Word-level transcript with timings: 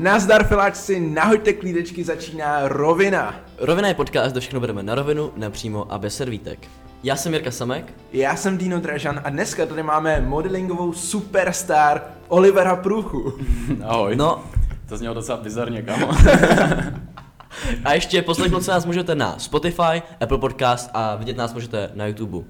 nazdar 0.00 0.48
filáčci, 0.48 1.00
nahoďte 1.00 1.52
klídečky, 1.52 2.04
začíná 2.04 2.68
Rovina. 2.68 3.34
Rovina 3.58 3.88
je 3.88 3.94
podcast, 3.94 4.32
kde 4.32 4.40
všechno 4.40 4.60
bereme 4.60 4.82
na 4.82 4.94
rovinu, 4.94 5.32
napřímo 5.36 5.92
a 5.92 5.98
bez 5.98 6.16
servítek. 6.16 6.68
Já 7.02 7.16
jsem 7.16 7.32
Jirka 7.34 7.50
Samek. 7.50 7.94
Já 8.12 8.36
jsem 8.36 8.58
Dino 8.58 8.80
Dražan 8.80 9.20
a 9.24 9.30
dneska 9.30 9.66
tady 9.66 9.82
máme 9.82 10.20
modelingovou 10.20 10.92
superstar 10.92 12.02
Olivera 12.28 12.76
Průchu. 12.76 13.32
Ahoj. 13.84 14.16
No 14.16 14.44
To 14.88 14.96
znělo 14.96 15.14
docela 15.14 15.38
bizarně, 15.38 15.82
kámo. 15.82 16.08
a 17.84 17.92
ještě 17.92 18.22
poslechnout 18.22 18.62
se 18.62 18.70
nás 18.70 18.86
můžete 18.86 19.14
na 19.14 19.38
Spotify, 19.38 20.02
Apple 20.20 20.38
Podcast 20.38 20.90
a 20.94 21.16
vidět 21.16 21.36
nás 21.36 21.54
můžete 21.54 21.90
na 21.94 22.06
YouTube. 22.06 22.46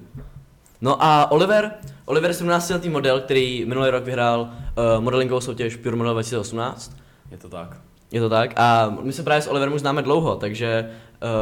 No 0.81 1.03
a 1.03 1.31
Oliver, 1.31 1.71
Oliver 2.05 2.29
je 2.29 2.33
17 2.33 2.69
letý 2.69 2.89
model, 2.89 3.19
který 3.19 3.65
minulý 3.65 3.89
rok 3.89 4.03
vyhrál 4.03 4.41
uh, 4.41 5.03
modelingovou 5.03 5.41
soutěž 5.41 5.75
Pure 5.75 5.95
Model 5.95 6.13
2018. 6.13 7.00
Je 7.31 7.37
to 7.37 7.49
tak. 7.49 7.77
Je 8.11 8.21
to 8.21 8.29
tak? 8.29 8.53
A 8.55 8.97
my 9.01 9.13
se 9.13 9.23
právě 9.23 9.41
s 9.41 9.47
Oliverem 9.47 9.73
už 9.73 9.81
známe 9.81 10.01
dlouho, 10.01 10.35
takže 10.35 10.89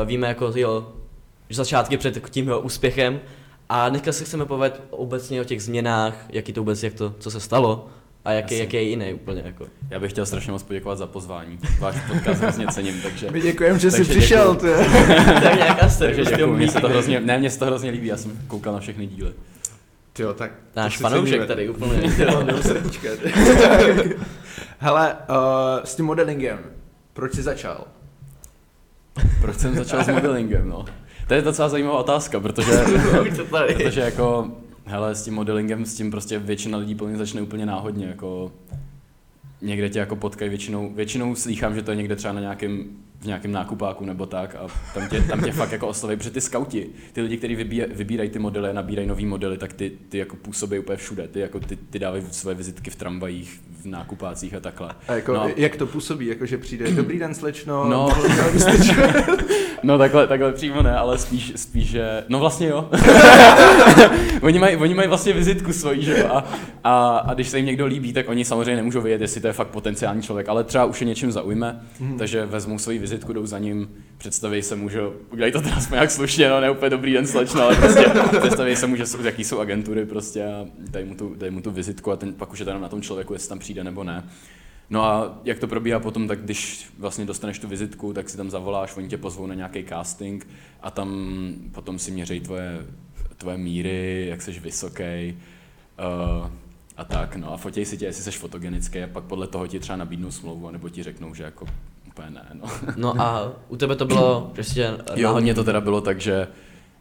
uh, 0.02 0.08
víme 0.08 0.28
jako 0.28 0.52
jeho 0.56 0.94
začátky 1.50 1.98
před 1.98 2.30
tím 2.30 2.48
jeho 2.48 2.60
úspěchem. 2.60 3.20
A 3.70 3.90
dneska 3.90 4.12
se 4.12 4.24
chceme 4.24 4.46
povědět 4.46 4.82
obecně 4.90 5.42
o 5.42 5.44
těch 5.44 5.64
změnách, 5.64 6.26
jaký 6.30 6.54
to 6.54 6.62
vůbec, 6.62 6.84
jak 6.84 6.94
to, 6.94 7.14
co 7.20 7.32
se 7.32 7.40
stalo 7.40 7.88
a 8.26 8.32
jaký, 8.32 8.58
jaký 8.58 8.76
je 8.76 8.82
jiný 8.82 9.14
úplně 9.14 9.42
jako. 9.46 9.66
Já 9.90 10.00
bych 10.00 10.12
chtěl 10.12 10.26
strašně 10.26 10.52
moc 10.52 10.64
poděkovat 10.64 10.98
za 10.98 11.08
pozvání. 11.08 11.60
Váš 11.80 11.96
podcast 12.08 12.42
hrozně 12.42 12.68
cením, 12.68 13.02
takže... 13.02 13.32
My 13.32 13.42
děkujeme, 13.42 13.80
že 13.80 13.92
jsi 13.92 14.04
přišel. 14.04 14.54
děkuju. 14.54 14.74
Ty. 14.78 15.42
to 15.42 15.48
je 15.48 15.56
nějaká 15.56 15.90
story, 15.90 16.16
Takže 16.16 16.46
mně 16.46 16.68
se 16.68 16.82
to 16.82 16.90
hrozně, 16.90 17.20
ne, 17.20 17.38
mně 17.38 17.50
se 17.50 17.60
to 17.60 17.66
hrozně 17.66 17.92
líbí, 17.92 18.08
já 18.08 18.18
jsem 18.18 18.32
koukal 18.48 18.74
na 18.74 18.80
všechny 18.80 19.08
díly. 19.08 19.34
Jo, 20.20 20.34
tak 20.34 20.52
Náš 20.76 20.98
fanoušek 20.98 21.48
tady 21.48 21.70
úplně. 21.70 22.02
Hele, 24.80 25.16
uh, 25.30 25.84
s 25.84 25.96
tím 25.96 26.06
modelingem, 26.06 26.60
proč 27.14 27.34
jsi 27.34 27.42
začal? 27.44 27.88
Proč 29.42 29.58
jsem 29.58 29.76
začal 29.76 30.04
s 30.04 30.08
modelingem, 30.08 30.70
no? 30.70 30.86
To 31.28 31.34
je 31.34 31.42
docela 31.42 31.70
zajímavá 31.70 32.00
otázka, 32.00 32.40
protože, 32.40 32.72
protože 33.60 34.02
jako, 34.02 34.52
hele, 34.86 35.16
s 35.16 35.24
tím 35.24 35.34
modelingem, 35.34 35.86
s 35.86 35.96
tím 35.96 36.12
prostě 36.12 36.40
většina 36.40 36.78
lidí 36.78 36.96
plně 36.96 37.18
začne 37.18 37.42
úplně 37.42 37.66
náhodně, 37.66 38.06
jako 38.06 38.52
někde 39.62 39.90
tě 39.90 40.00
jako 40.00 40.16
potkají 40.16 40.50
většinou, 40.50 40.94
většinou 40.94 41.36
slýchám, 41.36 41.76
že 41.76 41.82
to 41.82 41.92
je 41.92 41.98
někde 41.98 42.16
třeba 42.16 42.34
na 42.34 42.42
nějakém, 42.42 42.86
v 43.22 43.26
nějakém 43.26 43.52
nákupáku 43.52 44.06
nebo 44.06 44.26
tak 44.26 44.56
a 44.56 44.68
tam 44.94 45.08
tě, 45.10 45.22
tam 45.22 45.44
tě 45.44 45.52
fakt 45.52 45.72
jako 45.72 45.88
osloví, 45.88 46.16
protože 46.18 46.32
ty 46.32 46.42
skauti, 46.42 46.88
ty 47.14 47.22
lidi, 47.22 47.38
kteří 47.38 47.56
vybíje, 47.56 47.88
vybírají 47.96 48.30
ty 48.30 48.40
modely 48.40 48.70
a 48.70 48.74
nabírají 48.74 49.08
nový 49.08 49.26
modely, 49.26 49.58
tak 49.58 49.74
ty, 49.74 49.92
ty 50.10 50.18
jako 50.18 50.36
působí 50.36 50.80
úplně 50.80 50.98
všude, 50.98 51.28
ty 51.28 51.40
jako 51.40 51.60
ty, 51.60 51.76
ty 51.76 52.00
dávají 52.00 52.24
své 52.32 52.54
vizitky 52.54 52.90
v 52.90 52.96
tramvajích, 52.96 53.62
v 53.82 53.86
nákupácích 53.86 54.54
a 54.54 54.60
takhle. 54.60 54.90
A 55.08 55.14
jako, 55.14 55.34
No. 55.34 55.48
jak 55.56 55.76
to 55.76 55.86
působí? 55.86 56.26
Jako, 56.26 56.46
že 56.46 56.58
přijde, 56.58 56.92
dobrý 56.96 57.20
den, 57.20 57.34
slečno. 57.36 57.90
No. 57.90 58.02
mohl 58.02 58.52
byste 58.54 58.72
čo-" 58.72 59.38
No 59.84 59.98
takhle, 59.98 60.28
takhle 60.28 60.52
přímo 60.54 60.82
ne, 60.82 60.96
ale 60.98 61.18
spíš, 61.18 61.54
spíš 61.56 61.90
že, 61.90 62.24
no 62.30 62.40
vlastně 62.40 62.68
jo. 62.68 62.90
oni, 64.42 64.60
mají, 64.60 64.76
oni 64.76 64.94
mají 64.94 65.08
vlastně 65.08 65.34
vizitku 65.34 65.74
svoji, 65.74 66.02
že 66.04 66.20
jo, 66.20 66.28
a, 66.34 66.44
a, 66.84 67.18
a, 67.18 67.34
když 67.34 67.50
se 67.50 67.58
jim 67.58 67.66
někdo 67.66 67.86
líbí, 67.86 68.14
tak 68.14 68.30
oni 68.30 68.46
samozřejmě 68.46 68.76
nemůžou 68.76 69.02
vědět, 69.02 69.22
jestli 69.22 69.42
to 69.42 69.48
je 69.48 69.54
fakt 69.54 69.68
potenciální 69.68 70.22
člověk, 70.24 70.50
ale 70.50 70.64
třeba 70.64 70.86
už 70.86 71.02
je 71.02 71.08
něčím 71.08 71.32
zaujme, 71.32 71.82
Mhm. 72.00 72.18
takže 72.18 72.46
vezmou 72.46 72.78
svoji 72.80 73.00
vizitku, 73.00 73.09
jdou 73.18 73.46
za 73.46 73.60
ním, 73.60 73.90
představí 74.18 74.62
se 74.62 74.76
mu, 74.76 74.90
že 74.90 75.02
udělají 75.32 75.54
to 75.54 75.62
teda 75.62 75.76
aspoň 75.76 75.98
jak 75.98 76.12
slušně, 76.12 76.50
no 76.50 76.62
ne 76.62 76.72
úplně 76.72 76.90
dobrý 76.90 77.14
den 77.14 77.28
slečno, 77.28 77.62
ale 77.62 77.76
prostě 77.76 78.06
představí 78.40 78.76
se 78.76 78.88
mu, 78.88 78.96
že 78.96 79.06
jsou, 79.06 79.24
jaký 79.24 79.44
jsou 79.44 79.60
agentury 79.60 80.06
prostě 80.06 80.46
a 80.46 80.66
dají 80.78 81.06
mu 81.06 81.16
tu, 81.16 81.36
dají 81.36 81.52
mu 81.52 81.62
tu 81.62 81.72
vizitku 81.72 82.12
a 82.12 82.16
ten, 82.16 82.34
pak 82.34 82.52
už 82.52 82.60
je 82.60 82.66
teda 82.66 82.80
na 82.80 82.90
tom 82.90 83.02
člověku, 83.02 83.34
jestli 83.34 83.50
tam 83.50 83.60
přijde 83.60 83.84
nebo 83.84 84.04
ne. 84.04 84.24
No 84.90 85.04
a 85.04 85.40
jak 85.44 85.60
to 85.60 85.68
probíhá 85.68 86.00
potom, 86.00 86.28
tak 86.28 86.42
když 86.42 86.90
vlastně 86.98 87.26
dostaneš 87.26 87.60
tu 87.60 87.68
vizitku, 87.68 88.14
tak 88.14 88.30
si 88.30 88.38
tam 88.38 88.50
zavoláš, 88.50 88.98
oni 88.98 89.08
tě 89.08 89.18
pozvou 89.18 89.48
na 89.48 89.54
nějaký 89.54 89.86
casting 89.90 90.48
a 90.82 90.92
tam 90.92 91.10
potom 91.72 92.00
si 92.00 92.12
měří 92.12 92.40
tvoje, 92.40 92.86
tvoje 93.38 93.58
míry, 93.58 94.28
jak 94.30 94.42
jsi 94.42 94.52
vysoký 94.52 95.38
uh, 96.44 96.48
a 96.98 97.04
tak, 97.04 97.36
no 97.36 97.54
a 97.54 97.58
fotěj 97.58 97.86
si 97.86 97.98
tě, 97.98 98.06
jestli 98.06 98.24
jsi 98.24 98.32
fotogenický 98.32 99.00
a 99.00 99.08
pak 99.08 99.24
podle 99.24 99.48
toho 99.48 99.68
ti 99.68 99.80
třeba 99.80 99.96
nabídnou 99.96 100.32
smlouvu, 100.32 100.72
nebo 100.72 100.90
ti 100.90 101.04
řeknou, 101.04 101.34
že 101.34 101.44
jako 101.44 101.66
úplně 102.20 102.30
ne, 102.30 102.46
no. 102.54 102.68
No 102.98 103.22
a 103.22 103.52
u 103.70 103.76
tebe 103.76 103.96
to 103.96 104.06
bylo, 104.06 104.52
jsi 104.62 104.82
Jo, 105.16 105.42
mně 105.42 105.54
to 105.54 105.64
teda 105.64 105.82
bylo 105.82 106.02
tak, 106.02 106.22
že 106.22 106.48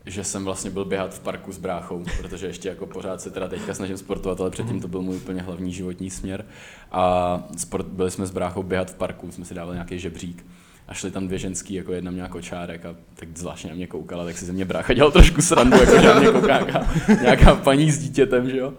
že 0.07 0.25
jsem 0.25 0.45
vlastně 0.45 0.71
byl 0.71 0.85
běhat 0.85 1.15
v 1.15 1.21
parku 1.21 1.53
s 1.53 1.59
bráchou, 1.59 2.05
protože 2.21 2.47
ještě 2.47 2.69
jako 2.69 2.87
pořád 2.87 3.21
se 3.21 3.31
teda 3.31 3.49
teďka 3.49 3.75
snažím 3.75 3.97
sportovat, 3.97 4.41
ale 4.41 4.51
předtím 4.51 4.81
to 4.81 4.89
byl 4.89 5.03
můj 5.03 5.17
úplně 5.17 5.43
hlavní 5.43 5.73
životní 5.73 6.11
směr. 6.11 6.45
A 6.93 7.43
sport, 7.57 7.87
byli 7.87 8.11
jsme 8.11 8.27
s 8.27 8.31
bráchou 8.31 8.63
běhat 8.63 8.91
v 8.91 8.95
parku, 8.95 9.33
jsme 9.33 9.45
si 9.45 9.55
dávali 9.55 9.75
nějaký 9.75 9.99
žebřík 9.99 10.47
a 10.89 10.95
šli 10.95 11.11
tam 11.11 11.27
dvě 11.27 11.39
ženský, 11.39 11.75
jako 11.75 11.93
jedna 11.93 12.11
měla 12.11 12.29
kočárek 12.29 12.87
a 12.87 12.95
tak 13.15 13.29
zvláštně 13.39 13.71
na 13.71 13.77
mě 13.77 13.87
koukala, 13.87 14.25
tak 14.25 14.39
si 14.39 14.45
ze 14.45 14.53
mě 14.53 14.65
brácha 14.65 14.93
dělal 14.93 15.11
trošku 15.11 15.43
srandu, 15.43 15.77
jako 15.77 16.01
že 16.01 16.07
na 16.07 16.21
mě 16.21 16.29
kouká 16.29 16.47
nějaká, 16.47 16.87
nějaká 17.23 17.55
paní 17.55 17.91
s 17.91 17.99
dítětem, 17.99 18.51
že 18.51 18.59
jo. 18.59 18.73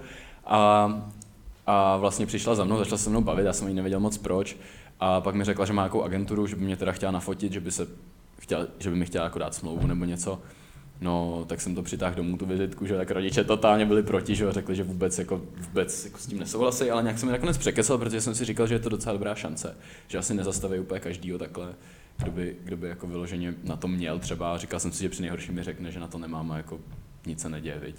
A, 0.46 0.94
a 1.68 1.98
vlastně 1.98 2.26
přišla 2.26 2.56
za 2.56 2.64
mnou, 2.64 2.78
začala 2.78 2.98
se 2.98 3.10
mnou 3.10 3.22
bavit, 3.22 3.46
já 3.46 3.54
jsem 3.54 3.68
jí 3.68 3.74
nevěděl 3.74 4.00
moc 4.00 4.18
proč. 4.18 4.58
A 5.00 5.22
pak 5.22 5.36
mi 5.36 5.44
řekla, 5.44 5.66
že 5.66 5.74
má 5.74 5.82
nějakou 5.82 6.04
agenturu, 6.04 6.48
že 6.48 6.56
by 6.56 6.66
mě 6.66 6.78
teda 6.78 6.92
chtěla 6.92 7.12
nafotit, 7.12 7.54
že 7.54 7.60
by, 7.60 7.72
se 7.72 7.88
chtěla, 8.40 8.68
že 8.80 8.90
by 8.90 8.96
mi 8.96 9.06
chtěla 9.06 9.24
jako 9.24 9.40
dát 9.40 9.56
smlouvu 9.56 9.88
nebo 9.88 10.06
něco. 10.06 10.42
No, 11.02 11.46
tak 11.48 11.62
jsem 11.62 11.76
to 11.76 11.84
přitáhl 11.84 12.16
domů 12.16 12.38
tu 12.38 12.46
vizitku, 12.46 12.86
že 12.86 12.98
tak 12.98 13.12
rodiče 13.12 13.44
totálně 13.44 13.86
byli 13.86 14.04
proti, 14.04 14.36
že 14.36 14.52
řekli, 14.52 14.76
že 14.76 14.84
vůbec, 14.84 15.20
jako, 15.20 15.42
vůbec 15.58 16.06
jako 16.06 16.18
s 16.18 16.28
tím 16.28 16.40
nesouhlasí, 16.40 16.92
ale 16.92 17.04
nějak 17.04 17.20
jsem 17.20 17.30
mi 17.30 17.34
nakonec 17.34 17.58
překesal, 17.58 17.98
protože 17.98 18.22
jsem 18.22 18.36
si 18.36 18.46
říkal, 18.46 18.68
že 18.68 18.76
je 18.76 18.80
to 18.80 18.90
docela 18.90 19.14
dobrá 19.14 19.36
šance, 19.36 19.78
že 20.08 20.18
asi 20.18 20.34
nezastaví 20.34 20.80
úplně 20.80 21.00
každýho 21.00 21.40
takhle, 21.40 21.74
kdo 22.18 22.32
by, 22.32 22.56
kdo 22.64 22.78
by 22.78 22.88
jako 22.88 23.08
vyloženě 23.08 23.54
na 23.64 23.76
to 23.76 23.88
měl 23.88 24.20
třeba. 24.20 24.58
Říkal 24.58 24.80
jsem 24.80 24.92
si, 24.92 25.04
že 25.04 25.10
při 25.10 25.22
nejhorším 25.22 25.56
mi 25.56 25.64
řekne, 25.64 25.92
že 25.92 26.00
na 26.00 26.08
to 26.08 26.18
nemám 26.18 26.52
a 26.52 26.58
jako 26.58 26.80
nic 27.26 27.42
se 27.42 27.50
neděje, 27.50 27.80
viď. 27.80 27.96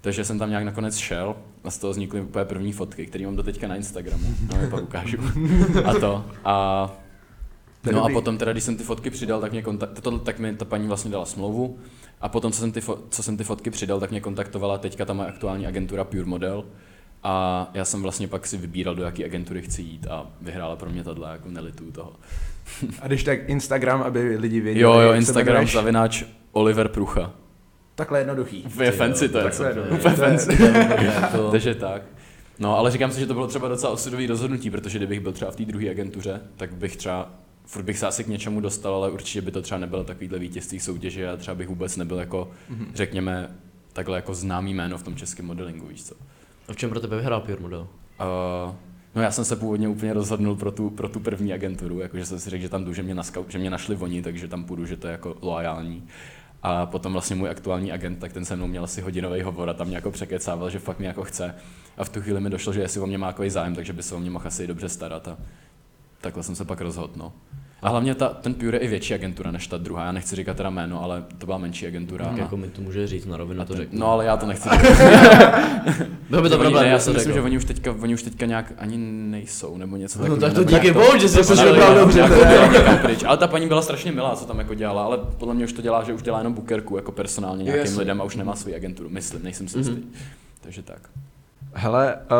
Takže 0.00 0.24
jsem 0.24 0.38
tam 0.38 0.48
nějak 0.48 0.64
nakonec 0.64 0.96
šel 0.96 1.36
a 1.64 1.70
z 1.70 1.78
toho 1.78 1.90
vznikly 1.90 2.20
úplně 2.20 2.44
první 2.44 2.72
fotky, 2.72 3.06
které 3.06 3.24
mám 3.24 3.36
do 3.36 3.42
teďka 3.42 3.68
na 3.68 3.76
Instagramu. 3.76 4.24
No, 4.52 4.60
je 4.60 4.70
pak 4.70 4.82
ukážu. 4.82 5.18
A 5.84 5.94
to. 5.94 6.24
A 6.44 6.96
No 7.92 8.04
a 8.04 8.08
potom 8.08 8.38
teda, 8.38 8.52
když 8.52 8.64
jsem 8.64 8.76
ty 8.76 8.84
fotky 8.84 9.10
přidal, 9.10 9.40
tak, 9.40 9.52
mě 9.52 9.62
kontakt, 9.62 10.00
to, 10.00 10.18
tak 10.18 10.38
mi 10.38 10.56
ta 10.56 10.64
paní 10.64 10.88
vlastně 10.88 11.10
dala 11.10 11.24
smlouvu 11.24 11.78
a 12.20 12.28
potom, 12.28 12.52
co 12.52 12.60
jsem, 12.60 12.72
ty, 12.72 12.80
fo- 12.80 12.98
co 13.10 13.22
jsem 13.22 13.36
ty 13.36 13.44
fotky 13.44 13.70
přidal, 13.70 14.00
tak 14.00 14.10
mě 14.10 14.20
kontaktovala 14.20 14.78
teďka 14.78 15.04
ta 15.04 15.12
moje 15.12 15.28
aktuální 15.28 15.66
agentura 15.66 16.04
Pure 16.04 16.24
Model 16.24 16.64
a 17.22 17.70
já 17.74 17.84
jsem 17.84 18.02
vlastně 18.02 18.28
pak 18.28 18.46
si 18.46 18.56
vybíral, 18.56 18.94
do 18.94 19.02
jaké 19.02 19.24
agentury 19.24 19.62
chci 19.62 19.82
jít 19.82 20.06
a 20.06 20.26
vyhrála 20.40 20.76
pro 20.76 20.90
mě 20.90 21.04
tahle, 21.04 21.30
jako 21.32 21.48
nelituju 21.48 21.92
toho. 21.92 22.12
A 23.02 23.06
když 23.06 23.24
tak 23.24 23.48
Instagram, 23.48 24.02
aby 24.02 24.36
lidi 24.36 24.60
věděli. 24.60 24.82
Jo, 24.82 25.00
jo, 25.00 25.12
Instagram 25.12 25.66
zavináč 25.66 26.24
Oliver 26.52 26.88
Prucha. 26.88 27.32
Takhle 28.00 28.18
jednoduchý. 28.18 28.64
Je 28.82 28.92
fancy 28.92 29.28
to 29.28 29.38
je, 29.38 29.50
co? 29.50 29.62
Takhle 29.62 29.68
jednoduchý. 29.82 30.00
Úplně 30.00 30.14
To 30.16 30.22
je- 30.24 30.28
fancy. 30.38 30.56
to, 31.36 31.50
Takže 31.50 31.74
tak. 31.74 32.02
No, 32.58 32.78
ale 32.78 32.90
říkám 32.90 33.10
si, 33.10 33.20
že 33.20 33.26
to 33.26 33.34
bylo 33.34 33.46
třeba 33.46 33.68
docela 33.68 33.92
osudový 33.92 34.26
rozhodnutí, 34.26 34.70
protože 34.70 34.98
kdybych 34.98 35.20
byl 35.20 35.32
třeba 35.32 35.50
v 35.50 35.56
té 35.56 35.64
druhé 35.64 35.90
agentuře, 35.90 36.40
tak 36.56 36.72
bych 36.74 36.96
třeba 36.96 37.30
furt 37.66 37.82
bych 37.82 37.98
se 37.98 38.06
asi 38.06 38.24
k 38.24 38.26
něčemu 38.28 38.60
dostal, 38.60 38.94
ale 38.94 39.10
určitě 39.10 39.40
by 39.40 39.50
to 39.50 39.62
třeba 39.62 39.78
nebylo 39.78 40.04
takovýhle 40.04 40.38
vítězství 40.38 40.80
soutěže 40.80 41.30
a 41.30 41.36
třeba 41.36 41.54
bych 41.54 41.68
vůbec 41.68 41.96
nebyl 41.96 42.18
jako, 42.18 42.50
Mhm. 42.68 42.86
řekněme, 42.94 43.50
takhle 43.92 44.18
jako 44.18 44.34
známý 44.34 44.74
jméno 44.74 44.98
v 44.98 45.02
tom 45.02 45.16
českém 45.16 45.46
modelingu, 45.46 45.86
víš 45.86 46.04
co. 46.04 46.14
a 46.68 46.72
v 46.72 46.76
čem 46.76 46.90
pro 46.90 47.00
tebe 47.00 47.16
vyhrál 47.16 47.40
Pure 47.40 47.60
Model? 47.60 47.80
Uh, 47.80 48.74
no 49.14 49.22
já 49.22 49.30
jsem 49.30 49.44
se 49.44 49.56
původně 49.56 49.88
úplně 49.88 50.12
rozhodnul 50.12 50.56
pro 50.56 50.70
tu, 50.72 50.90
pro 50.90 51.08
tu 51.08 51.20
první 51.20 51.52
agenturu, 51.52 52.00
jakože 52.00 52.26
jsem 52.26 52.38
si 52.40 52.50
řekl, 52.50 52.62
že 52.62 52.68
tam 52.68 52.84
jdu, 52.84 52.94
že 52.94 53.02
mě, 53.02 53.14
naskau, 53.14 53.44
že 53.48 53.58
mě 53.58 53.70
našli 53.70 53.96
oni, 53.96 54.22
takže 54.22 54.48
tam 54.48 54.64
půjdu, 54.64 54.86
že 54.86 54.96
to 54.96 55.06
je 55.06 55.12
jako 55.12 55.36
loajální. 55.42 56.02
A 56.62 56.86
potom 56.86 57.12
vlastně 57.12 57.36
můj 57.36 57.50
aktuální 57.50 57.92
agent, 57.92 58.18
tak 58.18 58.32
ten 58.32 58.44
se 58.44 58.56
mnou 58.56 58.66
měl 58.66 58.84
asi 58.84 59.00
hodinový 59.00 59.42
hovor 59.42 59.70
a 59.70 59.74
tam 59.74 59.86
mě 59.86 59.96
jako 59.96 60.10
překecával, 60.10 60.70
že 60.70 60.78
fakt 60.78 60.98
mě 60.98 61.08
jako 61.08 61.24
chce. 61.24 61.54
A 61.96 62.04
v 62.04 62.08
tu 62.08 62.20
chvíli 62.22 62.40
mi 62.40 62.50
došlo, 62.50 62.72
že 62.72 62.80
jestli 62.80 63.00
o 63.00 63.06
mě 63.06 63.18
má 63.18 63.26
takový 63.26 63.50
zájem, 63.50 63.74
takže 63.74 63.92
by 63.92 64.02
se 64.02 64.14
o 64.14 64.18
mě 64.18 64.30
mohl 64.30 64.46
asi 64.48 64.66
dobře 64.66 64.88
starat 64.88 65.28
a 65.28 65.38
takhle 66.20 66.42
jsem 66.42 66.54
se 66.54 66.64
pak 66.64 66.80
rozhodl. 66.80 67.12
No. 67.16 67.32
A 67.82 67.88
hlavně 67.88 68.14
ta, 68.14 68.28
ten 68.28 68.54
Pure 68.54 68.76
je 68.76 68.80
i 68.80 68.88
větší 68.88 69.14
agentura 69.14 69.50
než 69.50 69.66
ta 69.66 69.78
druhá. 69.78 70.04
Já 70.04 70.12
nechci 70.12 70.36
říkat 70.36 70.56
teda 70.56 70.70
jméno, 70.70 71.02
ale 71.02 71.24
to 71.38 71.46
byla 71.46 71.58
menší 71.58 71.86
agentura. 71.86 72.24
Tak 72.24 72.34
a- 72.34 72.38
jako 72.38 72.56
mi 72.56 72.68
to 72.68 72.82
může 72.82 73.06
říct 73.06 73.26
na 73.26 73.36
rovinu, 73.36 73.64
to 73.64 73.76
řeknu. 73.76 73.98
No 74.00 74.06
ale 74.06 74.24
já 74.24 74.36
to 74.36 74.46
nechci 74.46 74.68
říkat. 74.72 74.92
Bylo 76.30 76.42
by 76.42 76.48
to 76.48 76.58
problém, 76.58 76.84
ne, 76.84 76.90
já 76.90 76.98
si 76.98 77.10
myslím, 77.10 77.24
řekl. 77.32 77.34
že 77.34 77.42
oni 77.44 77.56
už 77.56 77.64
teďka, 77.64 77.94
oni 78.02 78.14
už 78.14 78.22
teďka 78.22 78.46
nějak 78.46 78.72
ani 78.78 78.96
nejsou, 79.30 79.76
nebo 79.76 79.96
něco 79.96 80.18
No 80.18 80.24
takového. 80.24 80.40
tak 80.54 80.54
to 80.54 80.64
díky 80.74 80.92
bohu, 80.92 81.18
že 81.18 81.28
jsi 81.28 81.44
se 81.44 81.64
vybral 81.72 81.94
dobře, 81.94 82.20
Jako 82.20 82.96
pryč. 83.02 83.24
Ale 83.24 83.36
ta 83.36 83.46
paní 83.46 83.66
byla 83.68 83.82
strašně 83.82 84.12
milá, 84.12 84.36
co 84.36 84.44
tam 84.44 84.58
jako 84.58 84.74
dělala, 84.74 85.04
ale 85.04 85.18
podle 85.38 85.54
mě 85.54 85.64
už 85.64 85.72
to 85.72 85.82
dělá, 85.82 86.04
že 86.04 86.12
už 86.12 86.22
dělá 86.22 86.38
jenom 86.38 86.52
bookerku 86.54 86.96
jako 86.96 87.12
personálně 87.12 87.64
nějakým 87.64 87.98
lidem 87.98 88.20
a 88.20 88.24
už 88.24 88.36
nemá 88.36 88.56
svou 88.56 88.74
agenturu, 88.74 89.08
myslím, 89.08 89.42
nejsem 89.42 89.68
si 89.68 89.78
jistý. 89.78 89.92
Mhm. 89.94 90.12
Takže 90.60 90.82
tak. 90.82 91.00
Hele, 91.72 92.16
uh, 92.32 92.38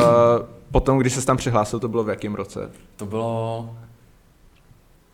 potom, 0.73 0.99
když 0.99 1.13
se 1.13 1.27
tam 1.27 1.37
přihlásil, 1.37 1.79
to 1.79 1.89
bylo 1.89 2.05
v 2.05 2.09
jakém 2.09 2.35
roce? 2.35 2.71
To 2.97 3.07
bylo... 3.07 3.71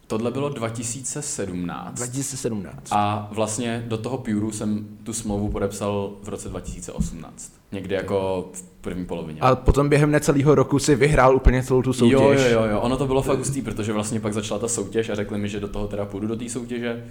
Tohle 0.07 0.31
bylo 0.31 0.49
2017. 0.49 1.95
2017. 1.95 2.89
A 2.91 3.29
vlastně 3.33 3.85
do 3.89 3.99
toho 3.99 4.19
Puru 4.19 4.53
jsem 4.53 4.87
tu 5.03 5.13
smlouvu 5.13 5.49
podepsal 5.49 6.13
v 6.23 6.29
roce 6.29 6.49
2018. 6.49 7.53
Někdy 7.73 7.95
jako 7.95 8.49
v 8.53 8.63
první 8.63 9.05
polovině. 9.07 9.41
A 9.41 9.57
potom 9.57 9.89
během 9.89 10.11
necelého 10.11 10.55
roku 10.55 10.79
si 10.79 10.95
vyhrál 10.95 11.37
úplně 11.37 11.63
celou 11.63 11.83
tu 11.83 11.93
soutěž. 11.93 12.13
Jo, 12.13 12.33
jo, 12.33 12.49
jo, 12.51 12.65
jo, 12.65 12.81
ono 12.81 12.97
to 12.97 13.07
bylo 13.07 13.23
fakt 13.23 13.39
hustý, 13.39 13.63
protože 13.63 13.93
vlastně 13.93 14.21
pak 14.21 14.35
začala 14.35 14.61
ta 14.61 14.69
soutěž 14.69 15.09
a 15.09 15.15
řekli 15.15 15.39
mi, 15.39 15.49
že 15.49 15.61
do 15.61 15.69
toho 15.69 15.89
teda 15.89 16.05
půjdu 16.05 16.27
do 16.27 16.37
té 16.37 16.49
soutěže 16.49 17.05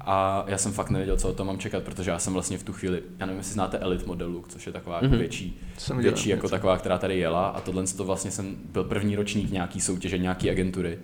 a 0.00 0.44
já 0.46 0.58
jsem 0.58 0.72
fakt 0.72 0.90
nevěděl, 0.90 1.16
co 1.16 1.28
o 1.28 1.32
tom 1.32 1.46
mám 1.46 1.58
čekat, 1.58 1.82
protože 1.82 2.10
já 2.10 2.18
jsem 2.18 2.32
vlastně 2.32 2.58
v 2.58 2.62
tu 2.62 2.72
chvíli, 2.72 3.02
já 3.18 3.26
nevím, 3.26 3.38
jestli 3.38 3.54
znáte 3.54 3.78
Elite 3.78 4.06
modelu, 4.06 4.44
což 4.48 4.66
je 4.66 4.72
taková 4.72 5.02
mm-hmm. 5.02 5.18
větší, 5.18 5.60
Jsem 5.78 5.98
větší 5.98 6.24
dělal 6.24 6.36
jako 6.36 6.46
něco. 6.46 6.56
taková, 6.56 6.78
která 6.78 6.98
tady 6.98 7.18
jela 7.18 7.48
a 7.48 7.60
tohle 7.60 7.84
to 7.96 8.04
vlastně 8.04 8.30
jsem 8.30 8.56
byl 8.72 8.84
první 8.84 9.16
ročník 9.16 9.50
nějaký 9.50 9.80
soutěže, 9.80 10.18
nějaký 10.18 10.50
agentury 10.50 10.98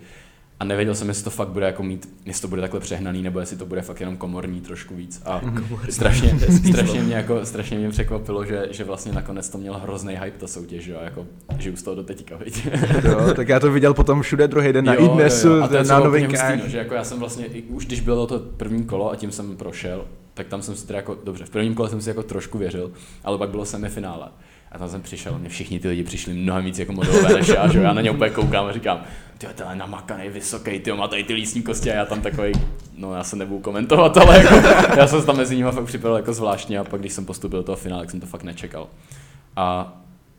a 0.63 0.65
nevěděl 0.65 0.95
jsem, 0.95 1.07
jestli 1.07 1.23
to 1.23 1.29
fakt 1.29 1.47
bude 1.47 1.65
jako 1.65 1.83
mít, 1.83 2.09
jestli 2.25 2.41
to 2.41 2.47
bude 2.47 2.61
takhle 2.61 2.79
přehnaný, 2.79 3.21
nebo 3.21 3.39
jestli 3.39 3.57
to 3.57 3.65
bude 3.65 3.81
fakt 3.81 3.99
jenom 3.99 4.17
komorní 4.17 4.61
trošku 4.61 4.95
víc. 4.95 5.21
A 5.25 5.41
strašně, 5.89 6.39
strašně, 6.69 7.01
mě 7.01 7.15
jako, 7.15 7.45
strašně 7.45 7.77
mě 7.77 7.89
překvapilo, 7.89 8.45
že, 8.45 8.67
že 8.71 8.83
vlastně 8.83 9.11
nakonec 9.11 9.49
to 9.49 9.57
měl 9.57 9.73
hrozný 9.73 10.13
hype 10.23 10.37
ta 10.37 10.47
soutěž, 10.47 10.87
jo, 10.87 10.97
jako 11.03 11.25
žiju 11.57 11.75
z 11.75 11.83
toho 11.83 11.95
do 11.95 12.03
teďka, 12.03 12.37
viď? 12.37 12.67
Jo, 13.03 13.33
tak 13.35 13.47
já 13.49 13.59
to 13.59 13.71
viděl 13.71 13.93
potom 13.93 14.21
všude 14.21 14.47
druhý 14.47 14.73
den 14.73 14.85
na 14.85 14.93
Jo, 14.93 15.05
iDnesu, 15.05 15.47
jo, 15.47 15.55
jo. 15.55 15.63
A 15.63 15.67
to 15.67 15.75
je 15.75 15.83
na 15.83 15.99
novinkách. 15.99 16.49
hustý, 16.49 16.63
no, 16.63 16.69
že 16.69 16.77
jako 16.77 16.93
já 16.93 17.03
jsem 17.03 17.19
vlastně, 17.19 17.45
i 17.45 17.61
už 17.61 17.85
když 17.85 17.99
bylo 17.99 18.27
to 18.27 18.39
první 18.39 18.83
kolo 18.83 19.11
a 19.11 19.15
tím 19.15 19.31
jsem 19.31 19.57
prošel, 19.57 20.05
tak 20.33 20.47
tam 20.47 20.61
jsem 20.61 20.75
si 20.75 20.87
teda 20.87 20.97
jako, 20.97 21.17
dobře, 21.23 21.45
v 21.45 21.49
prvním 21.49 21.75
kole 21.75 21.89
jsem 21.89 22.01
si 22.01 22.09
jako 22.09 22.23
trošku 22.23 22.57
věřil, 22.57 22.91
ale 23.23 23.37
pak 23.37 23.49
bylo 23.49 23.65
semifinále. 23.65 24.27
A 24.73 24.77
tam 24.77 24.89
jsem 24.89 25.01
přišel, 25.01 25.39
mě 25.39 25.49
všichni 25.49 25.79
ty 25.79 25.87
lidi 25.87 26.03
přišli 26.03 26.33
mnohem 26.33 26.65
víc 26.65 26.79
jako 26.79 26.93
modelové 26.93 27.33
než 27.33 27.47
já, 27.47 27.67
že 27.67 27.79
já 27.79 27.93
na 27.93 28.01
ně 28.01 28.11
úplně 28.11 28.29
koukám 28.29 28.65
a 28.65 28.71
říkám, 28.71 29.01
ty 29.37 29.47
to 29.55 29.63
je 29.69 29.75
namakaný, 29.75 30.29
vysoký, 30.29 30.79
ty 30.79 30.91
má 30.91 31.07
tady 31.07 31.23
ty 31.23 31.33
lístní 31.33 31.61
kosti. 31.61 31.91
A 31.91 31.95
já 31.95 32.05
tam 32.05 32.21
takový, 32.21 32.51
no 32.97 33.13
já 33.13 33.23
se 33.23 33.35
nebudu 33.35 33.59
komentovat, 33.59 34.17
ale 34.17 34.37
jako, 34.37 34.55
já 34.97 35.07
jsem 35.07 35.19
se 35.19 35.25
tam 35.25 35.37
mezi 35.37 35.55
nimi 35.55 35.71
fakt 35.71 35.85
připravil 35.85 36.17
jako 36.17 36.33
zvláštně 36.33 36.79
a 36.79 36.83
pak 36.83 36.99
když 36.99 37.13
jsem 37.13 37.25
postupil 37.25 37.59
do 37.59 37.63
toho 37.63 37.75
finále, 37.75 38.01
tak 38.01 38.11
jsem 38.11 38.19
to 38.19 38.25
fakt 38.25 38.43
nečekal. 38.43 38.87
A 39.55 39.93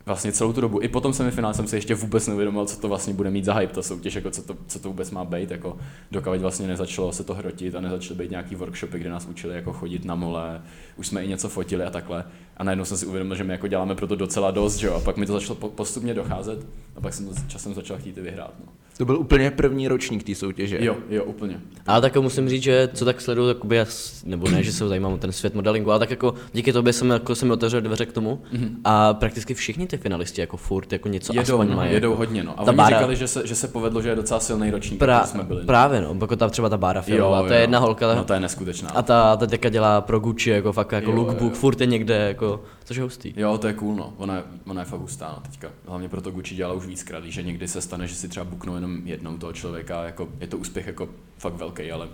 vlastně 0.07 0.33
celou 0.33 0.53
tu 0.53 0.61
dobu. 0.61 0.83
I 0.83 0.89
potom 0.89 1.13
semifinále 1.13 1.55
jsem 1.55 1.67
si 1.67 1.77
ještě 1.77 1.95
vůbec 1.95 2.27
neuvědomil, 2.27 2.67
co 2.67 2.81
to 2.81 2.89
vlastně 2.89 3.15
bude 3.15 3.31
mít 3.31 3.45
za 3.45 3.55
hype 3.55 3.75
ta 3.75 3.83
soutěž, 3.83 4.15
jako 4.15 4.31
co 4.31 4.43
to, 4.43 4.57
co 4.67 4.79
to 4.79 4.89
vůbec 4.89 5.11
má 5.11 5.25
být, 5.25 5.51
jako 5.51 5.79
dokud 6.11 6.41
vlastně 6.41 6.67
nezačalo 6.67 7.13
se 7.13 7.25
to 7.25 7.35
hrotit 7.35 7.75
a 7.75 7.81
nezačaly 7.81 8.19
být 8.19 8.31
nějaký 8.31 8.55
workshopy, 8.55 8.99
kde 8.99 9.11
nás 9.11 9.27
učili 9.27 9.55
jako 9.55 9.73
chodit 9.73 10.05
na 10.05 10.15
mole, 10.15 10.63
už 10.97 11.07
jsme 11.07 11.25
i 11.25 11.29
něco 11.29 11.49
fotili 11.49 11.85
a 11.85 11.91
takhle. 11.91 12.25
A 12.57 12.65
najednou 12.65 12.85
jsem 12.85 12.97
si 12.97 13.07
uvědomil, 13.07 13.37
že 13.37 13.45
my 13.45 13.53
jako 13.53 13.69
děláme 13.69 13.95
pro 13.95 14.07
to 14.07 14.17
docela 14.17 14.51
dost, 14.51 14.77
že 14.77 14.87
jo? 14.87 14.95
A 14.95 15.01
pak 15.01 15.17
mi 15.17 15.27
to 15.27 15.33
začalo 15.33 15.55
po- 15.55 15.69
postupně 15.69 16.15
docházet 16.15 16.67
a 16.97 17.01
pak 17.01 17.15
jsem 17.15 17.29
to 17.29 17.35
časem 17.49 17.75
začal 17.75 17.99
chtít 17.99 18.19
i 18.19 18.21
vyhrát. 18.21 18.55
No. 18.67 18.73
To 18.97 19.05
byl 19.05 19.17
úplně 19.19 19.51
první 19.51 19.89
ročník 19.89 20.23
té 20.23 20.35
soutěže. 20.35 20.79
Jo, 20.81 20.97
jo, 21.11 21.25
úplně. 21.25 21.61
Ale 21.87 22.01
tak 22.01 22.17
musím 22.17 22.49
říct, 22.49 22.63
že 22.63 22.89
co 22.95 23.05
tak 23.05 23.21
sleduju, 23.21 23.49
jakoby, 23.49 23.77
já 23.77 23.85
s- 23.85 24.25
nebo 24.25 24.49
ne, 24.51 24.63
že 24.63 24.73
se 24.73 24.89
zajímám 24.89 25.13
o 25.13 25.17
ten 25.19 25.33
svět 25.33 25.55
modelingu, 25.55 25.91
ale 25.91 25.99
tak 25.99 26.11
jako 26.11 26.35
díky 26.53 26.73
tobě 26.73 26.93
jsem, 26.93 27.11
jako, 27.11 27.35
jsem 27.35 27.49
mi 27.49 27.55
otevřel 27.55 27.81
dveře 27.81 28.07
k 28.07 28.13
tomu 28.13 28.43
Mhm. 28.53 28.77
a 28.85 29.15
prakticky 29.15 29.55
všichni 29.55 29.87
ty 29.87 29.97
finalisti 29.97 30.41
jako 30.41 30.57
furt 30.57 30.93
jako 30.93 31.09
něco 31.09 31.33
Jedou, 31.35 31.55
aspoň 31.55 31.71
no, 31.71 31.77
mají. 31.77 31.93
jedou 31.93 32.11
jako. 32.11 32.19
hodně, 32.19 32.45
no. 32.45 32.61
A 32.61 32.65
Ta 32.65 32.71
oni 32.71 32.77
bára- 32.79 32.97
říkali, 32.99 33.17
že 33.17 33.29
se, 33.29 33.47
že 33.47 33.55
se 33.55 33.69
povedlo, 33.69 34.03
že 34.03 34.09
je 34.09 34.17
docela 34.17 34.41
silný 34.41 34.71
ročník, 34.71 34.99
Pra, 34.99 35.27
jsme 35.27 35.43
byli. 35.43 35.61
no. 35.61 35.67
právě 35.67 36.01
no, 36.01 36.17
jako 36.21 36.37
ta 36.37 36.49
třeba 36.49 36.69
ta 36.69 36.77
Bára 36.77 37.03
Fialová, 37.03 37.43
to 37.47 37.53
je 37.53 37.61
jedna 37.61 37.79
holka, 37.79 38.15
No 38.15 38.25
to 38.25 38.33
je 38.35 38.41
neskutečná. 38.41 38.91
a 38.91 39.03
ta, 39.03 39.37
ta 39.37 39.47
teďka 39.47 39.69
dělá 39.69 40.01
pro 40.01 40.21
Gucci, 40.21 40.51
jako 40.51 40.73
fakt 40.73 40.93
jako 40.93 41.11
Jo, 41.11 41.17
lookbook, 41.17 41.53
jo, 41.53 41.59
furt 41.59 41.81
je 41.81 41.87
někde, 41.87 42.15
jako, 42.15 42.63
což 42.85 42.97
je 42.97 43.03
hustý. 43.03 43.35
Jo, 43.37 43.59
to 43.59 43.67
je 43.67 43.73
cool, 43.73 43.95
no. 43.97 44.13
Ona 44.17 44.35
je, 44.37 44.43
ona 44.67 44.81
je 44.81 44.85
fakt 44.85 45.01
hustá, 45.01 45.33
no, 45.37 45.43
teďka. 45.51 45.69
Hlavně 45.87 46.09
proto 46.09 46.31
Gucci 46.31 46.55
dělala 46.55 46.75
už 46.77 46.87
víckrát, 46.87 47.25
že 47.25 47.43
někdy 47.43 47.69
se 47.69 47.81
stane, 47.81 48.07
že 48.07 48.15
si 48.15 48.29
třeba 48.29 48.45
buknou 48.45 48.77
jenom 48.85 49.01
jednou 49.05 49.39
toho 49.39 49.53
člověka, 49.53 50.05
jako 50.05 50.29
je 50.41 50.47
to 50.47 50.59
úspěch 50.59 50.87
jako 50.87 51.09
fakt 51.39 51.55
velký, 51.55 51.93
ale 51.93 52.09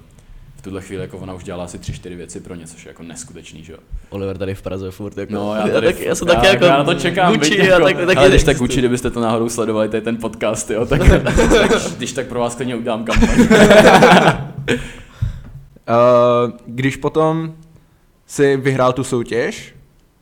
v 0.57 0.63
tuhle 0.63 0.83
chvíli 0.83 1.03
jako 1.03 1.19
ona 1.19 1.35
už 1.35 1.45
dělala 1.45 1.65
asi 1.65 1.79
tři, 1.79 1.93
čtyři 1.93 2.15
věci 2.15 2.41
pro 2.41 2.55
ně, 2.55 2.67
což 2.67 2.85
je 2.85 2.89
jako 2.89 3.03
neskutečný, 3.03 3.65
že 3.65 3.73
jo. 3.73 3.79
Oliver 4.11 4.39
tady 4.39 4.55
v 4.55 4.63
Praze 4.63 4.91
furt 4.91 5.19
jako, 5.19 5.33
No, 5.33 5.55
já, 5.55 5.69
tady, 5.73 5.87
tak, 5.87 6.01
já 6.01 6.15
jsem 6.15 6.29
taky 6.29 6.47
jako 6.47 6.65
já 6.65 6.79
na 6.79 6.85
to 6.85 6.95
čekám, 6.95 7.35
Gucci, 7.35 7.61
a 7.61 7.65
jako, 7.65 7.85
tak, 7.85 8.07
tak, 8.07 8.17
ale 8.17 8.29
když 8.29 8.45
tak 8.45 8.57
Gucci, 8.57 8.79
kdybyste 8.79 9.11
to 9.11 9.21
náhodou 9.21 9.49
sledovali, 9.49 9.89
to 9.89 9.97
je 9.97 10.03
ten 10.03 10.17
podcast, 10.17 10.71
jo, 10.71 10.87
tak, 10.87 11.01
tak 11.51 11.71
když 11.97 12.13
tak 12.13 12.27
pro 12.27 12.41
vás 12.41 12.55
klidně 12.55 12.77
udělám 12.77 13.05
kampaň. 13.05 13.29
Uh, 13.41 13.47
když 16.67 16.97
potom 16.97 17.55
si 18.27 18.57
vyhrál 18.57 18.93
tu 18.93 19.05
soutěž, 19.05 19.75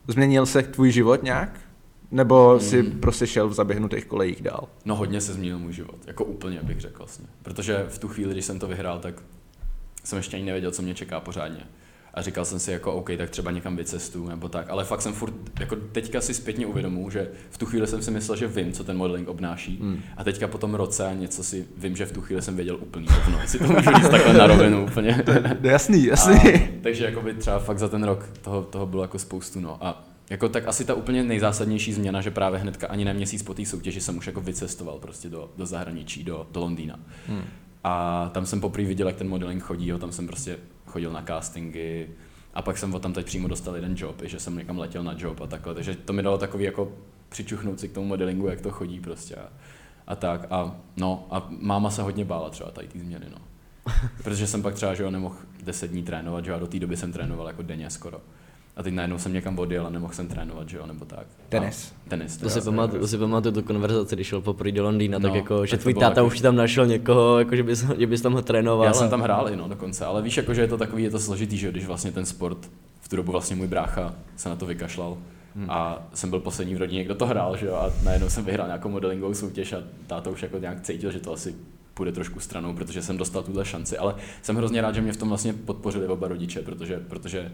změnil 0.08 0.46
se 0.46 0.62
tvůj 0.62 0.90
život 0.90 1.22
nějak? 1.22 1.67
Nebo 2.10 2.60
si 2.60 2.82
Mm. 2.82 3.00
prostě 3.00 3.26
šel 3.26 3.48
v 3.48 3.52
zaběhnutých 3.54 4.04
kolejích 4.04 4.42
dál? 4.42 4.68
No 4.84 4.96
hodně 4.96 5.20
se 5.20 5.32
změnil 5.32 5.58
můj 5.58 5.72
život, 5.72 5.96
jako 6.06 6.24
úplně 6.24 6.58
bych 6.62 6.80
řekl 6.80 6.98
vlastně. 6.98 7.26
Protože 7.42 7.84
v 7.88 7.98
tu 7.98 8.08
chvíli, 8.08 8.32
když 8.32 8.44
jsem 8.44 8.58
to 8.58 8.68
vyhrál, 8.68 8.98
tak 8.98 9.14
jsem 10.04 10.16
ještě 10.16 10.36
ani 10.36 10.46
nevěděl, 10.46 10.70
co 10.70 10.82
mě 10.82 10.94
čeká 10.94 11.20
pořádně. 11.20 11.60
A 12.14 12.22
říkal 12.22 12.44
jsem 12.44 12.58
si 12.58 12.72
jako 12.72 12.92
OK, 12.94 13.10
tak 13.18 13.30
třeba 13.30 13.50
někam 13.50 13.76
vycestu 13.76 14.28
nebo 14.28 14.48
tak, 14.48 14.70
ale 14.70 14.84
fakt 14.84 15.02
jsem 15.02 15.12
furt, 15.12 15.34
jako 15.60 15.76
teďka 15.76 16.20
si 16.20 16.34
zpětně 16.34 16.66
uvědomuji, 16.66 17.10
že 17.10 17.30
v 17.50 17.58
tu 17.58 17.66
chvíli 17.66 17.86
jsem 17.86 18.02
si 18.02 18.10
myslel, 18.10 18.36
že 18.36 18.46
vím, 18.46 18.72
co 18.72 18.84
ten 18.84 18.96
modeling 18.96 19.28
obnáší 19.28 19.78
Hmm. 19.80 20.00
a 20.16 20.24
teďka 20.24 20.48
po 20.48 20.58
tom 20.58 20.74
roce 20.74 21.10
něco 21.18 21.44
si 21.44 21.66
vím, 21.76 21.96
že 21.96 22.06
v 22.06 22.12
tu 22.12 22.20
chvíli 22.20 22.42
jsem 22.42 22.56
věděl 22.56 22.76
úplný 22.80 23.06
hovno, 23.10 23.38
jestli 23.42 23.58
to 23.58 23.64
můžu 23.64 23.90
říct 23.96 24.08
takhle 24.08 24.34
na 24.34 24.46
rovinu 24.46 24.86
úplně. 24.86 25.24
Jasný, 25.62 26.04
jasný. 26.04 26.34
A, 26.34 26.68
takže 26.82 27.04
jako 27.04 27.20
by 27.22 27.34
třeba 27.34 27.58
fakt 27.58 27.78
za 27.78 27.88
ten 27.88 28.04
rok 28.04 28.28
toho, 28.42 28.62
toho 28.62 28.86
bylo 28.86 29.02
jako 29.02 29.18
spoustu, 29.18 29.60
no. 29.60 29.78
A 29.86 30.04
jako 30.30 30.48
tak 30.48 30.68
asi 30.68 30.84
ta 30.84 30.94
úplně 30.94 31.24
nejzásadnější 31.24 31.92
změna, 31.92 32.20
že 32.20 32.30
právě 32.30 32.58
hnedka 32.58 32.86
ani 32.86 33.04
ne 33.04 33.14
měsíc 33.14 33.42
po 33.42 33.54
té 33.54 33.64
soutěži 33.64 34.00
jsem 34.00 34.18
už 34.18 34.26
jako 34.26 34.40
vycestoval 34.40 34.98
prostě 34.98 35.28
do, 35.28 35.50
do 35.56 35.66
zahraničí, 35.66 36.24
do, 36.24 36.46
do 36.50 36.60
Londýna. 36.60 37.00
Hmm. 37.26 37.44
A 37.84 38.30
tam 38.34 38.46
jsem 38.46 38.60
poprvé 38.60 38.88
viděl, 38.88 39.06
jak 39.06 39.16
ten 39.16 39.28
modeling 39.28 39.62
chodí, 39.62 39.86
jo, 39.86 39.98
tam 39.98 40.12
jsem 40.12 40.26
prostě 40.26 40.58
chodil 40.86 41.12
na 41.12 41.22
castingy 41.22 42.06
a 42.54 42.62
pak 42.62 42.78
jsem 42.78 42.92
tam 42.92 43.12
teď 43.12 43.26
přímo 43.26 43.48
dostal 43.48 43.74
jeden 43.74 43.94
job, 43.96 44.22
i 44.22 44.28
že 44.28 44.40
jsem 44.40 44.56
někam 44.56 44.78
letěl 44.78 45.02
na 45.02 45.14
job 45.18 45.40
a 45.40 45.46
takhle, 45.46 45.74
takže 45.74 45.94
to 45.94 46.12
mi 46.12 46.22
dalo 46.22 46.38
takový 46.38 46.64
jako 46.64 46.92
přičuchnout 47.28 47.80
si 47.80 47.88
k 47.88 47.92
tomu 47.92 48.06
modelingu, 48.06 48.48
jak 48.48 48.60
to 48.60 48.70
chodí 48.70 49.00
prostě 49.00 49.34
a, 49.34 49.48
a 50.06 50.16
tak 50.16 50.46
a 50.50 50.76
no 50.96 51.26
a 51.30 51.48
máma 51.60 51.90
se 51.90 52.02
hodně 52.02 52.24
bála 52.24 52.50
třeba 52.50 52.70
tady 52.70 52.88
ty 52.88 53.00
změny, 53.00 53.26
no. 53.30 53.38
Protože 54.24 54.46
jsem 54.46 54.62
pak 54.62 54.74
třeba, 54.74 54.94
že 54.94 55.02
jo, 55.02 55.10
nemohl 55.10 55.36
10 55.62 55.90
dní 55.90 56.02
trénovat, 56.02 56.44
že 56.44 56.50
jo, 56.50 56.56
a 56.56 56.60
do 56.60 56.66
té 56.66 56.78
doby 56.78 56.96
jsem 56.96 57.12
trénoval 57.12 57.46
jako 57.46 57.62
denně 57.62 57.90
skoro. 57.90 58.20
A 58.78 58.82
teď 58.82 58.94
najednou 58.94 59.18
jsem 59.18 59.32
někam 59.32 59.58
odjel 59.58 59.86
a 59.86 59.90
nemohl 59.90 60.12
jsem 60.14 60.28
trénovat, 60.28 60.68
že 60.68 60.76
jo, 60.76 60.86
nebo 60.86 61.04
tak. 61.04 61.26
Tenis. 61.48 61.92
A, 62.06 62.10
tenis. 62.10 62.36
To 62.36 62.48
si, 62.48 62.54
teda. 62.54 62.64
pamatuju, 62.64 63.00
to 63.00 63.08
si 63.08 63.18
pamatuju 63.18 63.54
tu 63.54 63.62
konverzaci, 63.62 64.14
když 64.14 64.26
šel 64.26 64.40
poprvé 64.40 64.72
do 64.72 64.82
Londýna, 64.82 65.18
tak 65.20 65.30
No, 65.30 65.36
jako, 65.36 65.66
že 65.66 65.70
tak 65.70 65.80
to 65.80 65.82
tvůj 65.82 65.94
táta 65.94 66.14
taky- 66.14 66.26
už 66.26 66.40
tam 66.40 66.56
našel 66.56 66.86
někoho, 66.86 67.38
jako 67.38 67.56
že 67.56 67.62
bys, 67.62 67.84
že 67.98 68.06
bys 68.06 68.20
tam 68.22 68.32
ho 68.32 68.42
trénoval. 68.42 68.86
Já 68.86 68.92
jsem 68.92 69.06
a- 69.06 69.10
tam 69.10 69.20
hrál 69.20 69.48
i 69.52 69.56
no, 69.56 69.68
dokonce, 69.68 70.04
ale 70.04 70.22
víš, 70.22 70.36
jako, 70.36 70.54
že 70.54 70.60
je 70.60 70.68
to 70.68 70.76
takový, 70.78 71.02
je 71.02 71.10
to 71.10 71.18
složitý, 71.18 71.56
že 71.58 71.70
když 71.70 71.86
vlastně 71.86 72.12
ten 72.12 72.26
sport, 72.26 72.58
v 73.00 73.08
tu 73.08 73.16
dobu 73.16 73.32
vlastně 73.32 73.56
můj 73.56 73.66
brácha 73.66 74.14
se 74.36 74.48
na 74.48 74.56
to 74.56 74.66
vykašlal 74.66 75.16
Hmm. 75.56 75.70
a 75.70 76.02
jsem 76.14 76.30
byl 76.30 76.40
poslední 76.40 76.74
v 76.74 76.78
rodině, 76.78 77.04
kdo 77.04 77.14
to 77.14 77.26
hrál, 77.26 77.56
že 77.56 77.66
jo, 77.66 77.74
a 77.74 77.90
najednou 78.04 78.28
jsem 78.30 78.44
vyhrál 78.44 78.66
nějakou 78.66 78.88
modelingovou 78.88 79.34
soutěž 79.34 79.72
a 79.72 79.76
táta 80.06 80.30
už 80.30 80.42
jako 80.42 80.58
nějak 80.58 80.80
cítil, 80.82 81.12
že 81.12 81.18
to 81.20 81.32
asi 81.32 81.54
půjde 81.94 82.12
trošku 82.12 82.40
stranou, 82.40 82.74
protože 82.74 83.02
jsem 83.02 83.16
dostal 83.16 83.42
tuhle 83.42 83.64
šanci, 83.64 83.98
ale 83.98 84.14
jsem 84.42 84.56
hrozně 84.56 84.80
rád, 84.80 84.94
že 84.94 85.00
mě 85.00 85.12
v 85.12 85.16
tom 85.16 85.28
vlastně 85.28 85.52
podpořili 85.52 86.06
oba 86.06 86.28
rodiče, 86.28 86.62
protože, 86.62 87.00
protože 87.08 87.52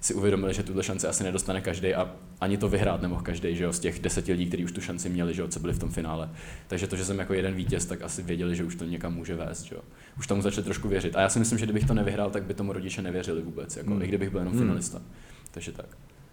si 0.00 0.14
uvědomili, 0.14 0.54
že 0.54 0.62
tuhle 0.62 0.82
šanci 0.82 1.06
asi 1.06 1.24
nedostane 1.24 1.60
každý 1.60 1.94
a 1.94 2.10
ani 2.40 2.56
to 2.56 2.68
vyhrát 2.68 3.02
nemohl 3.02 3.22
každý, 3.22 3.56
že 3.56 3.64
jo, 3.64 3.72
z 3.72 3.78
těch 3.78 3.98
deseti 3.98 4.32
lidí, 4.32 4.46
kteří 4.46 4.64
už 4.64 4.72
tu 4.72 4.80
šanci 4.80 5.08
měli, 5.08 5.34
že 5.34 5.42
jo, 5.42 5.48
co 5.48 5.60
byli 5.60 5.72
v 5.72 5.78
tom 5.78 5.90
finále. 5.90 6.30
Takže 6.66 6.86
to, 6.86 6.96
že 6.96 7.04
jsem 7.04 7.18
jako 7.18 7.34
jeden 7.34 7.54
vítěz, 7.54 7.86
tak 7.86 8.02
asi 8.02 8.22
věděli, 8.22 8.56
že 8.56 8.64
už 8.64 8.74
to 8.76 8.84
někam 8.84 9.14
může 9.14 9.34
vést, 9.36 9.62
že 9.62 9.74
jo. 9.74 9.80
Už 10.18 10.26
tomu 10.26 10.42
začali 10.42 10.64
trošku 10.64 10.88
věřit. 10.88 11.16
A 11.16 11.20
já 11.20 11.28
si 11.28 11.38
myslím, 11.38 11.58
že 11.58 11.66
kdybych 11.66 11.86
to 11.86 11.94
nevyhrál, 11.94 12.30
tak 12.30 12.42
by 12.42 12.54
tomu 12.54 12.72
rodiče 12.72 13.02
nevěřili 13.02 13.42
vůbec, 13.42 13.76
jako, 13.76 13.90
Hmm. 13.90 14.02
i 14.02 14.06
kdybych 14.06 14.30
byl 14.30 14.40
jenom 14.40 14.52
Hmm. 14.54 14.62
finalista. 14.62 15.02
Takže 15.50 15.72
tak. 15.72 15.86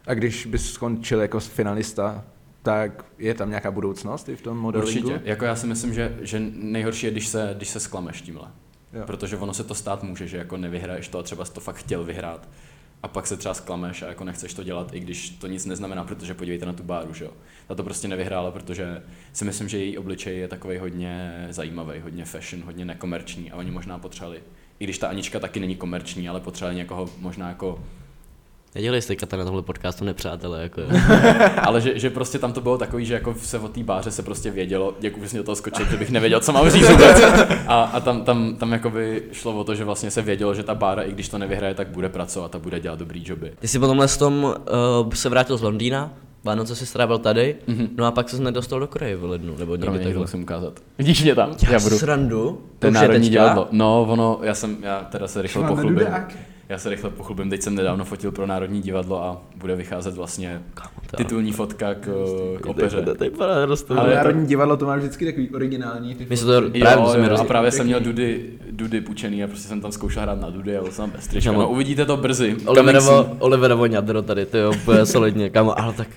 A 0.07 0.13
když 0.13 0.45
bys 0.45 0.71
skončil 0.73 1.21
jako 1.21 1.39
finalista, 1.39 2.25
tak 2.63 3.05
je 3.17 3.33
tam 3.33 3.49
nějaká 3.49 3.71
budoucnost 3.71 4.29
i 4.29 4.35
v 4.35 4.41
tom 4.41 4.57
modelingu? 4.57 5.09
Určitě. 5.09 5.29
Jako 5.29 5.45
já 5.45 5.55
si 5.55 5.67
myslím, 5.67 5.93
že, 5.93 6.17
že 6.21 6.39
nejhorší 6.53 7.05
je, 7.05 7.11
když 7.11 7.27
se, 7.27 7.53
když 7.57 7.69
se 7.69 7.79
sklameš 7.79 8.21
tímhle. 8.21 8.47
Jo. 8.93 9.03
Protože 9.05 9.37
ono 9.37 9.53
se 9.53 9.63
to 9.63 9.75
stát 9.75 10.03
může, 10.03 10.27
že 10.27 10.37
jako 10.37 10.57
nevyhraješ 10.57 11.07
to 11.07 11.19
a 11.19 11.23
třeba 11.23 11.45
jsi 11.45 11.53
to 11.53 11.59
fakt 11.61 11.75
chtěl 11.75 12.03
vyhrát. 12.03 12.49
A 13.03 13.07
pak 13.07 13.27
se 13.27 13.37
třeba 13.37 13.53
sklameš 13.53 14.01
a 14.01 14.07
jako 14.07 14.23
nechceš 14.23 14.53
to 14.53 14.63
dělat, 14.63 14.93
i 14.93 14.99
když 14.99 15.29
to 15.29 15.47
nic 15.47 15.65
neznamená, 15.65 16.03
protože 16.03 16.33
podívejte 16.33 16.65
na 16.65 16.73
tu 16.73 16.83
báru, 16.83 17.13
že 17.13 17.25
jo. 17.25 17.31
Ta 17.67 17.75
to 17.75 17.83
prostě 17.83 18.07
nevyhrála, 18.07 18.51
protože 18.51 19.03
si 19.33 19.45
myslím, 19.45 19.69
že 19.69 19.77
její 19.77 19.97
obličej 19.97 20.37
je 20.37 20.47
takový 20.47 20.77
hodně 20.77 21.45
zajímavý, 21.49 21.99
hodně 21.99 22.25
fashion, 22.25 22.65
hodně 22.65 22.85
nekomerční 22.85 23.51
a 23.51 23.55
oni 23.55 23.71
možná 23.71 23.99
potřebovali. 23.99 24.43
I 24.79 24.83
když 24.83 24.97
ta 24.97 25.07
Anička 25.07 25.39
taky 25.39 25.59
není 25.59 25.75
komerční, 25.75 26.29
ale 26.29 26.39
potřebovali 26.39 26.75
někoho 26.75 27.09
možná 27.19 27.49
jako 27.49 27.83
Nedělej 28.75 29.01
jste 29.01 29.15
Kata 29.15 29.37
na 29.37 29.45
tohle 29.45 29.61
podcastu 29.61 30.05
nepřátelé, 30.05 30.61
jako 30.63 30.81
jo. 30.81 30.87
Ale 31.57 31.81
že, 31.81 31.99
že, 31.99 32.09
prostě 32.09 32.39
tam 32.39 32.53
to 32.53 32.61
bylo 32.61 32.77
takový, 32.77 33.05
že 33.05 33.13
jako 33.13 33.35
se 33.41 33.59
o 33.59 33.67
té 33.67 33.83
báře 33.83 34.11
se 34.11 34.23
prostě 34.23 34.51
vědělo, 34.51 34.93
jak 35.01 35.17
už 35.17 35.33
do 35.33 35.43
toho 35.43 35.55
skočit, 35.55 35.89
že 35.91 35.97
bych 35.97 36.11
nevěděl, 36.11 36.39
co 36.39 36.51
mám 36.51 36.69
říct 36.69 36.89
vůbec. 36.89 37.21
A, 37.67 37.83
a 37.83 37.99
tam, 37.99 38.21
tam, 38.23 38.55
tam 38.55 38.71
jakoby 38.71 39.23
šlo 39.31 39.53
o 39.59 39.63
to, 39.63 39.75
že 39.75 39.83
vlastně 39.83 40.11
se 40.11 40.21
vědělo, 40.21 40.53
že 40.55 40.63
ta 40.63 40.75
bára, 40.75 41.01
i 41.01 41.11
když 41.11 41.29
to 41.29 41.37
nevyhraje, 41.37 41.73
tak 41.73 41.87
bude 41.87 42.09
pracovat 42.09 42.55
a 42.55 42.59
bude 42.59 42.79
dělat 42.79 42.99
dobrý 42.99 43.23
joby. 43.25 43.51
Ty 43.59 43.67
jsi 43.67 43.79
potom 43.79 44.01
s 44.01 44.17
tom 44.17 44.43
uh, 44.43 45.11
se 45.13 45.29
vrátil 45.29 45.57
z 45.57 45.61
Londýna 45.61 46.13
Vánoce 46.45 46.75
si 46.75 46.85
strávil 46.85 47.17
tady, 47.17 47.55
Mhm. 47.67 47.87
no 47.97 48.05
a 48.05 48.11
pak 48.11 48.29
se 48.29 48.41
nedostal 48.41 48.79
do 48.79 48.87
Koreje 48.87 49.15
v 49.15 49.23
lednu, 49.23 49.55
nebo 49.57 49.71
někdy 49.71 49.85
Promiň, 49.85 50.01
to 50.01 50.05
takhle. 50.07 50.21
musím 50.21 50.43
ukázat. 50.43 50.73
Vidíš 50.97 51.23
mě 51.23 51.35
tam? 51.35 51.51
Já 51.69 51.79
budu. 51.79 51.97
Srandu? 51.99 52.61
Je 52.83 52.91
národní 52.91 53.29
divadlo. 53.29 53.67
No, 53.71 54.01
ono, 54.09 54.39
já 54.43 54.53
jsem, 54.53 54.77
já 54.81 54.99
teda 55.11 55.27
se 55.27 55.41
rychle 55.41 55.67
pochlubím. 55.67 56.07
Já 56.69 56.77
se 56.77 56.89
rychle 56.89 57.09
pochlubím, 57.09 57.49
teď 57.49 57.61
jsem 57.61 57.75
nedávno 57.75 58.05
fotil 58.05 58.31
pro 58.31 58.47
Národní 58.47 58.81
divadlo 58.81 59.23
a 59.23 59.41
bude 59.55 59.75
vycházet 59.75 60.13
vlastně 60.15 60.61
titulní 61.17 61.51
fotka 61.51 61.93
k, 61.93 62.07
k 62.61 62.65
opeře. 62.65 63.05
Ale 63.97 64.15
Národní 64.15 64.47
divadlo 64.47 64.77
to 64.77 64.85
má 64.85 64.95
vždycky 64.95 65.25
takový 65.25 65.49
originální. 65.49 66.15
Ty 66.15 66.25
My 66.29 66.37
se 66.37 66.45
to 66.45 66.61
právě 66.79 67.19
jo, 67.19 67.29
jo, 67.29 67.37
a 67.39 67.43
právě 67.43 67.71
jsem 67.71 67.85
měl 67.85 67.99
dudy, 67.99 68.49
dudy 68.71 69.01
pučený 69.01 69.43
a 69.43 69.47
prostě 69.47 69.67
jsem 69.67 69.81
tam 69.81 69.91
zkoušel 69.91 70.21
hrát 70.21 70.41
na 70.41 70.49
dudy 70.49 70.77
a 70.77 70.81
byl 70.81 70.91
jsem 70.91 71.09
bez 71.09 71.27
trička. 71.27 71.51
No 71.51 71.69
uvidíte 71.69 72.05
to 72.05 72.17
brzy. 72.17 72.55
Oliverovo. 72.65 73.37
Oliverovo 73.39 73.85
ňadro 73.85 74.21
tady, 74.21 74.45
to 74.45 74.57
je 74.57 74.69
úplně 74.69 75.05
solidně, 75.05 75.49
kámo, 75.49 75.79
ale 75.79 75.93
tak 75.93 76.07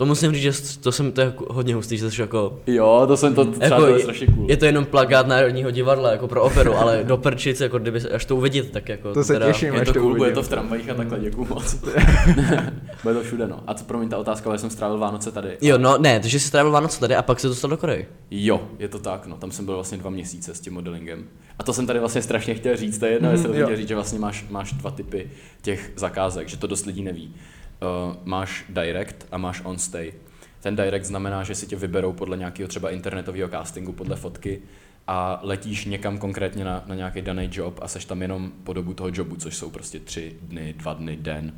to 0.00 0.06
musím 0.06 0.32
říct, 0.32 0.42
že 0.42 0.52
to 0.80 0.92
jsem 0.92 1.12
to 1.12 1.20
je 1.20 1.24
jako 1.24 1.46
hodně 1.54 1.74
hustý, 1.74 1.96
že 1.98 2.10
jsi 2.10 2.20
jako 2.20 2.60
Jo, 2.66 3.04
to 3.06 3.16
jsem 3.16 3.34
to, 3.34 3.44
třeba 3.44 3.64
Jako 3.66 3.80
to 3.80 3.86
je 3.86 4.00
strašně 4.00 4.26
cool. 4.26 4.50
Je 4.50 4.56
to 4.56 4.64
jenom 4.64 4.84
plagát 4.84 5.26
Národního 5.26 5.70
divadla, 5.70 6.10
jako 6.12 6.28
pro 6.28 6.42
operu, 6.42 6.74
ale 6.74 7.04
do 7.04 7.16
prčic, 7.16 7.60
jako 7.60 7.78
kdyby, 7.78 8.00
až 8.00 8.24
to 8.24 8.36
uvidíte, 8.36 8.68
tak 8.68 8.88
jako 8.88 9.12
To 9.14 9.24
se 9.24 9.38
těším, 9.46 9.74
Je 9.74 9.80
až 9.80 9.86
to 9.86 9.92
to 9.94 10.00
cool, 10.00 10.08
bude 10.10 10.20
uvidím. 10.20 10.34
to 10.34 10.42
v 10.42 10.48
tramvajích 10.48 10.90
a 10.90 10.94
takhle, 10.94 11.20
děkuju 11.20 11.46
moc. 11.50 11.74
bude 13.02 13.14
to 13.14 13.22
všude, 13.22 13.46
no. 13.46 13.60
A 13.66 13.74
co, 13.74 13.84
promiň, 13.84 14.08
ta 14.08 14.18
otázka, 14.18 14.50
ale 14.50 14.58
jsem 14.58 14.70
strávil 14.70 14.98
Vánoce 14.98 15.32
tady. 15.32 15.56
Jo, 15.60 15.78
no 15.78 15.98
ne, 15.98 16.20
takže 16.20 16.40
jsi 16.40 16.48
strávil 16.48 16.72
Vánoce 16.72 17.00
tady 17.00 17.14
a 17.16 17.22
pak 17.22 17.40
se 17.40 17.48
dostal 17.48 17.70
do 17.70 17.76
Koreje. 17.76 18.06
Jo, 18.30 18.60
je 18.78 18.88
to 18.88 18.98
tak, 18.98 19.26
no. 19.26 19.36
Tam 19.36 19.50
jsem 19.50 19.64
byl 19.64 19.74
vlastně 19.74 19.98
dva 19.98 20.10
měsíce 20.10 20.54
s 20.54 20.60
tím 20.60 20.72
modelingem. 20.74 21.24
A 21.58 21.62
to 21.62 21.72
jsem 21.72 21.86
tady 21.86 21.98
vlastně 21.98 22.22
strašně 22.22 22.54
chtěl 22.54 22.76
říct, 22.76 22.98
to 22.98 23.06
je 23.06 23.12
jedno, 23.12 23.28
Mhm, 23.28 23.36
jestli 23.38 23.52
chtěl 23.62 23.76
říct, 23.76 23.88
že 23.88 23.94
vlastně 23.94 24.18
máš, 24.18 24.44
máš 24.50 24.72
dva 24.72 24.90
typy 24.90 25.30
těch 25.62 25.92
zakázek, 25.96 26.48
že 26.48 26.56
to 26.56 26.66
dost 26.66 26.86
lidí 26.86 27.02
neví. 27.02 27.34
Uh, 27.82 28.16
máš 28.24 28.64
direct 28.68 29.26
a 29.32 29.38
máš 29.38 29.60
on 29.64 29.78
stay. 29.78 30.12
Ten 30.60 30.76
direct 30.76 31.06
znamená, 31.06 31.42
že 31.44 31.54
si 31.54 31.66
tě 31.66 31.76
vyberou 31.76 32.12
podle 32.12 32.36
nějakého 32.36 32.68
třeba 32.68 32.90
internetového 32.90 33.48
castingu, 33.48 33.92
podle 33.92 34.16
fotky 34.16 34.62
a 35.06 35.40
letíš 35.42 35.84
někam 35.84 36.18
konkrétně 36.18 36.64
na, 36.64 36.84
na 36.86 36.94
nějaký 36.94 37.22
daný 37.22 37.48
job 37.52 37.78
a 37.82 37.88
seš 37.88 38.04
tam 38.04 38.22
jenom 38.22 38.52
po 38.64 38.72
dobu 38.72 38.94
toho 38.94 39.10
jobu, 39.12 39.36
což 39.36 39.56
jsou 39.56 39.70
prostě 39.70 40.00
tři 40.00 40.36
dny, 40.42 40.74
dva 40.76 40.92
dny, 40.94 41.16
den. 41.16 41.52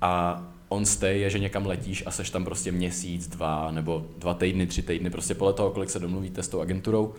A 0.00 0.42
on 0.68 0.86
stay 0.86 1.20
je, 1.20 1.30
že 1.30 1.38
někam 1.38 1.66
letíš 1.66 2.02
a 2.06 2.10
seš 2.10 2.30
tam 2.30 2.44
prostě 2.44 2.72
měsíc, 2.72 3.28
dva 3.28 3.70
nebo 3.70 4.06
dva 4.18 4.34
týdny, 4.34 4.66
tři 4.66 4.82
týdny, 4.82 5.10
prostě 5.10 5.34
podle 5.34 5.52
toho, 5.52 5.70
kolik 5.70 5.90
se 5.90 5.98
domluvíte 5.98 6.42
s 6.42 6.48
tou 6.48 6.60
agenturou 6.60 7.14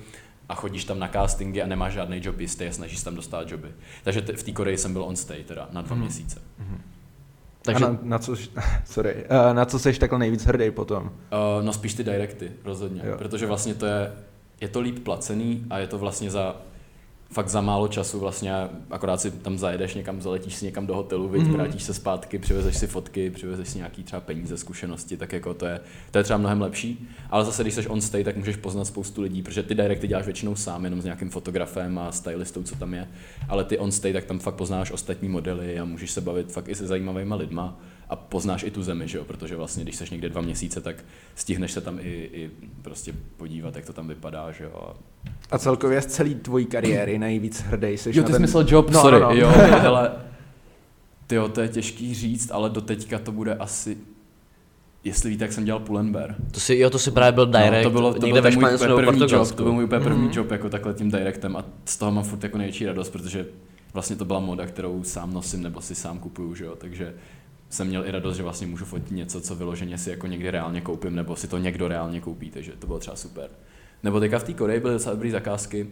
a 0.50 0.56
chodíš 0.56 0.86
tam 0.86 1.00
na 1.00 1.08
castingy 1.08 1.62
a 1.62 1.68
nemáš 1.68 1.94
žádný 1.94 2.20
job 2.24 2.40
jistý 2.40 2.66
a 2.66 2.72
snažíš 2.72 3.00
se 3.00 3.06
tam 3.06 3.16
dostat 3.16 3.52
joby. 3.52 3.68
Takže 4.04 4.22
t- 4.22 4.34
v 4.34 4.44
té 4.44 4.52
Koreji 4.52 4.78
jsem 4.78 4.94
byl 4.94 5.04
on 5.04 5.16
stay 5.16 5.44
teda 5.44 5.70
na 5.72 5.82
dva 5.82 5.96
Mhm. 5.96 6.04
měsíce. 6.06 6.42
Takže 7.66 7.86
A 7.86 7.90
na, 7.90 8.00
na, 8.02 8.20
co, 8.20 8.36
sorry, 8.86 9.16
uh, 9.16 9.54
na 9.54 9.66
co 9.66 9.80
jsi 9.80 10.00
takhle 10.00 10.20
nejvíc 10.20 10.46
hrdý 10.46 10.72
potom? 10.72 11.04
Uh, 11.04 11.66
no 11.66 11.74
spíš 11.74 11.94
ty 11.94 12.04
directy, 12.04 12.52
rozhodně, 12.64 13.02
jo. 13.06 13.18
protože 13.18 13.46
vlastně 13.46 13.74
to 13.74 13.86
je, 13.86 14.12
je 14.62 14.68
to 14.68 14.80
líp 14.80 15.04
placený 15.04 15.66
a 15.70 15.78
je 15.78 15.88
to 15.88 15.98
vlastně 15.98 16.32
za 16.32 16.56
fakt 17.36 17.50
za 17.50 17.62
málo 17.62 17.88
času 17.88 18.20
vlastně 18.20 18.52
akorát 18.92 19.22
si 19.22 19.32
tam 19.32 19.58
zajedeš 19.58 19.96
někam, 19.96 20.22
zaletíš 20.22 20.56
si 20.56 20.66
někam 20.66 20.88
do 20.88 20.96
hotelu, 20.96 21.28
Mhm. 21.30 21.38
mm-hmm. 21.38 21.52
vrátíš 21.54 21.84
se 21.84 21.94
zpátky, 21.94 22.40
přivezeš 22.40 22.78
si 22.78 22.88
fotky, 22.88 23.30
přivezeš 23.30 23.70
si 23.70 23.78
nějaký 23.78 24.04
třeba 24.04 24.20
peníze, 24.20 24.58
zkušenosti, 24.58 25.18
tak 25.18 25.34
jako 25.34 25.54
to 25.54 25.66
je, 25.66 25.80
to 26.12 26.18
je 26.18 26.24
třeba 26.24 26.38
mnohem 26.40 26.62
lepší. 26.62 27.08
Ale 27.30 27.46
zase, 27.46 27.64
když 27.64 27.74
jsi 27.74 27.88
on 27.88 28.02
stay, 28.02 28.24
tak 28.24 28.38
můžeš 28.38 28.56
poznat 28.56 28.86
spoustu 28.86 29.22
lidí, 29.22 29.42
protože 29.42 29.64
ty 29.64 29.76
directy 29.76 30.08
děláš 30.08 30.26
většinou 30.26 30.56
sám, 30.56 30.84
jenom 30.84 31.02
s 31.02 31.04
nějakým 31.04 31.30
fotografem 31.30 31.98
a 32.00 32.12
stylistou, 32.12 32.64
co 32.64 32.76
tam 32.76 32.94
je. 32.94 33.08
Ale 33.50 33.64
ty 33.64 33.78
on 33.78 33.92
stay, 33.92 34.14
tak 34.14 34.26
tam 34.26 34.40
fakt 34.40 34.56
poznáš 34.56 34.92
ostatní 34.92 35.30
modely 35.30 35.80
a 35.80 35.86
můžeš 35.86 36.12
se 36.12 36.22
bavit 36.22 36.52
fakt 36.52 36.68
i 36.70 36.76
se 36.76 36.88
zajímavými 36.88 37.36
lidma 37.36 37.78
a 38.10 38.16
poznáš 38.16 38.64
i 38.64 38.72
tu 38.72 38.84
zemi, 38.84 39.08
že 39.08 39.18
jo? 39.18 39.24
protože 39.24 39.56
vlastně, 39.56 39.84
když 39.84 39.96
jsi 39.96 40.06
někde 40.12 40.30
dva 40.30 40.42
měsíce, 40.42 40.82
tak 40.82 40.96
stihneš 41.36 41.72
se 41.72 41.82
tam 41.82 42.00
i, 42.00 42.30
i 42.34 42.52
prostě 42.82 43.14
podívat, 43.38 43.76
jak 43.76 43.86
to 43.86 43.94
tam 43.94 44.08
vypadá, 44.08 44.52
že 44.52 44.64
jo. 44.64 44.94
A 45.52 45.58
celkově 45.58 46.02
z 46.02 46.06
celé 46.06 46.30
tvojí 46.30 46.66
kariéry 46.66 47.18
nejvíc 47.20 47.62
hrdý 47.62 47.88
jsi 47.88 48.10
Jo, 48.14 48.24
ty 48.24 48.28
ten... 48.28 48.36
jsi 48.36 48.42
myslel 48.42 48.66
job, 48.70 48.90
No, 48.90 49.02
sorry. 49.02 49.20
no, 49.20 49.30
no. 49.30 49.36
Jo, 49.36 49.48
hele, 49.56 50.12
tyjo, 51.28 51.50
to 51.50 51.62
je 51.62 51.68
těžký 51.68 52.14
říct, 52.14 52.52
ale 52.52 52.70
do 52.70 52.82
teďka 52.82 53.20
to 53.20 53.32
bude 53.32 53.56
asi, 53.56 53.98
jestli 55.04 55.30
víte, 55.30 55.44
jak 55.44 55.54
jsem 55.54 55.66
dělal 55.66 55.80
Pull&Bear. 55.80 56.36
to 56.52 56.60
si, 56.60 56.78
jo, 56.78 56.90
to 56.90 57.00
si 57.00 57.12
právě 57.12 57.32
byl 57.32 57.46
direct, 57.46 57.72
no, 57.76 57.84
to 57.84 57.90
bylo, 57.90 58.14
to 58.14 58.26
někde 58.26 58.42
byl 58.42 58.50
ve 58.50 58.52
Španělsku 58.52 58.88
nebo 58.88 58.98
první 58.98 59.22
job, 59.30 59.52
to 59.52 59.64
byl 59.64 59.72
můj 59.74 59.84
úplně 59.84 60.02
první 60.04 60.24
Mhm. 60.24 60.32
job 60.34 60.52
jako 60.52 60.70
takhle 60.70 60.94
tím 60.94 61.12
directem 61.12 61.56
a 61.58 61.66
z 61.86 61.98
toho 61.98 62.12
mám 62.12 62.24
furt 62.24 62.44
jako 62.44 62.58
největší 62.58 62.86
radost, 62.86 63.10
protože 63.10 63.46
vlastně 63.94 64.16
to 64.16 64.26
byla 64.26 64.40
moda, 64.40 64.66
kterou 64.66 65.04
sám 65.04 65.34
nosím 65.34 65.64
nebo 65.64 65.82
si 65.82 65.96
sám 65.96 66.20
kupuju, 66.20 66.56
že 66.56 66.66
jo, 66.66 66.76
takže 66.78 67.14
jsem 67.76 67.88
měl 67.88 68.06
i 68.06 68.12
radost, 68.12 68.38
že 68.38 68.44
vlastně 68.44 68.68
můžu 68.68 68.86
fotit 68.86 69.12
něco, 69.12 69.42
co 69.42 69.56
vyloženě 69.56 69.98
si 69.98 70.10
jako 70.10 70.28
někdy 70.28 70.52
reálně 70.52 70.82
koupím, 70.82 71.16
nebo 71.16 71.36
si 71.36 71.48
to 71.48 71.58
někdo 71.58 71.88
reálně 71.88 72.22
koupí, 72.22 72.50
takže 72.50 72.72
to 72.72 72.88
bylo 72.88 73.00
třeba 73.00 73.16
super. 73.16 73.50
Nebo 74.04 74.20
teďka 74.20 74.40
v 74.40 74.44
té 74.44 74.54
Koreji 74.54 74.80
byly 74.80 74.94
docela 74.94 75.16
dobrý 75.16 75.32
zakázky, 75.32 75.88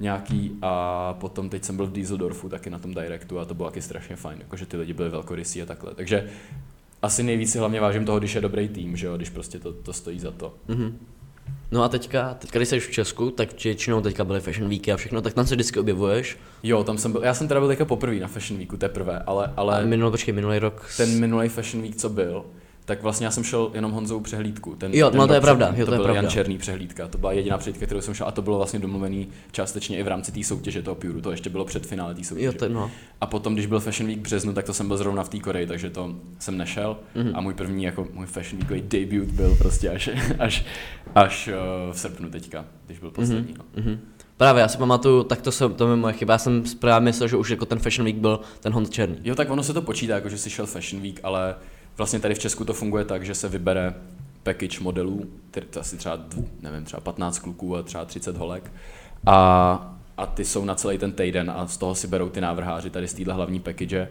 nějaký 0.00 0.58
a 0.62 1.14
potom 1.20 1.48
teď 1.48 1.64
jsem 1.64 1.76
byl 1.76 1.86
v 1.86 1.92
Dieseldorfu 1.92 2.48
taky 2.48 2.70
na 2.70 2.78
tom 2.78 2.94
directu 2.94 3.38
a 3.38 3.44
to 3.44 3.54
bylo 3.54 3.68
taky 3.68 3.82
strašně 3.82 4.16
fajn, 4.16 4.38
jakože 4.38 4.66
ty 4.66 4.76
lidi 4.76 4.92
byli 4.92 5.10
velkorysí 5.10 5.62
a 5.62 5.66
takhle. 5.66 5.94
Takže 5.94 6.30
asi 7.02 7.22
nejvíc 7.22 7.52
si 7.52 7.58
hlavně 7.58 7.80
vážím 7.80 8.04
toho, 8.04 8.18
když 8.18 8.34
je 8.34 8.40
dobrý 8.40 8.68
tým, 8.68 8.96
že 8.96 9.06
jo, 9.06 9.16
když 9.16 9.30
prostě 9.30 9.58
to, 9.58 9.72
to 9.72 9.92
stojí 9.92 10.20
za 10.20 10.30
to. 10.30 10.54
Mhm. 10.68 10.98
No 11.70 11.82
a 11.82 11.88
teďka, 11.88 12.34
teďka 12.34 12.58
když 12.58 12.68
jsi 12.68 12.80
v 12.80 12.90
Česku, 12.90 13.30
tak 13.30 13.64
většinou 13.64 14.00
teďka 14.00 14.24
byly 14.24 14.40
Fashion 14.40 14.68
Weeky 14.68 14.92
a 14.92 14.96
všechno, 14.96 15.22
tak 15.22 15.34
tam 15.34 15.46
se 15.46 15.54
vždycky 15.54 15.80
objevuješ. 15.80 16.38
Jo, 16.62 16.84
tam 16.84 16.98
jsem 16.98 17.12
byl, 17.12 17.20
já 17.24 17.34
jsem 17.34 17.48
teda 17.48 17.60
byl 17.60 17.68
teďka 17.68 17.84
poprvé 17.84 18.16
na 18.16 18.28
Fashion 18.28 18.58
Weeku 18.58 18.76
teprve, 18.76 19.18
ale, 19.26 19.52
Ale 19.56 19.84
minulý, 19.84 20.10
počkej, 20.10 20.34
minulý 20.34 20.58
rok. 20.58 20.88
ten 20.96 21.20
minulý 21.20 21.48
Fashion 21.48 21.82
Week, 21.82 21.96
co 21.96 22.08
byl, 22.08 22.44
tak 22.84 23.02
vlastně 23.02 23.26
já 23.26 23.30
jsem 23.30 23.44
šel 23.44 23.70
jenom 23.74 23.92
Honzou 23.92 24.20
přehlídku. 24.20 24.74
Ten, 24.74 24.94
Jo, 24.94 25.10
ten 25.10 25.18
no 25.18 25.26
to 25.26 25.34
je 25.34 25.40
pravda, 25.40 25.66
jo, 25.66 25.86
to 25.86 25.92
je 25.92 25.96
byl 25.96 26.04
pravda. 26.04 26.22
Jan 26.22 26.30
Černý 26.30 26.58
přehlídka, 26.58 27.08
to 27.08 27.18
byla 27.18 27.32
jediná 27.32 27.58
přehlídka, 27.58 27.86
kterou 27.86 28.00
jsem 28.00 28.14
šel 28.14 28.26
a 28.26 28.30
to 28.30 28.42
bylo 28.42 28.56
vlastně 28.56 28.78
domluvený 28.78 29.28
částečně 29.52 29.98
i 29.98 30.02
v 30.02 30.08
rámci 30.08 30.32
té 30.32 30.44
soutěže 30.44 30.82
toho 30.82 30.94
Puru, 30.94 31.20
to 31.20 31.30
ještě 31.30 31.50
bylo 31.50 31.64
před 31.64 31.86
finále 31.86 32.14
té 32.14 32.24
soutěže. 32.24 32.46
Jo, 32.46 32.52
to, 32.52 32.68
no. 32.68 32.90
A 33.20 33.26
potom, 33.26 33.54
když 33.54 33.66
byl 33.66 33.80
Fashion 33.80 34.08
Week 34.08 34.18
v 34.18 34.22
březnu, 34.22 34.52
tak 34.52 34.64
to 34.64 34.74
jsem 34.74 34.88
byl 34.88 34.96
zrovna 34.96 35.24
v 35.24 35.28
té 35.28 35.38
Koreji, 35.38 35.66
takže 35.66 35.90
to 35.90 36.14
jsem 36.38 36.58
nešel. 36.58 36.96
Mhm. 37.14 37.24
Mm-hmm. 37.26 37.38
A 37.38 37.40
můj 37.40 37.54
první, 37.54 37.84
jako 37.84 38.08
můj 38.12 38.26
Fashion 38.26 38.58
Weekový 38.58 38.82
debut 38.82 39.28
byl 39.28 39.56
prostě 39.56 39.90
až, 39.90 40.10
až, 40.38 40.64
až 41.14 41.48
uh, 41.48 41.92
v 41.92 41.98
srpnu 41.98 42.30
teďka, 42.30 42.64
když 42.86 42.98
byl 42.98 43.10
poslední. 43.10 43.54
No. 43.58 43.64
Mhm. 43.82 44.00
Právě, 44.36 44.60
já 44.60 44.68
si 44.68 44.78
pamatuju, 44.78 45.22
tak 45.22 45.42
to, 45.42 45.52
jsem, 45.52 45.74
to 45.74 45.90
je 45.90 45.96
moje 45.96 46.14
chyba, 46.14 46.34
já 46.34 46.38
jsem 46.38 46.62
právě 46.78 47.04
myslel, 47.04 47.28
že 47.28 47.36
už 47.36 47.50
jako 47.50 47.66
ten 47.66 47.78
Fashion 47.78 48.04
Week 48.04 48.16
byl 48.16 48.40
ten 48.60 48.72
Hond 48.72 48.90
Černý. 48.90 49.16
Jo, 49.24 49.34
tak 49.34 49.50
ono 49.50 49.62
se 49.62 49.72
to 49.72 49.82
počítá, 49.82 50.14
jako 50.14 50.28
že 50.28 50.38
jsi 50.38 50.50
šel 50.50 50.66
Fashion 50.66 51.02
Week, 51.02 51.20
ale 51.22 51.54
vlastně 51.96 52.20
tady 52.20 52.34
v 52.34 52.38
Česku 52.38 52.64
to 52.64 52.74
funguje 52.74 53.04
tak, 53.04 53.24
že 53.26 53.34
se 53.34 53.48
vybere 53.48 53.94
package 54.42 54.80
modelů, 54.80 55.24
tedy 55.50 55.66
to 55.66 55.80
asi 55.80 55.96
třeba, 55.96 56.18
nevím, 56.62 56.84
třeba 56.84 57.00
15 57.00 57.38
kluků 57.38 57.76
a 57.76 57.82
třeba 57.82 58.04
30 58.04 58.36
holek. 58.36 58.72
A, 59.26 59.96
a 60.16 60.26
ty 60.26 60.44
jsou 60.44 60.64
na 60.64 60.74
celý 60.74 60.98
ten 60.98 61.12
týden 61.12 61.50
a 61.56 61.66
z 61.66 61.76
toho 61.76 61.94
si 61.94 62.06
berou 62.06 62.28
ty 62.28 62.40
návrháři 62.40 62.90
tady 62.90 63.08
z 63.08 63.14
téhle 63.14 63.34
hlavní 63.34 63.60
package. 63.60 64.08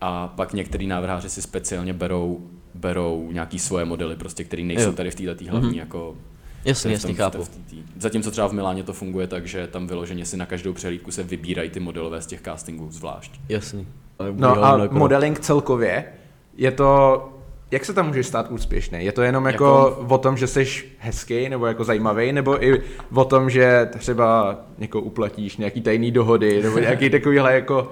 A 0.00 0.28
pak 0.28 0.52
některý 0.52 0.86
návrháři 0.86 1.30
si 1.30 1.42
speciálně 1.42 1.92
berou, 1.92 2.40
berou 2.74 3.28
nějaký 3.32 3.58
svoje 3.58 3.84
modely, 3.84 4.16
prostě, 4.16 4.44
který 4.44 4.64
nejsou 4.64 4.82
Jo. 4.82 4.92
tady 4.92 5.10
v 5.10 5.14
této 5.14 5.44
hlavní 5.50 5.68
Mhm. 5.68 5.78
jako 5.78 6.16
Jasně, 6.64 6.92
jasně, 6.92 7.14
chápu. 7.14 7.46
Zatímco 7.98 8.30
třeba 8.30 8.46
v 8.48 8.52
Miláně 8.52 8.82
to 8.82 8.92
funguje 8.92 9.26
tak, 9.26 9.46
že 9.46 9.66
tam 9.66 9.86
vyloženě 9.86 10.26
si 10.26 10.36
na 10.36 10.46
každou 10.46 10.72
přehlídku 10.72 11.10
se 11.10 11.22
vybírají 11.22 11.70
ty 11.70 11.80
modelové 11.80 12.22
z 12.22 12.26
těch 12.26 12.40
castingů 12.42 12.90
zvlášť. 12.90 13.40
Jasný. 13.48 13.86
No 14.32 14.64
a 14.64 14.88
modeling 14.90 15.40
celkově, 15.40 16.04
je 16.56 16.70
to, 16.70 17.28
jak 17.70 17.84
se 17.84 17.94
tam 17.94 18.06
můžeš 18.06 18.26
stát 18.26 18.50
úspěšný? 18.50 19.04
Je 19.04 19.12
to 19.12 19.22
jenom 19.22 19.46
jako, 19.46 19.64
Jako- 19.64 20.14
o 20.14 20.18
tom, 20.18 20.36
že 20.36 20.46
jsi 20.46 20.66
hezký 20.98 21.48
nebo 21.48 21.66
jako 21.66 21.84
zajímavý, 21.84 22.32
nebo 22.32 22.64
i 22.64 22.82
o 23.14 23.24
tom, 23.24 23.50
že 23.50 23.88
třeba 23.98 24.58
někoho 24.78 25.02
uplatíš, 25.04 25.56
nějaký 25.56 25.80
tajný 25.80 26.10
dohody, 26.10 26.62
nebo 26.62 26.78
nějaký 26.88 27.10
takovýhle 27.10 27.54
jako 27.54 27.90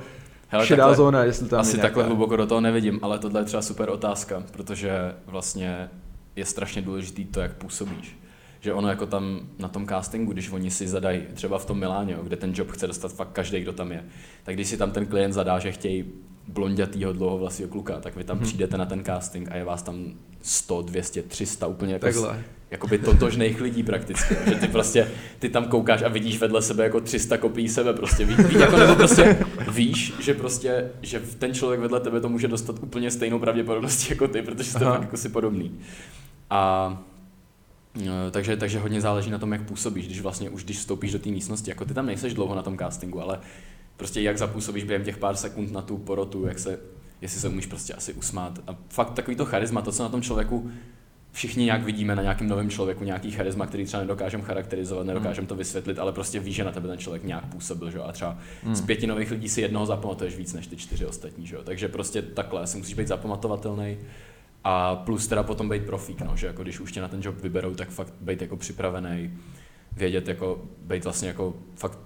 Hele, 0.49 0.67
šedá 0.67 0.83
takhle- 0.85 0.97
zóna, 0.97 1.25
jestli 1.25 1.49
tam 1.49 1.61
Asi 1.61 1.71
je 1.71 1.75
nějaká. 1.75 1.89
takhle 1.89 2.05
hluboko 2.05 2.37
do 2.37 2.47
toho 2.47 2.61
nevidím, 2.61 2.99
ale 3.03 3.19
tohle 3.19 3.41
je 3.41 3.45
třeba 3.45 3.63
super 3.63 3.91
otázka, 3.91 4.43
protože 4.53 4.93
vlastně 5.27 5.89
je 6.37 6.45
strašně 6.45 6.83
důležitý 6.83 7.25
to, 7.25 7.41
jak 7.41 7.53
působíš. 7.55 8.19
Že 8.61 8.73
ono 8.73 8.89
jako 8.89 9.07
tam 9.07 9.41
na 9.59 9.69
tom 9.69 9.87
castingu, 9.87 10.33
když 10.33 10.51
oni 10.53 10.71
si 10.71 10.89
zadají 10.89 11.23
třeba 11.35 11.59
v 11.59 11.65
tom 11.65 11.79
Miláně, 11.79 12.17
kde 12.23 12.37
ten 12.37 12.53
job 12.55 12.71
chce 12.71 12.87
dostat 12.87 13.13
fakt 13.13 13.29
každý, 13.33 13.61
kdo 13.61 13.73
tam 13.73 13.93
je, 13.93 14.05
tak 14.45 14.55
když 14.55 14.69
si 14.69 14.77
tam 14.77 14.91
ten 14.91 15.07
klient 15.07 15.33
zadá, 15.33 15.59
že 15.59 15.73
chtějí 15.73 16.05
blondětýho 16.49 17.13
dlouhovlasého 17.13 17.69
kluka, 17.69 18.01
tak 18.01 18.17
vy 18.17 18.25
tam 18.25 18.37
Mhm. 18.37 18.47
přijdete 18.47 18.79
na 18.79 18.87
ten 18.87 19.05
casting 19.05 19.49
a 19.53 19.57
je 19.57 19.65
vás 19.65 19.83
tam 19.83 20.05
100, 20.43 20.83
200, 20.83 21.23
300 21.23 21.67
úplně 21.67 21.93
jako 21.93 22.07
Takhle. 22.07 22.45
jakoby 22.71 22.99
totožných 22.99 23.61
lidí 23.61 23.83
prakticky, 23.83 24.37
že 24.49 24.55
ty 24.55 24.69
prostě, 24.69 25.09
ty 25.39 25.49
tam 25.49 25.65
koukáš 25.65 26.03
a 26.03 26.09
vidíš 26.09 26.39
vedle 26.41 26.63
sebe 26.63 26.85
jako 26.85 27.01
300 27.01 27.37
kopií 27.39 27.69
sebe 27.69 27.93
prostě, 27.93 28.25
ví, 28.25 28.35
ví, 28.35 28.61
jako 28.61 28.77
nebo 28.77 28.95
prostě 28.95 29.47
víš, 29.73 30.15
že 30.21 30.35
prostě, 30.35 30.91
že 31.03 31.21
ten 31.39 31.55
člověk 31.55 31.81
vedle 31.81 32.01
tebe 32.01 32.21
to 32.21 32.29
může 32.29 32.49
dostat 32.49 32.77
úplně 32.83 33.11
stejnou 33.11 33.39
pravděpodobností 33.39 34.07
jako 34.11 34.29
ty, 34.29 34.43
protože 34.43 34.71
jste 34.71 34.79
fakt 34.79 35.03
jako 35.03 35.17
si 35.17 35.29
podobný. 35.29 35.79
A 36.51 37.03
e, 38.27 38.31
takže, 38.31 38.57
takže 38.57 38.79
hodně 38.79 39.01
záleží 39.01 39.31
na 39.31 39.39
tom, 39.39 39.53
jak 39.53 39.63
působíš, 39.63 40.07
když 40.07 40.21
vlastně 40.21 40.51
už 40.51 40.65
když 40.65 40.79
vstoupíš 40.79 41.13
do 41.13 41.19
té 41.19 41.29
místnosti, 41.29 41.71
jako 41.71 41.85
ty 41.85 41.95
tam 41.95 42.07
nejseš 42.07 42.35
dlouho 42.35 42.55
na 42.55 42.63
tom 42.63 42.79
castingu, 42.79 43.21
ale 43.23 43.41
prostě 43.99 44.21
jak 44.21 44.39
zapůsobíš 44.39 44.85
během 44.85 45.05
těch 45.05 45.19
pár 45.19 45.37
sekund 45.37 45.73
na 45.73 45.83
tu 45.83 45.99
porotu, 45.99 46.47
jak 46.47 46.59
se, 46.59 46.79
jestli 47.21 47.41
se 47.41 47.49
umíš 47.49 47.67
prostě 47.67 47.95
asi 47.95 48.13
usmát. 48.13 48.59
A 48.67 48.77
fakt 48.89 49.11
takový 49.11 49.37
to 49.37 49.45
charisma, 49.45 49.83
to, 49.83 49.93
co 49.93 50.03
na 50.03 50.09
tom 50.09 50.23
člověku 50.23 50.71
všichni 51.33 51.65
nějak 51.65 51.85
vidíme 51.85 52.17
na 52.17 52.23
nějakém 52.23 52.49
novém 52.49 52.71
člověku 52.71 53.05
nějaký 53.05 53.31
charisma, 53.31 53.67
který 53.67 53.85
třeba 53.85 54.01
nedokážeme 54.03 54.43
charakterizovat, 54.43 55.07
nedokážeme 55.07 55.43
Hmm. 55.43 55.47
to 55.47 55.55
vysvětlit, 55.55 55.99
ale 55.99 56.13
prostě 56.13 56.41
víš, 56.41 56.57
že 56.57 56.65
na 56.65 56.73
tebe 56.73 56.89
ten 56.89 56.99
člověk 56.99 57.25
nějak 57.25 57.47
působil, 57.47 57.91
že? 57.91 57.99
jo? 57.99 58.05
A 58.09 58.13
třeba 58.13 58.39
Hmm. 58.63 58.75
z 58.75 58.81
pěti 58.81 59.07
nových 59.07 59.31
lidí 59.31 59.49
si 59.49 59.61
jednoho 59.61 59.87
zapamatuješ 59.87 60.37
víc 60.37 60.53
než 60.53 60.67
ty 60.67 60.77
čtyři 60.77 61.07
ostatní, 61.07 61.47
že? 61.47 61.57
jo? 61.57 61.63
Takže 61.65 61.89
prostě 61.89 62.23
takhle 62.23 62.67
si 62.67 62.79
musíš 62.79 62.95
být 62.95 63.09
zapamatovatelný. 63.09 63.99
A 64.65 64.97
plus 64.97 65.27
teda 65.27 65.43
potom 65.43 65.69
být 65.69 65.85
profík, 65.87 66.21
no, 66.21 66.37
že 66.37 66.47
jako 66.47 66.63
když 66.63 66.81
už 66.81 66.93
tě 66.93 67.01
na 67.01 67.09
ten 67.09 67.21
job 67.23 67.43
vyberou, 67.43 67.75
tak 67.75 67.89
fakt 67.89 68.13
být 68.21 68.43
jako 68.43 68.57
připravený, 68.57 69.31
vědět 69.93 70.29
jako, 70.29 70.63
být 70.83 71.05
vlastně 71.05 71.29
jako 71.29 71.55
fakt 71.75 71.99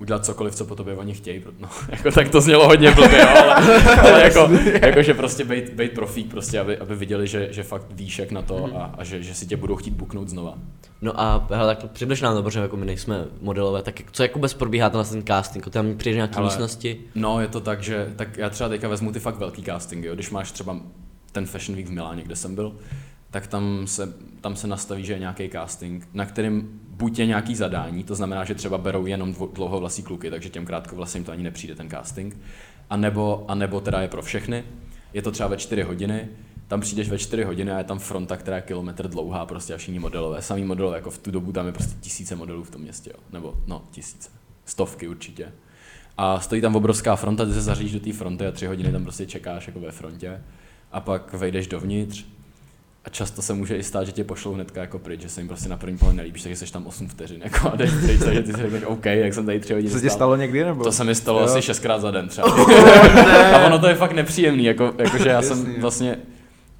udělat 0.00 0.24
cokoliv, 0.24 0.54
co 0.54 0.64
po 0.64 0.76
tobě 0.76 0.96
oni 0.96 1.14
chtějí, 1.14 1.42
no, 1.58 1.68
jako 1.88 2.10
tak 2.10 2.28
to 2.28 2.40
znělo 2.40 2.66
hodně 2.66 2.90
blbě, 2.90 3.20
jo, 3.20 3.28
ale, 3.28 3.54
ale 4.00 4.22
jako, 4.22 4.48
jako, 4.86 5.02
že 5.02 5.14
prostě 5.14 5.44
být, 5.44 5.72
být 5.72 5.92
profík, 5.92 6.30
prostě, 6.30 6.60
aby, 6.60 6.78
aby 6.78 6.96
viděli, 6.96 7.26
že, 7.26 7.48
že 7.50 7.62
fakt 7.62 7.86
víš 7.90 8.18
jak 8.18 8.30
na 8.30 8.42
to 8.42 8.76
a, 8.76 8.94
a 8.98 9.04
že, 9.04 9.22
že 9.22 9.34
si 9.34 9.46
tě 9.46 9.56
budou 9.56 9.76
chtít 9.76 9.94
buknout 9.94 10.28
znova. 10.28 10.54
No 11.02 11.20
a 11.20 11.46
hele, 11.50 11.76
tak 11.76 11.90
přibliž 11.90 12.20
nám 12.20 12.34
to, 12.36 12.42
protože 12.42 12.60
jako 12.60 12.76
my 12.76 12.86
nejsme 12.86 13.24
modelové, 13.40 13.82
tak 13.82 14.02
co 14.12 14.22
jako 14.22 14.38
bez 14.38 14.54
probíhá 14.54 14.90
tenhle 14.90 15.04
ten 15.10 15.22
casting? 15.26 15.62
Jako 15.62 15.70
Tam 15.70 15.96
přijdeš 15.96 16.16
nějaký 16.16 16.34
Ale- 16.34 16.44
místnosti? 16.44 17.00
No, 17.14 17.40
je 17.40 17.48
to 17.48 17.60
tak, 17.60 17.82
že 17.82 18.12
tak 18.16 18.36
já 18.36 18.50
třeba 18.50 18.68
teďka 18.68 18.88
vezmu 18.88 19.12
ty 19.12 19.20
fakt 19.20 19.36
velký 19.38 19.62
castingy, 19.62 20.08
jo. 20.08 20.14
když 20.14 20.30
máš 20.30 20.52
třeba 20.52 20.76
ten 21.32 21.46
Fashion 21.46 21.76
Week 21.76 21.88
v 21.88 21.92
Miláně, 21.92 22.22
kde 22.22 22.36
jsem 22.36 22.54
byl, 22.54 22.76
tak 23.30 23.46
tam 23.46 23.86
se, 23.86 24.12
tam 24.40 24.56
se 24.56 24.66
nastaví, 24.66 25.04
že 25.04 25.12
je 25.12 25.18
nějaký 25.18 25.48
casting, 25.48 26.08
na 26.14 26.26
kterým 26.26 26.80
buď 27.00 27.18
je 27.18 27.26
nějaký 27.26 27.54
zadání, 27.54 28.04
to 28.04 28.14
znamená, 28.14 28.44
že 28.44 28.54
třeba 28.54 28.78
berou 28.78 29.06
jenom 29.06 29.34
dlouhovlasý 29.52 30.02
kluky, 30.02 30.30
takže 30.30 30.48
těm 30.48 30.66
krátkovlasým 30.66 31.24
to 31.24 31.32
ani 31.32 31.42
nepřijde 31.42 31.74
ten 31.74 31.90
casting, 31.90 32.36
a 32.90 32.96
nebo, 32.96 33.44
a 33.48 33.54
nebo 33.54 33.80
teda 33.80 34.00
je 34.00 34.08
pro 34.08 34.22
všechny, 34.22 34.64
je 35.12 35.22
to 35.22 35.30
třeba 35.30 35.48
ve 35.48 35.56
4 35.56 35.82
hodiny, 35.82 36.28
tam 36.68 36.80
přijdeš 36.80 37.08
ve 37.08 37.18
4 37.18 37.44
hodiny 37.44 37.72
a 37.72 37.78
je 37.78 37.84
tam 37.84 37.98
fronta, 37.98 38.36
která 38.36 38.56
je 38.56 38.62
kilometr 38.62 39.08
dlouhá, 39.08 39.46
prostě 39.46 39.74
a 39.74 39.76
všichni 39.76 39.98
modelové, 39.98 40.42
samý 40.42 40.64
modelové, 40.64 40.96
jako 40.96 41.10
v 41.10 41.18
tu 41.18 41.30
dobu 41.30 41.52
tam 41.52 41.66
je 41.66 41.72
prostě 41.72 41.94
tisíce 42.00 42.36
modelů 42.36 42.64
v 42.64 42.70
tom 42.70 42.80
městě, 42.80 43.10
jo. 43.14 43.20
nebo 43.32 43.54
no, 43.66 43.82
tisíce, 43.90 44.30
stovky 44.64 45.08
určitě. 45.08 45.52
A 46.16 46.40
stojí 46.40 46.60
tam 46.60 46.76
obrovská 46.76 47.16
fronta, 47.16 47.46
ty 47.46 47.52
se 47.52 47.60
zařídíš 47.60 47.92
do 47.92 48.00
té 48.00 48.12
fronty 48.12 48.46
a 48.46 48.52
tři 48.52 48.66
hodiny 48.66 48.92
tam 48.92 49.02
prostě 49.02 49.26
čekáš 49.26 49.66
jako 49.66 49.80
ve 49.80 49.90
frontě. 49.90 50.42
A 50.92 51.00
pak 51.00 51.34
vejdeš 51.34 51.66
dovnitř 51.66 52.24
a 53.10 53.12
často 53.12 53.42
se 53.42 53.54
může 53.54 53.76
i 53.76 53.82
stát, 53.82 54.04
že 54.06 54.12
tě 54.12 54.24
pošlou 54.24 54.52
hnedka 54.52 54.80
jako 54.80 54.98
pryč, 54.98 55.20
že 55.20 55.28
se 55.28 55.40
jim 55.40 55.48
prostě 55.48 55.68
na 55.68 55.76
první 55.76 55.98
pohled 55.98 56.16
nelíbíš, 56.16 56.42
takže 56.42 56.56
jsi 56.56 56.72
tam 56.72 56.86
8 56.86 57.08
vteřin 57.08 57.40
jako 57.44 57.72
a 57.72 57.76
jdeš 57.76 57.90
pryč, 58.04 58.20
takže 58.24 58.42
ty 58.42 58.52
si 58.52 58.62
řekneš 58.62 58.82
OK, 58.86 59.04
jak 59.06 59.34
jsem 59.34 59.46
tady 59.46 59.60
tři 59.60 59.72
hodiny 59.74 59.90
Co 59.92 59.98
se 59.98 60.02
ti 60.04 60.10
stalo 60.10 60.36
někdy 60.36 60.64
nebo? 60.64 60.84
To 60.84 60.92
se 60.92 61.04
mi 61.04 61.14
stalo 61.14 61.38
Jo. 61.40 61.44
asi 61.44 61.62
šestkrát 61.62 61.98
za 62.00 62.10
den 62.10 62.28
třeba. 62.28 62.48
a 63.56 63.66
ono 63.66 63.78
to 63.78 63.86
je 63.88 63.94
fakt 63.94 64.12
nepříjemný, 64.12 64.64
jako, 64.64 64.94
jakože 64.98 65.28
já 65.28 65.42
jsem 65.42 65.58
Jasný, 65.58 65.74
jo. 65.74 65.80
vlastně 65.80 66.18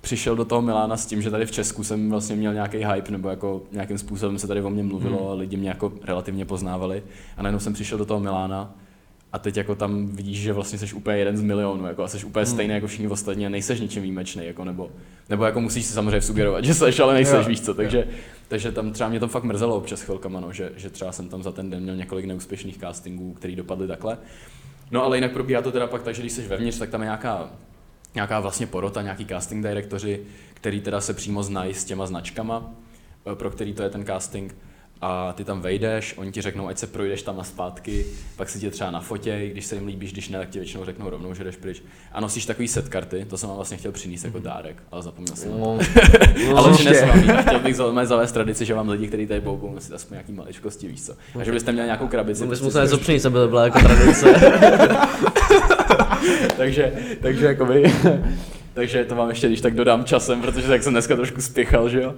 přišel 0.00 0.36
do 0.36 0.44
toho 0.44 0.62
Milána 0.62 0.96
s 0.96 1.06
tím, 1.06 1.22
že 1.22 1.30
tady 1.30 1.46
v 1.46 1.50
Česku 1.50 1.84
jsem 1.84 2.10
vlastně 2.10 2.36
měl 2.36 2.54
nějaký 2.54 2.76
hype, 2.76 3.12
nebo 3.12 3.28
jako 3.28 3.62
nějakým 3.72 3.98
způsobem 3.98 4.38
se 4.38 4.46
tady 4.46 4.62
o 4.62 4.70
mě 4.70 4.82
mluvilo 4.82 5.18
Hmm. 5.18 5.28
a 5.28 5.34
lidi 5.34 5.56
mě 5.56 5.68
jako 5.68 5.92
relativně 6.04 6.44
poznávali. 6.44 7.02
A 7.36 7.42
najednou 7.42 7.60
jsem 7.60 7.72
přišel 7.72 7.98
do 7.98 8.04
toho 8.04 8.20
Milána 8.20 8.74
a 9.32 9.38
teď 9.38 9.56
jako 9.56 9.74
tam 9.74 10.06
vidíš, 10.06 10.40
že 10.40 10.52
vlastně 10.52 10.78
jsi 10.78 10.94
úplně 10.94 11.18
jeden 11.18 11.36
z 11.36 11.42
milionů, 11.42 11.86
jako 11.86 12.02
a 12.02 12.08
jsi 12.08 12.24
úplně 12.26 12.44
Hmm. 12.44 12.54
stejný 12.54 12.74
jako 12.74 12.86
všichni 12.86 13.08
ostatní 13.08 13.46
a 13.46 13.48
nejseš 13.48 13.80
ničím 13.80 14.02
výjimečný, 14.02 14.46
jako 14.46 14.64
nebo, 14.64 14.90
nebo 15.28 15.44
jako 15.44 15.60
musíš 15.60 15.86
si 15.86 15.92
samozřejmě 15.92 16.20
sugerovat, 16.20 16.64
že 16.64 16.74
seš, 16.74 17.00
ale 17.00 17.14
nejseš, 17.14 17.42
Jo, 17.42 17.48
víš 17.48 17.60
co, 17.60 17.74
takže, 17.74 18.06
takže 18.48 18.72
tam 18.72 18.92
třeba 18.92 19.08
mě 19.10 19.20
to 19.20 19.28
fakt 19.28 19.44
mrzelo 19.44 19.76
občas 19.76 20.02
chvilkama, 20.02 20.40
no, 20.40 20.52
že, 20.52 20.72
že 20.76 20.90
třeba 20.90 21.12
jsem 21.12 21.28
tam 21.28 21.42
za 21.42 21.52
ten 21.52 21.70
den 21.70 21.82
měl 21.82 21.96
několik 21.96 22.24
neúspěšných 22.24 22.78
castingů, 22.78 23.32
který 23.34 23.56
dopadly 23.56 23.86
takhle. 23.88 24.18
No 24.90 25.04
ale 25.04 25.16
jinak 25.16 25.32
probíhá 25.32 25.62
to 25.62 25.72
teda 25.72 25.86
pak 25.86 26.02
tak, 26.02 26.14
že 26.14 26.22
když 26.22 26.32
jsi 26.32 26.42
vevnitř, 26.48 26.78
tak 26.78 26.90
tam 26.90 27.00
je 27.00 27.04
nějaká, 27.04 27.50
nějaká 28.14 28.40
vlastně 28.40 28.66
porota, 28.66 29.02
nějaký 29.02 29.26
casting 29.26 29.66
directoři, 29.66 30.20
který 30.54 30.80
teda 30.80 31.00
se 31.00 31.14
přímo 31.14 31.42
znají 31.42 31.74
s 31.74 31.84
těma 31.84 32.06
značkama, 32.06 32.70
pro 33.34 33.50
který 33.50 33.72
to 33.74 33.82
je 33.82 33.90
ten 33.90 34.04
casting. 34.04 34.56
A 35.02 35.32
ty 35.32 35.44
tam 35.44 35.60
vejdeš, 35.60 36.14
oni 36.18 36.32
ti 36.32 36.40
řeknou, 36.42 36.68
ať 36.68 36.78
se 36.78 36.86
projdeš 36.86 37.22
tam 37.22 37.40
a 37.40 37.44
zpátky, 37.44 38.06
pak 38.36 38.48
si 38.50 38.58
tě 38.58 38.70
třeba 38.70 38.90
nafotěj, 38.90 39.50
když 39.50 39.66
se 39.66 39.74
jim 39.74 39.86
líbíš, 39.86 40.12
když 40.12 40.28
ne, 40.28 40.38
tak 40.38 40.48
ti 40.48 40.58
většinou 40.58 40.84
řeknou 40.84 41.10
rovnou, 41.10 41.34
že 41.34 41.44
jdeš 41.44 41.56
pryč. 41.56 41.82
A 42.12 42.20
nosíš 42.20 42.46
takový 42.46 42.68
set 42.68 42.88
karty, 42.88 43.24
to 43.30 43.38
jsem 43.38 43.48
vám 43.48 43.56
vlastně 43.56 43.76
chtěl 43.76 43.92
přinést 43.92 44.24
jako 44.24 44.38
dárek, 44.38 44.82
ale 44.92 45.02
zapomněl 45.02 45.36
jsem. 45.36 45.50
na 45.50 45.56
to. 45.56 45.60
No, 45.60 45.78
Ale 46.56 46.76
ji 46.82 47.00
a 47.00 47.42
chtěl 47.42 47.58
bych 47.58 47.76
za- 47.76 48.04
zavést 48.04 48.32
tradici, 48.32 48.64
že 48.64 48.74
vám 48.74 48.88
lidi, 48.88 49.08
kteří 49.08 49.26
tady 49.26 49.40
budou 49.40 49.72
nosit 49.74 49.92
aspoň 49.92 50.14
nějaký 50.14 50.32
maličkosti, 50.32 50.88
víš 50.88 51.02
co. 51.02 51.12
A 51.40 51.44
že 51.44 51.52
byste 51.52 51.72
měli 51.72 51.86
nějakou 51.86 52.08
krabici. 52.08 52.42
my 52.42 52.48
prostě 52.48 52.70
se 52.70 52.82
něco 52.82 52.98
přinést, 52.98 53.24
aby 53.26 53.34
to 53.34 53.48
byla 53.48 53.64
jako 53.64 53.78
tradice. 53.84 54.34
takže, 56.56 56.92
takže 57.22 57.46
jakoby, 57.46 57.92
takže 58.74 59.04
to 59.04 59.14
vám 59.14 59.28
ještě 59.28 59.46
když 59.46 59.60
tak 59.60 59.74
dodám 59.74 60.04
časem, 60.04 60.40
protože 60.40 60.68
tak 60.68 60.82
jsem 60.82 60.92
dneska 60.92 61.16
trošku 61.16 61.40
spěchal, 61.40 61.88
že 61.88 62.02
jo. 62.02 62.14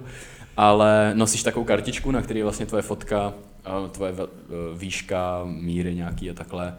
Ale 0.57 1.11
nosíš 1.15 1.43
takovou 1.43 1.65
kartičku, 1.65 2.11
na 2.11 2.21
které 2.21 2.39
je 2.39 2.43
vlastně 2.43 2.65
tvoje 2.65 2.81
fotka, 2.81 3.33
a 3.65 3.87
tvoje 3.87 4.11
ve- 4.11 4.23
e, 4.23 4.27
výška, 4.77 5.41
míry 5.45 5.95
nějaký 5.95 6.29
a 6.29 6.33
takhle. 6.33 6.75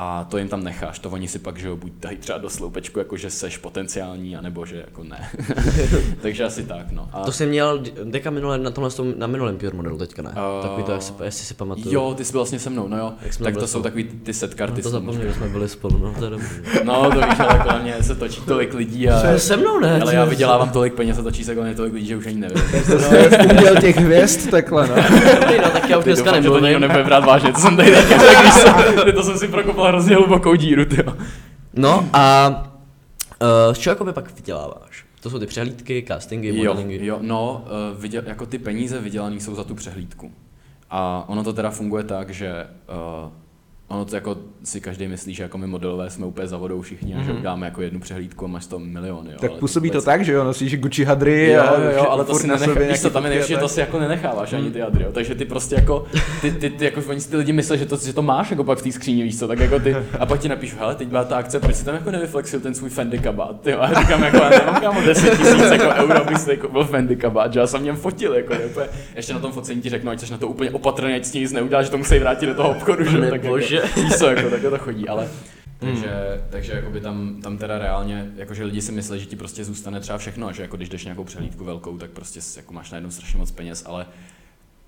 A 0.00 0.26
to 0.30 0.38
jim 0.38 0.48
tam 0.48 0.64
necháš, 0.64 0.98
to 0.98 1.10
oni 1.10 1.28
si 1.28 1.38
pak, 1.38 1.58
že 1.58 1.68
jo, 1.68 1.76
buď 1.76 1.92
dají 2.00 2.16
třeba 2.16 2.38
do 2.38 2.50
sloupečku, 2.50 2.98
jako 2.98 3.16
že 3.16 3.30
seš 3.30 3.56
potenciální, 3.56 4.36
anebo 4.36 4.66
že 4.66 4.76
jako 4.76 5.04
ne. 5.04 5.30
Takže 6.22 6.44
asi 6.44 6.62
tak, 6.64 6.90
no. 6.92 7.08
A 7.12 7.20
To 7.20 7.32
jsi 7.32 7.46
měl 7.46 7.80
deka 8.04 8.30
minule 8.30 8.58
na 8.58 8.70
tomhle 8.70 8.90
tom- 8.90 9.14
na 9.16 9.26
minulém 9.26 9.56
pure 9.56 9.76
modelu 9.76 9.98
teďka, 9.98 10.22
ne? 10.22 10.30
Uh, 10.30 10.62
Takový 10.62 10.82
to, 10.82 10.92
jestli, 10.92 11.14
jestli 11.24 11.44
si 11.46 11.54
pamatuju. 11.54 11.94
Jo, 11.94 12.14
ty 12.16 12.24
jsi 12.24 12.32
byl 12.32 12.40
vlastně 12.40 12.58
se 12.58 12.70
mnou, 12.70 12.88
no 12.88 12.98
jo. 12.98 13.12
Tak 13.42 13.56
to 13.56 13.66
jsou 13.66 13.82
takový 13.82 14.04
ty 14.04 14.34
set 14.34 14.54
karty. 14.54 14.76
no, 14.76 14.82
to 14.82 14.90
zapomněl, 14.90 15.28
že 15.28 15.34
jsme 15.34 15.48
byli 15.48 15.68
spolu, 15.68 15.98
no 15.98 16.14
to 16.18 16.24
je 16.24 16.30
dobrý. 16.30 16.46
No, 16.84 17.10
to 17.10 17.20
víš, 17.20 17.40
ale 17.40 17.58
kolem 17.58 17.82
mě 17.82 17.94
se 18.00 18.14
točí 18.14 18.40
tolik 18.40 18.74
lidí 18.74 19.08
a... 19.08 19.30
Je 19.30 19.38
se 19.38 19.56
mnou, 19.56 19.80
ne? 19.80 20.00
Ale 20.00 20.14
já 20.14 20.24
vydělávám 20.24 20.70
tolik 20.70 20.94
peněz 20.94 21.18
a 21.18 21.22
točí 21.22 21.44
se 21.44 21.54
kolem 21.54 21.68
mě 21.68 21.76
tolik 21.76 21.92
lidí, 21.92 22.06
že 22.06 22.16
už 22.16 22.26
ani 22.26 22.36
nevím. 22.36 22.62
Uměl 23.50 23.76
těch 23.80 23.96
hvězd 23.96 24.50
takhle, 24.50 24.88
no. 24.88 24.94
No, 25.62 25.70
tak 25.70 25.88
já 25.88 25.98
už 25.98 26.04
Ty 26.04 26.10
dneska 26.10 26.24
doufám, 26.30 26.42
že 26.42 26.48
to 26.48 26.54
nikdo 26.54 26.60
nemluvím. 26.60 26.80
nebude 26.80 27.04
brát 27.04 27.24
vážně, 27.24 27.52
to 27.52 27.60
jsem 27.60 27.76
tady 27.76 27.92
taky 27.92 28.14
to 29.12 29.22
jsem 29.22 29.38
si 29.38 29.48
prokopal 29.48 29.87
hrozně 29.88 30.16
hlubokou 30.16 30.54
díru, 30.54 30.84
ty 30.84 30.96
No 31.74 32.08
a 32.12 32.48
uh, 33.42 33.74
z 33.74 33.78
čeho 33.78 33.92
jakoby 33.92 34.12
pak 34.12 34.34
vyděláváš? 34.36 35.04
To 35.20 35.30
jsou 35.30 35.38
ty 35.38 35.46
přehlídky, 35.46 36.04
castingy, 36.08 36.48
Jo, 36.48 36.54
modelingy. 36.54 37.06
jo, 37.06 37.18
no, 37.22 37.64
uh, 37.92 38.00
viděl, 38.02 38.22
jako 38.26 38.46
ty 38.46 38.58
peníze 38.58 39.00
vydělané 39.00 39.36
jsou 39.36 39.54
za 39.54 39.64
tu 39.64 39.74
přehlídku. 39.74 40.32
A 40.90 41.24
ono 41.28 41.44
to 41.44 41.52
teda 41.52 41.70
funguje 41.70 42.04
tak, 42.04 42.30
že 42.30 42.66
uh, 43.24 43.30
ono 43.88 44.04
to 44.04 44.14
jako 44.14 44.36
si 44.64 44.80
každý 44.80 45.08
myslí, 45.08 45.34
že 45.34 45.42
jako 45.42 45.58
my 45.58 45.66
modelové 45.66 46.10
jsme 46.10 46.26
úplně 46.26 46.46
za 46.48 46.56
vodou 46.56 46.80
všichni 46.80 47.14
a 47.14 47.18
že 47.22 47.28
Mhm. 47.28 47.38
uděláme 47.38 47.66
jako 47.66 47.82
jednu 47.82 48.00
přehlídku 48.00 48.44
a 48.44 48.48
máš 48.48 48.66
to 48.66 48.78
miliony. 48.78 49.30
Jo, 49.32 49.36
Tak 49.40 49.50
ale 49.50 49.60
působí 49.60 49.90
to 49.90 49.92
vůbec- 49.98 50.04
tak, 50.04 50.24
že 50.24 50.32
jo, 50.32 50.44
nosíš 50.44 50.76
Gucci 50.78 51.04
hadry 51.04 51.50
Jo, 51.52 51.62
a 51.62 51.80
jo, 51.80 51.90
jo, 51.96 52.06
ale 52.08 52.24
to 52.24 52.34
si 52.34 52.46
na 52.46 52.54
nenechá, 52.54 52.72
sobě 52.72 52.88
víš 52.88 52.96
co, 53.00 53.02
nějaký 53.02 53.12
tam 53.14 53.24
je 53.24 53.28
nejlepší, 53.30 53.52
že 53.52 53.58
to 53.58 53.68
si 53.68 53.80
jako 53.80 53.98
nenecháváš 53.98 54.52
ani 54.52 54.70
ty 54.70 54.78
jadry, 54.78 55.04
jo. 55.04 55.10
takže 55.12 55.34
ty 55.34 55.44
prostě 55.44 55.74
jako, 55.74 56.06
ty, 56.40 56.50
ty, 56.52 56.70
ty 56.70 56.84
jako 56.84 57.00
oni 57.08 57.20
si 57.20 57.30
ty 57.30 57.36
lidi 57.36 57.52
myslí, 57.52 57.78
že 57.78 57.86
to, 57.86 57.96
že 57.96 58.12
to 58.12 58.22
máš 58.22 58.50
jako 58.50 58.64
pak 58.64 58.78
v 58.78 58.82
té 58.82 58.92
skříni, 58.92 59.22
víš 59.22 59.38
co, 59.38 59.48
tak 59.48 59.58
jako 59.58 59.78
ty, 59.80 59.96
a 60.18 60.26
pak 60.26 60.40
ti 60.40 60.48
napíšu, 60.48 60.76
hele, 60.78 60.94
teď 60.94 61.08
byla 61.08 61.24
ta 61.24 61.36
akce, 61.36 61.60
proč 61.60 61.74
si 61.76 61.84
tam 61.84 61.94
jako 61.94 62.10
nevyflexil 62.10 62.60
ten 62.60 62.74
svůj 62.74 62.90
Fendi 62.90 63.18
kabát, 63.18 63.66
jo, 63.66 63.78
a 63.80 63.90
já 63.90 64.00
říkám 64.00 64.22
jako, 64.22 64.36
já 64.36 64.48
nemám 64.50 64.80
kámo 64.80 65.00
10 65.00 65.30
tisíc 65.30 65.70
jako 65.70 65.84
euro, 65.94 66.20
abych 66.22 66.38
si 66.38 66.50
jako 66.50 66.68
byl 66.68 66.84
Fendi 66.84 67.16
kabát, 67.16 67.52
že 67.52 67.60
já 67.60 67.66
jsem 67.66 67.84
něm 67.84 67.96
fotil, 67.96 68.34
jako, 68.34 68.52
je 68.54 68.66
úplně, 68.66 68.86
ještě 69.16 69.32
na 69.32 69.38
tom 69.38 69.52
focení 69.52 69.82
ti 69.82 69.88
řeknu, 69.88 70.10
ať 70.10 70.20
jsi 70.20 70.32
na 70.32 70.38
to 70.38 70.48
úplně 70.48 70.70
opatrný, 70.70 71.14
ať 71.14 71.24
s 71.24 71.30
tím 71.30 71.42
nic 71.42 71.52
neuděláš, 71.52 71.84
že 71.84 71.90
to 71.90 71.98
musí 71.98 72.18
vrátit 72.18 72.46
do 72.46 72.54
toho 72.54 72.70
obchodu, 72.70 73.04
že 73.04 73.16
jo, 73.18 73.22
tak 73.30 73.44
jako, 73.44 73.58
Nebože. 73.80 74.00
víš 74.02 74.16
co, 74.18 74.26
jako, 74.26 74.50
tak 74.50 74.60
to 74.60 74.78
chodí, 74.78 75.08
ale 75.08 75.28
takže, 75.78 76.10
takže 76.50 76.72
jakoby 76.72 77.00
tam, 77.00 77.40
tam 77.42 77.58
teda 77.58 77.78
reálně, 77.78 78.32
jakože 78.36 78.64
lidi 78.64 78.82
si 78.82 78.92
myslí, 78.92 79.20
že 79.20 79.26
ti 79.26 79.36
prostě 79.36 79.64
zůstane 79.64 80.00
třeba 80.00 80.18
všechno, 80.18 80.48
a 80.48 80.52
že 80.52 80.62
jako 80.62 80.76
když 80.76 80.88
jdeš 80.88 81.04
nějakou 81.04 81.24
přehlídku 81.24 81.64
velkou, 81.64 81.98
tak 81.98 82.10
prostě 82.10 82.40
jako 82.56 82.72
máš 82.72 82.90
najednou 82.90 83.10
strašně 83.10 83.38
moc 83.38 83.50
peněz, 83.50 83.82
ale 83.86 84.06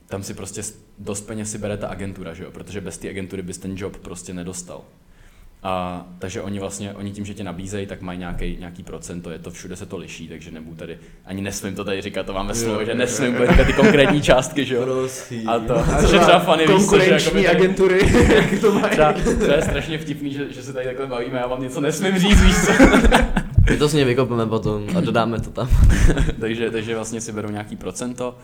tam 0.07 0.23
si 0.23 0.35
prostě 0.35 0.63
dost 0.99 1.21
peněz 1.21 1.51
si 1.51 1.59
bere 1.59 1.77
ta 1.77 1.89
agentura, 1.89 2.35
že 2.35 2.45
jo? 2.45 2.51
protože 2.51 2.81
bez 2.81 2.99
té 2.99 3.09
agentury 3.09 3.43
bys 3.43 3.59
ten 3.59 3.75
job 3.77 3.97
prostě 3.97 4.35
nedostal. 4.35 4.83
A, 5.63 6.07
takže 6.19 6.43
oni 6.43 6.59
vlastně, 6.59 6.95
oni 6.95 7.13
tím, 7.13 7.25
že 7.25 7.35
tě 7.35 7.45
nabízejí, 7.45 7.87
tak 7.87 8.01
mají 8.01 8.19
nějaký, 8.19 8.57
nějaký 8.61 8.83
procento, 8.83 9.31
je 9.31 9.39
to 9.39 9.51
všude 9.51 9.77
se 9.77 9.87
to 9.87 9.97
liší, 9.97 10.29
takže 10.29 10.51
nebudu 10.51 10.77
tady, 10.77 10.99
ani 11.25 11.43
nesmím 11.43 11.75
to 11.75 11.85
tady 11.85 12.03
říkat, 12.03 12.27
to 12.27 12.33
máme 12.33 12.55
slovo, 12.55 12.85
že 12.85 12.95
nesmím 12.95 13.33
úplně 13.33 13.51
říkat 13.51 13.65
ty 13.67 13.73
konkrétní 13.73 14.23
částky, 14.23 14.65
že 14.65 14.75
jo. 14.75 14.83
Prosím. 14.83 15.49
A 15.49 15.59
to, 15.59 15.85
což 16.01 16.13
je 16.13 16.19
třeba 16.19 16.39
funny, 16.39 16.67
víš 16.67 16.87
co, 16.87 16.99
že 16.99 17.11
Konkurenční 17.11 17.47
agentury, 17.49 18.01
jak 18.35 18.61
to 18.61 18.73
mají. 18.73 18.91
Třeba, 18.91 19.13
to 19.13 19.53
je 19.53 19.63
strašně 19.63 19.99
vtipný, 19.99 20.33
že, 20.33 20.53
že 20.53 20.63
se 20.63 20.73
tady 20.73 20.87
takhle 20.87 21.07
bavíme, 21.07 21.39
já 21.39 21.47
vám 21.47 21.63
něco 21.63 21.81
nesmím 21.81 22.19
říct, 22.19 22.43
víš 22.43 22.57
co. 22.57 22.73
My 23.71 23.77
to 23.77 23.89
s 23.89 23.93
ním 23.95 24.07
vykopeme 24.07 24.47
potom 24.47 24.87
a 24.97 25.01
dodáme 25.01 25.41
to 25.41 25.51
tam. 25.51 25.69
takže, 26.41 26.71
takže 26.71 26.95
vlastně 26.95 27.21
si 27.21 27.33
berou 27.33 27.51
nějaký 27.51 27.77
procento 27.77 28.35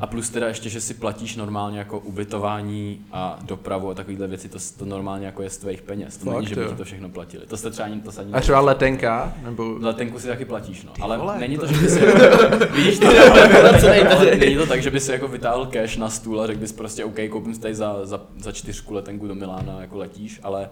a 0.00 0.06
plus 0.06 0.30
teda 0.30 0.48
ještě, 0.48 0.68
že 0.68 0.80
si 0.80 0.94
platíš 0.94 1.36
normálně 1.36 1.78
jako 1.78 1.98
ubytování 1.98 3.00
a 3.12 3.38
dopravu 3.42 3.90
a 3.90 3.94
takovýhle 3.94 4.26
věci, 4.26 4.48
to, 4.48 4.58
to 4.78 4.84
normálně 4.84 5.26
jako 5.26 5.42
je 5.42 5.50
z 5.50 5.56
tvých 5.56 5.82
peněz, 5.82 6.16
to 6.16 6.24
není, 6.24 6.36
Fakt, 6.36 6.48
že 6.48 6.54
by 6.54 6.66
ti 6.66 6.74
to 6.74 6.84
všechno 6.84 7.08
platili. 7.08 7.46
To 7.46 7.56
jste 7.56 7.70
třeba 7.70 7.86
ani, 7.86 8.00
to 8.00 8.12
se 8.12 8.20
ani 8.20 8.32
A 8.32 8.40
třeba 8.40 8.60
letenka, 8.60 9.32
nebo... 9.44 9.76
Letenku 9.80 10.18
si 10.18 10.26
taky 10.26 10.44
platíš, 10.44 10.84
no. 10.84 10.92
Ale 11.00 11.18
vole, 11.18 11.38
není 11.38 11.58
to- 11.58 11.66
že 11.66 11.80
by 11.80 11.88
si... 11.88 12.00
Vidíš 12.72 12.98
to, 12.98 13.06
ale 13.08 13.80
tady. 13.80 14.38
není 14.38 14.56
to 14.56 14.66
tak, 14.66 14.82
že 14.82 14.90
by 14.90 15.00
si 15.00 15.12
jako 15.12 15.28
vytáhl 15.28 15.66
cash 15.66 15.96
na 15.96 16.08
stůl 16.10 16.40
a 16.40 16.46
řekl 16.46 16.60
bys 16.60 16.72
prostě 16.72 17.04
OK, 17.04 17.18
koupím 17.30 17.54
si 17.54 17.60
tady 17.60 17.74
za, 17.74 18.06
za, 18.06 18.20
za 18.38 18.52
čtyřku 18.52 18.94
letenku 18.94 19.28
do 19.28 19.34
Milána, 19.34 19.80
jako 19.80 19.98
letíš, 19.98 20.40
ale 20.42 20.68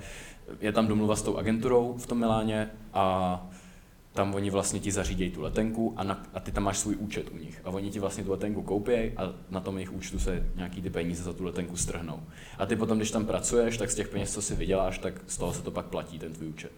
je 0.61 0.73
tam 0.73 0.87
domluva 0.87 1.17
s 1.17 1.23
tou 1.23 1.37
agenturou 1.37 1.95
v 1.99 2.07
tom 2.07 2.19
Miláně 2.19 2.71
a 2.95 3.47
tam 4.13 4.35
oni 4.35 4.51
vlastně 4.51 4.81
ti 4.81 4.93
zařídějí 4.93 5.31
tu 5.31 5.41
letenku 5.41 5.95
a, 5.97 6.05
na, 6.05 6.23
a 6.35 6.41
ty 6.41 6.53
tam 6.53 6.65
máš 6.65 6.79
svůj 6.79 6.97
účet 6.97 7.31
u 7.33 7.37
nich. 7.37 7.61
A 7.65 7.71
oni 7.71 7.91
ti 7.91 8.01
vlastně 8.01 8.25
tu 8.25 8.31
letenku 8.31 8.63
koupí 8.63 8.93
a 8.93 9.35
na 9.51 9.61
tom 9.61 9.77
jejich 9.77 9.93
účtu 9.93 10.19
se 10.19 10.51
nějaký 10.57 10.83
ty 10.83 10.91
peníze 10.91 11.23
za 11.23 11.33
tu 11.33 11.45
letenku 11.45 11.77
strhnou. 11.77 12.23
A 12.59 12.67
ty 12.67 12.77
potom, 12.77 12.99
když 12.99 13.11
tam 13.11 13.27
pracuješ, 13.27 13.77
tak 13.77 13.91
z 13.91 13.95
těch 13.95 14.09
peněz, 14.09 14.35
co 14.35 14.43
si 14.43 14.55
vyděláš, 14.55 14.99
tak 14.99 15.15
z 15.27 15.37
toho 15.37 15.53
se 15.53 15.63
to 15.63 15.71
pak 15.71 15.87
platí, 15.87 16.19
ten 16.19 16.33
tvůj 16.33 16.49
účet. 16.49 16.73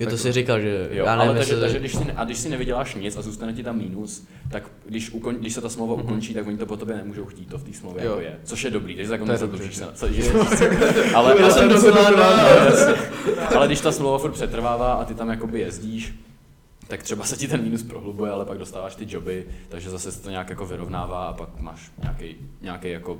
Jo, 0.00 0.10
to 0.10 0.18
si 0.18 0.32
říkal, 0.32 0.60
že 0.60 0.88
Jo, 0.90 1.04
já 1.04 1.12
ale 1.12 1.24
nevím, 1.24 1.36
takže, 1.38 1.52
jestli- 1.52 1.60
takže 1.60 1.78
když 1.78 1.92
si, 1.94 2.04
a 2.16 2.24
když 2.24 2.38
si 2.38 2.48
nevyděláš 2.48 2.94
nic 2.94 3.16
a 3.16 3.22
zůstane 3.22 3.52
ti 3.52 3.62
tam 3.62 3.78
mínus, 3.78 4.26
tak 4.50 4.62
když, 4.86 5.10
ukon, 5.10 5.34
když 5.34 5.52
se 5.54 5.60
ta 5.60 5.68
smlouva 5.68 5.94
ukončí, 5.94 6.34
tak 6.34 6.46
oni 6.46 6.56
to 6.58 6.66
po 6.66 6.76
tobě 6.76 6.96
nemůžou 6.96 7.24
chtít, 7.24 7.48
to 7.48 7.58
v 7.58 7.64
té 7.64 7.72
smlouvě 7.72 8.04
Jo. 8.04 8.10
jako 8.10 8.20
je. 8.22 8.36
Což 8.44 8.64
je 8.64 8.70
dobrý, 8.70 8.94
takže 8.96 9.08
To 9.08 9.12
je 9.14 9.18
takhle 9.18 9.38
dobře. 9.38 9.46
zadlužíš 9.46 9.76
se 9.76 9.84
ale, 11.14 11.34
Já 11.38 11.44
ale, 11.44 11.52
jsem 11.52 11.62
ale, 11.64 11.72
docela 11.74 12.30
ale 13.56 13.66
když 13.66 13.80
ta 13.80 13.92
smlouva 13.92 14.18
furt 14.18 14.32
přetrvává 14.32 14.92
a 14.94 15.04
ty 15.04 15.14
tam 15.14 15.28
jakoby 15.28 15.60
jezdíš, 15.60 16.14
tak 16.88 17.02
třeba 17.02 17.24
se 17.24 17.36
ti 17.36 17.48
ten 17.48 17.62
mínus 17.62 17.82
prohlubuje, 17.82 18.30
ale 18.32 18.44
pak 18.44 18.58
dostáváš 18.58 18.94
ty 18.94 19.06
joby, 19.08 19.46
takže 19.68 19.90
zase 19.90 20.12
se 20.12 20.22
to 20.22 20.30
nějak 20.30 20.50
jako 20.50 20.66
vyrovnává 20.66 21.24
a 21.26 21.32
pak 21.32 21.48
máš 21.60 21.90
nějaký, 22.02 22.36
nějaký 22.62 22.88
jako, 22.90 23.18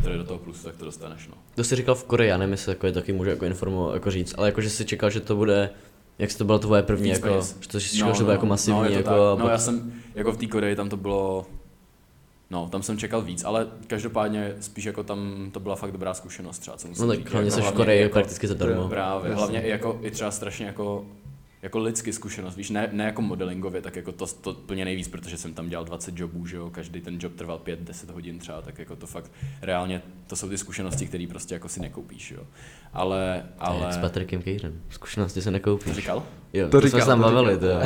který 0.00 0.16
do 0.16 0.24
toho 0.24 0.38
plusu, 0.38 0.64
tak 0.64 0.76
to 0.76 0.84
dostaneš. 0.84 1.28
No. 1.28 1.34
To 1.54 1.64
jsi 1.64 1.76
říkal 1.76 1.94
v 1.94 2.04
Koreji, 2.04 2.30
já 2.30 2.36
nevím, 2.36 2.52
jestli 2.52 2.72
jako 2.72 2.86
je 2.86 2.92
taky 2.92 3.12
můžu 3.12 3.30
jako 3.30 3.44
informovat, 3.44 3.94
jako 3.94 4.10
říct, 4.10 4.34
ale 4.38 4.48
jako, 4.48 4.60
že 4.60 4.70
jsi 4.70 4.84
čekal, 4.84 5.10
že 5.10 5.20
to 5.20 5.36
bude, 5.36 5.70
jak 6.18 6.34
to 6.34 6.44
bylo 6.44 6.58
tvoje 6.58 6.82
první, 6.82 7.10
Víc 7.10 7.18
jako, 7.18 7.28
peněz. 7.28 7.56
že 7.60 7.68
to 7.68 7.80
jsi 7.80 7.96
čekal, 7.96 8.12
že 8.12 8.18
to 8.18 8.24
bude 8.24 8.34
jako 8.34 8.46
masivní, 8.46 8.80
no, 8.80 8.84
je 8.84 8.90
to 8.90 8.96
jako, 8.96 9.36
tak. 9.36 9.44
no, 9.44 9.50
já 9.50 9.58
jsem, 9.58 9.92
jako 10.14 10.32
v 10.32 10.36
té 10.36 10.46
Koreji 10.46 10.76
tam 10.76 10.88
to 10.88 10.96
bylo, 10.96 11.46
no, 12.50 12.68
tam 12.68 12.82
jsem 12.82 12.98
čekal 12.98 13.22
víc, 13.22 13.44
ale 13.44 13.66
každopádně 13.86 14.54
spíš 14.60 14.84
jako 14.84 15.02
tam 15.02 15.50
to 15.52 15.60
byla 15.60 15.76
fakt 15.76 15.92
dobrá 15.92 16.14
zkušenost 16.14 16.58
třeba, 16.58 16.76
co 16.76 16.88
musím 16.88 17.06
no 17.06 17.08
tak 17.08 17.18
říct, 17.18 17.32
hlavně 17.32 17.50
jako 17.50 17.62
jsi 17.62 17.72
v 17.72 17.76
Koreji 17.76 18.02
jako, 18.02 18.12
prakticky 18.12 18.46
zadarmo. 18.46 18.88
Právě, 18.88 19.34
hlavně 19.34 19.62
i 19.62 19.68
jako, 19.68 19.98
i 20.02 20.10
třeba 20.10 20.30
strašně 20.30 20.66
jako, 20.66 21.04
jako 21.62 21.78
lidsky 21.78 22.12
zkušenost, 22.12 22.56
víš, 22.56 22.70
ne, 22.70 22.88
ne 22.92 23.04
jako 23.04 23.22
modelingově, 23.22 23.82
tak 23.82 23.96
jako 23.96 24.12
to, 24.12 24.26
to 24.26 24.52
plně 24.54 24.84
nejvíc, 24.84 25.08
protože 25.08 25.36
jsem 25.36 25.54
tam 25.54 25.68
dělal 25.68 25.84
20 25.84 26.18
jobů, 26.18 26.46
že 26.46 26.56
jo, 26.56 26.70
každý 26.70 27.00
ten 27.00 27.18
job 27.20 27.34
trval 27.34 27.60
5-10 27.64 28.12
hodin 28.12 28.38
třeba, 28.38 28.62
tak 28.62 28.78
jako 28.78 28.96
to 28.96 29.06
fakt 29.06 29.30
reálně, 29.62 30.02
to 30.26 30.36
jsou 30.36 30.48
ty 30.48 30.58
zkušenosti, 30.58 31.06
které 31.06 31.26
prostě 31.28 31.54
jako 31.54 31.68
si 31.68 31.80
nekoupíš, 31.80 32.30
jo. 32.30 32.40
Ale, 32.92 33.42
Ale... 33.58 33.84
ale... 33.84 33.92
S 33.92 33.96
Patrikem 33.96 34.42
Kejrem, 34.42 34.80
zkušenosti 34.90 35.42
se 35.42 35.50
nekoupíš. 35.50 35.88
To 35.88 35.94
říkal? 36.00 36.22
Jo, 36.52 36.64
To 36.66 36.70
to, 36.70 36.80
to 36.80 36.86
říkal, 36.86 37.00
jsme 37.00 37.04
se 37.04 37.10
tam 37.10 37.22
to 37.22 37.34
bavili, 37.34 37.58
to 37.58 37.66
jo. 37.66 37.76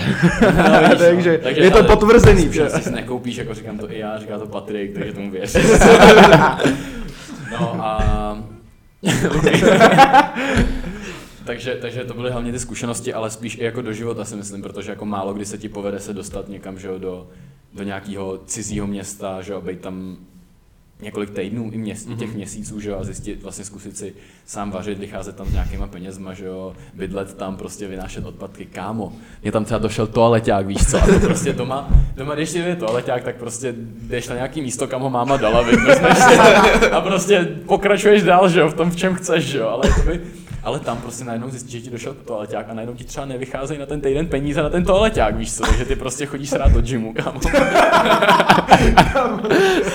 No, 0.70 0.80
vidíš, 0.80 0.98
takže, 0.98 1.38
Takže 1.38 1.62
je 1.62 1.70
to 1.70 1.78
ale- 1.78 1.88
potvrzený, 1.88 2.42
že? 2.52 2.52
Že 2.52 2.70
si 2.70 2.90
nekoupíš, 2.90 3.36
jako 3.36 3.54
říkám 3.54 3.78
to 3.78 3.92
i 3.92 3.98
já, 3.98 4.18
říká 4.18 4.38
to 4.38 4.46
Patrik, 4.46 4.94
takže 4.94 5.12
tomu 5.12 5.30
věř. 5.30 5.54
no 7.50 7.84
a... 7.84 8.38
takže, 11.44 11.78
takže 11.80 12.04
to 12.04 12.14
byly 12.14 12.30
hlavně 12.30 12.52
ty 12.52 12.58
zkušenosti, 12.58 13.14
ale 13.14 13.30
spíš 13.30 13.58
i 13.58 13.64
jako 13.64 13.82
do 13.82 13.92
života 13.92 14.24
si 14.24 14.36
myslím, 14.36 14.62
protože 14.62 14.90
jako 14.90 15.04
málo 15.04 15.34
kdy 15.34 15.44
se 15.44 15.58
ti 15.58 15.68
povede 15.68 16.00
se 16.00 16.12
dostat 16.12 16.48
někam, 16.48 16.78
že 16.78 16.88
jo, 16.88 16.98
do, 16.98 17.28
do 17.74 17.82
nějakého 17.82 18.38
cizího 18.46 18.86
města, 18.86 19.42
že 19.42 19.52
jo, 19.52 19.60
být 19.60 19.80
tam 19.80 20.16
několik 21.00 21.30
týdnů 21.30 21.70
i, 21.72 21.78
měs, 21.78 22.06
i 22.06 22.16
těch 22.16 22.34
měsíců, 22.34 22.80
že 22.80 22.90
jo, 22.90 22.98
a 23.00 23.04
zjistit, 23.04 23.42
vlastně 23.42 23.64
zkusit 23.64 23.96
si 23.96 24.14
sám 24.46 24.70
vařit, 24.70 24.98
vycházet 24.98 25.36
tam 25.36 25.46
s 25.46 25.52
nějakýma 25.52 25.86
penězma, 25.86 26.34
že 26.34 26.44
jo, 26.44 26.74
bydlet 26.94 27.34
tam, 27.34 27.56
prostě 27.56 27.86
vynášet 27.88 28.26
odpadky, 28.26 28.66
kámo. 28.66 29.12
Mě 29.42 29.52
tam 29.52 29.64
třeba 29.64 29.78
došel 29.78 30.06
toaleťák, 30.06 30.66
víš 30.66 30.90
co, 30.90 30.98
a 30.98 31.06
to 31.06 31.20
prostě 31.20 31.52
doma, 31.52 31.88
doma 32.16 32.34
když 32.34 32.52
je 32.52 32.76
toaleťák, 32.76 33.24
tak 33.24 33.36
prostě 33.36 33.74
jdeš 34.02 34.28
na 34.28 34.34
nějaký 34.34 34.62
místo, 34.62 34.86
kam 34.86 35.02
ho 35.02 35.10
máma 35.10 35.36
dala, 35.36 35.64
si 35.64 36.38
a 36.90 37.00
prostě 37.00 37.48
pokračuješ 37.66 38.22
dál, 38.22 38.48
že 38.48 38.60
jo, 38.60 38.68
v 38.68 38.74
tom, 38.74 38.90
v 38.90 38.96
čem 38.96 39.14
chceš, 39.14 39.44
že 39.44 39.58
jo, 39.58 39.68
ale 39.68 39.88
jakoby, 39.88 40.20
ale 40.64 40.80
tam 40.80 40.98
prostě 40.98 41.24
najednou 41.24 41.50
zjistíš, 41.50 41.72
že 41.72 41.80
ti 41.80 41.90
došel 41.90 42.14
toaleťák 42.24 42.66
a 42.70 42.74
najednou 42.74 42.94
ti 42.96 43.04
třeba 43.04 43.26
nevycházejí 43.26 43.80
na 43.80 43.86
ten 43.86 44.00
týden 44.00 44.26
peníze 44.26 44.62
na 44.62 44.70
ten 44.70 44.84
toaleťák, 44.84 45.36
víš 45.36 45.54
co, 45.56 45.62
takže 45.66 45.84
ty 45.84 45.96
prostě 45.96 46.26
chodíš 46.26 46.52
rád 46.52 46.72
do 46.72 46.80
gymu, 46.80 47.14
kámo. 47.14 47.40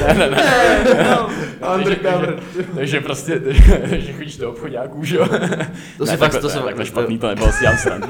ne, 0.02 0.14
ne, 0.14 0.30
ne. 0.30 0.44
Undercover. 1.76 2.40
Takže 2.76 3.02
prostě, 3.02 3.42
že 3.92 4.14
chodíš 4.14 4.38
do 4.38 4.50
obchodáků, 4.50 5.04
že 5.04 5.16
jo? 5.16 5.28
To 5.98 6.06
si 6.06 6.18
fakt, 6.18 6.42
to 6.42 6.50
se 6.50 6.60
takhle 6.60 6.86
špatný 6.86 7.18
to 7.18 7.28
nebylo, 7.28 7.52
si 7.52 7.60
dělám 7.62 7.78
srandu. 7.78 8.08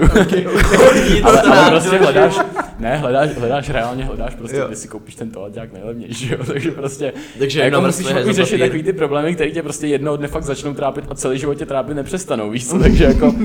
Ale, 1.23 1.69
prostě 1.69 1.97
hledáš, 1.97 2.35
ne, 2.79 2.97
hledáš, 2.97 3.29
hledáš 3.29 3.69
reálně, 3.69 4.03
hledáš 4.05 4.35
prostě, 4.35 4.57
Jo. 4.57 4.67
kde 4.67 4.75
si 4.75 4.87
koupíš 4.87 5.15
ten 5.15 5.31
toaleťák 5.31 5.73
nejlevnější, 5.73 6.27
že 6.27 6.33
jo? 6.35 6.43
Takže 6.47 6.71
prostě, 6.71 7.13
Takže 7.39 7.59
jako 7.59 7.81
musíš 7.81 8.07
fakt 8.07 8.25
za 8.25 8.33
řešit 8.33 8.57
takový 8.59 8.83
ty 8.83 8.93
problémy, 8.93 9.35
které 9.35 9.51
tě 9.51 9.63
prostě 9.63 9.87
jednoho 9.87 10.17
dne 10.17 10.27
fakt 10.27 10.43
začnou 10.43 10.73
trápit 10.73 11.05
a 11.09 11.15
celý 11.15 11.39
život 11.39 11.53
tě 11.55 11.65
trápit 11.65 11.93
nepřestanou, 11.93 12.49
víš 12.49 12.67
co? 12.67 12.79
Takže 12.79 13.03
jako, 13.03 13.35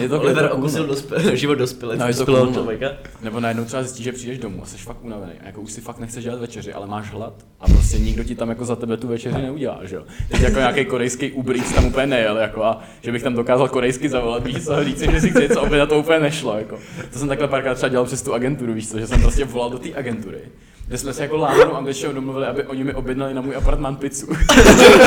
je 0.00 0.08
to, 0.08 0.20
Oliver 0.20 0.50
okusil 0.52 0.86
no. 0.86 0.92
dospě- 0.94 1.32
život 1.34 1.54
dospělého 1.54 2.00
No, 2.00 2.08
je 2.08 2.14
to 2.14 2.26
cool, 2.26 2.52
člověka. 2.52 2.90
Nebo 3.22 3.40
najednou 3.40 3.64
třeba 3.64 3.82
zjistíš, 3.82 4.04
že 4.04 4.12
přijdeš 4.12 4.38
domů 4.38 4.62
a 4.62 4.66
jsi 4.66 4.76
fakt 4.78 5.04
unavený. 5.04 5.32
A 5.42 5.46
jako 5.46 5.60
už 5.60 5.72
si 5.72 5.80
fakt 5.80 5.98
nechceš 5.98 6.24
dělat 6.24 6.40
večeři, 6.40 6.72
ale 6.72 6.86
máš 6.86 7.10
hlad. 7.12 7.32
A 7.60 7.64
prostě 7.66 7.98
nikdo 7.98 8.24
ti 8.24 8.34
tam 8.34 8.48
jako 8.48 8.64
za 8.64 8.76
tebe 8.76 8.96
tu 8.96 9.08
večeři 9.08 9.42
neudělá, 9.42 9.80
že 9.84 9.96
jo. 9.96 10.02
Teď 10.30 10.40
jako 10.40 10.58
nějaký 10.58 10.84
korejský 10.84 11.32
Uber 11.32 11.56
Eats 11.56 11.72
tam 11.74 11.84
úplně 11.86 12.06
nejel, 12.06 12.36
jako 12.36 12.64
a 12.64 12.80
že 13.02 13.12
bych 13.12 13.22
tam 13.22 13.34
dokázal 13.34 13.68
korejsky 13.68 14.08
zavolat, 14.08 14.46
víš 14.46 14.64
co, 14.64 14.84
říct, 14.84 15.00
že 15.00 15.20
si 15.20 15.30
chci 15.30 15.40
něco 15.42 15.62
obědat, 15.62 15.88
to 15.88 15.98
úplně 15.98 16.18
nešlo, 16.20 16.58
jako. 16.58 16.78
To 17.12 17.18
jsem 17.18 17.28
takhle 17.28 17.48
párkrát 17.48 17.74
třeba 17.74 17.88
dělal 17.88 18.06
přes 18.06 18.22
tu 18.22 18.34
agenturu, 18.34 18.74
víš 18.78 18.88
co, 18.88 18.98
že 18.98 19.06
jsem 19.06 19.22
prostě 19.22 19.44
volal 19.44 19.70
do 19.70 19.78
té 19.78 19.94
agentury. 19.94 20.38
Kde 20.86 20.98
jsme 20.98 21.12
se 21.12 21.22
jako 21.22 21.36
lámanou 21.36 21.74
angličtinou 21.74 22.12
domluvili, 22.12 22.46
aby 22.46 22.64
oni 22.64 22.84
mi 22.84 22.94
objednali 22.94 23.34
na 23.34 23.40
můj 23.40 23.56
apartmán 23.56 23.96
pizzu. 23.96 24.26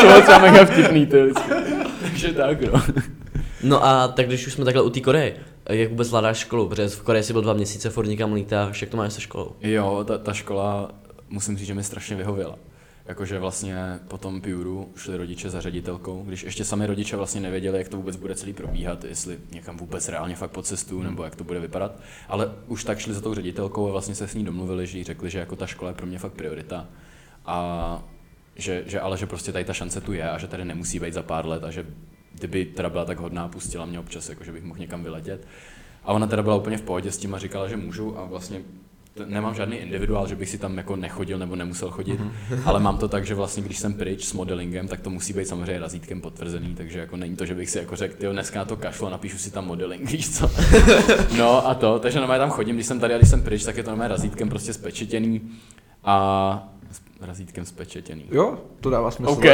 to 0.02 0.08
bylo 0.08 0.22
třeba 0.22 0.40
mega 0.40 0.66
vtipný, 0.66 1.06
to 1.06 1.18
vždycky. 1.24 1.52
Takže 2.02 2.34
tak, 2.34 2.62
no. 2.62 2.82
No 3.64 3.86
a 3.86 4.08
tak 4.08 4.28
když 4.28 4.48
už 4.48 4.54
jsme 4.54 4.66
takhle 4.66 4.84
u 4.84 4.90
té 4.90 5.00
Koreje, 5.00 5.36
jak 5.70 5.90
vůbec 5.90 6.08
zvládáš 6.08 6.38
školu? 6.38 6.70
Protože 6.70 6.88
v 6.88 7.02
Koreji 7.02 7.24
si 7.24 7.34
byl 7.34 7.42
dva 7.42 7.54
měsíce, 7.54 7.90
furt 7.90 8.08
nikam 8.08 8.34
lítáš, 8.34 8.82
jak 8.82 8.92
to 8.92 8.98
máš 8.98 9.14
se 9.14 9.22
školou? 9.22 9.52
Jo, 9.62 10.04
ta, 10.08 10.18
ta 10.18 10.34
škola, 10.34 10.92
musím 11.30 11.58
říct, 11.58 11.68
že 11.68 11.74
mi 11.74 11.84
strašně 11.84 12.16
vyhověla. 12.16 12.56
Jakože 13.12 13.40
vlastně 13.40 14.00
po 14.08 14.18
tom 14.18 14.42
Piuru 14.42 14.92
šli 14.96 15.18
rodiče 15.18 15.50
za 15.50 15.62
ředitelkou, 15.62 16.24
když 16.24 16.44
ještě 16.44 16.66
sami 16.66 16.86
rodiče 16.86 17.16
vlastně 17.16 17.42
nevěděli, 17.42 17.78
jak 17.78 17.90
to 17.90 17.98
vůbec 17.98 18.16
bude 18.16 18.36
celý 18.36 18.54
probíhat, 18.54 19.04
jestli 19.04 19.40
někam 19.52 19.78
vůbec 19.78 20.10
reálně 20.10 20.36
fakt 20.36 20.52
po 20.52 20.62
cestu, 20.62 21.04
nebo 21.04 21.24
jak 21.24 21.36
to 21.36 21.44
bude 21.44 21.60
vypadat. 21.60 22.00
Ale 22.28 22.52
už 22.68 22.84
tak 22.84 23.00
šli 23.00 23.14
za 23.14 23.22
tou 23.22 23.34
ředitelkou 23.34 23.88
a 23.88 23.92
vlastně 23.92 24.16
se 24.16 24.28
s 24.28 24.36
ní 24.36 24.46
domluvili, 24.46 24.88
že 24.88 24.98
jí 24.98 25.04
řekli, 25.04 25.30
že 25.30 25.40
jako 25.40 25.56
ta 25.56 25.68
škola 25.68 25.92
je 25.92 25.96
pro 25.96 26.06
mě 26.06 26.20
fakt 26.20 26.34
priorita. 26.34 26.88
A 27.46 28.04
že, 28.56 28.84
že 28.86 29.00
ale 29.00 29.18
že 29.18 29.26
prostě 29.26 29.52
tady 29.52 29.66
ta 29.66 29.74
šance 29.74 30.02
tu 30.02 30.14
je 30.14 30.30
a 30.30 30.38
že 30.38 30.48
tady 30.48 30.66
nemusí 30.66 31.00
být 31.00 31.14
za 31.14 31.24
pár 31.24 31.46
let 31.46 31.64
a 31.64 31.72
že 31.72 31.86
kdyby 32.34 32.66
teda 32.66 32.90
byla 32.90 33.06
tak 33.06 33.20
hodná, 33.20 33.48
pustila 33.48 33.86
mě 33.86 34.00
občas, 34.00 34.30
jako 34.30 34.44
že 34.44 34.52
bych 34.52 34.64
mohl 34.64 34.80
někam 34.80 35.04
vyletět. 35.04 35.48
A 36.04 36.14
ona 36.14 36.28
teda 36.28 36.44
byla 36.44 36.56
úplně 36.56 36.78
v 36.78 36.82
pohodě 36.82 37.12
s 37.12 37.18
tím 37.18 37.36
a 37.36 37.40
říkala, 37.40 37.68
že 37.68 37.78
můžu 37.78 38.20
a 38.20 38.26
vlastně 38.26 38.62
nemám 39.26 39.56
žádný 39.56 39.78
individuál, 39.78 40.28
že 40.28 40.36
bych 40.36 40.50
si 40.50 40.58
tam 40.58 40.78
jako 40.78 40.96
nechodil 40.96 41.40
nebo 41.40 41.56
nemusel 41.56 41.92
chodit, 41.92 42.22
ale 42.66 42.80
mám 42.80 42.98
to 42.98 43.08
tak, 43.08 43.26
že 43.26 43.36
vlastně 43.36 43.64
když 43.64 43.78
jsem 43.78 43.94
pryč 43.94 44.26
s 44.26 44.34
modelingem, 44.34 44.88
tak 44.88 45.02
to 45.02 45.10
musí 45.10 45.34
být 45.34 45.48
samozřejmě 45.48 45.80
razítkem 45.80 46.22
potvrzený, 46.22 46.76
takže 46.76 47.00
jako 47.00 47.18
není 47.18 47.36
to, 47.36 47.46
že 47.46 47.56
bych 47.56 47.70
si 47.70 47.78
jako 47.78 47.96
řekl, 47.96 48.16
ty 48.18 48.28
dneska 48.28 48.60
na 48.60 48.66
to 48.66 48.78
kašlu 48.78 49.08
a 49.08 49.10
napíšu 49.10 49.38
si 49.38 49.52
tam 49.52 49.68
modeling, 49.68 50.12
víš 50.12 50.30
co. 50.30 50.52
No 51.38 51.68
a 51.68 51.74
to, 51.74 52.00
takže 52.00 52.20
normálně 52.20 52.40
tam 52.40 52.50
chodím, 52.50 52.76
když 52.76 52.88
jsem 52.88 53.00
tady 53.00 53.14
a 53.14 53.18
když 53.18 53.30
jsem 53.30 53.44
pryč, 53.44 53.64
tak 53.64 53.78
je 53.78 53.84
to 53.84 53.90
normálně 53.90 54.10
razítkem 54.10 54.50
prostě 54.50 54.74
spečetěný 54.74 55.42
a 56.04 56.68
razítkem 57.22 57.66
spečetěný. 57.66 58.26
Jo, 58.32 58.58
to 58.80 58.90
dává 58.90 59.12
smysl. 59.12 59.32
OK. 59.32 59.46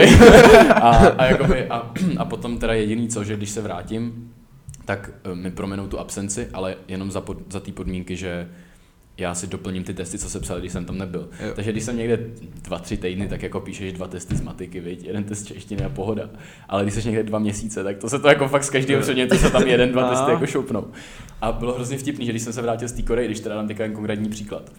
a, 0.71 0.89
a, 1.17 1.25
jakoby, 1.25 1.67
a, 1.67 1.91
a 2.17 2.25
potom 2.25 2.57
teda 2.57 2.73
jediný 2.73 3.07
co, 3.07 3.23
že 3.23 3.37
když 3.37 3.49
se 3.49 3.61
vrátím, 3.61 4.33
tak 4.85 5.09
eh, 5.23 5.35
mi 5.35 5.51
prominou 5.51 5.87
tu 5.87 5.99
absenci, 5.99 6.47
ale 6.53 6.75
jenom 6.87 7.11
za, 7.11 7.21
pod, 7.21 7.37
za 7.51 7.59
té 7.59 7.71
podmínky, 7.71 8.15
že 8.15 8.49
já 9.17 9.35
si 9.35 9.47
doplním 9.47 9.83
ty 9.83 9.93
testy, 9.93 10.17
co 10.17 10.29
se 10.29 10.39
psal, 10.39 10.59
když 10.59 10.71
jsem 10.71 10.85
tam 10.85 10.97
nebyl. 10.97 11.29
Jo. 11.45 11.51
Takže 11.55 11.71
když 11.71 11.83
jsem 11.83 11.97
někde 11.97 12.19
dva, 12.61 12.79
tři 12.79 12.97
týdny, 12.97 13.27
tak 13.27 13.43
jako 13.43 13.59
píšeš 13.59 13.93
dva 13.93 14.07
testy 14.07 14.35
z 14.35 14.41
matiky, 14.41 14.79
viď? 14.79 15.03
jeden 15.03 15.23
test 15.23 15.47
češtiny 15.47 15.83
a 15.83 15.89
pohoda. 15.89 16.29
Ale 16.69 16.83
když 16.83 16.93
jsi 16.93 17.05
někde 17.05 17.23
dva 17.23 17.39
měsíce, 17.39 17.83
tak 17.83 17.97
to 17.97 18.09
se 18.09 18.19
to 18.19 18.27
jako 18.27 18.47
fakt 18.47 18.63
z 18.63 18.69
každého 18.69 19.01
předmětu 19.01 19.37
se 19.37 19.49
tam 19.49 19.63
jeden, 19.63 19.91
dva 19.91 20.09
testy 20.09 20.31
jako 20.31 20.45
šoupnou. 20.45 20.87
A 21.41 21.51
bylo 21.51 21.73
hrozně 21.73 21.97
vtipný, 21.97 22.25
že 22.25 22.31
když 22.31 22.41
jsem 22.41 22.53
se 22.53 22.61
vrátil 22.61 22.87
z 22.87 22.91
té 22.91 23.01
Koreje, 23.01 23.27
když 23.27 23.39
teda 23.39 23.55
dám 23.55 23.69
jen 23.79 23.93
konkrétní 23.93 24.29
příklad, 24.29 24.71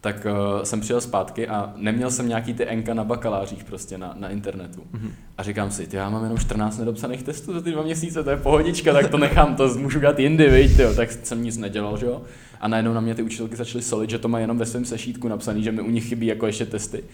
tak 0.00 0.26
uh, 0.26 0.62
jsem 0.62 0.80
přijel 0.80 1.00
zpátky 1.00 1.48
a 1.48 1.72
neměl 1.76 2.10
jsem 2.10 2.28
nějaký 2.28 2.54
ty 2.54 2.66
enka 2.66 2.94
na 2.94 3.04
bakalářích 3.04 3.64
prostě 3.64 3.98
na, 3.98 4.14
na 4.18 4.28
internetu. 4.28 4.80
Mm-hmm. 4.80 5.10
A 5.38 5.42
říkám 5.42 5.70
si, 5.70 5.86
ty 5.86 5.96
já 5.96 6.10
mám 6.10 6.22
jenom 6.22 6.38
14 6.38 6.78
nedopsaných 6.78 7.22
testů 7.22 7.52
za 7.52 7.60
ty 7.60 7.70
dva 7.70 7.82
měsíce, 7.82 8.24
to 8.24 8.30
je 8.30 8.36
pohodička, 8.36 8.92
tak 8.92 9.08
to 9.08 9.18
nechám, 9.18 9.56
to 9.56 9.68
můžu 9.68 10.00
dát 10.00 10.18
jindy, 10.18 10.48
viď, 10.48 10.76
tyjo. 10.76 10.94
tak 10.94 11.12
jsem 11.12 11.42
nic 11.42 11.56
nedělal, 11.56 11.96
že 11.96 12.06
jo. 12.06 12.22
A 12.60 12.68
najednou 12.68 12.92
na 12.94 13.00
mě 13.00 13.14
ty 13.14 13.22
učitelky 13.22 13.56
začaly 13.56 13.82
solit, 13.82 14.10
že 14.10 14.18
to 14.18 14.28
má 14.28 14.38
jenom 14.38 14.58
ve 14.58 14.66
svém 14.66 14.84
sešítku 14.84 15.28
napsaný, 15.28 15.62
že 15.64 15.72
mi 15.72 15.80
u 15.80 15.90
nich 15.90 16.08
chybí 16.08 16.26
jako 16.26 16.46
ještě 16.46 16.66
testy. 16.66 17.04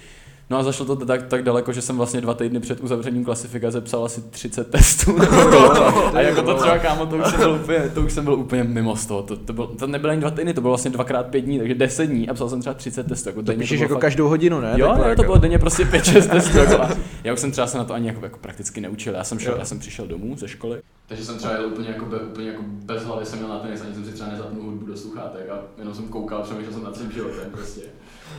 No 0.51 0.59
a 0.59 0.63
zašlo 0.63 0.85
to 0.97 1.07
tak, 1.07 1.27
tak 1.27 1.43
daleko, 1.43 1.73
že 1.73 1.83
jsem 1.83 1.97
vlastně 1.97 2.21
dva 2.21 2.35
týdny 2.35 2.61
před 2.61 2.81
uzavřením 2.81 3.25
klasifikace 3.25 3.81
psal 3.81 4.05
asi 4.05 4.21
30 4.31 4.71
testů. 4.71 5.17
a 6.15 6.21
jako 6.21 6.43
to 6.43 6.55
třeba 6.55 6.79
kámo, 6.79 7.07
to 7.07 7.17
už 7.17 7.27
jsem 7.31 7.39
byl 7.41 7.59
úplně, 7.63 7.79
to 7.95 8.03
už 8.03 8.13
jsem 8.13 8.25
byl 8.25 8.35
úplně 8.35 8.65
mimo 8.65 8.97
z 8.97 9.07
toho. 9.07 9.23
To, 9.23 9.37
to, 9.37 9.53
byl, 9.53 9.67
to 9.67 9.87
nebylo 9.87 10.11
ani 10.11 10.21
dva 10.21 10.31
týdny, 10.31 10.55
to 10.55 10.61
bylo 10.61 10.71
vlastně 10.71 10.91
dvakrát 10.91 11.27
pět 11.27 11.41
dní, 11.41 11.59
takže 11.59 11.75
10 11.75 12.07
dní 12.07 12.29
a 12.29 12.35
psal 12.35 12.49
jsem 12.49 12.61
třeba 12.61 12.75
30 12.75 13.07
testů. 13.07 13.29
Jako 13.29 13.43
To 13.43 13.53
píšeš 13.53 13.79
bylo 13.79 13.85
jako 13.85 13.95
fakt- 13.95 14.01
každou 14.01 14.29
hodinu, 14.29 14.61
ne? 14.61 14.73
Jo, 14.77 14.95
jo, 15.09 15.17
to 15.17 15.23
bylo 15.23 15.39
denně 15.39 15.59
prostě 15.59 15.85
5-6 15.85 16.31
testů. 16.31 16.59
Jako, 16.59 16.83
a 16.83 16.91
já 17.25 17.33
už 17.33 17.41
jsem 17.41 17.51
třeba 17.53 17.67
se 17.67 17.79
na 17.79 17.85
to 17.85 17.95
ani 17.95 18.07
jako, 18.09 18.25
jako 18.25 18.39
prakticky 18.39 18.81
neučil. 18.81 19.15
Já 19.15 19.25
jsem, 19.25 19.39
šel, 19.39 19.53
Jo. 19.53 19.59
já 19.59 19.65
jsem 19.65 19.79
přišel 19.79 20.07
domů 20.07 20.37
ze 20.37 20.49
školy, 20.49 20.81
Takže 21.07 21.25
jsem 21.25 21.39
třeba 21.39 21.53
jel 21.53 21.67
úplně 21.67 21.89
jako, 21.89 22.05
be, 22.05 22.19
úplně 22.19 22.49
jako 22.49 22.63
bez 22.63 23.05
hlavy, 23.05 23.27
jsem 23.27 23.39
měl 23.39 23.51
na 23.51 23.59
tenis, 23.59 23.81
ani 23.81 23.95
jsem 23.95 24.05
si 24.05 24.13
třeba 24.13 24.31
nezapnul 24.31 24.65
hudbu 24.65 24.87
do 24.87 24.97
sluchátek 24.97 25.51
a 25.51 25.63
jenom 25.79 25.95
jsem 25.95 26.09
koukal, 26.09 26.43
přemýšlel 26.43 26.73
jsem 26.73 26.85
nad 26.85 26.97
svým 26.97 27.13
životem 27.13 27.51
prostě. 27.51 27.83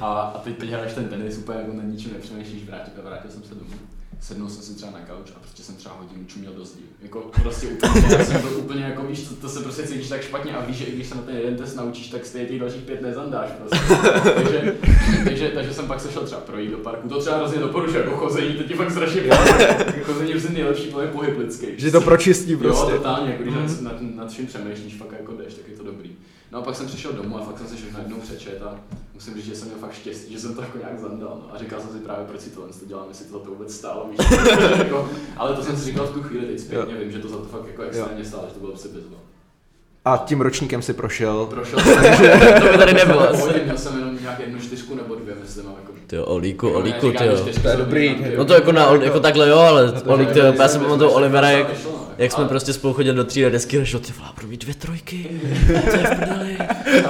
A, 0.01 0.19
a 0.19 0.39
teď, 0.39 0.57
teď 0.57 0.69
hraješ 0.69 0.93
ten 0.93 1.09
tenis 1.09 1.37
úplně 1.37 1.59
jako 1.59 1.73
na 1.73 1.83
ničem 1.83 2.13
nepřemýšlíš, 2.13 2.65
vrátil, 2.65 2.93
vrátil 3.03 3.31
jsem 3.31 3.43
se 3.43 3.55
domů 3.55 3.73
sednul 4.21 4.49
jsem 4.49 4.63
si 4.63 4.73
třeba 4.75 4.91
na 4.91 4.99
gauč 4.99 5.31
a 5.35 5.39
prostě 5.39 5.63
jsem 5.63 5.75
třeba 5.75 5.95
hodinu 5.95 6.25
čuměl 6.25 6.53
do 6.53 6.65
zdi. 6.65 6.81
Jako 7.01 7.31
prostě 7.41 7.67
úplně, 7.67 8.05
já 8.17 8.25
jsem 8.25 8.41
byl 8.41 8.57
úplně 8.57 8.83
jako 8.83 9.03
víš, 9.03 9.21
to, 9.23 9.35
to, 9.35 9.49
se 9.49 9.59
prostě 9.59 9.83
cítíš 9.87 10.09
tak 10.09 10.21
špatně 10.21 10.53
a 10.53 10.65
víš, 10.65 10.77
že 10.77 10.85
i 10.85 10.95
když 10.95 11.07
se 11.07 11.15
na 11.15 11.21
ten 11.21 11.35
jeden 11.35 11.55
test 11.55 11.75
naučíš, 11.75 12.07
tak 12.07 12.25
stejně 12.25 12.47
těch 12.47 12.59
dalších 12.59 12.81
pět 12.81 13.01
nezandáš 13.01 13.49
prostě. 13.51 13.95
takže, 14.35 14.75
takže, 15.23 15.49
takže, 15.49 15.73
jsem 15.73 15.87
pak 15.87 16.01
se 16.01 16.11
šel 16.11 16.25
třeba 16.25 16.41
projít 16.41 16.71
do 16.71 16.77
parku. 16.77 17.09
To 17.09 17.19
třeba 17.19 17.37
hrozně 17.37 17.59
doporučuji, 17.59 17.97
jako 17.97 18.15
chození, 18.15 18.55
to 18.55 18.63
ti 18.63 18.73
fakt 18.73 18.91
strašně 18.91 19.21
jako 19.25 20.13
chození 20.13 20.31
je 20.31 20.37
nejlepší 20.49 20.87
pohyb, 20.87 21.09
pohyb 21.09 21.37
lidský. 21.37 21.67
Že 21.77 21.91
to 21.91 22.01
pročistí 22.01 22.55
prostě. 22.55 22.91
Jo, 22.91 22.97
totálně, 22.97 23.31
jako 23.31 23.43
když 23.43 23.55
mm. 23.55 23.83
nad, 23.83 24.01
nad, 24.15 24.31
vším 24.31 24.47
přemýšlíš, 24.47 24.95
fakt 24.95 25.11
jako 25.11 25.31
jdeš, 25.31 25.53
tak 25.53 25.67
je 25.69 25.77
to 25.77 25.83
dobrý. 25.83 26.11
No 26.51 26.59
a 26.59 26.61
pak 26.61 26.75
jsem 26.75 26.87
přišel 26.87 27.13
domů 27.13 27.37
a 27.37 27.43
fakt 27.45 27.57
jsem 27.57 27.67
si 27.67 27.75
všechno 27.75 27.99
jednou 27.99 28.17
přečet 28.19 28.61
a 28.61 28.79
musím 29.17 29.35
říct, 29.35 29.45
že 29.45 29.55
jsem 29.55 29.67
měl 29.67 29.79
fakt 29.79 29.93
štěstí, 29.93 30.33
že 30.33 30.39
jsem 30.39 30.55
to 30.55 30.61
jako 30.61 30.77
nějak 30.77 30.99
zandal. 30.99 31.41
No. 31.43 31.55
A 31.55 31.57
říkal 31.57 31.81
jsem 31.81 31.89
si 31.89 31.97
právě, 31.97 32.25
proč 32.25 32.41
si 32.41 32.49
tohle 32.49 32.69
to 32.69 32.85
dělám, 32.85 33.05
jestli 33.09 33.25
to 33.25 33.31
za 33.31 33.39
to 33.39 33.49
vůbec 33.49 33.75
stálo. 33.75 34.09
Víš, 34.11 34.19
jako, 34.77 35.09
ale 35.37 35.55
to 35.55 35.63
jsem 35.63 35.77
si 35.77 35.85
říkal 35.85 36.05
v 36.05 36.13
tu 36.13 36.23
chvíli, 36.23 36.45
teď 36.45 36.59
zpětně 36.59 36.95
vím, 36.95 37.11
že 37.11 37.19
to 37.19 37.29
za 37.29 37.37
to 37.37 37.43
fakt 37.43 37.67
jako 37.67 37.81
extrémně 37.81 38.25
stálo, 38.25 38.43
že 38.47 38.53
to 38.53 38.59
bylo 38.59 38.71
psi 38.71 38.87
bezva. 38.87 39.17
A 40.05 40.17
tím 40.17 40.41
ročníkem 40.41 40.81
si 40.81 40.93
prošel. 40.93 41.45
Prošel 41.45 41.79
jsem, 41.83 42.61
to 42.61 42.71
by 42.71 42.77
tady 42.77 42.93
nebylo. 42.93 43.27
Měl 43.63 43.77
jsem 43.77 43.99
jenom 43.99 44.17
nějak 44.21 44.39
jednu 44.39 44.59
čtyřku 44.59 44.95
nebo 44.95 45.15
dvě, 45.15 45.35
myslím, 45.41 45.65
jako 45.65 45.91
ty 46.07 46.19
olíku, 46.19 46.69
olíku, 46.69 47.11
ty 47.11 47.25
jo. 47.25 47.37
To 47.61 47.69
je 47.69 47.77
dobrý. 47.77 48.25
No 48.37 48.45
to 48.45 48.53
jako, 48.53 48.71
na, 48.71 48.93
jako 48.93 49.19
takhle 49.19 49.49
jo, 49.49 49.57
ale 49.57 49.93
olík, 50.05 50.31
ty 50.31 50.39
jo, 50.39 50.53
já 50.59 50.67
jsem 50.67 50.81
pamatuju 50.81 51.09
Olivera, 51.09 51.49
jak, 51.49 51.67
jak 52.17 52.31
jsme 52.31 52.45
prostě 52.45 52.73
spolu 52.73 52.93
chodili 52.93 53.15
do 53.15 53.23
tří 53.23 53.41
desky, 53.41 53.85
že 53.85 53.99
ty 53.99 54.13
vole, 54.13 54.29
budu 54.35 54.47
mít 54.47 54.61
dvě 54.61 54.75
trojky, 54.75 55.41
to 55.67 55.97
je 55.97 56.03
v 56.03 56.19
prdeli, 56.19 56.57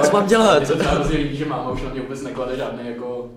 co 0.02 0.12
mám 0.12 0.26
dělat? 0.26 0.60
Je 0.60 0.66
to 0.66 0.84
hrozně 0.84 1.18
líbí, 1.18 1.36
že 1.36 1.44
máma 1.44 1.70
už 1.70 1.82
na 1.82 1.88
mě 1.88 2.00
vůbec 2.00 2.22
neklade 2.22 2.56
žádný 2.56 2.88
jako 2.88 3.30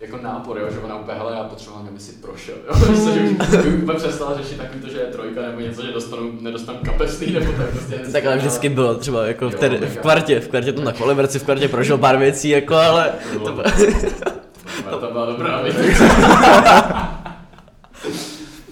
jako 0.00 0.18
nápor, 0.22 0.58
jo, 0.58 0.66
že 0.70 0.78
ona 0.78 0.96
úplně, 1.00 1.18
hele, 1.18 1.32
já 1.36 1.44
potřeboval, 1.44 1.86
aby 1.88 2.00
si 2.00 2.12
prošel, 2.12 2.54
jo, 2.68 2.74
že 3.14 3.20
už, 3.20 3.82
úplně 3.82 3.98
přestala 3.98 4.36
řešit 4.36 4.58
takový 4.58 4.80
to, 4.80 4.88
že 4.88 4.98
je 4.98 5.04
trojka 5.06 5.42
nebo 5.42 5.60
něco, 5.60 5.82
že 5.82 5.92
dostanu, 5.92 6.32
nedostanu 6.40 6.78
kapesný, 6.84 7.32
nebo 7.32 7.52
tak 7.52 7.70
prostě. 7.70 7.98
Tak 8.12 8.26
ale 8.26 8.36
vždycky 8.36 8.68
bylo 8.68 8.94
třeba 8.94 9.26
jako 9.26 9.50
v, 9.50 9.54
ter, 9.54 9.86
v 9.86 9.96
kvartě, 9.96 10.40
v 10.40 10.48
kvartě 10.48 10.72
to 10.72 10.82
na 10.82 10.92
Koliverci, 10.92 11.38
v 11.38 11.44
kvartě 11.44 11.68
prošel 11.68 11.98
pár 11.98 12.16
věcí, 12.18 12.48
jako, 12.48 12.74
ale... 12.74 13.12
To 13.32 13.38
bylo, 13.38 13.62
to, 14.90 14.98
to 14.98 15.12
byla 15.12 15.26
dobrá 15.26 15.62
věc. 15.62 15.76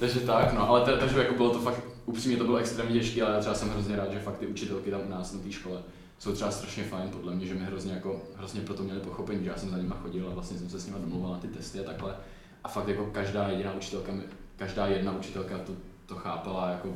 takže 0.00 0.20
tak, 0.20 0.52
no, 0.52 0.68
ale 0.68 0.80
takže 0.80 1.18
jako 1.18 1.34
bylo 1.34 1.50
to 1.50 1.58
fakt, 1.58 1.91
upřímně 2.06 2.36
to 2.36 2.44
bylo 2.44 2.56
extrémně 2.56 3.00
těžké, 3.00 3.22
ale 3.22 3.34
já 3.34 3.40
třeba 3.40 3.54
jsem 3.54 3.68
hrozně 3.68 3.96
rád, 3.96 4.12
že 4.12 4.18
fakt 4.18 4.38
ty 4.38 4.46
učitelky 4.46 4.90
tam 4.90 5.00
u 5.06 5.10
nás 5.10 5.32
na 5.32 5.38
té 5.38 5.52
škole 5.52 5.82
jsou 6.22 6.32
třeba 6.32 6.50
strašně 6.50 6.84
fajn, 6.84 7.10
podle 7.10 7.34
mě, 7.34 7.46
že 7.46 7.54
mi 7.54 7.60
hrozně, 7.60 7.92
jako, 7.92 8.22
hrozně 8.36 8.60
proto 8.60 8.82
měli 8.82 9.00
pochopení, 9.00 9.44
že 9.44 9.50
já 9.50 9.56
jsem 9.56 9.70
za 9.70 9.76
nima 9.76 9.96
chodil 9.96 10.28
a 10.28 10.34
vlastně 10.34 10.58
jsem 10.58 10.70
se 10.70 10.80
s 10.80 10.86
nimi 10.86 10.98
domluval 11.00 11.32
na 11.32 11.38
ty 11.38 11.48
testy 11.48 11.80
a 11.80 11.82
takhle. 11.82 12.16
A 12.64 12.68
fakt 12.68 12.88
jako 12.88 13.06
každá 13.06 13.48
jediná 13.48 13.74
učitelka, 13.74 14.12
každá 14.56 14.86
jedna 14.86 15.16
učitelka 15.16 15.58
to, 15.58 15.72
to 16.06 16.14
chápala, 16.14 16.70
jako 16.70 16.88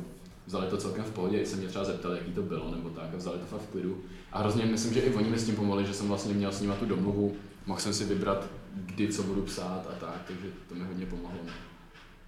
vzali 0.45 0.67
to 0.67 0.77
celkem 0.77 1.03
v 1.03 1.11
pohodě, 1.11 1.45
se 1.45 1.55
mě 1.55 1.67
třeba 1.67 1.85
zeptali, 1.85 2.17
jaký 2.17 2.31
to 2.31 2.41
bylo, 2.41 2.71
nebo 2.71 2.89
tak, 2.89 3.13
a 3.13 3.17
vzali 3.17 3.39
to 3.39 3.45
fakt 3.45 3.61
v 3.61 3.71
klidu. 3.71 3.97
A 4.31 4.39
hrozně 4.39 4.65
myslím, 4.65 4.93
že 4.93 4.99
i 4.99 5.15
oni 5.15 5.29
mi 5.29 5.39
s 5.39 5.45
tím 5.45 5.55
pomohli, 5.55 5.85
že 5.85 5.93
jsem 5.93 6.07
vlastně 6.07 6.33
měl 6.33 6.51
s 6.51 6.61
nimi 6.61 6.73
tu 6.79 6.85
domluvu, 6.85 7.35
mohl 7.65 7.79
jsem 7.79 7.93
si 7.93 8.05
vybrat, 8.05 8.47
kdy 8.73 9.07
co 9.07 9.23
budu 9.23 9.41
psát 9.41 9.87
a 9.89 9.99
tak, 9.99 10.21
takže 10.27 10.47
to 10.69 10.75
mi 10.75 10.83
hodně 10.83 11.05
pomohlo. 11.05 11.37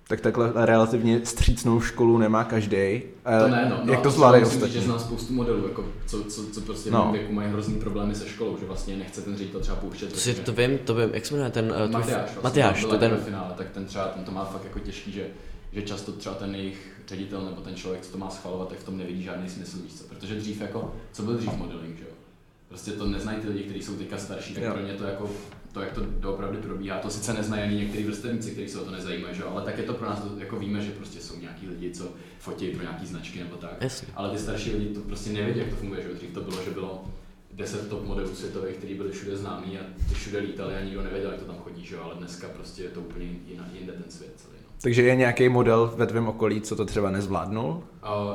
Tak 0.10 0.22
takhle 0.22 0.52
relativně 0.56 1.22
střícnou 1.24 1.82
školu 1.82 2.18
nemá 2.18 2.44
každý. 2.44 3.02
To 3.42 3.48
ne, 3.48 3.68
no. 3.70 3.92
Jak 3.92 3.98
no, 4.00 4.04
to 4.04 4.12
zvládají 4.12 4.44
ostatní? 4.44 4.74
že 4.74 4.82
znám 4.82 5.00
spoustu 5.00 5.34
modelů, 5.34 5.68
jako, 5.68 5.86
co, 6.06 6.24
co, 6.24 6.46
co 6.46 6.62
prostě 6.62 6.92
no. 6.92 7.10
věku 7.12 7.34
mají 7.34 7.50
hrozný 7.50 7.80
problémy 7.80 8.16
se 8.16 8.30
školou, 8.30 8.58
že 8.60 8.66
vlastně 8.66 8.98
nechce 8.98 9.22
ten 9.22 9.38
ředitel 9.38 9.60
třeba 9.62 9.78
pouštět. 9.78 10.14
To, 10.14 10.20
si, 10.20 10.34
to 10.34 10.54
vím, 10.54 10.78
to 10.78 10.96
vím, 10.96 11.10
jak 11.14 11.26
se 11.26 11.34
jmenuje 11.34 11.52
ten... 11.52 11.66
Uh, 11.66 11.92
Matyáš, 11.92 12.16
vlastně, 12.16 12.42
Matyáš, 12.44 12.86
to 12.86 12.98
ten... 12.98 13.18
finále, 13.18 13.54
tak 13.58 13.70
ten 13.70 13.86
třeba 13.86 14.06
ten 14.06 14.24
to 14.24 14.32
má 14.32 14.46
fakt 14.46 14.64
jako 14.64 14.80
těžký, 14.80 15.12
že, 15.12 15.28
že 15.74 15.82
často 15.82 16.12
třeba 16.12 16.36
ten 16.36 16.56
jejich 16.56 17.02
ředitel 17.08 17.42
nebo 17.42 17.62
ten 17.62 17.76
člověk, 17.76 18.02
co 18.02 18.12
to 18.12 18.18
má 18.18 18.30
schvalovat, 18.30 18.70
tak 18.70 18.78
v 18.80 18.84
tom 18.84 18.98
nevidí 18.98 19.24
žádný 19.24 19.50
smysl, 19.50 19.78
víš 19.84 19.94
co? 19.94 20.04
Protože 20.04 20.36
dřív 20.36 20.62
jako, 20.62 20.94
co 21.12 21.24
byl 21.24 21.34
dřív 21.34 21.58
modeling, 21.58 21.98
že 21.98 22.04
jo? 22.04 22.12
Prostě 22.68 22.92
to 22.92 23.06
neznají 23.06 23.40
ty 23.40 23.48
lidi, 23.48 23.64
kteří 23.64 23.82
jsou 23.82 23.96
teďka 23.96 24.18
starší, 24.18 24.54
tak 24.54 24.64
jo. 24.64 24.74
pro 24.74 24.82
ně 24.82 24.94
to 24.94 25.04
jako 25.04 25.30
to, 25.72 25.82
jak 25.82 25.94
to 25.94 26.02
doopravdy 26.06 26.58
probíhá, 26.58 27.00
to 27.00 27.10
sice 27.10 27.34
neznají 27.34 27.64
ani 27.64 27.76
některý 27.76 28.04
vrstevníci, 28.04 28.52
kteří 28.52 28.70
se 28.70 28.82
o 28.82 28.86
to 28.86 28.92
nezajímají, 28.92 29.36
že? 29.36 29.44
ale 29.44 29.62
tak 29.62 29.78
je 29.78 29.84
to 29.84 29.94
pro 29.94 30.10
nás, 30.10 30.20
jako 30.38 30.60
víme, 30.60 30.82
že 30.82 30.92
prostě 30.92 31.20
jsou 31.20 31.40
nějaký 31.40 31.68
lidi, 31.68 31.92
co 31.92 32.12
fotí 32.40 32.70
pro 32.70 32.82
nějaký 32.82 33.06
značky 33.06 33.40
nebo 33.40 33.56
tak. 33.56 33.82
Jasně. 33.82 34.08
Ale 34.16 34.30
ty 34.30 34.40
starší 34.40 34.72
lidi 34.72 34.94
to 34.94 35.00
prostě 35.00 35.30
nevědí, 35.30 35.60
jak 35.60 35.70
to 35.70 35.76
funguje, 35.76 36.02
že 36.02 36.14
dřív 36.14 36.34
to 36.34 36.42
bylo, 36.42 36.64
že 36.64 36.72
bylo 36.72 37.06
10 37.54 37.90
top 37.90 38.06
modelů 38.06 38.36
světových, 38.36 38.78
kteří 38.78 38.94
byli 38.94 39.12
všude 39.12 39.38
známí 39.38 39.80
a 39.80 39.84
ty 40.10 40.16
všude 40.16 40.40
lítali 40.40 40.76
a 40.76 40.84
nikdo 40.84 41.04
nevěděl, 41.04 41.32
jak 41.32 41.40
to 41.40 41.46
tam 41.46 41.58
chodí, 41.58 41.86
že? 41.86 41.98
ale 41.98 42.16
dneska 42.16 42.48
prostě 42.50 42.84
je 42.84 42.90
to 42.90 43.00
úplně 43.00 43.26
jiná, 43.48 43.70
jinde 43.74 43.94
ten 43.94 44.12
svět 44.12 44.32
celý. 44.36 44.59
Takže 44.82 45.02
je 45.02 45.16
nějaký 45.16 45.50
model 45.50 45.94
ve 45.98 46.08
tvém 46.08 46.28
okolí, 46.28 46.62
co 46.62 46.76
to 46.76 46.86
třeba 46.86 47.12
nezvládnul? 47.12 47.70
Uh, 47.70 47.84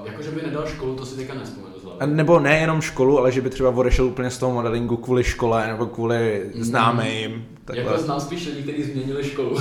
jakože 0.06 0.30
by 0.30 0.42
nedal 0.42 0.66
školu, 0.66 0.96
to 0.96 1.06
si 1.06 1.16
teďka 1.16 1.34
nespomenu 1.34 1.74
nebo 2.06 2.40
ne 2.40 2.58
jenom 2.58 2.80
školu, 2.80 3.18
ale 3.18 3.32
že 3.32 3.40
by 3.40 3.50
třeba 3.50 3.70
odešel 3.70 4.06
úplně 4.06 4.30
z 4.30 4.38
toho 4.38 4.52
modelingu 4.52 4.96
kvůli 4.96 5.24
škole 5.24 5.66
nebo 5.66 5.86
kvůli 5.86 6.50
mm. 6.54 6.64
známým. 6.64 7.30
Mm. 7.30 7.44
Jako 7.74 7.98
znám 7.98 8.20
spíš 8.20 8.46
lidi, 8.46 8.62
kteří 8.62 8.82
změnili 8.82 9.24
školu. 9.24 9.56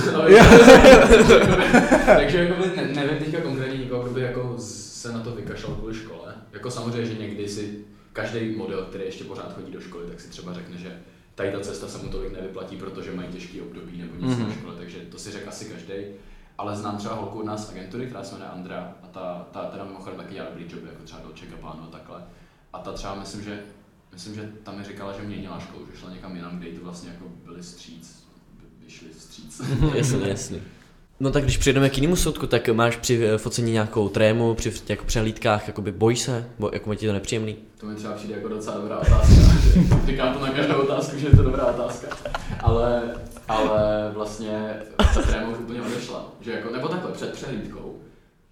takže 2.06 2.38
jako 2.38 2.62
by 2.62 2.76
ne, 2.76 2.88
nevím 2.94 3.18
teďka 3.18 3.40
konkrétně 3.40 3.78
nikoho, 3.78 4.02
kdo 4.02 4.10
by 4.10 4.20
jako 4.20 4.54
se 4.58 5.12
na 5.12 5.20
to 5.20 5.30
vykašlal 5.30 5.74
kvůli 5.76 5.94
škole. 5.94 6.34
Jako 6.52 6.70
samozřejmě, 6.70 7.06
že 7.06 7.18
někdy 7.18 7.48
si 7.48 7.78
každý 8.12 8.56
model, 8.56 8.86
který 8.88 9.04
ještě 9.04 9.24
pořád 9.24 9.54
chodí 9.54 9.72
do 9.72 9.80
školy, 9.80 10.04
tak 10.08 10.20
si 10.20 10.28
třeba 10.28 10.52
řekne, 10.52 10.76
že 10.76 10.98
tady 11.34 11.52
ta 11.52 11.60
cesta 11.60 11.88
se 11.88 11.98
mu 12.04 12.08
tolik 12.08 12.32
nevyplatí, 12.32 12.76
protože 12.76 13.10
mají 13.10 13.28
těžký 13.28 13.60
období 13.60 13.98
nebo 13.98 14.26
nic 14.26 14.38
mm-hmm. 14.38 14.48
na 14.48 14.54
škole, 14.54 14.74
takže 14.78 14.98
to 14.98 15.18
si 15.18 15.30
řekl 15.30 15.48
asi 15.48 15.64
každý 15.64 15.94
ale 16.58 16.76
znám 16.76 16.96
třeba 16.96 17.14
holku 17.14 17.38
od 17.38 17.44
nás 17.44 17.66
z 17.66 17.70
agentury, 17.70 18.06
která 18.06 18.24
se 18.24 18.34
jmenuje 18.34 18.50
Andra 18.50 18.94
a 19.02 19.06
ta, 19.06 19.46
ta 19.52 19.64
teda 19.64 19.84
mimochodem 19.84 20.18
taky 20.18 20.34
dělá 20.34 20.48
dobrý 20.48 20.64
job, 20.64 20.84
jako 20.84 21.02
třeba 21.02 21.22
do 21.22 21.32
Čekapánu 21.32 21.82
a 21.82 21.86
takhle. 21.86 22.24
A 22.72 22.78
ta 22.78 22.92
třeba 22.92 23.14
myslím, 23.14 23.42
že 23.42 23.64
myslím, 24.12 24.34
že 24.34 24.52
tam 24.62 24.78
mi 24.78 24.84
říkala, 24.84 25.12
že 25.12 25.22
měnila 25.22 25.60
školu, 25.60 25.86
že 25.86 25.98
šla 25.98 26.10
někam 26.10 26.36
jinam, 26.36 26.58
kde 26.58 26.68
jí 26.68 26.78
to 26.78 26.84
vlastně 26.84 27.10
jako 27.10 27.24
byli 27.44 27.62
stříc, 27.62 28.28
vyšli 28.84 29.14
stříc. 29.14 29.62
jasně, 29.94 30.28
jasně. 30.28 30.62
No 31.20 31.30
tak 31.30 31.42
když 31.42 31.56
přijdeme 31.56 31.90
k 31.90 31.96
jinému 31.96 32.16
soudku, 32.16 32.46
tak 32.46 32.68
máš 32.68 32.96
při 32.96 33.26
eh, 33.26 33.38
focení 33.38 33.72
nějakou 33.72 34.08
trému, 34.08 34.54
při 34.54 34.72
jako 34.88 35.04
přehlídkách, 35.04 35.66
jakoby 35.66 35.92
bojí 35.92 36.16
se, 36.16 36.48
bo 36.58 36.70
jako 36.72 36.94
ti 36.94 37.06
to 37.06 37.12
nepříjemný? 37.12 37.56
To 37.78 37.86
mi 37.86 37.94
třeba 37.94 38.14
přijde 38.14 38.34
jako 38.34 38.48
docela 38.48 38.76
dobrá 38.76 38.98
otázka. 38.98 39.34
Říkám 40.06 40.34
to 40.34 40.40
na 40.40 40.52
každou 40.52 40.74
otázku, 40.74 41.18
že 41.18 41.26
je 41.26 41.36
to 41.36 41.42
dobrá 41.42 41.66
otázka. 41.66 42.08
Ale, 42.60 43.02
ale 43.48 44.10
vlastně 44.14 44.74
ta 45.14 45.22
tréma 45.22 45.48
už 45.48 45.58
úplně 45.58 45.82
odešla. 45.82 46.32
Že 46.40 46.52
jako, 46.52 46.70
nebo 46.70 46.88
takhle, 46.88 47.12
před 47.12 47.32
přehlídkou, 47.32 47.98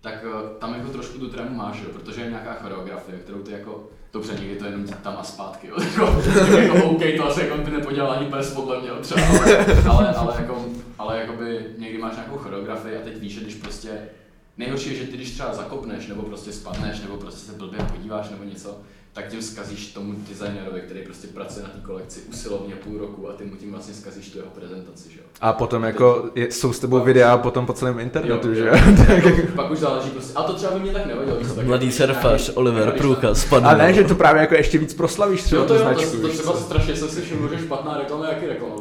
tak 0.01 0.15
eh, 0.25 0.59
tam 0.59 0.75
jako 0.75 0.89
trošku 0.89 1.19
tu 1.19 1.29
trému 1.29 1.57
máš, 1.57 1.83
protože 1.93 2.21
je 2.21 2.29
nějaká 2.31 2.55
choreografie, 2.55 3.19
kterou 3.19 3.39
ty 3.39 3.53
jako, 3.53 3.89
dobře, 4.13 4.35
někdy 4.41 4.57
to 4.57 4.65
je 4.65 4.71
jenom 4.71 4.87
tam 4.89 5.17
a 5.21 5.25
zpátky, 5.25 5.67
jo, 5.69 5.77
jako, 5.85 6.23
jako 6.57 6.91
OK, 6.91 7.03
to 7.17 7.27
asi 7.27 7.41
jako 7.41 7.57
by 7.57 7.71
nepodělal 7.71 8.13
ani 8.13 8.31
pes 8.31 8.55
podle 8.55 8.81
mě, 8.81 8.91
třeba, 9.01 9.21
ale, 9.27 9.67
ale, 9.89 10.15
ale, 10.15 10.35
jako, 10.39 10.67
ale 10.99 11.19
jakoby 11.19 11.67
někdy 11.79 11.99
máš 11.99 12.17
nějakou 12.17 12.37
choreografii 12.37 12.97
a 12.97 13.05
teď 13.05 13.17
víš, 13.17 13.35
že 13.35 13.41
když 13.41 13.55
prostě 13.55 14.09
Nejhorší 14.57 14.91
je, 14.91 14.97
že 14.97 15.07
ty 15.07 15.17
když 15.17 15.31
třeba 15.31 15.55
zakopneš, 15.55 16.07
nebo 16.07 16.23
prostě 16.23 16.53
spadneš, 16.53 17.01
nebo 17.01 17.17
prostě 17.17 17.41
se 17.41 17.59
blbě 17.59 17.81
podíváš, 17.81 18.31
nebo 18.31 18.45
něco, 18.45 18.81
tak 19.15 19.29
tím 19.29 19.43
zkazíš 19.43 19.87
tomu 19.87 20.15
designerovi, 20.29 20.81
který 20.81 21.03
prostě 21.03 21.27
pracuje 21.27 21.63
na 21.63 21.69
té 21.69 21.79
kolekci 21.87 22.21
usilovně 22.31 22.75
půl 22.75 22.99
roku 22.99 23.29
a 23.29 23.33
ty 23.33 23.45
mu 23.45 23.57
tím 23.57 23.73
vlastně 23.73 23.95
zkazíš 23.95 24.31
tu 24.31 24.39
jeho 24.39 24.51
prezentaci, 24.51 25.13
že 25.13 25.19
jo. 25.19 25.25
A 25.41 25.53
potom 25.53 25.83
jako 25.83 26.31
je, 26.35 26.53
jsou 26.53 26.73
s 26.73 26.79
tebou 26.79 27.01
videa 27.01 27.39
potom 27.39 27.67
po 27.67 27.73
celém 27.73 27.99
internetu, 27.99 28.49
jo, 28.49 28.55
že 28.55 28.69
jo. 28.69 28.75
pak, 29.23 29.55
pak 29.55 29.71
už 29.71 29.79
záleží 29.79 30.11
prostě, 30.11 30.33
a 30.35 30.43
to 30.43 30.55
třeba 30.55 30.73
by 30.73 30.81
mě 30.81 30.93
tak 30.93 31.07
nevadilo. 31.07 31.37
Tak 31.57 31.67
Mladý 31.67 31.87
jako, 31.87 31.97
surfař, 31.97 32.51
Oliver 32.55 32.93
Průcha, 32.93 33.35
spadl. 33.35 33.67
A 33.67 33.75
ne, 33.75 33.93
že 33.93 34.05
to 34.05 34.15
právě 34.15 34.41
jako 34.41 34.55
ještě 34.55 34.79
víc 34.79 34.95
proslavíš 34.95 35.43
třeba 35.43 35.63
jo, 35.63 35.69
to, 35.69 35.75
jo, 35.75 35.81
značku, 35.81 36.17
to, 36.17 36.23
to, 36.23 36.29
třeba 36.29 36.57
strašně 36.57 36.97
jsem 36.97 37.09
si 37.09 37.21
všiml, 37.21 37.49
že 37.49 37.59
špatná 37.59 37.99
reklama, 37.99 38.29
jaký 38.29 38.47
reklama. 38.47 38.77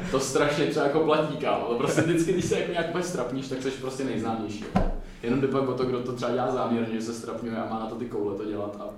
to 0.10 0.20
strašně 0.20 0.66
třeba 0.66 0.86
jako 0.86 1.00
platí, 1.00 1.36
kámo. 1.36 1.74
Prostě 1.78 2.00
vždycky, 2.00 2.32
když 2.32 2.44
se 2.44 2.58
jako 2.58 2.72
nějak 2.72 2.86
strapníš, 3.04 3.48
tak 3.48 3.62
jsi 3.62 3.70
prostě 3.70 4.04
nejznámější. 4.04 4.64
Jenom 5.22 5.40
jde 5.40 5.48
pak 5.48 5.68
o 5.68 5.74
to, 5.74 5.84
kdo 5.84 6.00
to 6.00 6.12
třeba 6.12 6.32
dělá 6.32 6.52
záměrně, 6.52 6.94
že 6.94 7.02
se 7.02 7.14
strapňuje 7.14 7.56
a 7.56 7.70
má 7.70 7.78
na 7.78 7.86
to 7.86 7.94
ty 7.94 8.04
koule 8.04 8.36
to 8.36 8.44
dělat. 8.44 8.76
A... 8.80 8.90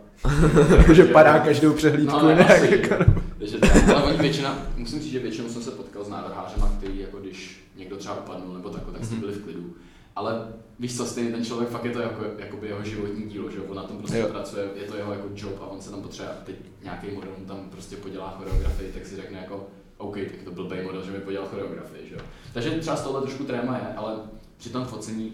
že 0.92 1.04
padá 1.04 1.38
každou 1.38 1.72
přehlídku 1.72 2.18
no, 2.18 2.26
nějak. 2.26 2.50
Asi, 2.50 2.80
jako... 2.82 3.04
takže 3.38 3.58
ale 3.94 4.02
oni 4.02 4.16
většina, 4.16 4.58
musím 4.76 5.00
říct, 5.00 5.12
že 5.12 5.18
většinou 5.18 5.48
jsem 5.48 5.62
se 5.62 5.70
potkal 5.70 6.04
s 6.04 6.08
návrhářema, 6.08 6.72
který 6.78 6.98
jako 6.98 7.16
když 7.16 7.64
někdo 7.76 7.96
třeba 7.96 8.18
upadnul 8.18 8.54
nebo 8.54 8.70
tak, 8.70 8.82
tak 8.92 9.04
si 9.04 9.12
mhm. 9.12 9.20
byli 9.20 9.32
v 9.32 9.44
klidu. 9.44 9.74
Ale 10.16 10.52
víš 10.78 10.96
co, 10.96 11.06
stejně 11.06 11.30
ten 11.30 11.44
člověk 11.44 11.70
fakt 11.70 11.84
je 11.84 11.90
to 11.90 12.00
jako, 12.00 12.24
jakoby 12.38 12.68
jeho 12.68 12.84
životní 12.84 13.22
dílo, 13.22 13.50
že 13.50 13.60
on 13.60 13.76
na 13.76 13.82
tom 13.82 13.98
prostě 13.98 14.18
jo. 14.18 14.28
pracuje, 14.28 14.68
je 14.74 14.84
to 14.84 14.96
jeho 14.96 15.12
jako 15.12 15.28
job 15.34 15.62
a 15.62 15.66
on 15.66 15.80
se 15.80 15.90
tam 15.90 16.02
potřebuje, 16.02 16.36
teď 16.46 16.56
nějaký 16.82 17.10
model 17.10 17.32
tam 17.46 17.68
prostě 17.70 17.96
podělá 17.96 18.34
choreografii, 18.38 18.92
tak 18.92 19.06
si 19.06 19.16
řekne 19.16 19.38
jako, 19.38 19.66
OK, 19.98 20.14
tak 20.14 20.42
to 20.44 20.50
byl 20.50 20.68
model, 20.84 21.04
že 21.04 21.10
mi 21.10 21.18
podělal 21.18 21.48
choreografii, 21.48 22.08
že 22.08 22.14
jo. 22.14 22.20
Takže 22.52 22.70
třeba 22.70 22.96
z 22.96 23.02
tohle 23.02 23.20
trošku 23.20 23.44
tréma 23.44 23.76
je, 23.76 23.94
ale 23.96 24.14
při 24.58 24.70
tom 24.70 24.84
focení 24.84 25.32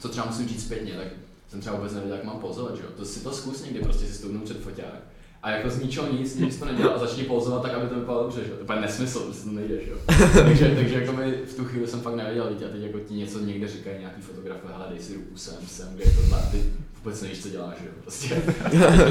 co 0.00 0.08
třeba 0.08 0.26
musím 0.26 0.48
říct 0.48 0.64
zpětně, 0.64 0.92
tak 0.92 1.06
jsem 1.48 1.60
třeba 1.60 1.76
vůbec 1.76 1.92
nevěděl, 1.92 2.16
jak 2.16 2.24
mám 2.24 2.38
pozovat, 2.38 2.76
že 2.76 2.82
jo. 2.82 2.88
To 2.96 3.04
si 3.04 3.20
to 3.20 3.32
zkus 3.32 3.62
někdy 3.62 3.80
prostě 3.80 4.06
si 4.06 4.12
stoupnout 4.12 4.44
před 4.44 4.60
foťák. 4.60 5.00
A 5.42 5.50
jako 5.50 5.70
z 5.70 5.78
ničeho 5.78 6.12
nic, 6.12 6.36
nic 6.36 6.58
to 6.58 6.64
nedělal 6.64 6.94
a 6.94 6.98
začni 6.98 7.24
pozovat 7.24 7.62
tak, 7.62 7.74
aby 7.74 7.88
to 7.88 7.94
vypadalo 7.94 8.22
dobře, 8.22 8.44
že 8.44 8.50
jo. 8.50 8.56
To 8.66 8.72
je 8.72 8.80
nesmysl, 8.80 9.20
prostě 9.20 9.44
to 9.44 9.50
nejde, 9.50 9.84
že 9.84 9.90
jo. 9.90 9.96
takže, 10.44 10.74
takže 10.74 11.00
jako 11.00 11.12
mi 11.12 11.32
v 11.32 11.56
tu 11.56 11.64
chvíli 11.64 11.86
jsem 11.86 12.00
fakt 12.00 12.14
nevěděl, 12.14 12.48
vidět, 12.48 12.66
a 12.66 12.72
teď 12.72 12.82
jako 12.82 12.98
ti 12.98 13.14
něco 13.14 13.38
někde 13.38 13.68
říkají 13.68 13.98
nějaký 13.98 14.22
fotografové, 14.22 14.72
hele 14.72 14.86
dej 14.90 15.00
si 15.00 15.14
ruku 15.14 15.36
sem, 15.36 15.54
sem, 15.66 15.94
kde 15.94 16.04
je 16.04 16.10
to 16.10 16.36
a 16.36 16.38
ty 16.38 16.62
vůbec 16.96 17.22
nevíš, 17.22 17.42
co 17.42 17.48
děláš, 17.48 17.76
že 17.80 17.86
jo. 17.86 17.92
Prostě. 18.02 18.42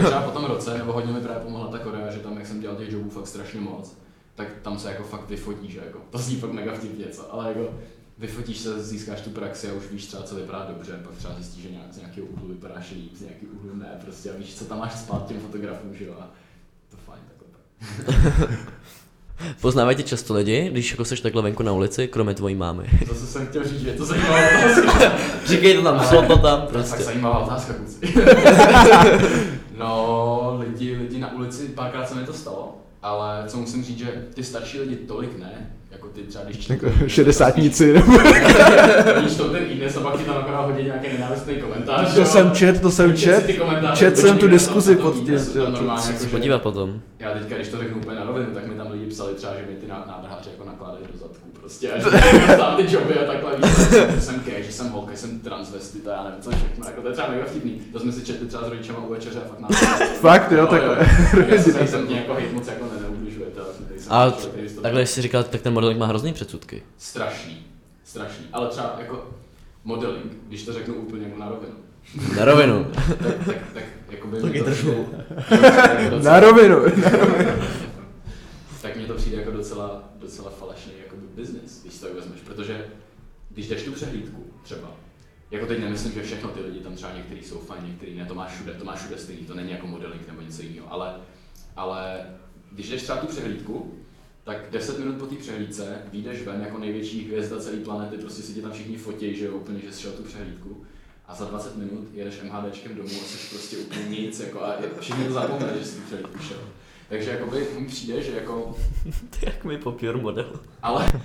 Třeba 0.04 0.22
po 0.22 0.40
tom 0.40 0.46
roce, 0.46 0.78
nebo 0.78 0.94
hodně 0.94 1.14
mi 1.14 1.22
právě 1.22 1.44
pomohla 1.44 1.68
ta 1.68 1.80
Korea, 1.80 2.12
že 2.12 2.20
tam, 2.20 2.38
jak 2.38 2.48
jsem 2.48 2.62
dělal 2.62 2.78
těch 2.78 2.92
jobů 2.92 3.10
fakt 3.10 3.28
strašně 3.28 3.60
moc, 3.60 3.98
tak 4.36 4.48
tam 4.62 4.80
se 4.80 4.90
jako 4.90 5.04
fakt 5.04 5.30
vyfotí, 5.30 5.72
že 5.72 5.80
jako, 5.86 6.00
to 6.10 6.18
zní 6.18 6.36
fakt 6.36 6.52
mega 6.52 6.74
vtipně, 6.74 7.06
co, 7.06 7.34
ale 7.34 7.48
jako 7.48 7.74
vyfotíš 8.18 8.58
se, 8.58 8.84
získáš 8.84 9.22
tu 9.22 9.30
praxi 9.30 9.70
a 9.70 9.74
už 9.74 9.84
víš 9.92 10.06
třeba, 10.06 10.24
co 10.24 10.36
vypadá 10.36 10.66
dobře, 10.70 11.00
pak 11.04 11.16
třeba 11.18 11.34
zjistíš, 11.34 11.64
že 11.64 11.70
nějak 11.72 11.94
z 11.94 11.98
nějakého 11.98 12.28
úhlu 12.28 12.48
vypadáš 12.48 12.92
líp, 12.92 13.16
z 13.18 13.22
nějakého 13.22 13.52
úhlu 13.54 13.76
ne, 13.76 13.88
prostě 14.04 14.32
a 14.32 14.38
víš, 14.38 14.56
co 14.56 14.66
tam 14.66 14.80
máš 14.80 14.94
spát 14.94 15.26
těm 15.28 15.40
fotografům, 15.40 15.96
že 15.96 16.06
jo, 16.06 16.14
a 16.20 16.30
to 16.92 16.98
fajn 17.06 17.22
takhle. 17.28 18.58
Poznávají 19.62 19.98
tě 19.98 20.04
často 20.04 20.34
lidi, 20.34 20.70
když 20.72 20.92
jako 20.92 21.06
seš 21.06 21.22
takhle 21.22 21.42
venku 21.42 21.64
na 21.64 21.72
ulici, 21.72 22.08
kromě 22.08 22.34
tvojí 22.34 22.56
mámy. 22.56 22.90
To 23.08 23.16
co 23.16 23.26
jsem 23.28 23.48
chtěl 23.48 23.68
říct, 23.68 23.82
že 23.82 23.90
je 23.90 23.94
to 23.96 24.06
zajímavá 24.06 24.38
otázka. 24.38 25.14
Říkej 25.46 25.76
to 25.78 25.84
tam, 25.84 26.06
slovo 26.06 26.28
to 26.28 26.38
tam, 26.38 26.62
To 26.62 26.78
je 26.78 26.84
fakt 26.84 26.90
prostě. 26.90 27.04
zajímavá 27.04 27.40
otázka, 27.40 27.74
kluci. 27.74 28.14
no, 29.78 30.58
lidi, 30.60 30.96
lidi 30.96 31.20
na 31.20 31.34
ulici, 31.34 31.68
párkrát 31.68 32.10
se 32.10 32.16
mi 32.16 32.26
to 32.26 32.34
stalo, 32.34 32.78
ale 33.04 33.44
co 33.48 33.58
musím 33.58 33.84
říct, 33.84 33.98
že 33.98 34.26
ty 34.34 34.44
starší 34.44 34.80
lidi 34.80 34.96
tolik 34.96 35.40
ne, 35.40 35.72
jako 35.94 36.08
ty 36.08 36.22
třeba 36.22 36.44
když 36.46 36.58
čtou- 36.60 36.74
Jako 36.74 36.88
šedesátníci, 37.08 37.94
nebo 37.94 38.12
Když 39.22 39.36
to 39.36 39.50
ten 39.50 39.64
iDnes 39.70 39.98
a 39.98 40.00
pak 40.00 40.18
ti 40.18 40.24
tam 40.24 40.38
akorát 40.38 40.62
hodí 40.66 40.84
nějaký 40.84 41.08
nenávistný 41.14 41.56
komentář. 41.56 42.14
to 42.14 42.20
jo. 42.20 42.26
jsem 42.26 42.52
čet, 42.52 42.82
to 42.82 42.92
jsem 42.92 43.16
čet. 43.18 43.46
čet 43.94 44.18
jsem 44.18 44.30
tu 44.30 44.34
počkej, 44.36 44.50
diskuzi 44.50 44.96
pod 44.96 45.16
tím, 45.16 45.34
jako, 45.34 46.18
že- 46.24 46.28
Podívat 46.32 46.62
potom. 46.62 47.00
Já 47.20 47.32
teďka, 47.34 47.56
když 47.56 47.68
to 47.68 47.78
řeknu 47.78 47.98
úplně 47.98 48.20
na 48.20 48.26
rovinu, 48.26 48.46
tak 48.54 48.68
mi 48.68 48.74
tam 48.74 48.92
lidi 48.92 49.06
psali 49.06 49.34
třeba, 49.34 49.54
že 49.54 49.60
mi 49.70 49.76
ty 49.76 49.88
ná- 49.88 50.06
nádrháři 50.08 50.50
jako 50.52 50.66
nakládají 50.66 51.04
do 51.14 51.20
zadku 51.20 51.48
prostě. 51.60 51.92
A 51.92 51.98
že 52.00 52.06
tam 52.58 52.76
ty 52.76 52.94
joby 52.96 53.14
a 53.20 53.26
takhle 53.32 53.52
víš, 53.58 53.90
že 54.16 54.22
jsem 54.22 54.36
gay, 54.46 54.64
že 54.64 54.72
jsem 54.72 54.90
holka, 54.90 55.12
jsem 55.16 55.40
transvestita, 55.40 56.12
já 56.12 56.24
nevím 56.24 56.42
co 56.42 56.50
všechno, 56.52 56.86
jako 56.86 57.02
to 57.02 57.08
je 57.08 57.14
třeba 57.14 57.30
mega 57.30 57.44
vtipný. 57.46 57.82
To 57.94 58.00
jsme 58.00 58.12
si 58.12 58.26
četli 58.26 58.48
třeba 58.48 58.64
s 58.64 58.70
rodičema 58.70 59.00
u 59.00 59.10
večeře 59.14 59.40
a 59.46 59.48
fakt 59.50 59.60
nás. 59.60 60.00
Fakt, 60.20 60.52
jo, 60.52 60.68
takhle. 60.68 60.98
Já 61.48 61.62
jsem 61.62 61.74
se 61.74 61.88
jsem 61.88 62.06
mě 62.06 62.16
jako 62.16 62.34
hejt 62.34 62.54
moc 62.54 62.68
jako 62.68 62.86
neubližuje, 63.02 63.13
to 63.56 63.62
A 64.10 64.32
člověk, 64.32 64.82
takhle 64.82 65.06
jsi 65.06 65.22
říkal, 65.22 65.44
tak 65.44 65.62
ten 65.62 65.74
modeling 65.74 66.00
má 66.00 66.06
hrozný 66.06 66.34
předsudky. 66.34 66.84
Strašný, 66.98 67.66
strašný, 68.04 68.46
ale 68.54 68.68
třeba 68.68 68.96
jako 69.00 69.30
modeling, 69.84 70.32
když 70.48 70.64
to 70.66 70.74
řeknu 70.74 70.94
úplně 70.96 71.28
jako 71.28 71.40
na 71.40 71.50
rovinu, 71.50 71.74
Na 72.40 72.46
rovinu. 72.46 72.86
tak, 73.24 73.38
tak, 73.46 73.56
tak 73.74 73.84
jako 74.12 74.28
by 74.28 74.42
Taky 74.42 74.60
to 74.60 74.66
trošku. 74.66 74.86
přijde- 74.92 75.26
jako 76.00 76.10
docela- 76.16 76.34
Na 76.34 76.40
rovinu. 76.40 76.78
tak 78.82 78.96
mně 78.96 79.06
to 79.06 79.14
přijde 79.14 79.38
jako 79.38 79.52
docela, 79.52 80.04
docela 80.16 80.50
falešný 80.50 80.92
jako 81.04 81.16
business, 81.36 81.82
když 81.82 82.00
to 82.00 82.06
tak 82.06 82.16
vezmeš, 82.16 82.40
protože 82.42 82.86
když 83.50 83.68
jdeš 83.68 83.84
tu 83.84 83.92
přehlídku 83.92 84.44
třeba, 84.64 84.92
jako 85.52 85.66
teď 85.66 85.80
nemyslím, 85.80 86.12
že 86.14 86.24
všechno 86.24 86.50
ty 86.50 86.62
lidi 86.62 86.80
tam 86.80 86.96
třeba 86.96 87.14
některý 87.14 87.44
jsou 87.44 87.58
fajn, 87.60 87.84
některý 87.88 88.16
ne, 88.18 88.26
to 88.26 88.36
máš 88.36 88.52
všude, 88.52 88.74
to 88.74 88.86
máš 88.86 89.00
všude 89.00 89.18
stejný, 89.18 89.46
to 89.46 89.54
není 89.54 89.72
jako 89.72 89.88
modeling 89.88 90.28
nebo 90.28 90.42
něco 90.42 90.62
jiného, 90.62 90.88
ale, 90.94 91.16
ale 91.76 92.26
když 92.74 92.90
jdeš 92.90 93.04
třeba 93.04 93.18
tu 93.18 93.28
přehlídku, 93.28 93.94
tak 94.44 94.58
10 94.72 95.00
minut 95.00 95.16
po 95.18 95.26
té 95.26 95.36
přehlídce 95.36 95.98
vyjdeš 96.12 96.42
ven 96.44 96.62
jako 96.62 96.78
největší 96.78 97.26
hvězda 97.26 97.60
celé 97.60 97.78
planety, 97.78 98.18
prostě 98.18 98.42
si 98.42 98.54
tě 98.54 98.62
tam 98.62 98.72
všichni 98.72 98.98
fotí, 98.98 99.36
že 99.36 99.46
jo, 99.46 99.52
úplně, 99.56 99.80
že 99.80 99.92
jsi 99.92 100.02
šel 100.02 100.12
tu 100.12 100.24
přehlídku. 100.24 100.86
A 101.28 101.36
za 101.36 101.46
20 101.46 101.76
minut 101.76 102.08
jedeš 102.14 102.42
MHDčkem 102.44 102.96
domů 102.96 103.10
a 103.10 103.26
jsi 103.28 103.50
prostě 103.56 103.78
úplně 103.78 104.06
nic, 104.20 104.40
jako 104.40 104.64
a 104.64 104.76
všichni 105.00 105.26
to 105.26 105.34
zapomněli, 105.34 105.80
že 105.80 105.86
jsi 105.86 105.96
tu 105.96 106.02
přehlídku 106.02 106.40
šel. 106.40 106.60
Takže 107.10 107.30
jakoby 107.30 107.68
mi 107.80 107.88
přijde, 107.88 108.24
že 108.24 108.32
jako, 108.32 108.76
Ty 109.30 109.46
jak 109.46 109.64
mi 109.66 109.78
popír 109.78 110.18
model. 110.18 110.60
ale 110.82 111.12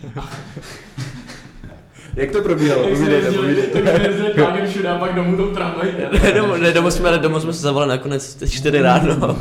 Jak 2.18 2.31
to 2.31 2.42
probíhalo? 2.42 2.88
jak 2.88 2.96
jsme 2.96 3.33
Povídejte, 3.33 3.83
tak 3.83 3.96
jsme 3.96 4.07
jezdili 4.09 4.31
tágem 4.35 4.66
všude 4.66 4.88
a 4.88 4.98
pak 4.98 5.14
domů 5.14 5.37
tou 5.37 5.46
tramvají. 5.46 5.90
Ne, 6.22 6.33
domů, 6.33 6.57
ne, 6.57 6.72
domů 6.72 6.90
jsme, 6.90 7.09
ale 7.09 7.18
domů 7.18 7.40
jsme 7.40 7.52
se 7.52 7.62
zavolali 7.62 7.88
nakonec 7.88 8.35
teď 8.35 8.50
4 8.50 8.81
ráno. 8.83 9.37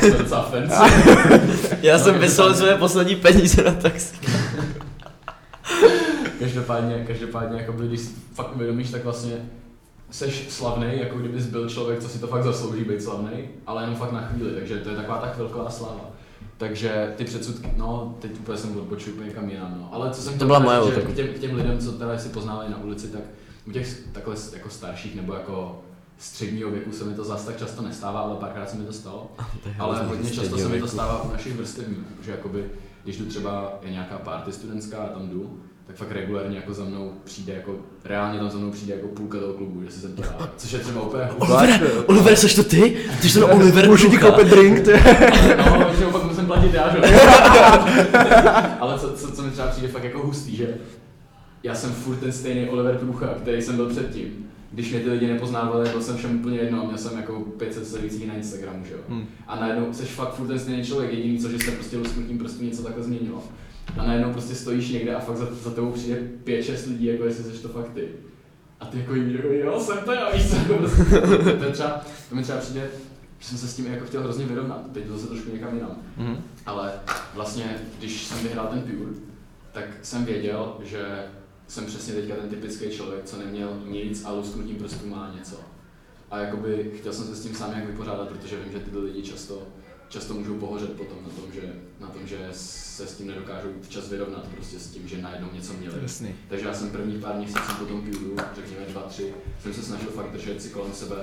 To 0.00 0.06
je 0.06 0.12
docela 0.12 0.42
fancy. 0.42 0.94
Já 1.82 1.98
jsem 1.98 2.18
vyslal 2.18 2.54
své 2.54 2.74
poslední 2.74 3.16
peníze 3.16 3.62
na 3.62 3.72
taxi. 3.72 4.16
Každopádně, 6.38 7.04
každopádně, 7.06 7.60
jako 7.60 7.72
když 7.72 8.00
si 8.00 8.10
fakt 8.34 8.56
uvědomíš, 8.56 8.90
tak 8.90 9.04
vlastně 9.04 9.34
seš 10.10 10.44
slavný, 10.48 10.86
jako 10.92 11.18
kdybys 11.18 11.46
byl 11.46 11.68
člověk, 11.68 12.00
co 12.00 12.08
si 12.08 12.18
to 12.18 12.26
fakt 12.26 12.44
zaslouží 12.44 12.84
být 12.84 13.02
slavný, 13.02 13.30
ale 13.66 13.82
jenom 13.82 13.96
fakt 13.96 14.12
na 14.12 14.20
chvíli, 14.20 14.50
takže 14.50 14.76
to 14.76 14.90
je 14.90 14.96
taková 14.96 15.18
ta 15.18 15.26
chvilková 15.26 15.70
sláva. 15.70 16.10
Takže 16.60 17.14
ty 17.16 17.24
předsudky, 17.24 17.72
no, 17.76 18.16
teď 18.20 18.38
úplně 18.38 18.58
jsem 18.58 18.76
odbočil 18.76 19.12
úplně 19.12 19.28
někam 19.28 19.50
jinam, 19.50 19.74
no. 19.78 19.88
Ale 19.92 20.10
co 20.10 20.22
jsem 20.22 20.38
To 20.38 20.46
byla 20.46 20.58
moje 20.58 20.94
že 20.94 21.00
k 21.00 21.14
těm, 21.14 21.28
k 21.28 21.38
těm 21.38 21.54
lidem, 21.54 21.78
co 21.78 21.92
teda 21.92 22.18
si 22.18 22.28
poznávají 22.28 22.70
na 22.70 22.82
ulici, 22.82 23.08
tak 23.08 23.20
u 23.66 23.70
těch 23.70 24.02
takhle 24.12 24.36
jako 24.52 24.70
starších 24.70 25.16
nebo 25.16 25.34
jako 25.34 25.82
středního 26.18 26.70
věku 26.70 26.92
se 26.92 27.04
mi 27.04 27.14
to 27.14 27.24
zas 27.24 27.44
tak 27.44 27.58
často 27.58 27.82
nestává, 27.82 28.20
ale 28.20 28.36
párkrát 28.36 28.70
se 28.70 28.76
mi 28.76 28.84
to 28.84 28.92
stalo. 28.92 29.30
Ale 29.78 30.04
hodně 30.04 30.30
často 30.30 30.58
se 30.58 30.68
mi 30.68 30.80
to 30.80 30.88
stává 30.88 31.22
u 31.22 31.32
našich 31.32 31.56
vrstevníků, 31.56 32.22
že 32.22 32.30
jakoby, 32.30 32.70
když 33.04 33.16
jdu 33.16 33.24
třeba, 33.24 33.72
je 33.82 33.90
nějaká 33.90 34.18
party 34.18 34.52
studentská 34.52 34.98
a 34.98 35.08
tam 35.08 35.28
jdu, 35.28 35.60
tak 35.90 35.96
fakt 35.96 36.12
regulárně 36.12 36.56
jako 36.56 36.74
za 36.74 36.84
mnou 36.84 37.12
přijde 37.24 37.52
jako, 37.52 37.74
reálně 38.04 38.38
tam 38.38 38.50
za 38.50 38.58
mnou 38.58 38.70
přijde 38.70 38.94
jako 38.94 39.08
půlka 39.08 39.38
toho 39.38 39.52
klubu, 39.52 39.82
že 39.84 39.90
si 39.90 40.00
jsem 40.00 40.12
to 40.12 40.22
dá, 40.22 40.52
což 40.56 40.72
je 40.72 40.78
třeba 40.78 41.02
úplně 41.02 41.24
Oliver, 41.38 42.04
Oliver, 42.06 42.36
jsi 42.36 42.56
to 42.56 42.64
ty? 42.64 42.96
Ty 43.22 43.28
jsi 43.28 43.38
ten 43.40 43.50
Oliver 43.50 43.88
Můžu 43.88 44.10
ti 44.10 44.18
koupit 44.18 44.46
drink? 44.48 44.80
ty? 44.80 44.92
No, 45.56 45.94
že 45.98 46.06
pak 46.12 46.24
musím 46.24 46.46
platit 46.46 46.74
já, 46.74 46.90
že? 46.90 46.98
Ale 48.80 48.98
co, 48.98 49.12
co, 49.12 49.32
co 49.32 49.42
mi 49.42 49.50
třeba 49.50 49.68
přijde 49.68 49.88
fakt 49.88 50.04
jako 50.04 50.18
hustý, 50.18 50.56
že 50.56 50.74
já 51.62 51.74
jsem 51.74 51.90
furt 51.90 52.16
ten 52.16 52.32
stejný 52.32 52.68
Oliver 52.68 52.96
Průcha, 52.96 53.26
který 53.26 53.62
jsem 53.62 53.76
byl 53.76 53.90
předtím. 53.90 54.46
Když 54.72 54.90
mě 54.90 55.00
ty 55.00 55.10
lidi 55.10 55.26
nepoznávali, 55.26 55.90
byl 55.90 56.02
jsem 56.02 56.16
všem 56.16 56.40
úplně 56.40 56.58
jedno, 56.58 56.82
a 56.82 56.84
měl 56.84 56.98
jsem 56.98 57.16
jako 57.16 57.40
500 57.40 57.88
sledujících 57.88 58.28
na 58.28 58.34
Instagramu, 58.34 58.84
že 58.84 58.92
jo. 58.92 59.00
Hmm. 59.08 59.26
A 59.46 59.60
najednou 59.60 59.92
jsi 59.92 60.04
fakt 60.04 60.34
furt 60.34 60.46
ten 60.46 60.58
stejný 60.58 60.84
člověk, 60.84 61.12
jediný 61.12 61.38
co, 61.38 61.48
že 61.48 61.58
se 61.58 61.70
prostě 61.70 61.98
lusknutím 61.98 62.38
prostě 62.38 62.64
něco 62.64 62.82
takhle 62.82 63.02
změnilo. 63.02 63.42
A 63.98 64.06
najednou 64.06 64.32
prostě 64.32 64.54
stojíš 64.54 64.88
někde 64.88 65.14
a 65.14 65.20
fakt 65.20 65.36
za, 65.36 65.54
za 65.54 65.70
tebou 65.70 65.92
přijde 65.92 66.30
5-6 66.44 66.88
lidí, 66.88 67.04
jako 67.04 67.24
jestli 67.24 67.44
jsi 67.44 67.62
to 67.62 67.68
fakt 67.68 67.92
ty. 67.94 68.08
A 68.80 68.86
ty 68.86 68.98
jako, 68.98 69.14
jako 69.14 69.48
jo, 69.48 69.80
jsem 69.80 69.98
to 69.98 70.12
já, 70.12 70.30
víš 70.30 70.50
co, 70.50 70.56
jako 70.56 70.74
prostě, 70.74 71.04
to, 71.04 71.64
to, 71.64 71.72
třeba, 71.72 72.04
to 72.28 72.34
mi 72.34 72.42
třeba 72.42 72.58
přijde, 72.58 72.90
že 73.38 73.48
jsem 73.48 73.58
se 73.58 73.68
s 73.68 73.76
tím 73.76 73.86
jako 73.86 74.04
chtěl 74.04 74.22
hrozně 74.22 74.46
vyrovnat, 74.46 74.92
teď 74.92 75.06
to 75.06 75.12
zase 75.12 75.26
trošku 75.26 75.52
někam 75.52 75.74
jinam. 75.74 75.96
Mhm. 76.16 76.36
Ale 76.66 76.92
vlastně, 77.34 77.78
když 77.98 78.24
jsem 78.24 78.38
vyhrál 78.38 78.66
ten 78.66 78.80
Pure, 78.80 79.12
tak 79.72 79.84
jsem 80.02 80.24
věděl, 80.24 80.76
že 80.84 81.24
jsem 81.68 81.86
přesně 81.86 82.14
teďka 82.14 82.34
ten 82.34 82.48
typický 82.48 82.90
člověk, 82.90 83.24
co 83.24 83.38
neměl 83.38 83.78
nic 83.88 84.24
a 84.24 84.32
lusknutím 84.32 84.76
prstů 84.76 85.06
má 85.06 85.34
něco. 85.38 85.56
A 86.30 86.38
jakoby 86.38 86.92
chtěl 86.96 87.12
jsem 87.12 87.24
se 87.24 87.34
s 87.36 87.42
tím 87.42 87.54
sám 87.54 87.72
jak 87.72 87.86
vypořádat, 87.86 88.28
protože 88.28 88.56
vím, 88.56 88.72
že 88.72 88.78
tyto 88.78 89.00
lidi 89.00 89.22
často, 89.22 89.62
často 90.10 90.34
můžou 90.34 90.58
pohořet 90.58 90.92
potom 90.92 91.18
na 91.22 91.28
tom, 91.28 91.44
že, 91.54 91.72
na 92.00 92.06
tom, 92.06 92.26
že 92.26 92.48
se 92.52 93.06
s 93.06 93.16
tím 93.16 93.26
nedokážou 93.26 93.68
včas 93.82 94.08
vyrovnat, 94.08 94.48
prostě 94.48 94.78
s 94.78 94.90
tím, 94.90 95.08
že 95.08 95.22
najednou 95.22 95.48
něco 95.52 95.72
měli. 95.72 95.94
Jasný. 96.02 96.34
Takže 96.48 96.66
já 96.66 96.74
jsem 96.74 96.90
prvních 96.90 97.22
pár 97.22 97.34
měsíců 97.34 97.74
po 97.78 97.84
tom 97.84 98.02
Puru, 98.02 98.36
řekněme 98.54 98.86
dva, 98.88 99.02
tři, 99.02 99.34
jsem 99.62 99.74
se 99.74 99.82
snažil 99.82 100.10
fakt 100.10 100.32
držet 100.32 100.62
si 100.62 100.68
kolem 100.68 100.92
sebe 100.92 101.16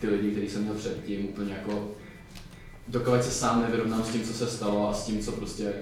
ty 0.00 0.08
lidi, 0.08 0.30
který 0.30 0.48
jsem 0.48 0.62
měl 0.62 0.74
předtím, 0.74 1.24
úplně 1.24 1.52
jako 1.52 1.90
dokud 2.88 3.22
se 3.22 3.30
sám 3.30 3.62
nevyrovnám 3.62 4.04
s 4.04 4.08
tím, 4.08 4.24
co 4.24 4.32
se 4.32 4.46
stalo 4.46 4.88
a 4.88 4.94
s 4.94 5.06
tím, 5.06 5.20
co 5.20 5.32
prostě, 5.32 5.72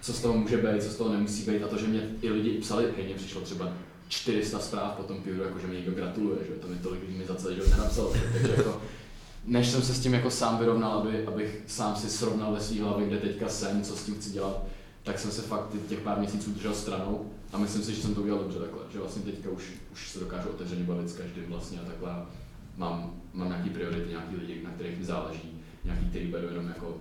co 0.00 0.12
z 0.12 0.20
toho 0.20 0.38
může 0.38 0.56
být, 0.56 0.82
co 0.82 0.90
z 0.90 0.96
toho 0.96 1.12
nemusí 1.12 1.50
být 1.50 1.62
a 1.62 1.68
to, 1.68 1.78
že 1.78 1.86
mě 1.86 2.10
i 2.22 2.30
lidi 2.30 2.50
psali, 2.50 2.92
hej, 2.96 3.04
mně 3.04 3.14
přišlo 3.14 3.40
třeba 3.40 3.72
400 4.08 4.58
zpráv 4.58 4.94
po 4.96 5.02
tom 5.02 5.22
Puru, 5.22 5.42
jako 5.42 5.58
že 5.58 5.66
mi 5.66 5.74
někdo 5.74 5.92
gratuluje, 5.92 6.38
že 6.48 6.52
to 6.52 6.68
mi 6.68 6.76
tolik 6.76 7.00
lidí 7.00 7.18
mi 7.18 7.24
za 7.24 7.34
celý 7.34 7.54
život 7.54 7.70
nenapsalo, 7.70 8.12
takže 8.32 8.54
jako 8.56 8.80
než 9.46 9.68
jsem 9.70 9.82
se 9.82 9.94
s 9.94 10.00
tím 10.00 10.14
jako 10.14 10.30
sám 10.30 10.58
vyrovnal, 10.58 10.98
aby, 10.98 11.26
abych 11.26 11.62
sám 11.66 11.96
si 11.96 12.10
srovnal 12.10 12.52
ve 12.52 12.60
svý 12.60 12.80
hlavě, 12.80 13.06
kde 13.06 13.16
teďka 13.18 13.48
jsem, 13.48 13.82
co 13.82 13.96
s 13.96 14.04
tím 14.04 14.14
chci 14.14 14.30
dělat, 14.30 14.62
tak 15.02 15.18
jsem 15.18 15.30
se 15.30 15.42
fakt 15.42 15.66
těch 15.88 16.00
pár 16.00 16.18
měsíců 16.18 16.50
držel 16.50 16.74
stranou 16.74 17.30
a 17.52 17.58
myslím 17.58 17.82
si, 17.82 17.94
že 17.94 18.02
jsem 18.02 18.14
to 18.14 18.20
udělal 18.22 18.40
dobře 18.42 18.58
takhle, 18.58 18.80
že 18.92 18.98
vlastně 18.98 19.22
teďka 19.22 19.50
už, 19.50 19.62
už 19.92 20.10
se 20.10 20.20
dokážu 20.20 20.48
otevřeně 20.48 20.84
bavit 20.84 21.08
s 21.10 21.16
každým 21.16 21.44
vlastně 21.48 21.78
a 21.80 21.84
takhle 21.84 22.10
mám, 22.76 23.12
mám 23.34 23.48
nějaký 23.48 23.70
priority, 23.70 24.10
nějaký 24.10 24.36
lidi, 24.36 24.60
na 24.64 24.70
kterých 24.70 24.98
mi 24.98 25.04
záleží, 25.04 25.60
nějaký, 25.84 26.04
který 26.10 26.26
beru 26.26 26.46
jenom 26.48 26.66
jako 26.68 26.96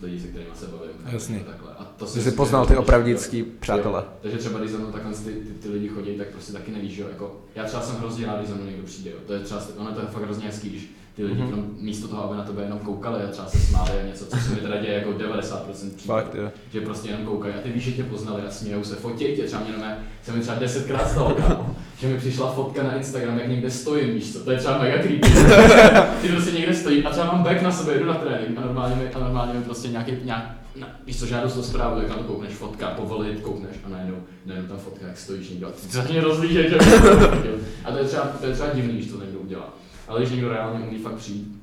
lidi, 0.00 0.20
se 0.20 0.28
kterými 0.28 0.50
se 0.54 0.66
bavím. 0.66 0.90
Jasný. 1.12 1.40
A 1.40 1.44
takhle. 1.44 1.70
A 1.78 1.84
to 1.84 2.06
Jsi 2.06 2.12
si 2.12 2.18
myslím, 2.18 2.34
poznal 2.36 2.66
ty 2.66 2.72
že- 2.72 2.78
opravdický 2.78 3.38
Jo. 3.38 3.44
přátelé. 3.60 4.04
Takže 4.22 4.38
třeba 4.38 4.58
když 4.58 4.70
za 4.70 4.78
mnou 4.78 4.92
takhle 4.92 5.12
ty, 5.14 5.32
ty, 5.32 5.52
ty, 5.62 5.68
lidi 5.68 5.88
chodí, 5.88 6.16
tak 6.16 6.28
prostě 6.28 6.52
taky 6.52 6.70
nevíš, 6.70 6.92
že 6.94 7.02
jo, 7.02 7.08
jako, 7.08 7.40
já 7.54 7.64
třeba 7.64 7.82
jsem 7.82 7.96
hrozně 7.96 8.26
rád, 8.26 8.36
když 8.36 8.48
za 8.48 8.54
mnou 8.54 8.64
někdo 8.66 8.82
přijde, 8.82 9.10
jo. 9.10 9.16
to 9.26 9.32
je 9.32 9.40
třeba, 9.40 9.62
ono 9.76 9.92
to 9.92 10.00
je 10.00 10.06
fakt 10.06 10.22
hrozně 10.22 10.46
hezký, 10.46 10.68
když 10.68 10.90
ty 11.16 11.24
lidi 11.24 11.42
Mhm. 11.42 11.52
mm-hmm. 11.52 11.82
místo 11.82 12.08
toho, 12.08 12.24
aby 12.24 12.36
na 12.36 12.44
tebe 12.44 12.62
jenom 12.62 12.78
koukali 12.78 13.22
a 13.24 13.26
třeba 13.26 13.48
se 13.48 13.58
smáli 13.58 13.90
a 14.02 14.06
něco, 14.06 14.26
co 14.26 14.36
se 14.36 14.50
mi 14.54 14.56
teda 14.56 14.76
děje 14.76 14.94
jako 14.94 15.10
90% 15.10 15.96
případů. 15.96 16.20
Fakt, 16.24 16.34
jo. 16.34 16.50
Že 16.72 16.80
prostě 16.80 17.08
jenom 17.08 17.26
koukají 17.26 17.54
a 17.54 17.58
ty 17.58 17.68
víš, 17.68 17.84
že 17.84 17.92
tě 17.92 18.04
poznali 18.04 18.42
a 18.42 18.50
smějou 18.50 18.84
se, 18.84 18.94
fotěj 18.96 19.36
tě, 19.36 19.42
třeba 19.42 19.62
mě 19.62 19.72
jenom, 19.72 19.86
se 20.22 20.32
mi 20.32 20.40
třeba 20.40 20.58
desetkrát 20.58 21.10
stalo, 21.10 21.34
kámo, 21.34 21.76
že 21.98 22.08
mi 22.08 22.18
přišla 22.18 22.52
fotka 22.52 22.82
na 22.82 22.94
Instagram, 22.96 23.38
jak 23.38 23.48
někde 23.48 23.70
stojím, 23.70 24.14
víš 24.14 24.32
co, 24.32 24.44
to 24.44 24.50
je 24.50 24.58
třeba 24.58 24.78
mega 24.78 24.98
creepy. 24.98 25.28
ty 26.22 26.28
prostě 26.28 26.52
někde 26.52 26.74
stojím 26.74 27.06
a 27.06 27.10
třeba 27.10 27.26
mám 27.26 27.42
back 27.42 27.62
na 27.62 27.72
sebe, 27.72 27.98
jdu 27.98 28.06
na 28.06 28.14
trénink 28.14 28.58
a 28.58 28.60
normálně 28.60 28.96
mi, 28.96 29.08
a 29.14 29.18
normálně 29.18 29.52
mi 29.52 29.64
prostě 29.64 29.88
nějaký, 29.88 30.12
nějak, 30.24 30.50
na, 30.76 30.86
víš 31.06 31.18
co, 31.18 31.26
žádost 31.26 31.56
o 31.56 31.62
zprávu, 31.62 32.00
tak 32.00 32.16
to 32.16 32.22
koukneš, 32.22 32.52
fotka, 32.52 32.86
povolit, 32.86 33.40
koukneš 33.40 33.76
a 33.84 33.88
najednou, 33.88 34.16
najednou 34.46 34.68
tam 34.68 34.78
fotka, 34.78 35.06
jak 35.06 35.18
stojíš 35.18 35.50
někde, 35.50 35.66
a 35.66 35.70
ty 35.70 35.92
se 35.92 36.20
rozlížet, 36.20 36.68
že 36.68 36.76
A 37.84 37.92
to 37.92 37.98
je 37.98 38.04
třeba, 38.04 38.22
to 38.40 38.46
je 38.46 38.52
třeba 38.52 38.68
divný, 38.74 38.92
když 38.92 39.06
to 39.10 39.20
někdo 39.20 39.38
udělá. 39.38 39.74
Ale 40.08 40.20
když 40.20 40.30
někdo 40.30 40.48
reálně 40.48 40.86
umí 40.86 40.98
fakt 40.98 41.14
přijít 41.14 41.62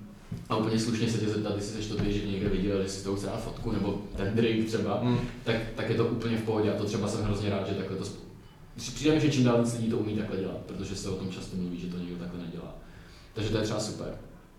a 0.49 0.55
úplně 0.55 0.79
slušně 0.79 1.09
se 1.11 1.17
tě 1.17 1.29
zeptat, 1.29 1.55
jestli 1.55 1.75
seš 1.75 1.87
to 1.87 1.95
ty, 1.95 2.13
že 2.13 2.27
někde 2.27 2.49
viděl, 2.49 2.81
jestli 2.81 2.99
s 3.01 3.03
tou 3.03 3.15
chce 3.15 3.27
fotku, 3.43 3.71
nebo 3.71 4.01
ten 4.17 4.35
drink 4.35 4.67
třeba, 4.67 4.99
Mm. 5.03 5.17
tak, 5.43 5.55
tak 5.75 5.89
je 5.89 5.95
to 5.95 6.05
úplně 6.05 6.37
v 6.37 6.41
pohodě 6.43 6.73
a 6.73 6.77
to 6.77 6.83
třeba 6.85 7.07
jsem 7.07 7.23
hrozně 7.23 7.49
rád, 7.49 7.67
že 7.67 7.73
takhle 7.75 7.97
to 7.97 8.03
sp- 8.03 8.23
Přijde 8.75 9.15
mi, 9.15 9.21
že 9.21 9.31
čím 9.31 9.43
dál 9.43 9.63
víc 9.63 9.73
lidí 9.73 9.89
to 9.89 9.97
umí 9.97 10.17
takhle 10.17 10.37
dělat, 10.37 10.57
protože 10.57 10.95
se 10.95 11.09
o 11.09 11.15
tom 11.15 11.29
často 11.31 11.57
mluví, 11.57 11.79
že 11.79 11.87
to 11.87 11.97
někdo 11.97 12.15
takhle 12.15 12.39
nedělá. 12.45 12.75
Takže 13.33 13.49
to 13.49 13.57
je 13.57 13.63
třeba 13.63 13.79
super. 13.79 14.07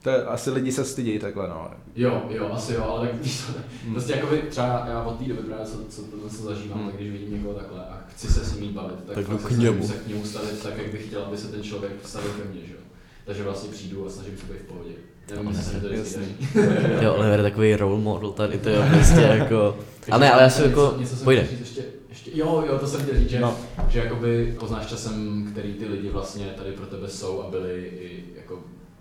To 0.02 0.10
je, 0.10 0.24
asi 0.24 0.50
lidi 0.50 0.72
se 0.72 0.84
stydí 0.84 1.18
takhle, 1.18 1.48
no. 1.48 1.70
Jo, 1.96 2.22
jo, 2.30 2.48
asi 2.52 2.72
jo, 2.74 2.82
ale 2.84 3.08
tak 3.08 3.22
víš 3.22 3.40
to, 3.46 3.52
Mm. 3.86 3.92
prostě 3.92 4.12
jakoby 4.12 4.42
třeba 4.50 4.84
já 4.88 5.02
od 5.02 5.18
té 5.18 5.24
doby 5.24 5.42
právě 5.42 5.66
co, 5.66 5.78
co 5.88 6.02
tohle 6.02 6.30
co 6.30 6.42
zažívám, 6.42 6.78
Hmm. 6.78 6.86
tak 6.90 6.96
když 7.00 7.12
vidím 7.12 7.32
někoho 7.34 7.54
takhle 7.54 7.80
a 7.80 8.02
chci 8.14 8.26
se 8.26 8.44
s 8.44 8.58
ním 8.58 8.72
bavit, 8.72 9.04
tak, 9.06 9.14
Tak 9.14 9.26
fakt 9.26 9.40
se 9.42 9.48
k 9.54 9.58
němu. 9.58 9.86
se 9.88 9.92
k 9.94 10.06
němu 10.06 10.24
stavit 10.24 10.62
tak, 10.62 10.78
jak 10.78 10.92
bych 10.92 11.06
chtěl, 11.06 11.22
aby 11.24 11.36
se 11.38 11.48
ten 11.48 11.62
člověk 11.62 11.92
stavil 12.04 12.30
ke 12.30 12.48
mně, 12.48 12.60
že 12.66 12.72
jo. 12.72 12.78
Takže 13.24 13.42
vlastně 13.42 13.70
přijdu 13.70 14.06
a 14.06 14.10
snažím 14.10 14.36
se 14.38 14.52
být 14.52 14.58
v 14.58 14.64
pohodě. 14.64 14.90
Nevím, 15.30 15.48
jestli 15.48 15.80
to 15.80 15.88
daří. 15.88 16.36
Jo, 17.02 17.14
Oliver 17.14 17.38
je 17.40 17.42
takový 17.50 17.76
role 17.76 18.00
model 18.00 18.30
tady, 18.32 18.58
to 18.58 18.68
je 18.68 18.90
prostě 18.94 19.20
jako... 19.20 19.78
A 20.10 20.18
ne, 20.18 20.32
ale 20.32 20.42
já 20.42 20.50
si 20.50 20.62
Něco- 20.62 20.80
jako... 20.84 20.94
něco 21.00 21.16
jsem 21.16 21.24
Pojde. 21.24 21.46
Ještě, 21.60 21.84
ještě, 22.08 22.30
jo, 22.34 22.64
jo, 22.68 22.78
to 22.78 22.86
jsem 22.86 23.02
chtěl 23.02 23.18
říct, 23.18 23.30
že, 23.30 23.40
No. 23.40 23.56
že 23.88 23.98
jakoby 23.98 24.56
poznáš 24.60 24.86
časem, 24.86 25.48
který 25.52 25.74
ty 25.74 25.86
lidi 25.86 26.08
vlastně 26.08 26.46
tady 26.56 26.72
pro 26.72 26.86
tebe 26.86 27.08
jsou 27.08 27.42
a 27.42 27.50
byli 27.50 27.80
i 27.80 28.24
jako 28.36 28.58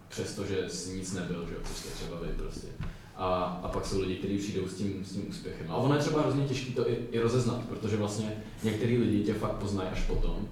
přesto, 0.09 0.45
že 0.45 0.69
jsi 0.69 0.97
nic 0.97 1.13
nebyl, 1.13 1.45
že 1.49 1.53
jo, 1.53 1.59
což 1.67 1.77
jste 1.77 1.89
třeba 1.89 2.19
vy 2.21 2.27
prostě. 2.37 2.67
A, 3.15 3.27
a 3.63 3.67
pak 3.67 3.85
jsou 3.85 4.01
lidi, 4.01 4.15
kteří 4.15 4.37
přijdou 4.37 4.67
s 4.67 4.73
tím, 4.73 5.05
s 5.05 5.11
tím 5.11 5.25
úspěchem. 5.29 5.67
A 5.69 5.75
ono 5.75 5.95
je 5.95 6.01
třeba 6.01 6.21
hrozně 6.21 6.43
těžké 6.45 6.71
to 6.71 6.89
i, 6.89 6.97
i 7.11 7.19
rozeznat, 7.19 7.61
protože 7.69 7.97
vlastně 7.97 8.31
některý 8.63 8.97
lidi 8.97 9.23
tě 9.23 9.33
fakt 9.33 9.51
poznají 9.55 9.89
až 9.91 10.01
potom. 10.01 10.47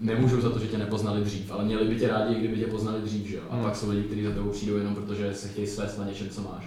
Nemůžou 0.00 0.40
za 0.40 0.50
to, 0.50 0.58
že 0.58 0.66
tě 0.66 0.78
nepoznali 0.78 1.20
dřív, 1.20 1.52
ale 1.52 1.64
měli 1.64 1.84
by 1.88 1.96
tě 1.96 2.08
rádi, 2.08 2.34
kdyby 2.34 2.56
tě 2.56 2.66
poznali 2.66 3.00
dřív, 3.00 3.26
že 3.26 3.36
jo. 3.36 3.42
A 3.50 3.54
Hmm. 3.54 3.64
pak 3.64 3.76
jsou 3.76 3.90
lidi, 3.90 4.02
kteří 4.02 4.22
za 4.24 4.30
tebou 4.30 4.50
přijdou 4.50 4.76
jenom 4.76 4.94
protože 4.94 5.34
se 5.34 5.48
chtějí 5.48 5.66
svést 5.66 5.98
na 5.98 6.04
něčem, 6.06 6.28
co 6.28 6.40
máš. 6.40 6.64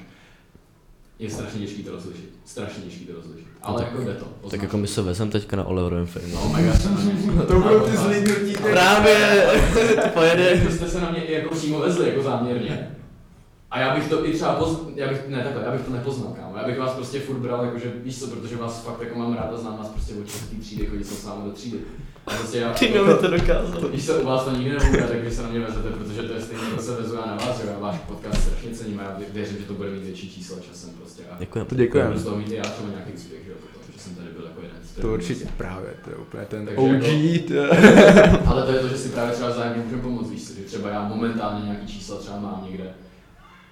Je 1.20 1.30
strašně 1.30 1.60
těžký 1.60 1.84
to 1.84 1.92
rozlišit. 1.92 2.34
Strašně 2.46 2.84
těžký 2.84 3.06
to 3.06 3.14
rozlišit. 3.14 3.48
Ale 3.62 3.82
tak- 3.84 3.92
jako 3.92 4.04
jde 4.04 4.14
to. 4.14 4.26
Tak 4.26 4.34
poznáš 4.42 4.62
jako 4.62 4.78
my 4.78 4.88
se 4.88 5.02
vezem 5.02 5.30
teďka 5.30 5.56
na 5.56 5.64
Oliverovém 5.64 6.06
filmu. 6.06 6.36
No 6.36 6.74
se 6.78 6.90
na 6.90 7.00
mě. 7.02 7.42
To 7.48 7.54
budou 7.60 7.80
ty 7.80 7.98
zlídnutí. 7.98 8.54
Právě, 8.72 9.48
pojede. 10.14 10.56
Vy 10.56 10.72
jste 10.72 10.90
se 10.90 11.02
na 11.02 11.12
mě 11.12 11.24
i 11.26 11.34
jako 11.34 11.56
přímo 11.56 11.80
vezli, 11.80 12.10
jako 12.10 12.24
záměrně. 12.24 12.92
A 13.72 13.80
já 13.80 13.96
bych 13.96 14.10
to 14.10 14.26
i 14.28 14.34
třeba 14.34 14.54
poz... 14.56 14.80
já 14.96 15.08
bych, 15.10 15.28
ne 15.28 15.44
takhle, 15.44 15.64
já 15.66 15.72
bych 15.72 15.82
to 15.82 15.92
nepoznal, 15.94 16.34
kámo. 16.34 16.58
Já 16.58 16.68
bych 16.68 16.80
vás 16.80 16.92
prostě 16.92 17.20
furt 17.20 17.38
bral, 17.38 17.66
jakože, 17.66 17.94
víš 18.04 18.20
co, 18.20 18.28
protože 18.28 18.56
vás 18.56 18.84
fakt 18.84 19.02
jako 19.02 19.20
mám 19.20 19.34
rád 19.36 19.54
a 19.54 19.58
znám 19.58 19.78
vás 19.78 19.88
prostě 19.88 20.14
od 20.14 20.28
české 20.30 20.56
třídy, 20.56 20.86
chodil 20.86 21.04
jsem 21.06 21.18
s 21.18 21.26
vámi 21.26 21.42
do 21.46 21.52
třídy. 21.52 21.78
A 22.28 22.34
prostě 22.36 22.58
já, 22.58 22.74
Ty 22.74 22.88
mi 22.90 22.94
to 23.22 23.28
dokázal. 23.32 23.88
Víš 23.92 24.06
co, 24.06 24.22
u 24.22 24.26
vás 24.26 24.44
to 24.44 24.52
nikdy 24.52 24.70
nebude, 24.80 25.04
tak 25.08 25.22
vy 25.24 25.32
se 25.32 25.44
na 25.44 25.50
mě 25.50 25.60
vezete, 25.60 25.90
protože 25.90 26.24
to 26.24 26.34
je 26.34 26.42
stejně, 26.42 26.64
jako 26.70 26.82
se 26.82 26.96
vezu 26.96 27.16
já 27.16 27.26
na 27.26 27.36
vás, 27.36 27.62
že 27.62 27.68
já 27.68 27.80
váš 27.80 28.00
podcast 28.00 28.42
strašně 28.42 28.72
cením 28.72 29.00
a 29.00 29.04
já 29.04 29.18
vě- 29.20 29.34
věřím, 29.34 29.58
že 29.58 29.64
to 29.66 29.74
bude 29.74 29.90
mít 29.90 30.04
větší 30.04 30.30
číslo 30.32 30.58
časem 30.60 30.90
prostě. 30.90 31.24
A 31.32 31.36
Děkujeme. 31.40 31.70
To 31.70 31.76
děkujeme. 31.76 32.10
budu 32.10 32.20
z 32.20 32.24
toho 32.24 32.38
mít 32.38 32.52
i 32.52 32.56
já 32.56 32.64
třeba 32.64 32.90
nějaký 32.90 33.12
úspěch, 33.14 33.44
že 33.46 33.52
jo, 33.52 33.56
potom, 33.62 33.94
že 33.96 34.00
jsem 34.00 34.16
tady 34.16 34.30
byl 34.30 34.44
jako 34.46 34.62
jeden 34.62 34.78
z 34.84 35.02
To 35.02 35.14
určitě 35.14 35.46
právě, 35.58 35.94
to 36.04 36.10
je 36.10 36.16
úplně 36.16 36.46
ten 36.46 36.66
Takže 36.66 36.82
OG. 36.82 36.90
jako- 36.92 37.48
to 37.48 37.54
je- 37.54 38.40
Ale 38.46 38.64
to 38.66 38.72
je 38.72 38.80
to, 38.80 38.88
že 38.88 38.98
si 38.98 39.10
právě 39.10 39.34
třeba 39.34 39.50
vzájemně 39.50 39.84
můžeme 39.84 40.02
pomoct, 40.02 40.30
víš 40.30 40.48
že 40.58 40.64
třeba 40.64 40.90
já 40.90 41.08
momentálně 41.08 41.66
nějaký 41.66 41.88
čísla 41.88 42.18
třeba 42.18 42.40
mám 42.40 42.64
někde 42.70 42.94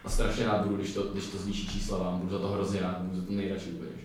a 0.06 0.10
strašně 0.10 0.46
rád 0.46 0.62
budu, 0.64 0.76
když 0.78 0.94
to, 0.94 1.04
když 1.14 1.26
to 1.26 1.38
zvýší 1.38 1.68
čísla 1.68 1.98
vám, 1.98 2.20
budu 2.20 2.32
za 2.32 2.40
to 2.40 2.48
hrozně 2.48 2.80
rád, 2.82 2.98
budu 3.02 3.22
za 3.22 3.28
to 3.28 3.34
nejradši 3.34 3.70
úplně, 3.70 3.90
že? 3.96 4.02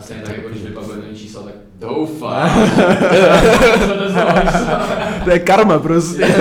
A 0.00 0.02
stejně 0.02 0.22
tak, 0.22 0.36
jako 0.36 0.48
když 0.48 0.62
vypagujeme 0.62 1.02
jiný 1.06 1.18
čísla, 1.18 1.42
tak 1.42 1.54
doufám. 1.78 2.70
to. 2.70 2.80
To 5.24 5.30
je 5.30 5.38
karma 5.38 5.78
prostě. 5.78 6.34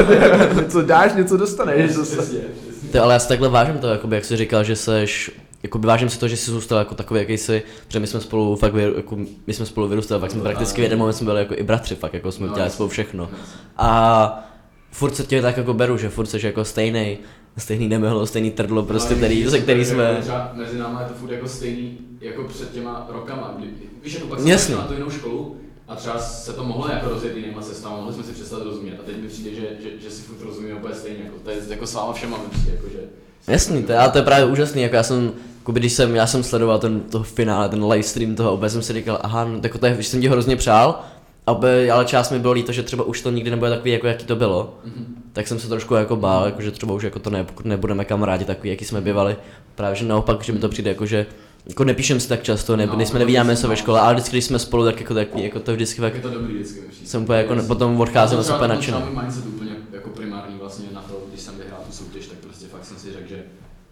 něco 0.62 0.82
dáš, 0.82 1.14
něco 1.14 1.38
dostaneš 1.38 1.91
zase. 1.91 2.16
Přesně, 2.18 2.39
přesně. 2.68 2.89
Ty, 2.89 2.99
ale 2.99 3.14
já 3.14 3.20
si 3.20 3.28
takhle 3.28 3.49
vážím 3.49 3.78
to, 3.78 3.88
jakoby, 3.88 4.16
jak 4.16 4.26
jsi 4.26 4.38
říkal, 4.38 4.64
že 4.64 4.76
seš, 4.76 5.32
jakoby 5.64 5.88
vážím 5.88 6.10
si 6.10 6.20
to, 6.20 6.28
že 6.28 6.38
jsi 6.38 6.51
zůstal 6.51 6.80
jako 6.80 6.95
takový, 6.95 7.20
jaký 7.20 7.38
jsi, 7.38 7.64
protože 7.88 7.99
my 7.99 8.07
jsme 8.07 8.22
spolu 8.22 8.55
fakt, 8.55 8.74
vy- 8.74 8.93
jako, 8.95 9.18
my 9.47 9.53
jsme 9.53 9.66
spolu 9.66 9.88
vyrůstali, 9.88 10.22
fakt 10.22 10.32
jsme 10.32 10.41
prakticky 10.41 10.82
v 10.82 10.84
jeden 10.84 10.99
moment 10.99 11.14
jsme 11.14 11.26
byli 11.26 11.39
jako 11.39 11.53
i 11.57 11.64
bratři, 11.64 11.95
fakt 11.95 12.14
jako 12.14 12.32
jsme 12.32 12.47
No, 12.47 12.53
dělali 12.53 12.72
spolu 12.72 12.89
všechno. 12.89 13.24
No. 13.32 13.38
A 13.78 14.49
furt 14.91 15.16
se 15.16 15.24
tě 15.24 15.41
tak 15.41 15.57
jako 15.57 15.74
beru, 15.74 15.97
že 15.97 16.10
furt 16.10 16.26
seš 16.26 16.43
jako 16.43 16.66
stejný, 16.66 17.18
stejný 17.60 17.88
nemehlo, 17.88 18.26
stejný 18.26 18.51
trdlo, 18.51 18.84
prostě, 18.84 19.16
který, 19.16 19.36
víš, 19.41 19.49
se 19.49 19.60
který 19.60 19.80
jako 19.80 19.91
jsme, 19.91 20.18
Třeba 20.22 20.51
mezi 20.53 20.78
náma 20.78 21.01
je 21.01 21.07
to 21.07 21.14
furt 21.14 21.32
jako 21.32 21.47
stejný, 21.47 21.97
jako 22.22 22.43
před 22.43 22.72
těma 22.72 23.07
rokama, 23.10 23.57
víš, 24.03 24.14
jako 24.14 24.28
pak 24.28 24.39
šel 24.57 24.78
na 24.78 24.84
tu 24.84 24.93
jinou 24.93 25.10
školu 25.10 25.55
a 25.88 25.95
třeba 25.95 26.20
se 26.20 26.53
to 26.53 26.64
mohlo 26.64 26.88
jako 26.91 27.10
rozjet 27.10 27.38
jinýma 27.38 27.62
cestama, 27.62 27.95
mohli 27.95 28.14
jsme 28.14 28.24
si 28.24 28.32
přestat 28.32 28.62
rozumět. 28.64 28.99
A 28.99 29.03
teď 29.05 29.22
mi 29.22 29.28
přijde, 29.28 29.49
že, 29.49 29.62
že, 29.62 29.89
že 30.01 30.12
si 30.12 30.22
furt 30.22 30.45
rozumíme 30.45 30.76
úplně 30.76 30.95
stejně, 30.95 31.24
jako, 31.24 31.36
to 31.43 31.49
je 31.49 31.57
jako 31.70 31.88
s 31.88 31.93
váma 31.93 32.14
všema 32.14 32.38
mi 32.38 32.43
přijde, 32.51 32.72
jako, 32.76 32.89
že 32.89 32.99
Jasný, 33.47 33.84
to, 33.84 33.99
ale 33.99 34.10
to 34.12 34.18
je 34.18 34.24
právě 34.24 34.45
úžasný, 34.45 34.82
jako 34.82 34.95
já 34.95 35.03
jsem, 35.03 35.32
jako 35.60 35.72
když 35.72 35.93
jsem, 35.93 36.16
já 36.16 36.28
jsem 36.28 36.43
sledoval 36.43 36.80
ten, 36.80 36.99
toho 37.01 37.24
finále, 37.24 37.70
ten 37.70 37.86
live 37.86 38.03
stream 38.03 38.36
toho, 38.36 38.53
opět 38.53 38.70
jsem 38.70 38.82
si 38.82 38.93
říkal, 38.93 39.20
aha, 39.24 39.45
no, 39.45 39.60
jako 39.64 39.78
to 39.78 39.86
je, 39.86 39.95
že 39.99 40.03
jsem 40.10 40.22
ti 40.22 40.28
hrozně 40.28 40.55
přál, 40.55 40.99
a 41.47 41.51
opět, 41.51 41.89
ale 41.91 42.05
část 42.05 42.32
mi 42.32 42.39
bylo 42.39 42.53
líto, 42.53 42.72
že 42.72 42.84
třeba 42.84 43.03
už 43.03 43.22
to 43.22 43.32
nikdy 43.32 43.49
nebude 43.49 43.72
takový, 43.72 43.91
jako 43.91 44.07
jaký 44.07 44.26
to 44.26 44.36
bylo, 44.36 44.74
Mhm. 44.86 45.19
Tak 45.34 45.48
jsem 45.48 45.60
se 45.60 45.68
trošku 45.68 45.94
jako 45.96 46.16
bál, 46.16 46.46
jako 46.46 46.62
že 46.62 46.72
třeba 46.72 46.94
už 46.94 47.04
jako 47.04 47.20
to 47.20 47.30
ne, 47.30 47.44
pokud 47.44 47.66
nebudeme 47.66 48.06
kamarádi 48.06 48.46
takový, 48.46 48.70
jaký 48.70 48.86
jsme 48.86 49.02
bývali, 49.02 49.38
právě 49.76 49.96
že 49.96 50.06
naopak, 50.06 50.44
že 50.44 50.54
mi 50.54 50.60
to 50.60 50.70
přijde 50.70 50.90
jako, 50.92 51.06
že 51.06 51.26
jako 51.68 51.84
nepíšem 51.84 52.20
si 52.20 52.30
tak 52.30 52.44
často, 52.44 52.76
ne, 52.76 52.86
No, 52.86 52.96
nejsme 52.96 53.20
nevídáme 53.20 53.56
se 53.56 53.68
ve 53.68 53.74
no. 53.74 53.76
škole, 53.76 54.00
ale 54.00 54.14
vždycky, 54.14 54.32
když 54.36 54.46
jsme 54.46 54.60
spolu, 54.60 54.84
tak 54.86 55.00
jako, 55.00 55.14
tak, 55.14 55.36
jako 55.36 55.60
to 55.60 55.74
vždycky 55.74 56.02
Tak 56.02 56.16
je 56.16 56.22
to 56.22 56.30
dobrý 56.30 56.54
vždycky 56.54 56.82
přijde. 56.90 57.08
jsem 57.10 57.24
úplně 57.24 57.38
jako 57.40 57.56
potom 57.68 58.02
odcházel 58.02 58.44
to 58.44 58.54
úplně 58.56 58.68
nadšený. 58.68 58.98
Mindset 59.22 59.46
úplně 59.46 59.72
jako 59.94 60.10
primární 60.10 60.56
vlastně 60.60 60.86
na 60.94 61.02
to, 61.02 61.24
když 61.30 61.42
jsem 61.42 61.58
vyhrál 61.58 61.80
tu 61.88 61.92
soutěž, 61.92 62.28
tak 62.28 62.38
prostě 62.38 62.66
fakt 62.68 62.86
jsem 62.86 62.98
si 62.98 63.12
řekl, 63.12 63.30
že 63.30 63.44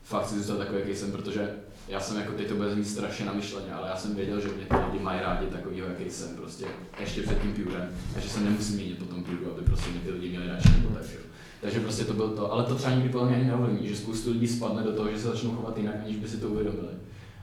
fakt 0.03 0.25
chci 0.25 0.35
zůstat 0.35 0.57
takový, 0.57 0.79
jaký 0.79 0.95
jsem, 0.95 1.11
protože 1.11 1.49
já 1.87 1.99
jsem 1.99 2.17
jako 2.17 2.31
teď 2.33 2.47
to 2.47 2.55
bude 2.55 2.73
znít 2.73 2.87
strašně 2.87 3.25
namyšleně, 3.25 3.73
ale 3.73 3.89
já 3.89 3.95
jsem 3.97 4.15
věděl, 4.15 4.41
že 4.41 4.47
mě 4.47 4.65
ty 4.65 4.75
lidi 4.91 5.03
mají 5.03 5.19
rádi 5.21 5.45
takovýho, 5.45 5.87
jaký 5.87 6.09
jsem, 6.09 6.35
prostě 6.35 6.65
ještě 6.99 7.21
před 7.21 7.41
tím 7.41 7.53
purem, 7.53 7.89
a 8.17 8.19
že 8.19 8.29
se 8.29 8.39
nemusím 8.39 8.75
měnit 8.75 8.97
po 8.99 9.05
tom 9.05 9.23
puru, 9.23 9.51
aby 9.51 9.61
prostě 9.65 9.89
mě 9.91 9.99
ty 9.99 10.11
lidi 10.11 10.29
měli 10.29 10.47
radši 10.47 10.69
nebo 10.69 10.89
tak, 10.95 11.03
jo. 11.15 11.19
Takže 11.61 11.79
prostě 11.79 12.03
to 12.05 12.13
bylo 12.13 12.29
to, 12.29 12.51
ale 12.51 12.63
to 12.63 12.75
třeba 12.75 12.93
nikdy 12.95 13.09
podle 13.09 13.27
mě 13.27 13.35
ani 13.35 13.45
neovlivní, 13.45 13.87
že 13.87 13.95
spoustu 13.95 14.31
lidí 14.31 14.47
spadne 14.47 14.83
do 14.83 14.91
toho, 14.93 15.11
že 15.11 15.19
se 15.19 15.27
začnou 15.27 15.51
chovat 15.51 15.77
jinak, 15.77 15.95
aniž 16.03 16.15
by 16.17 16.27
si 16.27 16.37
to 16.37 16.47
uvědomili. 16.49 16.87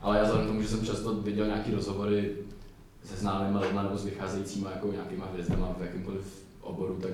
Ale 0.02 0.16
já 0.18 0.22
vzhledem 0.24 0.46
k 0.46 0.50
tomu, 0.50 0.62
že 0.62 0.68
jsem 0.68 0.86
často 0.86 1.14
viděl 1.14 1.46
nějaký 1.46 1.70
rozhovory 1.74 2.32
se 3.04 3.16
známými 3.16 3.58
lidmi 3.58 3.78
nebo 3.82 3.98
s 3.98 4.04
vycházejícíma 4.04 4.70
jako 4.70 4.92
nějakýma 4.92 5.26
hvězdama 5.32 5.76
v 5.78 5.82
jakýmkoliv 5.82 6.42
oboru, 6.60 6.98
tak 7.02 7.10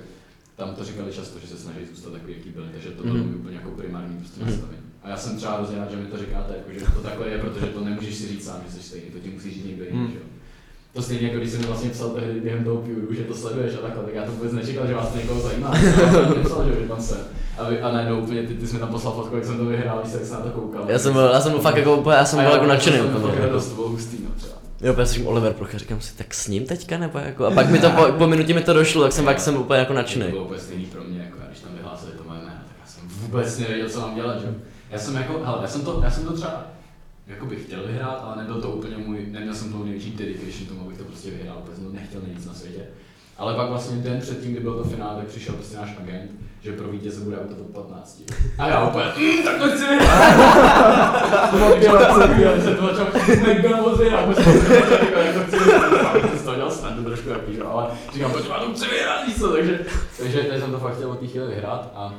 tam 0.56 0.74
to 0.74 0.84
říkali 0.84 1.12
často, 1.12 1.38
že 1.38 1.46
se 1.46 1.56
snaží 1.58 1.78
zůstat 1.90 2.12
takový, 2.12 2.32
jaký 2.32 2.50
byli, 2.50 2.68
takže 2.72 2.90
to 2.90 3.02
bylo 3.02 3.14
Mhm. 3.14 3.24
mm-hmm. 3.24 3.36
úplně 3.40 3.56
jako 3.56 3.70
primární 3.70 4.16
prostě 4.18 4.40
Mhm. 4.40 4.50
nastavení. 4.50 4.79
A 5.02 5.08
já 5.08 5.16
jsem 5.16 5.36
třeba 5.36 5.56
hrozně 5.56 5.78
rád, 5.78 5.90
že 5.90 5.96
mi 5.96 6.06
to 6.06 6.18
říkáte, 6.18 6.54
jako, 6.56 6.78
že 6.80 6.92
to 6.94 7.00
takhle 7.00 7.28
je, 7.28 7.38
protože 7.38 7.66
to 7.66 7.84
nemůžeš 7.84 8.14
si 8.14 8.28
říct 8.28 8.44
sám, 8.44 8.56
že 8.66 8.72
jsi 8.76 8.82
stejný, 8.82 9.06
to 9.10 9.18
ti 9.18 9.30
musí 9.30 9.50
říct 9.50 9.64
někdo 9.64 9.84
jiný, 9.84 10.08
že 10.12 10.16
jo. 10.18 10.24
To 10.92 11.02
stejně 11.02 11.26
jako 11.28 11.38
když 11.38 11.50
jsem 11.50 11.62
vlastně 11.62 11.90
psal 11.90 12.08
tehdy 12.10 12.40
během 12.40 12.64
toho 12.64 12.76
pure, 12.76 13.16
že 13.16 13.22
to 13.24 13.34
sleduješ 13.34 13.74
a 13.74 13.76
takhle, 13.86 14.04
tak 14.04 14.14
já 14.14 14.22
to 14.24 14.30
vůbec 14.32 14.52
nečekal, 14.52 14.86
že 14.86 14.94
vás 14.94 15.08
to 15.08 15.18
někoho 15.18 15.40
zajímá. 15.40 15.76
Já 15.76 16.12
jsem 16.12 16.34
nepsal, 16.36 16.64
že 16.66 16.88
tam 16.88 17.00
jsem. 17.00 17.18
A, 17.58 17.68
vy, 17.70 17.80
a 17.80 17.92
najednou 17.92 18.20
úplně 18.20 18.42
ty, 18.42 18.54
ty 18.54 18.66
jsi 18.66 18.74
mi 18.74 18.80
tam 18.80 18.88
poslal 18.88 19.14
fotku, 19.14 19.36
jak 19.36 19.44
jsem 19.44 19.58
to 19.58 19.64
vyhrál, 19.64 20.00
když 20.02 20.12
jsem 20.12 20.30
na 20.32 20.40
to 20.40 20.50
koukal. 20.50 20.84
Já 20.88 20.98
jsem 20.98 21.12
byl, 21.12 21.22
já 21.32 21.40
jsem 21.40 21.52
byl 21.52 21.60
fakt 21.60 21.76
jako 21.76 21.96
úplně, 21.96 22.16
já 22.16 22.24
jsem 22.24 22.38
byl 22.44 22.52
jako 22.52 22.66
nadšený 22.66 22.98
to 22.98 23.04
jsem 23.04 23.42
Jako. 23.42 23.60
to 23.60 23.74
bylo 23.74 23.88
hustý, 23.88 24.16
no 24.24 24.30
třeba. 24.36 24.52
Jo, 24.80 24.94
já 24.98 25.06
slyším 25.06 25.26
Oliver 25.26 25.52
Procha, 25.52 25.78
říkám 25.78 26.00
si, 26.00 26.16
tak 26.16 26.34
s 26.34 26.48
ním 26.48 26.66
teďka 26.66 26.98
nebo 26.98 27.18
jako, 27.18 27.44
a 27.46 27.50
pak 27.50 27.70
mi 27.70 27.78
to 27.78 27.90
po, 27.90 28.12
po 28.18 28.26
minutě 28.26 28.54
mi 28.54 28.60
to 28.62 28.72
došlo, 28.72 29.02
tak 29.02 29.12
jsem 29.12 29.24
pak 29.24 29.40
jsem 29.40 29.56
úplně 29.56 29.78
jako 29.80 29.92
To 29.92 29.96
nadšený. 29.96 30.26
bylo 30.30 30.44
úplně 30.44 30.60
stejný 30.60 30.84
pro 30.84 31.04
mě, 31.04 31.18
jako 31.18 31.36
když 31.48 31.60
tam 31.60 31.72
vyhlásili 31.76 32.12
to 32.12 32.24
moje 32.28 32.38
jméno, 32.40 32.52
tak 32.68 32.76
já 32.80 32.86
jsem 32.86 33.08
vůbec 33.08 33.58
nevěděl, 33.58 33.88
co 33.88 34.00
mám 34.00 34.14
dělat, 34.14 34.40
že? 34.40 34.54
Já 34.90 34.98
jsem 34.98 35.16
jako, 35.16 35.40
hele, 35.44 35.58
já 35.62 35.68
jsem 35.68 35.84
to, 35.84 36.00
já 36.04 36.10
jsem 36.10 36.24
to 36.24 36.32
třeba, 36.32 36.66
jako 37.26 37.46
bych 37.46 37.64
chtěl 37.64 37.86
vyhrát, 37.86 38.22
ale 38.24 38.36
nebyl 38.36 38.62
to 38.62 38.70
úplně 38.70 38.96
můj, 38.96 39.26
neměl 39.30 39.54
jsem 39.54 39.72
tomu 39.72 39.84
největší 39.84 40.10
dedication 40.10 40.68
tomu, 40.68 40.80
abych 40.80 40.98
to 40.98 41.04
prostě 41.04 41.30
vyhrál, 41.30 41.56
protože 41.56 41.76
jsem 41.76 41.84
to 41.84 41.92
nechtěl 41.92 42.20
nic 42.34 42.46
na 42.46 42.54
světě. 42.54 42.82
Ale 43.38 43.54
pak 43.54 43.68
vlastně 43.68 43.96
den 43.96 44.20
předtím, 44.20 44.52
kdy 44.52 44.60
bylo 44.60 44.82
to 44.82 44.88
finále, 44.88 45.16
tak 45.16 45.26
přišel 45.26 45.54
prostě 45.54 45.76
náš 45.76 45.96
agent, 46.00 46.30
že 46.60 46.72
pro 46.72 46.88
vítěze 46.88 47.20
bude 47.20 47.40
auto 47.40 47.54
top 47.54 47.70
15. 47.70 48.22
A 48.58 48.68
já 48.68 48.88
úplně, 48.88 49.04
mm, 49.04 49.42
tak 49.44 49.58
to 49.58 49.68
chci 49.68 49.86
vyhrát! 49.86 51.52
Motivace, 51.58 52.62
se 52.64 52.74
to 52.74 52.86
začal 52.86 53.06
mega 53.46 53.76
moc 53.76 53.98
vyhrát, 53.98 54.24
protože 54.24 54.44
jsem 54.44 54.60
si 54.60 55.06
říkal, 55.06 55.22
jak 55.22 55.34
to 55.34 55.40
chci 55.40 55.58
vyhrát, 55.58 55.90
toho 56.44 56.56
dělal 56.56 56.70
snadu 56.70 57.04
trošku 57.04 57.28
jo, 57.48 57.68
ale 57.68 57.86
říkám, 58.12 58.32
proč 58.32 58.44
já 58.48 58.58
to 58.58 58.72
chci 58.72 58.86
vyhrát, 58.88 59.20
co, 59.38 59.52
takže, 59.52 59.80
takže, 60.18 60.38
takže 60.38 60.60
jsem 60.60 60.70
to 60.70 60.78
fakt 60.78 60.94
chtěl 60.94 61.10
od 61.10 61.18
té 61.20 61.26
chvíli 61.26 61.46
vyhrát 61.46 61.92
a 61.94 62.14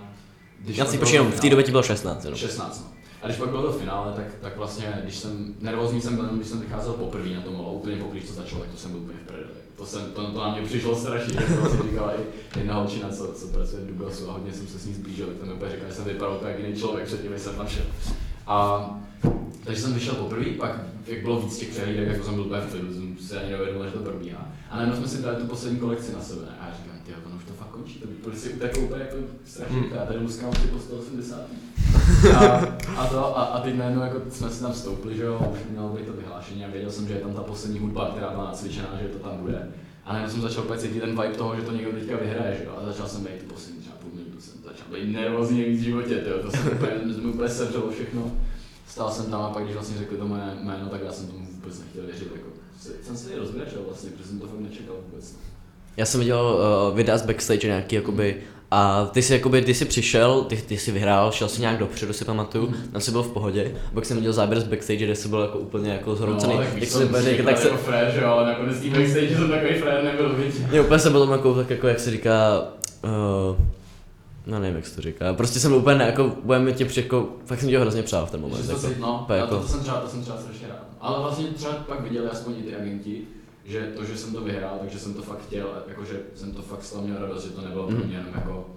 Když 0.63 0.77
Já 0.77 0.85
si 0.85 0.97
to 0.97 1.05
v 1.05 1.39
té 1.39 1.49
době 1.49 1.63
ti 1.63 1.71
bylo 1.71 1.83
16, 1.83 2.23
jenom. 2.23 2.37
16. 2.37 2.79
No. 2.79 3.01
A 3.21 3.25
když 3.25 3.37
pak 3.37 3.49
bylo 3.49 3.63
to 3.63 3.79
finále, 3.79 4.13
tak, 4.13 4.25
tak 4.41 4.57
vlastně, 4.57 5.01
když 5.03 5.15
jsem, 5.15 5.55
nervózní 5.59 6.01
jsem 6.01 6.15
byl, 6.15 6.25
když 6.25 6.47
jsem 6.47 6.59
vycházel 6.59 6.93
poprvé 6.93 7.29
na 7.29 7.41
tom 7.41 7.55
a 7.55 7.71
úplně 7.71 7.95
poprvé, 7.95 8.21
co 8.27 8.33
začalo, 8.33 8.61
tak 8.61 8.71
to 8.71 8.77
jsem 8.77 8.91
byl 8.91 8.99
úplně 8.99 9.17
v 9.23 9.27
prdeli. 9.27 9.47
To, 9.75 9.85
jsem, 9.85 10.01
to, 10.01 10.31
to 10.31 10.39
na 10.39 10.51
mě 10.53 10.61
přišlo 10.61 10.95
strašně, 10.95 11.33
že 11.33 11.55
to 11.55 11.61
vlastně 11.61 11.89
říkala 11.89 12.13
i 12.13 12.19
jedna 12.59 12.73
holčina, 12.73 13.09
co, 13.09 13.33
co 13.33 13.47
pracuje 13.47 13.81
v 13.81 13.87
Douglasu 13.87 14.29
a 14.29 14.33
hodně 14.33 14.53
jsem 14.53 14.67
se 14.67 14.79
s 14.79 14.85
ní 14.85 14.93
zblížil, 14.93 15.27
tak 15.27 15.37
to 15.37 15.45
mi 15.45 15.53
úplně 15.53 15.71
říkala, 15.71 15.89
že 15.89 15.95
jsem 15.95 16.05
vypadal 16.05 16.35
úplně 16.35 16.51
jak 16.51 16.59
jiný 16.59 16.79
člověk 16.79 17.07
předtím, 17.07 17.31
jsem 17.37 17.55
tam 17.55 17.67
šel. 17.67 17.85
A 18.47 18.85
takže 19.63 19.81
jsem 19.81 19.93
vyšel 19.93 20.13
poprvé, 20.13 20.45
pak 20.45 20.79
jak 21.07 21.23
bylo 21.23 21.41
víc 21.41 21.57
těch 21.57 21.69
přehlídek, 21.69 22.07
jako 22.07 22.25
jsem 22.25 22.33
byl 22.33 22.43
úplně 22.43 22.61
v 22.61 22.71
klidu, 22.71 22.93
jsem 22.93 23.17
si 23.27 23.37
ani 23.37 23.51
neuvědomil, 23.51 23.85
že 23.87 23.93
to 23.93 23.99
probíhá. 23.99 24.47
A 24.69 24.75
najednou 24.77 24.97
jsme 24.97 25.07
si 25.07 25.21
dali 25.21 25.35
tu 25.35 25.47
poslední 25.47 25.79
kolekci 25.79 26.13
na 26.13 26.21
sebe. 26.21 26.47
A 26.59 26.67
já 26.67 26.73
říkám, 26.77 26.99
ty 27.05 27.11
ono 27.25 27.35
už 27.35 27.43
končí, 27.91 27.99
to 27.99 28.29
prostě 28.29 28.49
utekl 28.49 28.79
úplně 28.79 29.03
jako 29.03 29.17
strašně, 29.45 29.83
já 29.95 30.05
tady 30.05 30.19
muskám 30.19 30.51
ty 30.51 30.67
po 30.67 30.79
180. 30.79 31.39
A, 32.35 32.47
a, 32.97 33.07
to, 33.07 33.37
a, 33.37 33.43
a 33.43 33.61
teď 33.61 33.75
najednou 33.75 34.01
jako 34.01 34.21
jsme 34.29 34.49
si 34.49 34.61
tam 34.61 34.73
stoupli, 34.73 35.17
že 35.17 35.23
jo, 35.23 35.51
už 35.53 35.59
mělo 35.69 35.89
být 35.89 36.05
to 36.05 36.13
vyhlášení 36.13 36.65
a 36.65 36.69
věděl 36.69 36.91
jsem, 36.91 37.07
že 37.07 37.13
je 37.13 37.19
tam 37.19 37.33
ta 37.33 37.41
poslední 37.41 37.79
hudba, 37.79 38.09
která 38.11 38.29
byla 38.29 38.45
nacvičená, 38.45 38.97
že 39.01 39.07
to 39.07 39.19
tam 39.19 39.37
bude. 39.37 39.67
A 40.05 40.13
najednou 40.13 40.33
jsem 40.33 40.41
začal 40.41 40.63
úplně 40.63 40.79
cítit 40.79 40.99
ten 40.99 41.09
vibe 41.09 41.35
toho, 41.35 41.55
že 41.55 41.61
to 41.61 41.71
někdo 41.71 41.91
teďka 41.91 42.17
vyhraje, 42.17 42.57
že 42.57 42.63
jo, 42.63 42.71
a 42.77 42.85
začal 42.85 43.07
jsem 43.07 43.23
být 43.23 43.39
tu 43.39 43.53
poslední 43.53 43.81
třeba 43.81 43.95
půl 43.95 44.11
minutu, 44.15 44.41
jsem 44.41 44.53
začal 44.63 44.87
být 44.93 45.13
nervózní 45.13 45.59
nejvíc 45.61 45.79
v 45.79 45.83
životě, 45.83 46.15
tyjo, 46.17 46.37
to 46.39 46.51
jsem 46.51 46.67
úplně, 46.67 46.91
mi 47.21 47.33
úplně 47.33 47.49
sevřelo 47.49 47.91
všechno. 47.91 48.31
Stál 48.87 49.11
jsem 49.11 49.25
tam 49.25 49.41
a 49.41 49.49
pak, 49.49 49.63
když 49.63 49.75
vlastně 49.75 49.97
řekli 49.97 50.17
to 50.17 50.27
moje 50.27 50.41
jméno, 50.63 50.89
tak 50.89 51.01
já 51.05 51.11
jsem 51.11 51.27
tomu 51.27 51.47
vůbec 51.51 51.79
nechtěl 51.79 52.05
věřit, 52.05 52.31
jako, 52.35 52.49
se- 52.79 53.03
jsem 53.03 53.17
se 53.17 53.39
rozbrečel 53.39 53.81
vlastně, 53.87 54.09
protože 54.09 54.29
jsem 54.29 54.39
to 54.39 54.47
fakt 54.47 54.59
nečekal 54.59 54.95
vůbec. 55.09 55.35
Já 55.97 56.05
jsem 56.05 56.19
viděl 56.19 56.59
uh, 56.89 56.97
videa 56.97 57.17
z 57.17 57.25
backstage 57.25 57.67
nějaký, 57.67 57.95
jakoby, 57.95 58.37
a 58.71 59.05
ty 59.05 59.21
jsi, 59.21 59.33
jakoby, 59.33 59.61
ty 59.61 59.73
jsi 59.73 59.85
přišel, 59.85 60.41
ty, 60.41 60.57
ty 60.57 60.77
jsi 60.77 60.91
vyhrál, 60.91 61.31
šel 61.31 61.47
si 61.47 61.61
nějak 61.61 61.77
dopředu, 61.77 62.13
si 62.13 62.25
pamatuju, 62.25 62.73
tam 62.91 63.01
jsi 63.01 63.11
byl 63.11 63.23
v 63.23 63.31
pohodě, 63.31 63.71
pak 63.93 64.05
jsem 64.05 64.17
viděl 64.17 64.33
záběr 64.33 64.59
z 64.59 64.63
backstage, 64.63 65.05
kde 65.05 65.15
jsi 65.15 65.27
byl 65.27 65.41
jako 65.41 65.57
úplně 65.57 65.91
jako 65.91 66.15
zhroucený, 66.15 66.53
no, 66.53 66.59
tak, 66.59 66.67
jak 66.75 66.89
jsem 66.89 67.15
si 67.15 67.29
říkal, 67.29 67.45
tak 67.45 67.57
se, 67.57 67.67
jako 67.67 67.77
frér, 67.77 68.11
že 68.11 68.21
jo, 68.21 68.27
ale 68.27 68.47
nakonec 68.47 68.75
backstage 68.75 69.35
jsem 69.35 69.49
takový 69.49 69.73
frér 69.73 70.03
nebyl, 70.03 70.35
víš. 70.35 70.55
mě 70.71 70.81
úplně 70.81 70.99
jsem 70.99 71.11
byl 71.11 71.21
tam 71.25 71.31
jako, 71.31 71.53
tak 71.53 71.69
jako, 71.69 71.87
jak 71.87 71.99
se 71.99 72.11
říká, 72.11 72.61
uh, 73.03 73.57
no 74.47 74.59
nevím, 74.59 74.75
jak 74.75 74.87
se 74.87 74.95
to 74.95 75.01
říká, 75.01 75.33
prostě 75.33 75.59
jsem 75.59 75.71
byl 75.71 75.79
úplně, 75.79 75.97
ne, 75.97 76.05
jako, 76.05 76.31
budeme 76.43 76.71
tě 76.71 76.85
při, 76.85 76.99
jako, 76.99 77.29
fakt 77.45 77.59
jsem 77.59 77.69
tě 77.69 77.79
hrozně 77.79 78.03
přál 78.03 78.25
v 78.25 78.31
ten 78.31 78.41
moment, 78.41 78.69
jako, 78.69 78.79
si, 78.79 78.95
no, 78.99 79.25
jako, 79.35 79.47
to, 79.47 79.61
to, 79.61 79.67
jsem 79.67 79.79
třeba, 79.79 79.97
to 79.97 80.07
jsem 80.07 80.21
třeba 80.21 80.37
strašně 80.37 80.67
rád. 80.67 80.83
Ale 81.01 81.19
vlastně 81.19 81.47
třeba 81.47 81.73
pak 81.73 82.01
viděli 82.01 82.27
aspoň 82.27 82.53
i 82.59 82.63
ty 82.63 82.75
agenti, 82.75 83.21
že 83.71 83.91
to, 83.95 84.05
že 84.05 84.17
jsem 84.17 84.33
to 84.33 84.41
vyhrál, 84.41 84.77
takže 84.81 84.99
jsem 84.99 85.13
to 85.13 85.21
fakt 85.21 85.41
chtěl, 85.47 85.83
jakože 85.87 86.19
jsem 86.35 86.51
to 86.51 86.61
fakt 86.61 86.83
z 86.83 86.91
toho 86.91 87.03
měl 87.07 87.19
radost, 87.19 87.43
že 87.43 87.49
to 87.49 87.61
nebylo 87.61 87.87
pro 87.87 87.97
Mhm. 87.97 88.07
mě 88.07 88.17
jenom 88.17 88.33
jako 88.35 88.69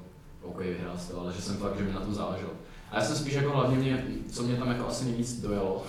OK, 0.43 0.59
vyhrál 0.61 0.99
jsi 0.99 1.13
to, 1.13 1.21
ale 1.21 1.33
že 1.33 1.43
jsem 1.43 1.57
fakt, 1.57 1.79
že 1.79 1.85
mi 1.85 1.93
na 1.93 2.01
tom 2.01 2.15
záleželo. 2.15 2.51
A 2.91 2.97
já 2.99 3.05
jsem 3.05 3.17
spíš 3.17 3.35
jako 3.35 3.51
hlavně 3.51 3.77
mě, 3.79 4.05
co 4.33 4.43
mě 4.43 4.57
tam 4.57 4.69
jako 4.69 4.87
asi 4.89 5.05
nejvíc 5.05 5.41
dojalo, 5.41 5.87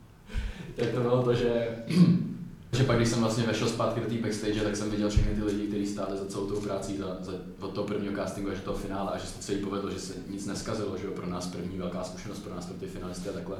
tak 0.76 0.88
to 0.90 1.00
bylo 1.00 1.22
to, 1.22 1.34
že 1.34 1.68
že 2.72 2.84
pak, 2.84 2.96
když 2.96 3.08
jsem 3.08 3.20
vlastně 3.20 3.44
vešel 3.46 3.68
zpátky 3.68 4.00
do 4.00 4.06
té 4.06 4.14
backstage, 4.14 4.60
tak 4.60 4.76
jsem 4.76 4.90
viděl 4.90 5.10
všechny 5.10 5.34
ty 5.34 5.42
lidi, 5.42 5.66
kteří 5.66 5.86
stáli 5.86 6.18
za 6.18 6.26
celou 6.26 6.46
tou 6.46 6.60
prací, 6.60 6.96
za, 6.96 7.16
za, 7.20 7.32
od 7.60 7.72
toho 7.74 7.86
prvního 7.86 8.14
castingu 8.14 8.50
až 8.50 8.56
do 8.58 8.64
toho 8.64 8.78
finále 8.78 9.10
a 9.12 9.18
že 9.18 9.26
se 9.26 9.34
to 9.34 9.40
celý 9.40 9.58
povedlo, 9.58 9.90
že 9.90 9.98
se 10.00 10.14
nic 10.30 10.46
neskazilo, 10.46 10.98
že 10.98 11.06
jo, 11.06 11.12
pro 11.12 11.26
nás 11.26 11.46
první 11.46 11.78
velká 11.78 12.04
zkušenost, 12.04 12.38
pro 12.38 12.54
nás 12.54 12.66
pro 12.66 12.74
ty 12.74 12.86
finalisty 12.86 13.28
a 13.28 13.32
takhle. 13.32 13.56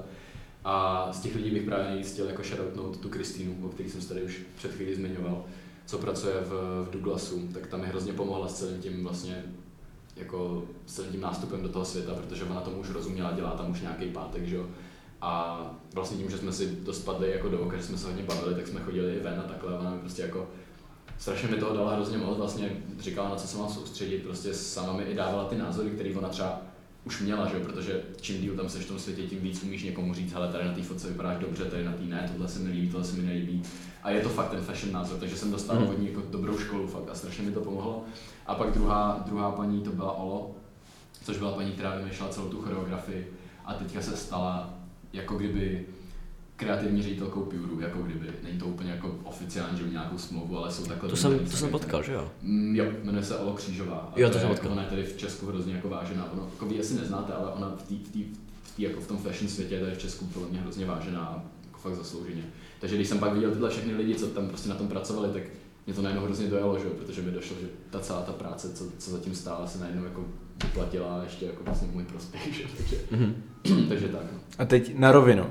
A 0.69 1.09
z 1.13 1.21
těch 1.21 1.35
lidí 1.35 1.51
bych 1.51 1.63
právě 1.63 1.87
nejvíc 1.87 2.13
chtěl 2.13 2.27
jako 2.29 2.43
shoutoutnout 2.43 2.97
tu 2.97 3.09
Kristýnu, 3.09 3.57
o 3.67 3.69
který 3.69 3.91
jsem 3.91 4.01
se 4.01 4.09
tady 4.09 4.23
už 4.23 4.43
před 4.57 4.73
chvílí 4.73 4.95
zmiňoval, 4.95 5.45
co 5.87 5.99
pracuje 5.99 6.35
v, 6.41 6.51
v 6.85 6.91
Douglasu, 6.91 7.49
tak 7.55 7.67
tam 7.67 7.81
mi 7.81 7.87
hrozně 7.87 8.13
pomohla 8.13 8.49
s 8.49 8.55
celým 8.55 8.83
tím 8.83 9.05
vlastně 9.05 9.45
jako 10.17 10.65
s 10.87 10.95
celým 10.95 11.13
tím 11.13 11.21
nástupem 11.21 11.63
do 11.63 11.69
toho 11.69 11.85
světa, 11.85 12.15
protože 12.15 12.45
ona 12.45 12.61
tomu 12.61 12.77
už 12.77 12.91
rozuměla, 12.91 13.33
dělá 13.33 13.51
tam 13.51 13.71
už 13.71 13.81
nějaký 13.81 14.09
pátek, 14.09 14.47
že 14.47 14.57
jo. 14.57 14.67
A 15.21 15.61
vlastně 15.95 16.17
tím, 16.17 16.31
že 16.31 16.39
jsme 16.39 16.53
si 16.53 16.67
to 16.67 16.93
spadli 16.93 17.31
jako 17.31 17.49
do 17.49 17.61
oka, 17.61 17.77
že 17.77 17.83
jsme 17.83 17.99
se 17.99 18.07
hodně 18.07 18.23
bavili, 18.23 18.55
tak 18.55 18.67
jsme 18.67 18.81
chodili 18.81 19.15
i 19.15 19.21
ven 19.21 19.43
a 19.47 19.49
takhle, 19.49 19.79
ona 19.79 19.91
mi 19.91 19.99
prostě 19.99 20.23
jako 20.23 20.49
strašně 21.19 21.49
mi 21.49 21.57
toho 21.57 21.77
dala 21.77 21.95
hrozně 21.95 22.19
moc, 22.19 22.39
vlastně 22.39 22.83
říkala, 23.01 23.29
na 23.29 23.37
co 23.37 23.49
se 23.49 23.59
mám 23.59 23.69
soustředit, 23.69 24.23
prostě 24.23 24.55
sama 24.55 24.93
mi 24.93 25.05
i 25.05 25.15
dávala 25.15 25.45
ty 25.45 25.57
názory, 25.57 25.91
které 25.91 26.15
ona 26.15 26.29
třeba 26.29 26.63
už 27.07 27.21
měla, 27.21 27.49
že 27.49 27.55
jo, 27.57 27.61
protože 27.65 28.03
čím 28.21 28.41
díl 28.41 28.57
tam 28.57 28.69
seš 28.69 28.85
v 28.85 28.89
tom 28.89 28.99
světě, 28.99 29.23
tím 29.23 29.39
víc 29.41 29.63
umíš 29.63 29.83
někomu 29.83 30.15
říct, 30.15 30.35
ale 30.35 30.53
tady 30.53 30.65
na 30.65 30.75
té 30.75 30.83
fotce 30.83 31.09
vypadáš 31.09 31.39
dobře, 31.39 31.65
tady 31.65 31.85
na 31.85 31.93
té 31.93 32.03
ne, 32.03 32.31
tohle 32.33 32.49
se 32.49 32.59
mi 32.59 32.71
líbí, 32.71 32.89
tohle 32.89 33.07
se 33.07 33.17
mi 33.17 33.23
nelíbí. 33.23 33.63
A 34.03 34.11
je 34.11 34.21
to 34.21 34.29
fakt 34.29 34.51
ten 34.51 34.61
fashion 34.61 34.93
názor, 34.93 35.19
takže 35.19 35.37
jsem 35.37 35.51
dostal 35.51 35.77
Mhm. 35.81 35.89
od 35.89 35.99
ní 35.99 36.07
jako 36.09 36.23
dobrou 36.31 36.59
školu 36.59 36.87
fakt 36.89 37.09
a 37.11 37.15
strašně 37.15 37.45
mi 37.45 37.53
to 37.53 37.61
pomohlo. 37.61 38.05
A 38.47 38.55
pak 38.55 38.71
druhá, 38.73 39.23
druhá 39.27 39.51
paní 39.51 39.81
to 39.83 39.91
byla 39.93 40.13
Olo, 40.13 40.51
což 41.25 41.39
byla 41.39 41.53
paní, 41.53 41.73
která 41.73 41.97
vymýšlela 41.97 42.31
celou 42.33 42.49
tu 42.49 42.63
choreografii 42.63 43.33
a 43.65 43.75
teďka 43.75 44.03
se 44.03 44.17
stala 44.17 44.75
jako 45.13 45.35
kdyby 45.37 45.87
kreativní 46.57 47.03
ředitelkou 47.03 47.41
Puru, 47.41 47.81
jako 47.81 48.03
kdyby. 48.03 48.27
Není 48.43 48.59
to 48.59 48.67
úplně 48.67 48.91
jako 48.91 49.17
oficiální, 49.25 49.79
že 49.79 49.85
by 49.85 49.91
nějakou 49.91 50.19
smlouvu, 50.19 50.59
ale 50.59 50.73
jsou 50.73 50.85
takhle. 50.85 51.09
to 51.11 51.17
jsem, 51.17 51.39
to 51.39 51.57
jsem 51.57 51.69
potkal, 51.71 52.03
že 52.03 52.13
jo? 52.13 52.31
Mm, 52.43 52.77
jo, 52.77 52.85
jmenuje 53.05 53.25
se 53.25 53.37
Olo 53.37 53.53
Křížová. 53.55 54.13
A 54.17 54.21
Jo, 54.21 54.29
to 54.31 54.37
je- 54.37 54.41
jsem 54.41 54.49
potkal. 54.51 54.73
Ona 54.73 54.83
je 54.83 54.89
tady 54.89 55.03
v 55.03 55.17
Česku 55.17 55.47
hrozně 55.47 55.75
jako 55.75 55.89
vážená. 55.89 56.33
Ono, 56.33 56.49
jako 56.53 56.67
vy 56.67 56.81
asi 56.81 56.95
neznáte, 56.95 57.33
ale 57.33 57.53
ona 57.53 57.77
v, 57.79 57.83
tý, 57.83 57.97
v, 58.05 58.09
tý, 58.13 58.25
v, 58.63 58.77
tý, 58.77 58.83
jako 58.83 59.01
v 59.01 59.07
tom 59.07 59.17
fashion 59.19 59.49
světě 59.51 59.75
je 59.75 59.81
tady 59.81 59.95
v 59.95 59.99
Česku 59.99 60.25
podle 60.27 60.49
mě 60.49 60.61
hrozně 60.61 60.87
vážená 60.87 61.21
a 61.21 61.43
jako 61.67 61.79
fakt 61.79 61.95
zaslouženě. 61.95 62.43
Takže 62.81 62.97
když 62.97 63.09
jsem 63.09 63.19
pak 63.19 63.33
viděl 63.33 63.51
tyhle 63.51 63.71
všechny 63.71 63.95
lidi, 63.95 64.15
co 64.15 64.27
tam 64.27 64.49
prostě 64.49 64.69
na 64.69 64.75
tom 64.75 64.89
pracovali, 64.89 65.29
tak 65.33 65.43
mě 65.87 65.95
to 65.95 66.03
najednou 66.03 66.25
hrozně 66.25 66.47
dojalo, 66.49 66.79
že? 66.79 66.85
jo, 66.85 66.91
protože 66.99 67.23
mi 67.23 67.31
došlo, 67.31 67.57
že 67.61 67.67
ta 67.91 68.01
celá 68.01 68.23
ta 68.23 68.33
práce, 68.33 68.73
co, 68.73 68.85
co 68.99 69.11
zatím 69.11 69.35
stála, 69.35 69.67
se 69.67 69.79
najednou 69.79 70.05
jako 70.05 70.25
vyplatila 70.65 71.21
a 71.21 71.23
ještě 71.23 71.47
jako 71.47 71.65
vlastně 71.65 71.89
můj 71.93 72.05
prospěch, 72.05 72.55
že? 72.55 72.63
Takže, 72.77 72.97
Mhm. 73.11 73.43
takže 73.89 74.09
tak. 74.09 74.23
No. 74.33 74.39
A 74.59 74.65
teď 74.65 74.99
na 74.99 75.13
rovinu. 75.13 75.47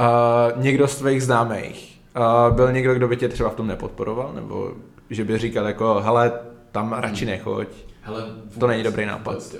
Uh, 0.00 0.62
někdo 0.62 0.88
z 0.88 0.96
tvých 0.98 1.22
známých, 1.22 2.00
uh, 2.48 2.56
byl 2.56 2.72
někdo, 2.72 2.94
kdo 2.94 3.08
by 3.08 3.16
tě 3.16 3.28
třeba 3.28 3.50
v 3.50 3.54
tom 3.54 3.66
nepodporoval? 3.66 4.32
Nebo 4.34 4.72
že 5.10 5.24
by 5.24 5.38
říkal 5.38 5.66
jako, 5.66 6.00
hele, 6.00 6.32
tam 6.72 6.92
radši 6.92 7.26
nechoď. 7.26 7.68
Hele, 8.02 8.24
To 8.58 8.66
není 8.66 8.82
dobrý 8.82 9.06
nápad. 9.06 9.30
Vůbec. 9.32 9.56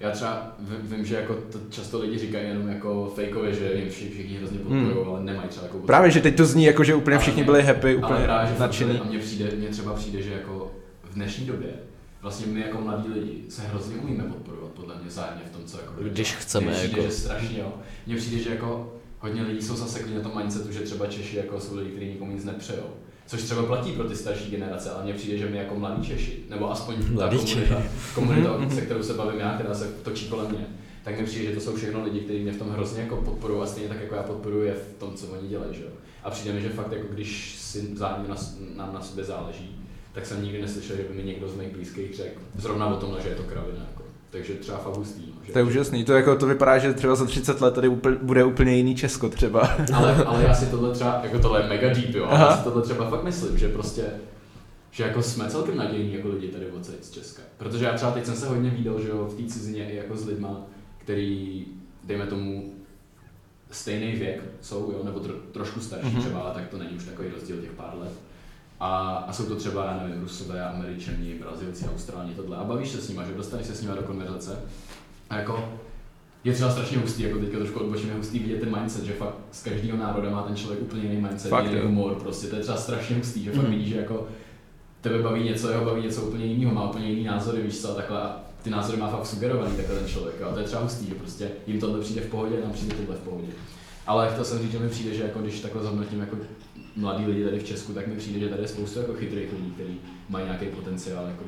Já 0.00 0.10
třeba 0.10 0.52
vím, 0.58 0.78
vím, 0.96 1.04
že 1.04 1.14
jako 1.16 1.34
to 1.34 1.58
často 1.70 1.98
lidi 2.00 2.18
říkají 2.18 2.48
jenom 2.48 2.68
jako 2.68 3.12
fejkově, 3.14 3.54
že 3.54 3.72
jim 3.74 3.90
všichni, 3.90 4.14
všichni 4.14 4.36
hrozně 4.36 4.58
podporují, 4.58 4.90
Hmm. 4.96 5.08
ale 5.08 5.20
nemají 5.22 5.48
třeba 5.48 5.66
jako 5.66 5.78
Právě, 5.78 6.10
že 6.10 6.20
teď 6.20 6.36
to 6.36 6.44
zní 6.44 6.64
jako, 6.64 6.84
že 6.84 6.94
úplně 6.94 7.18
všichni 7.18 7.44
byli 7.44 7.62
happy, 7.62 7.86
ale 7.88 7.96
úplně 7.96 8.24
právě, 8.24 8.52
že 8.54 8.60
nadšený. 8.60 9.00
A 9.00 9.04
mně 9.04 9.18
přijde, 9.18 9.50
mně 9.56 9.68
třeba 9.68 9.94
přijde, 9.94 10.22
že 10.22 10.32
jako 10.32 10.70
v 11.10 11.14
dnešní 11.14 11.46
době 11.46 11.68
vlastně 12.22 12.46
my 12.46 12.60
jako 12.60 12.80
mladí 12.80 13.08
lidi 13.14 13.42
se 13.48 13.62
hrozně 13.62 13.96
umíme 13.96 14.24
podporovat 14.24 14.70
podle 14.70 14.94
mě 15.02 15.10
zájemně 15.10 15.42
v 15.46 15.56
tom, 15.56 15.64
co 15.64 15.76
jako 15.78 15.92
Když 16.02 16.34
chceme, 16.34 16.66
Mně 16.66 16.74
přijde, 16.74 17.00
jako. 17.00 17.02
že 17.10 17.16
strašně 17.16 17.58
jo. 17.58 17.72
Mně 18.06 18.16
přijde, 18.16 18.42
že 18.42 18.50
jako 18.50 18.92
hodně 19.18 19.42
lidí 19.42 19.62
jsou 19.62 19.76
zaseklí 19.76 20.14
na 20.14 20.20
tom 20.20 20.32
mindsetu, 20.38 20.72
že 20.72 20.80
třeba 20.80 21.06
Češi 21.06 21.36
jako 21.36 21.60
jsou 21.60 21.76
lidi, 21.76 21.90
kteří 21.90 22.06
nikomu 22.06 22.32
nic 22.32 22.44
nepřejou. 22.44 22.86
Což 23.26 23.42
třeba 23.42 23.62
platí 23.62 23.92
pro 23.92 24.04
ty 24.08 24.16
starší 24.16 24.50
generace, 24.50 24.90
ale 24.90 25.04
mně 25.04 25.14
přijde, 25.14 25.38
že 25.38 25.46
my 25.48 25.56
jako 25.56 25.74
mladí 25.74 26.06
Češi, 26.06 26.44
nebo 26.50 26.70
aspoň 26.70 26.94
ta 26.96 27.12
Mladí 27.12 27.36
komunita, 27.38 27.82
komunita, 28.14 28.56
Mhm, 28.56 28.70
se 28.70 28.80
kterou 28.80 29.02
se 29.02 29.14
bavím 29.14 29.40
já, 29.40 29.54
která 29.54 29.74
se 29.74 29.86
točí 30.02 30.28
kolem 30.28 30.48
mě, 30.50 30.66
tak 31.04 31.20
mi 31.20 31.26
přijde, 31.26 31.44
že 31.48 31.54
to 31.54 31.60
jsou 31.60 31.76
všechno 31.76 32.04
lidi, 32.04 32.20
kteří 32.20 32.42
mě 32.42 32.52
v 32.52 32.58
tom 32.58 32.70
hrozně 32.70 33.00
jako 33.02 33.16
podporují 33.16 33.62
a 33.62 33.66
stejně 33.66 33.88
tak 33.88 34.00
jako 34.00 34.14
já 34.14 34.22
podporuji 34.22 34.68
je 34.68 34.74
v 34.74 34.98
tom, 34.98 35.14
co 35.14 35.26
oni 35.26 35.48
dělají. 35.48 35.74
Že? 35.74 35.84
A 36.24 36.30
přijde 36.30 36.54
mi, 36.54 36.60
že 36.62 36.68
fakt 36.68 36.92
jako 36.92 37.06
když 37.14 37.56
si 37.58 37.96
zájemně 37.96 38.28
na, 38.28 38.36
nám 38.76 38.94
na 38.94 39.02
sobě 39.02 39.24
záleží, 39.24 39.80
tak 40.12 40.26
jsem 40.26 40.42
nikdy 40.42 40.62
neslyšel, 40.62 40.96
že 40.96 41.02
by 41.02 41.14
mi 41.14 41.22
někdo 41.22 41.48
z 41.48 41.56
mých 41.56 41.68
blízkých 41.68 42.14
řekl 42.16 42.40
zrovna 42.56 42.86
o 42.86 43.00
tomhle, 43.00 43.22
že 43.22 43.28
je 43.28 43.34
to 43.34 43.42
kravina. 43.42 43.86
Takže 44.36 44.52
třeba 44.54 44.78
fakt 44.78 44.96
hustý. 44.96 45.22
No, 45.26 45.46
že, 45.46 45.52
To 45.52 45.58
je 45.58 45.64
úžasný, 45.64 46.04
to, 46.04 46.12
jako, 46.12 46.36
to 46.36 46.46
vypadá, 46.46 46.78
že 46.78 46.94
třeba 46.94 47.14
za 47.14 47.24
30 47.26 47.60
let 47.60 47.74
tady 47.74 47.88
úplně, 47.88 48.16
bude 48.22 48.44
úplně 48.44 48.76
jiný 48.76 48.94
Česko 48.94 49.28
třeba. 49.28 49.60
ale, 49.94 50.14
ale 50.24 50.42
já 50.42 50.54
si 50.54 50.66
tohle 50.66 50.92
třeba, 50.94 51.20
jako 51.22 51.38
tohle 51.38 51.62
je 51.62 51.68
mega 51.68 51.88
deep, 51.88 52.14
jo, 52.14 52.24
ale 52.24 52.34
Aha. 52.34 52.46
já 52.50 52.56
si 52.56 52.64
tohle 52.64 52.82
třeba 52.82 53.10
fakt 53.10 53.24
myslím, 53.24 53.58
že 53.58 53.68
prostě 53.68 54.02
že 54.90 55.04
jako 55.04 55.22
jsme 55.22 55.48
celkem 55.50 55.76
nadějní 55.76 56.14
jako 56.14 56.28
lidi 56.28 56.48
tady 56.48 56.66
odsaď 56.66 56.94
z 57.00 57.10
Česka. 57.10 57.42
Protože 57.58 57.84
já 57.84 57.92
třeba 57.92 58.12
teď 58.12 58.26
jsem 58.26 58.34
se 58.34 58.48
hodně 58.48 58.70
viděl, 58.70 59.00
že 59.00 59.08
jo, 59.08 59.24
v 59.24 59.34
té 59.42 59.52
cizině 59.52 59.90
i 59.92 59.96
jako 59.96 60.16
s 60.16 60.26
lidma, 60.26 60.60
který, 60.98 61.64
dejme 62.04 62.26
tomu, 62.26 62.72
stejný 63.70 64.12
věk 64.12 64.42
jsou, 64.60 64.90
jo, 64.92 65.00
nebo 65.04 65.20
tro, 65.20 65.34
trošku 65.52 65.80
starší 65.80 66.06
Mhm. 66.06 66.16
mm-hmm. 66.16 66.20
třeba, 66.20 66.50
tak 66.54 66.68
to 66.68 66.78
není 66.78 66.90
už 66.96 67.04
takový 67.04 67.28
rozdíl 67.34 67.56
těch 67.56 67.70
pár 67.72 67.94
let. 68.00 68.12
A, 68.80 69.16
a 69.28 69.32
jsou 69.32 69.44
to 69.46 69.56
třeba, 69.56 69.84
já 69.84 70.00
nevím, 70.02 70.22
Rusové, 70.22 70.64
Američani, 70.64 71.34
Brazilci, 71.34 71.84
Austrálni, 71.94 72.34
tohle. 72.34 72.56
A 72.56 72.64
bavíš 72.64 72.88
se 72.88 72.98
s 73.00 73.08
nima, 73.08 73.24
že 73.24 73.34
dostaneš 73.34 73.66
se 73.66 73.74
s 73.74 73.82
nima 73.82 73.94
do 73.94 74.02
konverzace. 74.02 74.58
A 75.30 75.36
jako 75.36 75.68
je 76.44 76.52
třeba 76.52 76.70
strašně 76.70 76.98
hustý, 76.98 77.22
jako 77.22 77.38
teďka 77.38 77.58
trošku 77.58 77.80
odbočím, 77.80 78.08
je 78.08 78.14
hustý 78.14 78.38
vidět 78.38 78.60
ten 78.60 78.76
mindset, 78.80 79.04
že 79.04 79.12
fakt 79.12 79.34
z 79.52 79.62
každého 79.62 79.98
národa 79.98 80.30
má 80.30 80.42
ten 80.42 80.56
člověk 80.56 80.82
úplně 80.82 81.02
jiný 81.02 81.16
mindset, 81.16 81.50
Fakt, 81.50 81.66
jiný 81.66 81.80
humor, 81.80 82.14
prostě 82.14 82.46
to 82.46 82.56
je 82.56 82.62
třeba 82.62 82.76
strašně 82.78 83.16
hustý, 83.16 83.44
že 83.44 83.52
fakt 83.52 83.62
Mhm. 83.64 83.72
vidíš, 83.72 83.88
že 83.88 83.96
jako 83.96 84.26
tebe 85.00 85.22
baví 85.22 85.42
něco, 85.44 85.70
jeho 85.70 85.84
baví 85.84 86.02
něco 86.02 86.22
úplně 86.22 86.44
jiného, 86.46 86.74
má 86.74 86.88
úplně 86.90 87.06
jiný 87.10 87.24
názory, 87.24 87.62
víš 87.62 87.78
co, 87.80 87.90
a 87.90 87.94
takhle 87.94 88.20
a 88.22 88.36
ty 88.62 88.70
názory 88.70 88.98
má 88.98 89.08
fakt 89.08 89.26
sugerovaný 89.26 89.76
takhle 89.76 89.96
ten 89.98 90.08
člověk, 90.08 90.42
a 90.42 90.52
to 90.52 90.58
je 90.58 90.64
třeba 90.64 90.82
hustý, 90.82 91.06
že 91.06 91.14
prostě 91.14 91.48
jim 91.66 91.80
tohle 91.80 92.00
přijde 92.00 92.20
v 92.20 92.26
pohodě, 92.30 92.56
nám 92.64 92.72
přijde 92.72 92.94
tohle 92.96 93.16
v 93.16 93.20
pohodě. 93.20 93.46
Ale 94.06 94.30
chtěl 94.32 94.44
jsem 94.44 94.58
říct, 94.58 94.72
že 94.72 94.78
mi 94.78 94.88
přijde, 94.88 95.14
že 95.14 95.22
jako 95.22 95.38
když 95.38 95.60
takhle 95.60 95.82
zhodnotím 95.82 96.20
jako 96.20 96.36
mladí 96.96 97.26
lidi 97.26 97.44
tady 97.44 97.58
v 97.58 97.64
Česku, 97.64 97.92
tak 97.92 98.06
mi 98.06 98.16
přijde, 98.16 98.38
že 98.40 98.48
tady 98.48 98.62
je 98.62 98.68
spoustu 98.68 98.98
jako 98.98 99.14
chytrých 99.14 99.52
lidí, 99.52 99.70
kteří 99.70 100.00
mají 100.28 100.44
nějaký 100.44 100.66
potenciál 100.66 101.26
jako 101.26 101.44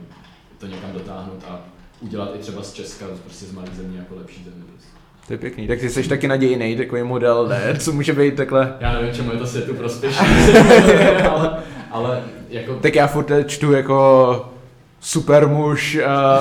to 0.59 0.67
někam 0.67 0.93
dotáhnout 0.93 1.45
a 1.49 1.61
udělat 2.01 2.31
i 2.35 2.39
třeba 2.39 2.63
z 2.63 2.73
Česka, 2.73 3.07
prostě 3.25 3.47
z 3.47 3.53
malých 3.53 3.75
země 3.75 3.99
jako 3.99 4.15
lepší 4.17 4.45
země. 4.45 4.65
Prostě. 4.73 4.91
To 5.27 5.33
je 5.33 5.39
pěkný. 5.39 5.69
Tak 5.69 5.81
ty 5.81 5.91
jsi 5.91 6.09
taky 6.09 6.29
nadějný, 6.29 6.77
takový 6.77 7.03
model, 7.03 7.49
ne? 7.49 7.77
Co 7.79 7.93
může 7.93 8.13
být 8.13 8.37
takhle? 8.37 8.75
Já 8.81 8.93
nevím, 8.93 9.15
čemu 9.15 9.33
je 9.33 9.39
to 9.39 9.47
světu 9.47 9.75
prospěšný, 9.75 10.27
ale, 11.31 11.63
ale 11.91 12.23
jako 12.49 12.75
Tak 12.75 12.95
já 12.95 13.07
furt 13.07 13.31
čtu 13.47 13.73
jako 13.73 14.58
super 15.01 15.49
muž 15.49 15.99
a 16.07 16.41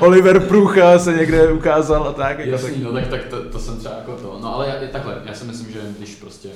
Oliver 0.00 0.40
Prucha 0.40 0.98
se 0.98 1.12
někde 1.12 1.52
ukázal 1.52 2.08
a 2.08 2.12
tak. 2.12 2.38
Jako 2.38 2.50
Jasný, 2.50 2.82
no 2.82 2.92
tak, 2.92 3.06
tak 3.06 3.24
to, 3.24 3.44
to, 3.44 3.58
jsem 3.58 3.78
třeba 3.78 3.94
jako 3.94 4.12
to. 4.12 4.38
No 4.42 4.54
ale 4.54 4.68
já, 4.68 4.88
takhle, 4.92 5.22
já 5.24 5.34
si 5.34 5.44
myslím, 5.44 5.72
že 5.72 5.80
když 5.98 6.14
prostě 6.14 6.48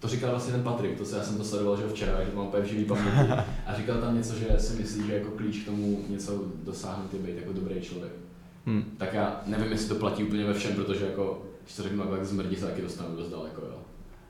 to 0.00 0.08
říkal 0.08 0.30
vlastně 0.30 0.52
ten 0.52 0.62
Patrik, 0.62 0.98
to 0.98 1.04
se, 1.04 1.16
já 1.16 1.22
jsem 1.22 1.38
to 1.38 1.44
sledoval, 1.44 1.76
že 1.76 1.88
včera, 1.88 2.24
že 2.24 2.36
mám 2.36 2.46
úplně 2.46 2.62
v 2.62 2.66
živý 2.66 2.84
paměti. 2.84 3.32
A 3.66 3.74
říkal 3.76 3.96
tam 3.96 4.16
něco, 4.16 4.34
že 4.34 4.46
si 4.58 4.82
myslí, 4.82 5.06
že 5.06 5.14
jako 5.14 5.30
klíč 5.30 5.58
k 5.58 5.66
tomu 5.66 6.04
něco 6.08 6.42
dosáhnout 6.64 7.14
je 7.14 7.18
být 7.18 7.36
jako 7.36 7.52
dobrý 7.52 7.80
člověk. 7.80 8.12
Hmm. 8.66 8.84
Tak 8.98 9.14
já 9.14 9.40
nevím, 9.46 9.72
jestli 9.72 9.88
to 9.88 9.94
platí 9.94 10.24
úplně 10.24 10.44
ve 10.44 10.54
všem, 10.54 10.74
protože 10.74 11.06
jako, 11.06 11.42
když 11.62 11.76
to 11.76 11.82
řeknu 11.82 11.98
takhle, 11.98 12.24
zmrdí 12.24 12.56
se 12.56 12.66
taky 12.66 12.82
dostanu 12.82 13.16
dost 13.16 13.28
daleko, 13.28 13.60
jo. 13.60 13.78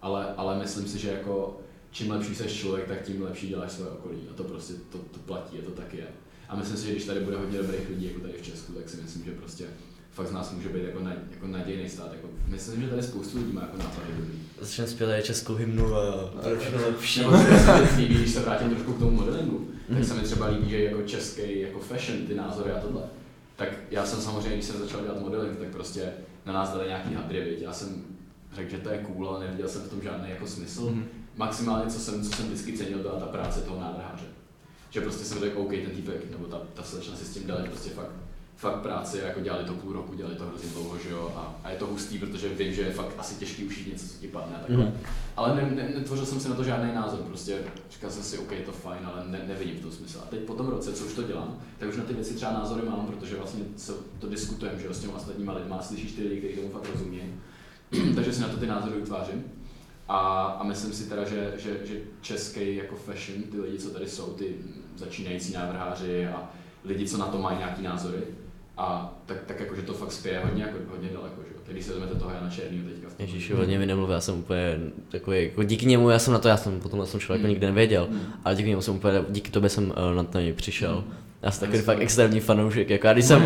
Ale, 0.03 0.27
ale 0.37 0.59
myslím 0.59 0.87
si, 0.87 0.99
že 0.99 1.11
jako 1.11 1.57
čím 1.95 2.11
lepší 2.11 2.35
seš 2.35 2.53
člověk, 2.53 2.89
tak 2.89 3.03
tím 3.03 3.23
lepší 3.23 3.49
děláš 3.49 3.73
své 3.73 3.87
okolí. 3.87 4.19
A 4.31 4.35
to 4.35 4.45
prostě 4.45 4.75
to, 4.93 4.99
to 4.99 5.19
platí, 5.19 5.59
a 5.59 5.65
to 5.65 5.71
tak 5.71 5.95
je. 5.95 6.07
A 6.49 6.57
myslím 6.57 6.77
si, 6.77 6.87
že 6.87 6.93
když 6.93 7.05
tady 7.05 7.21
bude 7.21 7.37
hodně 7.37 7.59
dobrých 7.59 7.89
lidí, 7.89 8.07
jako 8.07 8.21
tady 8.21 8.33
v 8.33 8.43
Česku, 8.43 8.73
tak 8.73 8.89
si 8.89 8.97
myslím, 9.03 9.25
že 9.25 9.31
prostě 9.31 9.65
fakt 10.13 10.29
z 10.29 10.33
nás 10.33 10.53
může 10.53 10.69
být 10.69 10.85
jako, 10.85 11.01
na, 11.01 11.13
jako 11.31 11.47
nadějný 11.47 11.89
stát. 11.89 12.13
Jako, 12.13 12.29
myslím, 12.47 12.83
že 12.83 12.89
tady 12.89 13.03
spoustu 13.03 13.39
lidí 13.39 13.53
má 13.53 13.61
jako 13.61 13.77
nápady 13.77 14.07
dobrý. 14.17 14.39
Začneme 14.61 14.91
zpěvat 14.91 15.25
českou 15.25 15.55
hymnu 15.55 15.95
a 15.95 16.31
to 16.43 16.49
je 16.49 16.59
všechno 16.59 16.83
lepší. 16.87 17.21
Nebo 17.21 17.37
se 17.37 17.97
líbí, 17.97 18.15
když 18.15 18.31
se 18.31 18.41
vrátím 18.41 18.71
trošku 18.71 18.93
k 18.93 18.99
tomu 18.99 19.11
modelingu, 19.11 19.69
tak 19.95 20.05
se 20.05 20.15
mi 20.15 20.23
třeba 20.23 20.47
líbí, 20.47 20.71
že 20.71 20.85
jako 20.85 21.03
český 21.03 21.61
jako 21.61 21.79
fashion, 21.79 22.27
ty 22.27 22.35
názory 22.35 22.71
a 22.73 22.81
tohle. 22.81 23.03
Tak 23.57 23.69
já 23.91 24.07
jsem 24.07 24.21
samozřejmě, 24.21 24.57
když 24.57 24.65
jsem 24.65 24.81
začal 24.81 25.03
dělat 25.03 25.21
modeling, 25.21 25.59
tak 25.59 25.69
prostě 25.69 26.13
na 26.47 26.53
nás 26.53 26.73
dali 26.73 26.89
nějaký 26.89 27.15
hadry? 27.15 27.57
Já 27.61 27.73
jsem 27.73 28.05
řekl, 28.55 28.71
že 28.71 28.79
to 28.79 28.89
je 28.89 28.99
cool, 28.99 29.29
ale 29.29 29.45
neviděl 29.45 29.69
jsem 29.69 29.83
v 29.83 29.89
tom 29.89 30.03
žádný 30.03 30.31
jako 30.31 30.47
smysl. 30.47 30.83
Mm-hmm. 30.83 31.24
Maximálně, 31.37 31.91
co 31.91 32.01
jsem, 32.01 32.23
co 32.23 32.37
jsem 32.37 32.47
vždycky 32.47 32.73
cenil, 32.73 32.99
byla 32.99 33.21
ta 33.21 33.27
práce 33.27 33.61
toho 33.61 33.81
návrháře. 33.81 34.27
Že 34.91 35.01
prostě 35.01 35.25
jsem 35.25 35.41
řekl, 35.41 35.61
OK, 35.61 35.71
ten 35.71 35.91
týpek, 35.91 36.31
nebo 36.31 36.45
ta, 36.45 36.61
ta 36.75 36.83
slečna 36.83 37.17
si 37.17 37.25
s 37.25 37.35
tím 37.35 37.47
dali 37.47 37.69
prostě 37.69 37.91
fakt 37.91 38.11
fakt 38.57 38.81
práci, 38.81 39.19
jako 39.19 39.41
dělali 39.41 39.65
to 39.65 39.73
půl 39.73 39.93
roku, 39.93 40.15
dělali 40.15 40.35
to 40.35 40.45
hrozně 40.45 40.71
dlouho, 40.71 40.99
že 40.99 41.11
jo, 41.11 41.33
a, 41.37 41.55
a 41.65 41.71
je 41.71 41.77
to 41.77 41.87
hustý, 41.87 42.19
protože 42.19 42.49
vím, 42.49 42.73
že 42.73 42.83
je 42.83 42.93
fakt 42.93 43.15
asi 43.19 43.35
těžký 43.35 43.65
ušít 43.65 43.93
něco, 43.93 44.07
co 44.07 44.21
ti 44.21 44.29
padne 44.29 44.57
a. 44.57 44.73
Mm. 44.73 44.93
Ale 45.37 45.55
ne, 45.55 45.71
ne, 45.71 45.93
netvořil 45.95 46.27
jsem 46.27 46.41
si 46.41 46.49
na 46.49 46.55
to 46.55 46.65
žádný 46.65 46.95
názor, 46.95 47.21
prostě 47.21 47.59
říkal 47.91 48.11
jsem 48.11 48.23
si, 48.23 48.39
OK, 48.39 48.53
je 48.53 48.61
to 48.61 48.73
fajn, 48.73 49.01
ale 49.05 49.25
ne, 49.27 49.45
nevidím 49.49 49.77
v 49.77 49.83
tom 49.83 49.93
smysl. 49.93 50.21
A 50.23 50.27
teď 50.27 50.41
po 50.41 50.55
tom 50.55 50.69
roce, 50.69 50.93
co 50.93 51.05
už 51.05 51.13
to 51.13 51.23
dělám, 51.23 51.59
tak 51.79 51.89
už 51.89 51.97
na 51.97 52.05
ty 52.05 52.15
věci 52.15 52.35
třeba 52.35 52.53
názory 52.53 52.83
mám, 52.89 53.07
protože 53.07 53.37
vlastně 53.37 53.65
se 53.77 53.93
to 54.19 54.29
diskutujeme, 54.29 54.81
že 54.81 54.87
jo, 54.87 54.95
s 54.95 55.01
těmi 55.01 55.13
ostatníma 55.13 55.53
lidma, 55.53 55.83
slyšíš 55.83 56.13
ty 56.13 56.23
lidi, 56.23 56.37
kteří 56.37 56.55
tomu 56.55 56.71
fakt 56.71 56.89
rozumí. 56.93 57.21
Takže 58.15 58.33
si 58.33 58.41
na 58.41 58.49
to 58.49 58.57
ty 58.57 58.67
názory 58.67 58.97
utvářím. 58.97 59.45
A, 60.09 60.19
a 60.61 60.65
myslím 60.65 60.93
si 60.93 61.09
teda, 61.09 61.25
že, 61.25 61.53
že, 61.57 61.87
že 61.87 61.95
český 62.21 62.77
jako 62.77 62.97
fashion, 62.97 63.43
ty 63.43 63.61
lidi, 63.61 63.79
co 63.79 63.91
tady 63.91 64.09
jsou, 64.09 64.33
ty 64.33 64.55
začínající 64.97 65.53
návrháři 65.53 66.27
a 66.27 66.51
lidi, 66.85 67.09
co 67.09 67.19
na 67.19 67.27
to 67.27 67.39
mají 67.39 67.59
nějaký 67.59 67.83
názory, 67.83 68.21
a 68.77 69.15
tak, 69.27 69.45
tak 69.47 69.61
jako, 69.61 69.77
že 69.77 69.83
to 69.83 69.93
fakt 69.95 70.13
spěje 70.13 70.41
hodně, 70.45 70.63
jako, 70.63 70.79
hodně 70.91 71.09
daleko, 71.09 71.43
že 71.43 71.55
jo. 71.55 71.61
Když 71.67 71.85
se 71.85 71.93
vezmete 71.93 72.15
toho 72.15 72.31
Jana 72.31 72.51
Černýho 72.51 72.89
teďka. 72.89 73.09
Ježíš, 73.19 73.53
hodně 73.53 73.79
mi 73.79 73.87
nemluvil, 73.87 74.15
já 74.15 74.21
jsem 74.21 74.39
úplně 74.39 74.79
takový, 75.09 75.45
jako 75.45 75.63
díky 75.63 75.87
němu, 75.87 76.11
já 76.11 76.19
jsem 76.19 76.33
na 76.33 76.39
to, 76.39 76.49
já 76.49 76.57
jsem 76.57 76.81
potom 76.81 77.07
jsem 77.07 77.21
člověk 77.21 77.43
mm. 77.43 77.49
nikdy 77.49 77.67
nevěděl, 77.67 78.07
mm. 78.11 78.21
ale 78.45 78.57
díky 78.57 78.69
němu 78.69 78.83
jsem 78.83 78.95
úplně, 78.95 79.25
díky 79.29 79.51
tobě 79.51 79.71
jsem 79.71 79.85
uh, 79.85 80.15
na 80.17 80.25
to 80.25 80.39
přišel. 80.55 81.05
Mm. 81.07 81.24
Já 81.45 81.51
jsem 81.51 81.61
takový 81.61 81.83
fakt 81.83 82.01
extrémní 82.01 82.41
fanoušek, 82.41 82.91
jako 82.91 83.07
já 83.07 83.13
když 83.13 83.25
jsem, 83.25 83.43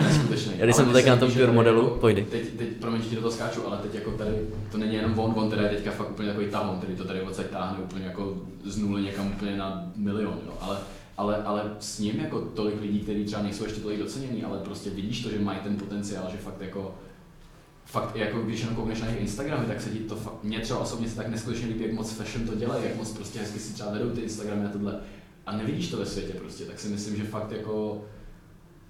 já 0.57 0.65
když 0.65 0.77
jsem 0.77 0.93
teďka 0.93 1.11
na 1.11 1.17
tom 1.17 1.33
pure 1.33 1.53
modelu, 1.53 1.83
jako, 1.83 1.97
pojď. 1.97 2.29
Teď, 2.29 2.49
teď, 2.59 2.69
promiň, 2.69 3.03
že 3.03 3.09
ti 3.09 3.15
do 3.15 3.21
toho 3.21 3.33
skáču, 3.33 3.67
ale 3.67 3.77
teď 3.77 3.95
jako 3.95 4.11
tady, 4.11 4.31
to 4.73 4.79
není 4.79 4.95
jenom 4.95 5.19
on, 5.19 5.33
on 5.37 5.51
teda 5.51 5.63
je 5.63 5.69
teďka 5.69 5.91
fakt 5.91 6.11
úplně 6.11 6.29
takový 6.29 6.47
tahon, 6.47 6.79
který 6.79 6.97
to 6.97 7.05
tady 7.05 7.21
odsaď 7.21 7.47
táhne 7.47 7.79
úplně 7.79 8.05
jako 8.05 8.35
z 8.65 8.79
nuly 8.79 9.03
někam 9.03 9.27
úplně 9.27 9.57
na 9.57 9.93
milion, 9.97 10.39
jo. 10.47 10.53
ale 10.61 10.77
ale, 11.17 11.37
ale 11.37 11.63
s 11.81 11.99
ním 11.99 12.21
jako 12.21 12.41
tolik 12.41 12.81
lidí, 12.81 13.01
kteří 13.01 13.25
třeba 13.25 13.43
nejsou 13.43 13.65
ještě 13.65 13.81
tolik 13.81 13.99
docenění, 13.99 14.45
ale 14.45 14.59
prostě 14.59 14.91
vidíš 14.91 15.23
to, 15.23 15.31
že 15.31 15.39
mají 15.39 15.59
ten 15.59 15.77
potenciál, 15.77 16.29
že 16.31 16.37
fakt 16.37 16.61
jako 16.61 16.95
fakt 17.85 18.17
jako 18.17 18.43
když 18.43 18.61
jenom 18.61 18.77
koukneš 18.77 19.01
na 19.01 19.07
jejich 19.07 19.21
Instagramy, 19.21 19.67
tak 19.67 19.81
se 19.81 19.91
ti 19.91 19.99
to 19.99 20.17
fakt, 20.17 20.45
mě 20.45 20.61
třeba 20.61 20.81
osobně 20.81 21.09
se 21.09 21.17
tak 21.17 21.29
neskutečně 21.29 21.67
líbí, 21.67 21.83
jak 21.83 21.93
moc 21.93 22.13
fashion 22.13 22.47
to 22.47 22.55
dělají, 22.55 22.85
jak 22.85 22.97
moc 22.97 23.13
prostě 23.13 23.39
hezky 23.39 23.59
si 23.59 23.73
třeba 23.73 23.91
vedou 23.91 24.11
ty 24.11 24.21
Instagramy 24.21 24.67
a 24.67 24.69
tohle. 24.69 25.01
A 25.49 25.57
nevidíš 25.57 25.89
to 25.89 25.97
ve 25.97 26.07
světě 26.07 26.33
prostě, 26.33 26.65
tak 26.65 26.81
si 26.81 26.89
myslím, 26.89 27.17
že 27.17 27.25
fakt 27.25 27.53
jako 27.53 28.05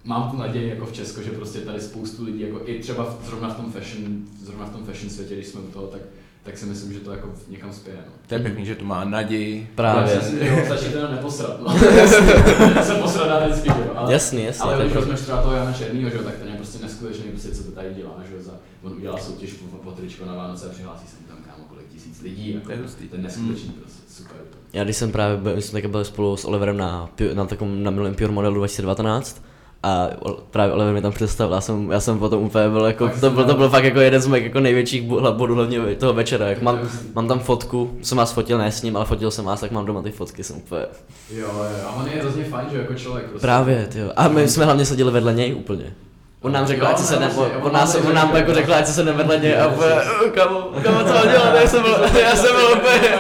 mám 0.04 0.30
tu 0.30 0.36
naději 0.36 0.68
jako 0.68 0.86
v 0.86 0.92
Česku, 0.92 1.22
že 1.22 1.30
prostě 1.30 1.60
tady 1.60 1.80
spoustu 1.80 2.24
lidí, 2.24 2.40
jako 2.40 2.60
i 2.64 2.78
třeba 2.78 3.04
v, 3.04 3.26
zrovna 3.26 3.48
v 3.48 3.56
tom 3.56 3.72
fashion, 3.72 4.24
zrovna 4.42 4.66
v 4.66 4.72
tom 4.72 4.84
fashion 4.84 5.10
světě, 5.10 5.34
když 5.34 5.46
jsme 5.46 5.60
u 5.60 5.70
toho, 5.70 5.86
tak 5.86 6.00
tak 6.42 6.58
si 6.58 6.66
myslím, 6.66 6.92
že 6.92 7.00
to 7.00 7.12
jako 7.12 7.34
někam 7.48 7.72
spěje. 7.72 7.98
No. 8.06 8.12
To 8.26 8.34
je 8.34 8.40
pěkný, 8.40 8.66
že 8.66 8.74
to 8.74 8.84
má 8.84 9.04
naději. 9.04 9.70
Právě. 9.74 10.14
Já 10.14 10.20
si 10.20 10.32
myslím, 10.32 10.56
že 10.56 10.64
stačí 10.66 10.92
to 10.92 11.12
neposrat. 11.12 11.60
No. 11.60 11.78
jsem 12.82 12.96
posrat 13.02 13.48
vždycky, 13.48 13.68
jo. 13.68 13.92
Ale, 13.94 14.12
jasný, 14.12 14.44
jasný. 14.44 14.62
Ale 14.62 14.84
když 14.84 14.92
vezmeš 14.92 15.20
třeba 15.20 15.42
toho 15.42 15.54
Jana 15.54 15.72
Černýho, 15.72 16.10
že, 16.10 16.18
tak 16.18 16.34
ten 16.36 16.48
je 16.48 16.54
prostě 16.54 16.78
neskutečný, 16.84 17.30
prostě, 17.30 17.50
co 17.50 17.64
to 17.64 17.70
tady 17.70 17.94
dělá. 17.94 18.22
Že, 18.30 18.42
za, 18.42 18.52
on 18.82 18.92
udělá 18.92 19.18
soutěž 19.18 19.52
po, 19.52 19.76
po 19.76 19.90
tričko 19.90 20.24
na 20.24 20.34
Vánoce 20.34 20.66
a 20.66 20.68
přihlásí 20.68 21.06
se 21.06 21.16
mu 21.20 21.26
tam 21.26 21.36
kámo 21.36 21.64
kolik 21.68 21.88
tisíc 21.88 22.22
lidí. 22.22 22.54
Jako, 22.54 22.66
to 22.66 22.72
je 22.72 22.78
hustý. 22.78 23.08
Ten 23.08 23.22
neskutečný, 23.22 23.68
mm. 23.68 23.74
prostě 23.74 23.97
super. 24.18 24.36
Já 24.72 24.84
když 24.84 24.96
jsem 24.96 25.12
právě, 25.12 25.36
byl, 25.36 25.56
my 25.56 25.62
jsme 25.62 25.76
taky 25.76 25.88
byli 25.88 26.04
spolu 26.04 26.36
s 26.36 26.44
Oliverem 26.44 26.76
na, 26.76 27.08
na, 27.34 27.44
takovém, 27.44 27.82
na 27.82 27.90
minulém 27.90 28.14
Pure 28.14 28.32
modelu 28.32 28.54
2019, 28.54 29.42
a 29.82 30.08
právě 30.50 30.74
Oliver 30.74 30.94
mi 30.94 31.02
tam 31.02 31.12
představil, 31.12 31.54
já 31.54 31.60
jsem, 31.60 31.90
já 31.90 32.00
jsem 32.00 32.18
potom 32.18 32.42
úplně 32.42 32.68
byl 32.68 32.84
jako, 32.84 33.10
to, 33.20 33.30
byl, 33.30 33.44
to 33.44 33.54
byl 33.54 33.68
fakt 33.68 33.84
jako 33.84 34.00
jeden 34.00 34.20
z 34.20 34.26
mých 34.26 34.44
jako 34.44 34.60
největších 34.60 35.02
bodů 35.32 35.54
hlavně 35.54 35.80
toho 35.80 36.12
večera, 36.12 36.48
jak 36.48 36.62
mám, 36.62 36.80
mám 37.14 37.28
tam 37.28 37.40
fotku, 37.40 37.98
jsem 38.02 38.18
vás 38.18 38.32
fotil, 38.32 38.58
ne 38.58 38.72
s 38.72 38.82
ním, 38.82 38.96
ale 38.96 39.04
fotil 39.04 39.30
jsem 39.30 39.44
vás, 39.44 39.60
tak 39.60 39.70
mám 39.70 39.86
doma 39.86 40.02
ty 40.02 40.10
fotky, 40.10 40.44
jsem 40.44 40.56
úplně... 40.56 40.82
Jo, 41.30 41.46
jo, 41.46 41.86
a 41.86 41.92
on 41.92 42.06
je 42.06 42.20
hrozně 42.20 42.44
fajn, 42.44 42.66
že 42.72 42.78
jako 42.78 42.94
člověk 42.94 43.26
prostě. 43.26 43.46
Právě, 43.46 43.88
jo. 43.94 44.12
A 44.16 44.28
my 44.28 44.48
jsme 44.48 44.64
hlavně 44.64 44.84
seděli 44.84 45.10
vedle 45.10 45.34
něj 45.34 45.54
úplně. 45.54 45.94
On 46.42 46.52
nám 46.52 46.66
řekl, 46.66 46.86
ať 46.86 46.98
se 46.98 47.20
ne, 47.20 47.30
on, 47.62 47.72
nás, 47.72 47.94
on 47.94 48.14
nám 48.14 48.36
jako 48.36 48.54
řekl, 48.54 48.74
ať 48.74 48.86
se 48.86 49.04
nevedle 49.04 49.38
něj 49.38 49.60
a 49.60 49.66
úplně, 49.66 49.90
kamo, 50.34 50.60
kamo, 50.82 50.98
co 50.98 51.28
dělá, 51.28 51.54
já 51.54 51.68
jsem 51.68 51.82
byl, 51.82 51.96
já 52.20 52.36
jsem 52.36 52.56
byl 52.56 52.68
úplně, 52.72 53.18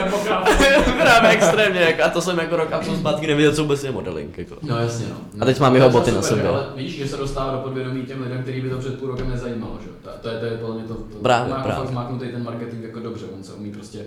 právě 1.10 1.30
extrémně, 1.30 1.80
jako, 1.80 2.02
a 2.02 2.08
to 2.08 2.20
jsem 2.20 2.38
jako 2.38 2.56
rok 2.56 2.72
a 2.72 2.78
půl 2.78 2.96
zpátky 2.96 3.26
nevěděl, 3.26 3.54
co 3.54 3.62
vůbec 3.62 3.84
je 3.84 3.92
modeling, 3.92 4.38
jako. 4.38 4.54
No 4.62 4.78
jasně, 4.78 5.06
no. 5.10 5.16
A 5.40 5.44
teď 5.44 5.60
mám 5.60 5.74
jeho 5.74 5.90
boty 5.90 6.12
na 6.12 6.22
sobě. 6.22 6.48
Ale 6.48 6.66
vidíš, 6.76 6.96
že 6.96 7.08
se 7.08 7.16
dostává 7.16 7.52
do 7.52 7.58
podvědomí 7.58 8.02
těm 8.02 8.22
lidem, 8.22 8.42
který 8.42 8.60
by 8.60 8.70
to 8.70 8.78
před 8.78 8.98
půl 8.98 9.08
rokem 9.08 9.30
nezajímalo, 9.30 9.78
že? 9.82 9.88
To, 10.02 10.10
to 10.20 10.28
je, 10.28 10.38
to 10.38 10.44
je 10.44 10.58
podle 10.58 10.74
mě 10.74 10.84
to, 10.84 10.94
to, 10.94 11.18
právě, 11.22 11.54
má 11.54 11.62
právě. 11.62 11.80
fakt 11.80 11.88
zmáknutý 11.88 12.28
ten 12.28 12.44
marketing 12.44 12.84
jako 12.84 13.00
dobře, 13.00 13.26
on 13.36 13.42
se 13.42 13.52
umí 13.52 13.72
prostě 13.72 13.98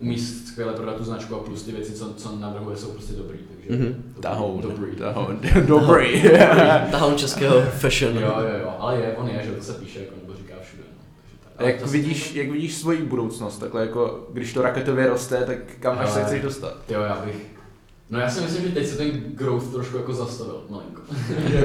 umí 0.00 0.18
skvěle 0.18 0.72
prodat 0.72 0.96
tu 0.96 1.04
značku 1.04 1.34
a 1.34 1.38
plus 1.38 1.62
ty 1.62 1.72
věci, 1.72 1.92
co, 1.92 2.14
co 2.14 2.36
navrhuje, 2.36 2.76
jsou 2.76 2.90
prostě 2.92 3.12
dobrý. 3.12 3.38
Takže 3.38 3.70
mm-hmm. 3.70 3.94
Tahoun. 4.20 4.60
Dobrý. 4.60 4.96
Tahoun. 4.96 5.40
dobrý. 5.66 6.22
Tahoun 6.90 7.14
českého 7.16 7.60
fashion. 7.60 8.16
Jo, 8.16 8.34
jo, 8.40 8.58
jo, 8.62 8.72
ale 8.78 8.96
je, 8.96 9.14
on 9.16 9.28
je, 9.28 9.42
že 9.44 9.50
to 9.52 9.64
se 9.64 9.72
píše, 9.72 9.98
jako, 9.98 10.14
nebo 10.22 10.38
říká 10.38 10.54
všude. 10.62 10.82
No. 10.96 11.02
A 11.60 11.64
jak 11.68 11.86
vidíš, 11.86 12.34
jak 12.34 12.50
vidíš 12.50 12.74
svoji 12.74 13.02
budoucnost, 13.02 13.58
takhle 13.58 13.80
jako, 13.80 14.28
když 14.32 14.52
to 14.52 14.62
raketově 14.62 15.06
roste, 15.06 15.44
tak 15.44 15.58
kam 15.80 15.98
až 15.98 16.10
se 16.10 16.24
chceš 16.24 16.42
dostat? 16.42 16.76
Jo, 16.88 17.00
já 17.00 17.22
bych, 17.24 17.50
No 18.10 18.18
já 18.18 18.30
si 18.30 18.40
myslím, 18.40 18.62
že 18.62 18.74
teď 18.74 18.86
se 18.86 18.96
ten 18.96 19.10
growth 19.10 19.72
trošku 19.72 19.96
jako 19.96 20.14
zastavil, 20.14 20.64
malinko. 20.70 21.02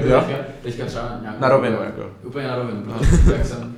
teďka, 0.01 0.37
teďka 0.63 0.85
třeba 0.85 1.19
nějakou 1.21 1.41
Na 1.41 1.49
rovinu 1.49 1.77
jako. 1.83 2.11
Úplně 2.23 2.47
na 2.47 2.55
rovinu, 2.55 2.81
protože 2.81 3.31
jak 3.37 3.45
jsem, 3.45 3.77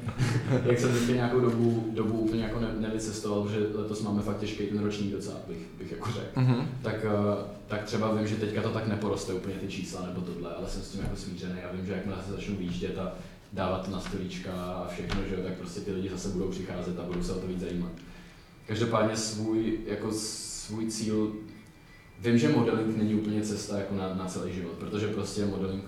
jak 0.66 0.80
jsem 0.80 0.94
teďka 0.94 1.14
nějakou 1.14 1.40
dobu, 1.40 1.88
dobu 1.96 2.20
úplně 2.20 2.44
jako 2.44 2.60
ne, 2.60 2.68
nevycestoval, 2.80 3.50
že 3.50 3.60
letos 3.76 4.02
máme 4.02 4.22
fakt 4.22 4.38
těžký 4.38 4.68
ten 4.68 4.84
roční 4.84 5.12
docela, 5.12 5.36
bych, 5.48 5.58
bych 5.78 5.92
jako 5.92 6.12
řekl. 6.12 6.40
Mm-hmm. 6.40 6.66
Tak, 6.82 6.96
eh, 7.06 7.46
tak 7.68 7.84
třeba 7.84 8.12
vím, 8.12 8.28
že 8.28 8.36
teďka 8.36 8.62
to 8.62 8.70
tak 8.70 8.88
neporoste 8.88 9.34
úplně 9.34 9.56
ty 9.56 9.68
čísla 9.68 10.06
nebo 10.06 10.22
tohle, 10.22 10.56
ale 10.56 10.68
jsem 10.68 10.82
s 10.82 10.90
tím 10.90 11.02
jako 11.02 11.16
smířený 11.16 11.60
a 11.64 11.76
vím, 11.76 11.86
že 11.86 11.94
jakmile 11.94 12.18
se 12.28 12.32
začnu 12.32 12.56
výjíždět 12.56 12.98
a 12.98 13.14
dávat 13.54 13.86
to 13.86 13.92
na 13.92 14.00
stolíčka 14.00 14.52
a 14.52 14.88
všechno, 14.88 15.22
že 15.30 15.36
tak 15.36 15.54
prostě 15.54 15.80
ty 15.80 15.92
lidi 15.92 16.10
zase 16.10 16.30
budou 16.30 16.50
přicházet 16.50 17.00
a 17.00 17.04
budou 17.04 17.24
se 17.24 17.34
o 17.34 17.40
to 17.40 17.48
víc 17.48 17.60
zajímat. 17.60 17.92
Každopádně 18.68 19.18
svůj, 19.18 19.80
jako 19.86 20.12
svůj 20.12 20.88
cíl 20.88 21.34
Vím, 22.20 22.38
že 22.38 22.50
modeling 22.50 22.98
není 22.98 23.16
úplně 23.16 23.42
cesta 23.42 23.78
jako 23.78 23.96
na, 23.96 24.14
na 24.14 24.26
celý 24.26 24.54
život, 24.54 24.72
protože 24.72 25.08
prostě 25.08 25.46
modeling, 25.46 25.84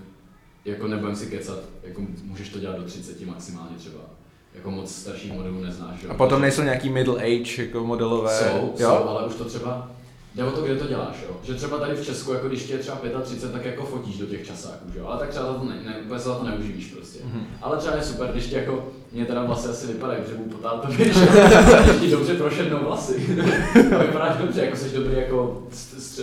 jako 0.66 0.88
nebudem 0.88 1.16
si 1.16 1.26
kecat, 1.26 1.60
jako 1.84 2.02
můžeš 2.24 2.50
to 2.50 2.60
dělat 2.60 2.78
do 2.78 2.84
30 2.84 3.26
maximálně 3.26 3.78
třeba. 3.78 4.00
Jako 4.56 4.72
moc 4.72 4.96
starších 4.96 5.34
modelů 5.34 5.62
neznáš. 5.62 6.06
A 6.10 6.14
potom 6.14 6.42
nejsou 6.42 6.62
nějaký 6.62 6.90
middle 6.90 7.24
age 7.24 7.64
jako 7.64 7.86
modelové? 7.86 8.38
Jsou, 8.38 8.58
jo? 8.58 8.74
jsou, 8.78 8.86
ale 8.86 9.28
už 9.28 9.36
to 9.36 9.46
třeba, 9.46 9.92
Jde 10.36 10.44
o 10.44 10.52
to, 10.52 10.62
kde 10.62 10.76
to 10.76 10.88
děláš, 10.88 11.16
jo. 11.30 11.36
Že 11.44 11.54
třeba 11.54 11.78
tady 11.78 11.96
v 11.96 12.06
Česku, 12.06 12.34
jako 12.34 12.48
když 12.48 12.64
tě 12.64 12.74
je 12.74 12.80
třeba 12.80 12.98
35, 13.24 13.52
tak 13.52 13.66
jako 13.66 13.84
fotíš 13.84 14.18
do 14.18 14.26
těch 14.26 14.48
časáků, 14.48 14.92
že 14.94 15.00
jo. 15.00 15.06
Ale 15.08 15.20
tak 15.20 15.30
třeba 15.30 15.46
za 15.46 15.54
to, 15.54 15.66
ne, 15.66 15.76
ne, 15.86 15.96
úplně 16.06 16.20
za 16.20 16.36
to 16.36 16.44
neuživíš 16.44 16.86
prostě. 16.86 17.20
Mhm. 17.24 17.44
Ale 17.62 17.78
třeba 17.78 17.96
je 17.96 18.04
super, 18.04 18.30
když 18.32 18.48
tě 18.48 18.56
jako, 18.56 18.88
mě 19.12 19.26
teda 19.26 19.44
vlasy 19.44 19.68
asi 19.68 19.88
vypadají, 19.88 20.22
protože 20.22 20.36
budu 20.36 20.50
potát 20.50 20.82
to 20.82 20.88
víš, 20.88 21.18
ti 22.00 22.12
dobře 22.12 22.34
prošednou 22.34 22.80
vlasy. 22.84 23.38
A 23.96 24.04
vypadáš 24.04 24.38
dobře, 24.38 24.62
jako 24.62 24.78
jsi 24.78 24.98
dobrý 24.98 25.16
jako 25.16 25.64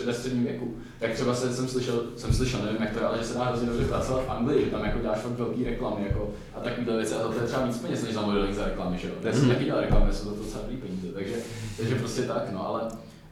ve 0.04 0.14
středním 0.14 0.44
věku. 0.44 0.74
Tak 0.98 1.12
třeba 1.12 1.34
se, 1.34 1.54
jsem 1.54 1.68
slyšel, 1.68 2.02
jsem 2.16 2.32
slyšel, 2.34 2.60
nevím 2.64 2.82
jak 2.82 2.92
to 2.92 2.98
je, 2.98 3.04
ale 3.04 3.18
že 3.18 3.24
se 3.24 3.38
dá 3.38 3.44
hrozně 3.44 3.66
dobře 3.68 3.84
pracovat 3.84 4.24
v 4.26 4.30
Anglii, 4.30 4.64
že 4.64 4.70
tam 4.70 4.84
jako 4.84 4.98
děláš 4.98 5.18
fakt 5.18 5.32
velký 5.32 5.64
reklamy 5.64 6.04
jako, 6.08 6.30
a 6.54 6.60
takovýhle 6.60 6.96
věci. 6.96 7.14
A 7.14 7.18
to 7.18 7.40
je 7.40 7.46
třeba 7.46 7.66
víc 7.66 7.78
peněz 7.78 8.02
než 8.02 8.14
za 8.14 8.22
modeling 8.22 8.54
za 8.54 8.64
reklamy, 8.64 8.98
že 8.98 9.08
jo. 9.08 9.14
Já 9.22 9.32
jsem 9.32 9.48
taky 9.48 9.64
dělal 9.64 9.80
reklamy, 9.80 10.12
jsou 10.12 10.30
to 10.30 10.42
docela 10.42 10.62
dobrý 10.62 10.76
peníze, 10.76 11.06
takže, 11.14 11.34
takže 11.76 11.94
prostě 11.94 12.22
tak, 12.22 12.42
no, 12.52 12.68
ale 12.68 12.80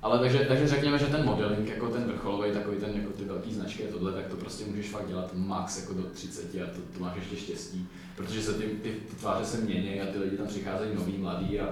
ale 0.05 0.18
takže, 0.18 0.38
takže 0.38 0.68
řekněme, 0.68 0.98
že 0.98 1.07
ten 1.07 1.24
modeling, 1.24 1.68
jako 1.68 1.88
ten 1.88 2.05
vrcholový, 2.05 2.52
takový 2.52 2.76
ten, 2.76 2.90
jako 2.94 3.12
ty 3.12 3.24
velký 3.24 3.55
značky 3.55 3.88
a 3.88 3.92
tohle, 3.92 4.12
tak 4.12 4.26
to 4.26 4.36
prostě 4.36 4.64
můžeš 4.64 4.90
fakt 4.90 5.09
dělat 5.09 5.34
max 5.34 5.80
jako 5.80 5.94
do 5.94 6.02
30 6.02 6.55
a 6.55 6.66
to, 6.66 6.80
to 6.96 7.00
máš 7.00 7.16
ještě 7.16 7.36
štěstí, 7.36 7.88
protože 8.16 8.42
se 8.42 8.55
ty, 8.55 8.62
ty, 8.64 8.90
ty 8.90 9.16
tváře 9.16 9.44
se 9.44 9.57
mění 9.57 10.00
a 10.00 10.07
ty 10.07 10.18
lidi 10.18 10.36
tam 10.36 10.46
přicházejí 10.46 10.94
noví, 10.94 11.18
mladí 11.18 11.61
a 11.61 11.68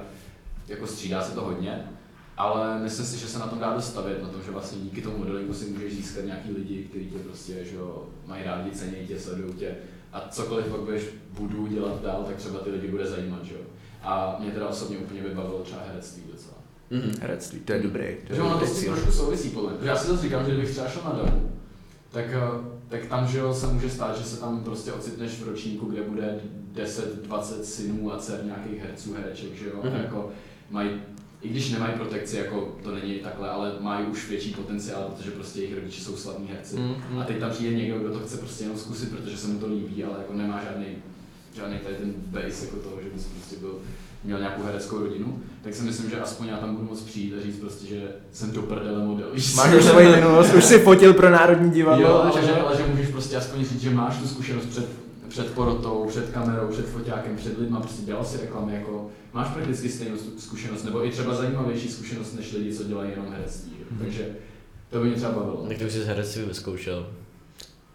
jako 0.69 0.87
střídá 0.87 1.23
se 1.23 1.35
to 1.35 1.41
hodně. 1.41 1.91
Ale 2.37 2.81
myslím 2.81 3.07
si, 3.07 3.19
že 3.19 3.29
se 3.29 3.39
na 3.39 3.47
tom 3.47 3.59
dá 3.59 3.75
dostavit, 3.75 4.23
na 4.23 4.29
tom, 4.29 4.43
že 4.43 4.51
vlastně 4.51 4.81
díky 4.83 5.03
tomu 5.03 5.19
modelingu 5.19 5.55
si 5.55 5.71
můžeš 5.71 5.95
získat 5.95 6.25
nějaký 6.25 6.53
lidi, 6.53 6.85
kteří 6.85 7.11
tě 7.11 7.19
prostě, 7.19 7.65
že 7.65 7.77
jo, 7.77 8.07
mají 8.27 8.45
rádi, 8.45 8.71
cení 8.71 9.07
tě, 9.07 9.21
sledují 9.21 9.55
tě 9.55 9.77
a 10.13 10.29
cokoliv 10.31 10.67
pak 10.67 10.81
budeš 10.81 11.03
budu 11.31 11.67
dělat 11.67 12.03
dál, 12.03 12.25
tak 12.27 12.37
třeba 12.37 12.59
ty 12.59 12.71
lidi 12.71 12.89
bude 12.89 13.07
zajímat, 13.07 13.45
že 13.45 13.55
jo. 13.55 13.61
A 14.03 14.37
mě 14.41 14.51
teda 14.51 14.69
osobně 14.69 14.99
úplně 14.99 15.23
vybavilo 15.23 15.63
třeba 15.63 15.83
herectví 15.89 16.23
docela. 16.33 16.52
Mhm. 16.93 17.13
Herectví, 17.21 17.61
to 17.61 17.73
je 17.73 17.83
dobrý. 17.83 18.03
To 18.03 18.09
je 18.09 18.17
Takže 18.27 18.43
ono 18.43 18.51
to 18.51 18.59
dobrý 18.59 18.71
s 18.71 18.73
tím 18.75 18.83
cíl. 18.85 18.93
trošku 18.93 19.13
souvisí 19.13 19.49
podle 19.49 19.69
mě. 19.71 19.79
Protože 19.79 19.89
Já 19.91 19.97
si 19.97 20.07
zase 20.09 20.23
říkám, 20.23 20.45
že 20.45 20.51
kdybych 20.53 20.71
třeba 20.71 20.89
šel 20.89 21.03
na 21.05 21.11
damu, 21.13 21.51
tak, 22.11 22.25
eh, 22.29 22.41
tak 22.89 23.07
tam 23.07 23.27
že 23.29 23.39
jo, 23.39 23.55
se 23.55 23.67
může 23.67 23.91
stát, 23.91 24.19
že 24.19 24.25
se 24.25 24.41
tam 24.41 24.65
prostě 24.65 24.93
ocitneš 24.93 25.33
v 25.33 25.49
ročníku, 25.49 25.87
kde 25.87 26.03
bude 26.03 26.41
10-20 26.75 27.65
synů 27.65 28.13
a 28.13 28.19
dcer 28.19 28.41
nějakých 28.45 28.83
herců, 28.83 29.15
hereček, 29.15 29.55
že 29.55 29.67
jo, 29.67 29.73
Mhm. 29.85 29.95
a 29.95 29.99
jako 29.99 30.31
mají 30.71 30.91
i 31.43 31.49
když 31.49 31.71
nemají 31.71 31.95
protekci, 31.95 32.37
jako 32.37 32.77
to 32.83 32.95
není 32.95 33.15
takhle, 33.19 33.49
ale 33.51 33.73
mají 33.81 34.07
už 34.07 34.29
větší 34.29 34.55
potenciál, 34.55 35.13
protože 35.17 35.31
prostě 35.31 35.61
jejich 35.61 35.75
rodiče 35.75 36.01
jsou 36.05 36.17
slavní 36.17 36.49
herci. 36.49 36.77
Mm, 36.77 36.95
mm. 37.13 37.19
A 37.19 37.25
teď 37.25 37.39
tam 37.39 37.51
přijde 37.51 37.77
někdo, 37.77 37.99
kdo 37.99 38.13
to 38.13 38.19
chce 38.19 38.37
prostě 38.37 38.65
jenom 38.65 38.79
zkusit, 38.79 39.11
protože 39.17 39.37
se 39.37 39.49
mu 39.49 39.59
to 39.59 39.67
líbí, 39.67 40.05
ale 40.05 40.15
jako 40.19 40.33
nemá 40.33 40.61
žádný, 40.65 40.87
žádný 41.57 41.79
tady 41.79 41.95
ten 41.95 42.13
base 42.17 42.65
jako 42.65 42.77
toho, 42.77 42.97
že 43.03 43.09
bys 43.15 43.25
prostě 43.27 43.57
byl, 43.57 43.79
měl 44.25 44.39
nějakou 44.39 44.63
hereckou 44.63 44.99
rodinu, 44.99 45.41
tak 45.63 45.75
si 45.75 45.83
myslím, 45.83 46.11
že 46.11 46.21
aspoň 46.21 46.47
já 46.49 46.57
tam 46.57 46.77
budu 46.77 46.89
moc 46.89 47.01
přijít 47.01 47.35
a 47.39 47.43
říct 47.43 47.57
prostě, 47.57 47.87
že 47.87 48.03
jsem 48.33 48.51
do 48.53 48.63
prdele 48.63 49.05
model. 49.07 49.27
Máš 49.57 49.75
už 49.75 49.85
svoji 49.85 50.09
minulost, 50.09 50.55
už 50.55 50.65
si 50.65 50.79
fotil 50.79 51.15
pro 51.15 51.31
Národní 51.31 51.71
divadlo. 51.71 52.07
Jo, 52.09 52.15
ale 52.15 52.41
že- 52.41 52.47
že, 52.47 52.53
ale 52.53 52.77
že 52.77 52.83
můžeš 52.87 53.09
prostě 53.09 53.37
aspoň 53.37 53.65
říct, 53.65 53.81
že 53.83 53.91
máš 53.91 54.19
tu 54.19 54.29
zkušenost 54.29 54.65
před, 54.67 54.89
před 55.29 55.53
porotou, 55.55 56.05
před 56.09 56.31
kamerou, 56.31 56.69
před 56.69 56.87
foťákem, 56.89 57.37
před 57.37 57.59
lidma, 57.59 57.81
prostě 57.81 58.03
dělal 58.03 58.25
si 58.25 58.39
reklamy, 58.41 58.75
jako 58.75 59.09
máš 59.33 59.49
prakticky 59.49 59.89
stejnou 59.89 60.17
zku- 60.17 60.39
zkušenost, 60.39 60.85
nebo 60.85 61.07
i 61.07 61.11
třeba 61.11 61.35
zajímavější 61.35 61.89
zkušenost 61.89 62.35
než 62.37 62.53
lidi, 62.53 62.75
co 62.75 62.85
dělají 62.85 63.11
jenom 63.11 63.27
herectví. 63.33 63.73
Mhm. 63.91 64.01
Takže 64.01 64.29
to 64.91 65.01
by 65.01 65.07
mě 65.07 65.17
třeba 65.17 65.33
bavilo. 65.33 65.65
Tak 65.69 65.79
to 65.79 65.85
už 65.85 65.93
jsi 65.93 66.03
z 66.03 66.07
herectví 66.07 66.43
vyzkoušel. 66.43 67.07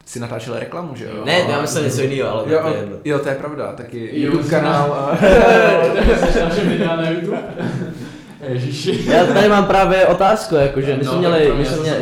Si 0.07 0.19
natáčel 0.19 0.59
reklamu, 0.59 0.95
že 0.95 1.05
jo? 1.05 1.11
Jo. 1.17 1.25
Ne, 1.25 1.39
já 1.49 1.61
myslím 1.61 1.83
něco 1.85 2.01
jiného, 2.01 2.31
ale 2.31 2.43
Jo, 2.53 2.59
to 2.61 2.67
je 2.69 2.75
jedno. 2.79 2.97
jo, 3.05 3.19
to 3.19 3.29
je 3.29 3.35
pravda, 3.35 3.71
taky 3.73 4.09
Jo, 4.13 4.25
YouTube 4.25 4.43
to 4.43 4.49
kanál 4.49 4.93
a... 4.93 5.17
Jsi 6.31 6.39
naše 6.41 6.61
videa 6.61 6.95
na 6.95 7.09
YouTube? 7.09 7.37
Ježiši. 8.49 9.03
Já 9.11 9.25
tady 9.25 9.49
mám 9.49 9.65
právě 9.65 10.05
otázku, 10.05 10.55
jakože 10.55 10.95
my 10.97 11.03
No, 11.03 11.11
jsme 11.11 11.21
tak 11.21 11.31
měli, 11.31 11.53
my 11.57 11.65
jsme 11.65 11.81
měli, 11.81 11.99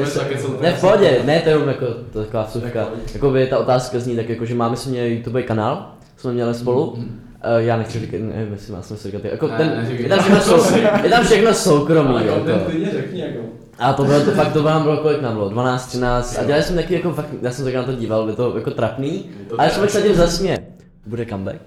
ne 0.62 0.72
v 0.74 0.82
pohodě, 0.82 1.22
ne, 1.26 1.40
to 1.42 1.50
je 1.50 1.56
jako 1.68 1.86
taková 2.24 2.44
vsuvka. 2.44 2.88
Jakoby 3.14 3.48
ta 3.48 3.58
otázka 3.60 4.00
zní 4.00 4.16
tak 4.16 4.30
jako, 4.30 4.46
že 4.46 4.56
máme 4.56 4.78
jsme 4.78 4.92
měli 4.92 5.10
YouTube 5.16 5.44
kanál, 5.44 5.92
jsme 6.18 6.34
měli 6.34 6.54
spolu, 6.54 6.94
Mhm. 6.98 7.22
Uh, 7.36 7.58
já 7.58 7.78
nechci 7.78 8.00
říkat, 8.00 8.18
nevím, 8.22 8.54
jestli 8.54 8.74
má 8.74 8.82
smysl 8.82 9.08
říkat, 9.08 9.26
jako 9.26 9.48
Ne, 9.48 9.58
ten, 9.58 9.88
je 9.90 10.10
tam 10.10 10.20
všechno, 10.20 10.42
sou, 10.42 10.76
je 11.04 11.10
tam 11.10 11.24
všechno 11.24 11.54
soukromý, 11.54 12.10
Ale 12.16 12.26
jako. 12.26 12.72
řekni 12.92 13.22
jako. 13.22 13.40
A 13.80 13.94
to 13.94 14.04
bylo, 14.04 14.22
to 14.22 14.32
fakt, 14.42 14.54
to 14.54 14.64
nám 14.64 14.84
bylo, 14.84 14.98
kolik 14.98 15.22
nám 15.22 15.34
bylo, 15.34 15.50
12, 15.50 15.88
13, 15.88 16.38
a 16.40 16.44
dělali 16.44 16.64
jsme 16.64 16.76
taky 16.76 16.94
jako 16.94 17.14
fakt, 17.14 17.28
já 17.42 17.52
jsem 17.52 17.66
se 17.66 17.72
na 17.72 17.84
to 17.84 17.94
díval, 17.94 18.30
je 18.30 18.36
to 18.36 18.58
jako 18.58 18.72
trapný, 18.72 19.30
to 19.50 19.62
ale 19.62 19.70
člověk 19.70 19.92
se 19.92 20.02
tím 20.02 20.16
zasměje. 20.16 20.58
Bude 21.06 21.26
comeback? 21.26 21.60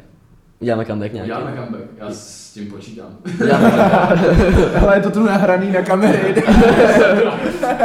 Uděláme 0.60 0.84
comeback 0.84 1.12
nějaký? 1.12 1.30
Uděláme 1.32 1.56
comeback, 1.56 1.90
já 1.98 2.10
s 2.10 2.52
tím 2.52 2.70
počítám. 2.70 3.06
Uděláme 3.40 3.70
comeback. 3.70 4.82
Ale 4.82 4.96
je 4.96 5.02
to 5.02 5.10
tu 5.10 5.22
nahraný 5.22 5.72
na 5.72 5.82
kamery. 5.82 6.34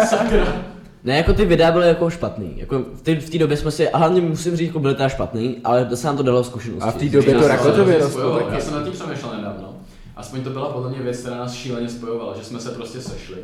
Sakra. 0.06 0.73
Ne, 1.04 1.18
jako 1.18 1.34
ty 1.34 1.46
videa 1.46 1.72
byly 1.72 1.88
jako 1.88 2.10
špatný, 2.10 2.54
jako 2.56 2.80
v 2.80 3.02
té 3.02 3.16
v 3.16 3.30
té 3.30 3.38
době 3.38 3.58
jsme 3.58 3.72
si, 3.72 3.90
a 3.90 3.98
hlavně 3.98 4.22
musím 4.22 4.56
říct, 4.56 4.68
jako 4.68 4.80
byly 4.80 4.96
teda 4.96 5.10
špatný, 5.10 5.58
ale 5.64 5.86
to 5.86 5.98
se 5.98 6.08
nám 6.08 6.18
to 6.18 6.24
dalo 6.24 6.44
zkušenosti. 6.44 6.84
A 6.84 6.92
v 6.92 6.96
té 6.96 7.06
době 7.06 7.34
to 7.34 7.48
Rakotově 7.48 7.98
rostlo. 7.98 8.40
Já 8.52 8.60
jsem 8.60 8.74
nad 8.74 8.84
tím 8.84 8.94
přemýšlel 8.94 9.36
nedávno. 9.36 9.76
Aspoň 10.16 10.44
to 10.44 10.50
byla 10.50 10.70
podle 10.70 10.90
mě 10.90 11.00
věc, 11.00 11.20
která 11.20 11.38
nás 11.38 11.54
šíleně 11.54 11.90
spojovala, 11.90 12.38
že 12.38 12.44
jsme 12.44 12.60
se 12.60 12.72
prostě 12.72 13.02
sešli. 13.02 13.38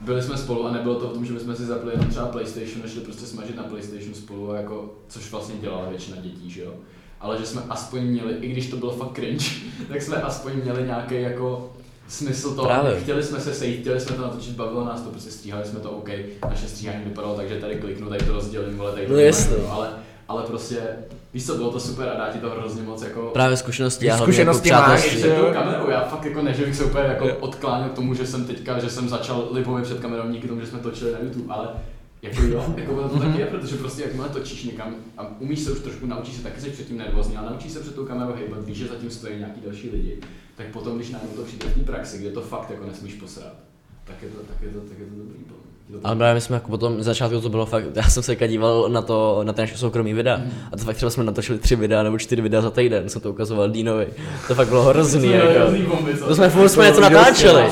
Byli 0.00 0.22
jsme 0.22 0.36
spolu 0.36 0.66
a 0.66 0.72
nebylo 0.72 0.94
to 0.94 1.10
o 1.10 1.14
tom, 1.14 1.24
že 1.24 1.32
bychom 1.32 1.56
si 1.56 1.64
zapli 1.64 1.92
jenom 1.92 2.06
třeba 2.06 2.26
PlayStation, 2.26 2.82
nešli 2.82 3.00
prostě 3.00 3.26
smažit 3.26 3.56
na 3.56 3.62
PlayStation 3.62 4.14
spolu, 4.14 4.50
a 4.50 4.56
jako, 4.56 4.94
což 5.08 5.30
vlastně 5.30 5.54
dělala 5.60 5.88
většina 5.88 6.16
dětí, 6.20 6.50
že 6.50 6.62
jo. 6.62 6.74
Ale 7.20 7.38
že 7.38 7.46
jsme 7.46 7.62
aspoň 7.68 8.02
měli, 8.02 8.34
i 8.40 8.48
když 8.48 8.70
to 8.70 8.76
bylo 8.76 8.92
fakt 8.92 9.14
cringe, 9.14 9.44
tak 9.88 10.02
jsme 10.02 10.16
aspoň 10.16 10.52
měli 10.62 10.82
nějaký 10.82 11.20
jako 11.20 11.73
smysl 12.08 12.54
toho. 12.54 12.68
Právě. 12.68 13.00
Chtěli 13.00 13.22
jsme 13.22 13.40
se 13.40 13.54
sejít, 13.54 13.80
chtěli 13.80 14.00
jsme 14.00 14.16
to 14.16 14.22
natočit, 14.22 14.56
bavilo 14.56 14.84
nás 14.84 15.00
to, 15.02 15.10
prostě 15.10 15.30
stříhali 15.30 15.64
jsme 15.64 15.80
to 15.80 15.90
OK. 15.90 16.08
Naše 16.48 16.68
stříhání 16.68 17.04
vypadalo 17.04 17.34
tak, 17.36 17.48
že 17.48 17.54
tady 17.60 17.74
kliknu, 17.76 18.08
tady 18.08 18.24
to 18.24 18.32
rozdělím, 18.32 18.78
vole, 18.78 18.92
tady 18.92 19.06
to 19.06 19.12
No 19.12 19.18
jasně. 19.18 19.56
no, 19.62 19.72
ale, 19.72 19.88
ale 20.28 20.42
prostě, 20.42 20.78
víš 21.34 21.46
co, 21.46 21.54
bylo 21.54 21.70
to 21.72 21.80
super 21.80 22.08
a 22.08 22.14
dá 22.18 22.28
ti 22.32 22.38
to 22.38 22.50
hrozně 22.50 22.82
moc 22.82 23.02
jako 23.02 23.30
Právě 23.32 23.56
zkušenosti 23.56 24.10
a 24.10 24.16
hlavně 24.16 24.32
Zkušenosti 24.34 24.68
jako 24.68 24.80
máš, 24.90 25.00
přátelství. 25.00 25.22
že 25.22 25.28
před 25.34 25.46
tou 25.46 25.52
kamerou, 25.52 25.90
já 25.90 26.00
fakt 26.00 26.24
jako 26.24 26.42
ne, 26.42 26.54
že 26.54 26.64
bych 26.66 26.76
se 26.76 26.84
úplně 26.84 27.04
jako 27.04 27.28
Jo. 27.28 27.36
odkláněl 27.40 27.88
k 27.88 27.92
tomu, 27.94 28.14
že 28.14 28.26
jsem 28.26 28.44
teďka, 28.44 28.78
že 28.78 28.90
jsem 28.90 29.08
začal 29.08 29.48
libově 29.52 29.84
před 29.84 30.00
kamerou 30.00 30.30
díky 30.30 30.48
tomu, 30.48 30.60
že 30.60 30.66
jsme 30.66 30.78
točili 30.78 31.12
na 31.12 31.18
YouTube, 31.22 31.54
ale 31.54 31.68
jako 32.22 32.42
jo, 32.42 32.64
jako 32.76 33.08
to 33.08 33.18
taky 33.18 33.40
je, 33.40 33.46
protože 33.46 33.76
prostě 33.76 34.02
jakmile 34.02 34.28
točíš 34.28 34.64
někam 34.64 34.94
a 35.18 35.26
umíš 35.40 35.60
se 35.60 35.70
už 35.70 35.78
trošku, 35.80 36.06
naučíš 36.06 36.36
se 36.36 36.42
taky 36.42 36.60
jsi 36.60 36.70
předtím 36.70 36.98
nervózní, 36.98 37.36
ale 37.36 37.50
naučíš 37.50 37.72
se 37.72 37.80
před 37.80 37.94
tou 37.94 38.04
kamerou 38.04 38.32
hejbat, 38.32 38.64
víš, 38.64 38.76
že 38.78 38.86
zatím 38.88 39.10
stojí 39.10 39.36
nějaký 39.38 39.60
další 39.64 39.90
lidi, 39.90 40.18
tak 40.56 40.66
potom, 40.66 40.96
když 40.96 41.10
najednou 41.10 41.36
to 41.36 41.44
přijde 41.44 41.68
v 41.68 41.74
té 41.74 41.80
praxi, 41.80 42.18
kde 42.18 42.30
to 42.30 42.42
fakt 42.42 42.70
jako 42.70 42.86
nesmíš 42.86 43.14
posrat, 43.14 43.56
tak 44.04 44.22
je 44.22 44.28
to, 44.28 44.38
tak 44.38 44.62
je 44.62 44.70
to, 44.70 44.80
tak 44.80 44.98
je 44.98 45.06
to 45.06 45.14
dobrý. 45.14 45.44
to 45.44 45.63
Ale 46.04 46.16
právě 46.16 46.34
my 46.34 46.40
jsme 46.40 46.56
jako 46.56 46.68
potom, 46.70 47.02
začátku 47.02 47.40
to 47.40 47.48
bylo 47.48 47.66
fakt, 47.66 47.84
já 47.94 48.02
jsem 48.02 48.22
se 48.22 48.36
díval 48.48 48.88
na 48.88 49.02
to, 49.02 49.40
na 49.42 49.52
ty 49.52 49.60
naše 49.60 49.76
soukromý 49.76 50.12
videa. 50.14 50.40
A 50.72 50.76
to 50.76 50.84
fakt 50.84 50.96
třeba 50.96 51.10
jsme 51.10 51.24
natočili 51.24 51.58
tři 51.58 51.76
videa 51.76 52.02
nebo 52.02 52.18
čtyři 52.18 52.42
videa 52.42 52.60
za 52.60 52.70
týden, 52.70 53.08
jsem 53.08 53.20
to 53.20 53.30
ukazoval 53.30 53.70
Dínovi. 53.70 54.06
To 54.48 54.54
fakt 54.54 54.68
bylo 54.68 54.82
hrozný, 54.82 55.28
To 55.28 55.34
jako. 55.34 55.94
bomby? 55.96 56.14
To 56.14 56.34
jsme 56.34 56.48
furt 56.50 56.68
jsme 56.68 56.86
něco 56.86 57.00
natáčeli. 57.00 57.62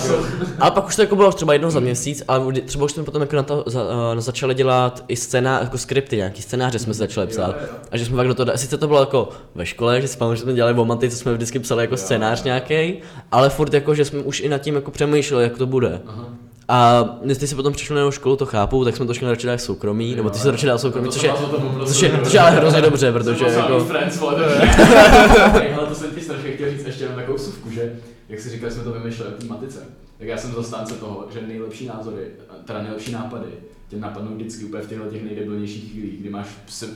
Ale 0.60 0.70
pak 0.70 0.86
už 0.86 0.96
to 0.96 1.02
jako 1.02 1.16
bylo 1.16 1.32
třeba 1.32 1.52
jednou 1.52 1.70
za 1.70 1.80
měsíc, 1.80 2.22
ale 2.28 2.44
kdy- 2.52 2.60
třeba 2.60 2.84
už 2.84 2.92
jsme 2.92 3.02
potom 3.04 3.20
jako 3.22 3.36
na 3.36 3.42
to 3.42 3.64
za, 3.66 3.82
uh, 3.84 3.88
začali 4.20 4.54
dělat 4.54 5.04
i 5.08 5.16
scéna, 5.16 5.60
jako 5.60 5.78
skripty, 5.78 6.16
nějaký 6.16 6.42
scénáře 6.42 6.78
jsme 6.78 6.94
začali 6.94 7.26
psát. 7.26 7.54
A 7.90 7.96
že 7.96 8.04
jsme 8.04 8.16
pak 8.16 8.26
do 8.28 8.34
toho, 8.34 8.58
sice 8.58 8.78
to 8.78 8.86
bylo 8.86 9.00
jako 9.00 9.28
ve 9.54 9.66
škole, 9.66 10.00
že 10.00 10.08
si 10.08 10.16
pamatuju, 10.18 10.36
že 10.36 10.42
jsme 10.42 10.52
dělali 10.54 10.74
vomaty, 10.74 11.10
co 11.10 11.16
jsme 11.16 11.32
vždycky 11.34 11.58
psali 11.58 11.82
jako 11.84 11.96
scénář 11.96 12.42
nějaký, 12.42 12.94
ale 13.32 13.50
furt 13.50 13.74
jako, 13.74 13.94
že 13.94 14.04
jsme 14.04 14.18
už 14.20 14.40
i 14.40 14.48
nad 14.48 14.58
tím 14.58 14.74
jako 14.74 14.90
přemýšleli, 14.90 15.44
jak 15.44 15.58
to 15.58 15.66
bude. 15.66 16.00
Aha. 16.06 16.24
A 16.68 17.08
jestli 17.22 17.46
si 17.46 17.54
potom 17.54 17.72
přišli 17.72 17.96
na 17.96 18.10
školu, 18.10 18.36
to 18.36 18.46
chápu, 18.46 18.84
tak 18.84 18.96
jsme 18.96 19.06
to 19.06 19.14
šli 19.14 19.28
radši 19.28 19.46
dát 19.46 19.60
soukromí, 19.60 20.14
nebo 20.14 20.30
ty 20.30 20.38
se 20.38 20.50
radši 20.50 20.66
dát 20.66 20.78
soukromí, 20.78 21.06
to 21.06 21.12
což 21.12 21.22
je, 21.22 21.32
což 21.86 22.02
je, 22.02 22.20
což 22.24 22.32
je 22.32 22.40
ale 22.40 22.50
hrozně 22.50 22.80
dobře, 22.80 23.12
protože 23.12 23.50
Jsem 23.50 23.58
jako... 23.58 23.84
Friends, 23.84 24.16
vole, 24.16 24.44
Ale 25.76 25.86
to 25.88 25.94
jsem 25.94 26.10
ti 26.10 26.20
strašně 26.20 26.50
chtěl 26.50 26.70
říct 26.70 26.86
ještě 26.86 27.04
jenom 27.04 27.16
takovou 27.16 27.38
suvku, 27.38 27.70
že 27.70 27.92
jak 28.28 28.40
si 28.40 28.50
říkali, 28.50 28.72
jsme 28.72 28.84
to 28.84 28.92
vymýšleli 28.92 29.32
té 29.32 29.46
matice, 29.46 29.78
tak 30.18 30.28
já 30.28 30.36
jsem 30.36 30.52
zastánce 30.52 30.94
toho, 30.94 31.26
že 31.32 31.46
nejlepší 31.46 31.86
názory, 31.86 32.26
teda 32.64 32.82
nejlepší 32.82 33.12
nápady, 33.12 33.46
tě 33.88 33.96
napadnou 33.96 34.34
vždycky 34.34 34.64
úplně 34.64 34.82
v 34.82 34.88
těchto 34.88 35.04
těch 35.04 35.24
nejdebilnějších 35.24 35.92
chvílích, 35.92 36.20
kdy 36.20 36.30
máš, 36.30 36.46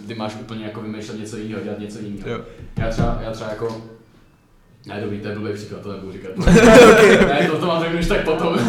kdy 0.04 0.14
máš 0.14 0.36
úplně 0.40 0.64
jako 0.64 0.80
vymýšlet 0.80 1.20
něco 1.20 1.36
jiného, 1.36 1.62
dělat 1.62 1.78
něco 1.78 1.98
jiného. 1.98 2.28
Jo. 2.28 2.40
Já 2.78 2.90
třeba, 2.90 3.18
já 3.22 3.32
třeba 3.32 3.50
jako 3.50 3.82
ne, 4.86 5.00
dobrý, 5.00 5.20
to 5.20 5.28
je 5.28 5.34
blbý 5.34 5.52
příklad, 5.52 5.80
to 5.82 5.92
nebudu 5.92 6.12
říkat. 6.12 6.36
ne, 7.26 7.48
to, 7.50 7.58
to 7.58 7.66
mám 7.66 7.82
řeknu, 7.82 7.96
když 7.96 8.08
tak 8.08 8.24
potom. 8.24 8.58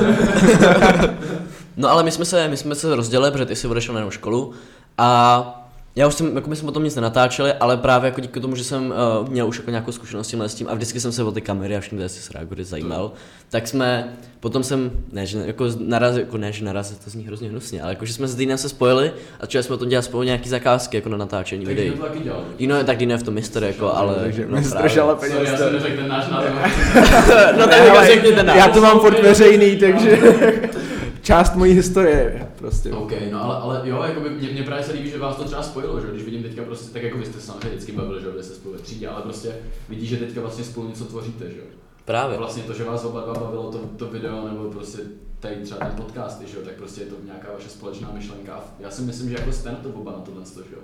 No 1.80 1.90
ale 1.90 2.04
my 2.04 2.12
jsme 2.12 2.26
se, 2.26 2.48
my 2.48 2.58
jsme 2.58 2.76
se 2.76 2.96
rozdělili, 2.96 3.32
protože 3.32 3.46
ty 3.46 3.56
jsi 3.56 3.68
odešel 3.68 3.94
na 3.94 4.00
jinou 4.00 4.12
školu 4.12 4.54
a 4.98 5.67
já 5.98 6.08
už 6.08 6.14
jsem, 6.14 6.36
jako 6.36 6.50
my 6.50 6.56
jsme 6.56 6.66
potom 6.66 6.84
nic 6.84 6.96
nenatáčeli, 6.96 7.54
ale 7.54 7.78
právě 7.78 8.08
jako 8.08 8.22
díky 8.22 8.40
tomu, 8.40 8.56
že 8.56 8.64
jsem 8.64 8.94
uh, 9.22 9.30
měl 9.30 9.48
už 9.48 9.58
jako 9.58 9.70
nějakou 9.70 9.92
zkušenost 9.92 10.34
s 10.40 10.56
tím 10.56 10.68
a 10.70 10.74
vždycky 10.74 11.00
jsem 11.00 11.12
se 11.12 11.24
o 11.24 11.32
ty 11.32 11.42
kamery 11.42 11.78
a 11.78 11.80
všechny 11.80 12.10
si 12.10 12.22
se 12.22 12.34
rád 12.34 12.48
zajímal, 12.60 13.12
tak 13.50 13.68
jsme, 13.68 14.14
potom 14.40 14.64
jsem, 14.64 14.92
ne, 15.12 15.26
že 15.26 15.40
jako 15.46 15.66
narazil, 15.80 16.20
jako 16.20 16.38
ne, 16.38 16.52
že 16.52 16.66
narazil, 16.66 16.98
to 17.04 17.10
zní 17.10 17.28
hrozně 17.28 17.50
hnusně, 17.50 17.82
ale 17.82 17.92
jako, 17.92 18.06
že 18.06 18.14
jsme 18.14 18.28
s 18.28 18.36
Dýnem 18.36 18.58
se 18.58 18.70
spojili 18.70 19.12
a 19.40 19.42
začali 19.42 19.64
jsme 19.64 19.76
o 19.76 19.78
tom 19.78 19.90
dělat 19.90 20.02
spolu 20.02 20.24
nějaký 20.24 20.50
zakázky 20.50 20.98
jako 20.98 21.10
na 21.10 21.18
natáčení 21.18 21.66
Tak 21.66 21.76
videí. 21.76 21.92
to 21.92 22.04
taky 22.04 22.20
dělal. 22.20 22.44
Dino, 22.58 22.84
tak 22.84 22.98
Dino 22.98 23.14
je 23.14 23.18
v 23.18 23.24
tom 23.24 23.34
mistr, 23.34 23.64
jako, 23.64 23.96
ale... 23.96 24.16
Takže 24.16 24.46
no, 24.50 24.58
mistr 24.58 24.72
právě. 24.72 24.90
šale 24.90 25.16
Sorry, 25.20 25.46
já 25.46 25.58
jsem 25.58 25.74
neřekl 25.74 25.96
ten 25.96 26.08
náš 26.08 26.30
název. 26.30 26.54
No 27.58 27.68
tak 27.68 27.80
Ne, 27.80 27.90
ale 27.90 28.08
řekni 28.08 28.32
ten 28.32 28.46
náš. 28.46 28.58
Já 28.58 28.68
to 28.68 28.82
mám 28.82 29.00
furt 29.00 29.22
veřejný, 29.22 29.76
takže... 29.76 30.20
část 31.28 31.56
mojí 31.56 31.74
historie, 31.74 32.48
prostě. 32.58 32.92
OK, 32.92 33.12
no 33.32 33.44
ale, 33.44 33.56
ale 33.56 33.90
jo, 33.90 34.04
jakoby 34.04 34.30
mě, 34.30 34.50
mě 34.50 34.64
právě 34.64 34.84
se 34.84 34.94
líbí, 34.94 35.10
že 35.10 35.18
vás 35.18 35.36
to 35.36 35.44
třeba 35.44 35.64
spojilo, 35.64 36.02
že 36.02 36.08
když 36.12 36.24
vidím 36.24 36.44
teďka 36.44 36.64
prostě, 36.64 36.94
tak 36.94 37.04
jako 37.04 37.18
vy 37.18 37.26
jste 37.26 37.40
se 37.40 37.48
samozřejmě 37.48 37.70
vždycky 37.70 37.92
bavili, 37.92 38.22
že 38.22 38.44
jste 38.44 38.56
spolu 38.56 38.74
ve 38.74 38.80
třídě, 38.82 39.08
ale 39.08 39.22
prostě 39.22 39.56
vidíš, 39.90 40.10
že 40.10 40.18
teďka 40.18 40.42
vlastně 40.42 40.64
spolu 40.64 40.88
něco 40.88 41.06
tvoříte, 41.06 41.50
že 41.50 41.58
jo. 41.58 41.64
Právě. 42.06 42.38
Vlastně 42.38 42.64
to, 42.64 42.74
že 42.74 42.84
vás 42.84 43.06
oba 43.06 43.22
dva 43.22 43.34
bavilo 43.34 43.72
to, 43.72 43.78
to 43.78 44.06
video, 44.06 44.48
nebo 44.48 44.70
prostě 44.70 44.98
tady 45.40 45.56
třeba 45.56 45.86
ten 45.86 45.96
podcast, 45.96 46.42
že 46.42 46.58
jo, 46.58 46.64
tak 46.66 46.74
prostě 46.74 47.02
je 47.02 47.08
to 47.08 47.16
nějaká 47.26 47.48
vaše 47.54 47.70
společná 47.70 48.12
myšlenka. 48.14 48.54
A 48.54 48.64
Já 48.80 48.92
si 48.92 49.02
myslím, 49.02 49.30
že 49.30 49.36
jako 49.36 49.52
jste 49.52 49.72
na 49.72 49.78
to 49.78 49.90
oba 49.90 50.12
na 50.12 50.18
tohle, 50.18 50.44
že 50.46 50.76
jo. 50.76 50.82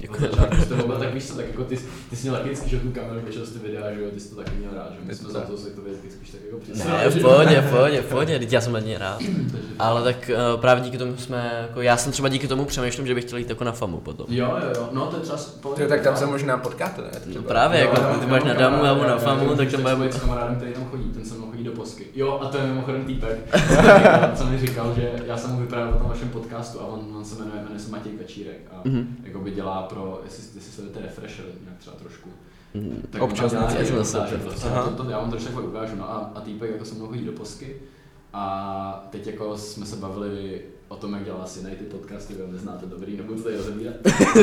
Jako, 0.00 0.14
od 0.14 0.20
začátku 0.20 0.62
jste 0.62 0.74
oba, 0.74 0.98
tak 0.98 1.14
víš 1.14 1.28
co, 1.28 1.36
tak 1.36 1.46
jako 1.48 1.64
ty, 1.64 1.78
ty 2.10 2.16
jsi 2.16 2.22
měl 2.22 2.34
taky 2.34 2.48
vždycky, 2.48 2.70
že 2.70 2.78
tu 2.80 2.90
kameru, 2.90 3.20
většinou 3.20 3.46
ty 3.46 3.58
videa, 3.58 3.92
že 3.94 4.02
jo, 4.02 4.10
ty 4.10 4.20
jsi 4.20 4.28
to 4.28 4.36
taky 4.36 4.50
měl 4.50 4.70
rád, 4.74 4.92
že 4.92 4.98
my 5.04 5.14
jsme 5.14 5.30
za 5.30 5.40
to 5.40 5.58
světově 5.58 5.92
vždycky 5.92 6.10
spíš 6.10 6.30
tak 6.30 6.40
jako 6.44 6.88
Ne, 6.88 7.10
v 7.10 7.22
pohodě, 7.22 7.60
v 7.60 7.70
pohodě, 7.70 8.02
v 8.02 8.04
pohodě, 8.04 8.38
teď 8.38 8.52
já 8.52 8.60
jsem 8.60 8.76
ani 8.76 8.98
rád. 8.98 9.22
Ale 9.78 10.02
tak 10.02 10.30
uh, 10.54 10.60
právě 10.60 10.84
díky 10.84 10.98
tomu 10.98 11.16
jsme, 11.16 11.66
jako 11.68 11.82
já 11.82 11.96
jsem 11.96 12.12
třeba 12.12 12.28
díky 12.28 12.48
tomu 12.48 12.64
přemýšlím, 12.64 13.06
že 13.06 13.14
bych 13.14 13.24
chtěl 13.24 13.38
jít 13.38 13.48
jako 13.48 13.64
na 13.64 13.72
famu 13.72 14.00
potom. 14.00 14.26
Jo, 14.28 14.56
jo, 14.62 14.72
jo, 14.76 14.88
no 14.92 15.06
to 15.06 15.16
je 15.16 15.22
třeba 15.22 15.38
Jo, 15.78 15.88
tak 15.88 16.02
tam 16.02 16.16
se 16.16 16.26
možná 16.26 16.56
potkáte, 16.58 17.02
ne? 17.02 17.10
No 17.34 17.42
právě, 17.42 17.80
jako 17.80 18.20
ty 18.20 18.26
máš 18.26 18.44
na 18.44 18.54
damu, 18.54 18.84
já 18.84 18.94
na 18.94 19.18
famu, 19.18 19.56
tak 19.56 19.70
to 19.70 19.76
to 19.76 19.82
bude 19.82 19.96
bude 19.96 20.12
s 20.12 20.20
kamarádem, 20.20 20.56
který 20.56 20.72
tam 20.72 20.84
chodí, 20.84 21.10
ten 21.10 21.24
se 21.24 21.34
mnou 21.34 21.50
chodí 21.50 21.64
do 21.64 21.72
posky. 21.72 22.06
Jo, 22.14 22.38
a 22.42 22.48
to 22.48 22.56
je 22.56 22.66
mimochodem 22.66 23.04
týpek, 23.04 23.41
co 24.34 24.46
mi 24.46 24.58
říkal, 24.58 24.94
že 24.94 25.12
já 25.26 25.36
jsem 25.36 25.50
mu 25.50 25.60
vyprávěl 25.60 25.94
o 25.94 25.98
tom 25.98 26.08
vašem 26.08 26.28
podcastu 26.28 26.80
a 26.80 26.86
on, 26.86 27.16
on 27.16 27.24
se 27.24 27.34
jmenuje, 27.38 27.62
jmenuje 27.62 27.78
se 27.80 27.90
Matěj 27.90 28.12
Kačírek 28.12 28.60
a 28.72 28.80
Mhm. 28.88 29.16
jakoby 29.24 29.50
dělá 29.50 29.82
pro, 29.82 30.20
jestli, 30.24 30.44
jestli 30.54 30.72
sledujete 30.72 31.00
Refresher, 31.02 31.44
nějak 31.64 31.78
třeba 31.78 31.96
trošku. 31.96 32.28
Mhm. 32.74 33.02
Tak 33.10 33.22
Občas 33.22 33.50
dělá 33.52 33.70
nějaké 33.70 33.90
reportáže 33.90 34.36
prostě. 34.38 34.68
To, 34.68 35.04
to, 35.04 35.10
já 35.10 35.18
vám 35.18 35.30
to 35.30 35.36
takhle 35.36 35.62
ukážu, 35.62 35.96
no 35.96 36.10
a, 36.10 36.32
a 36.34 36.40
týpek 36.40 36.70
jako 36.70 36.84
se 36.84 36.94
mnou 36.94 37.06
chodí 37.06 37.24
do 37.24 37.32
posky 37.32 37.76
a 38.32 39.06
teď 39.10 39.26
jako 39.26 39.56
jsme 39.58 39.86
se 39.86 39.96
bavili 39.96 40.60
o 40.92 40.96
tom, 40.96 41.12
jak 41.12 41.24
dělá 41.24 41.46
Sinaj 41.46 41.76
ty 41.76 41.84
podcasty, 41.84 42.34
vy 42.34 42.52
neznáte 42.52 42.86
dobrý, 42.86 43.16
nebudu 43.16 43.38
to 43.38 43.44
tady 43.44 43.56
rozebírat. 43.56 43.94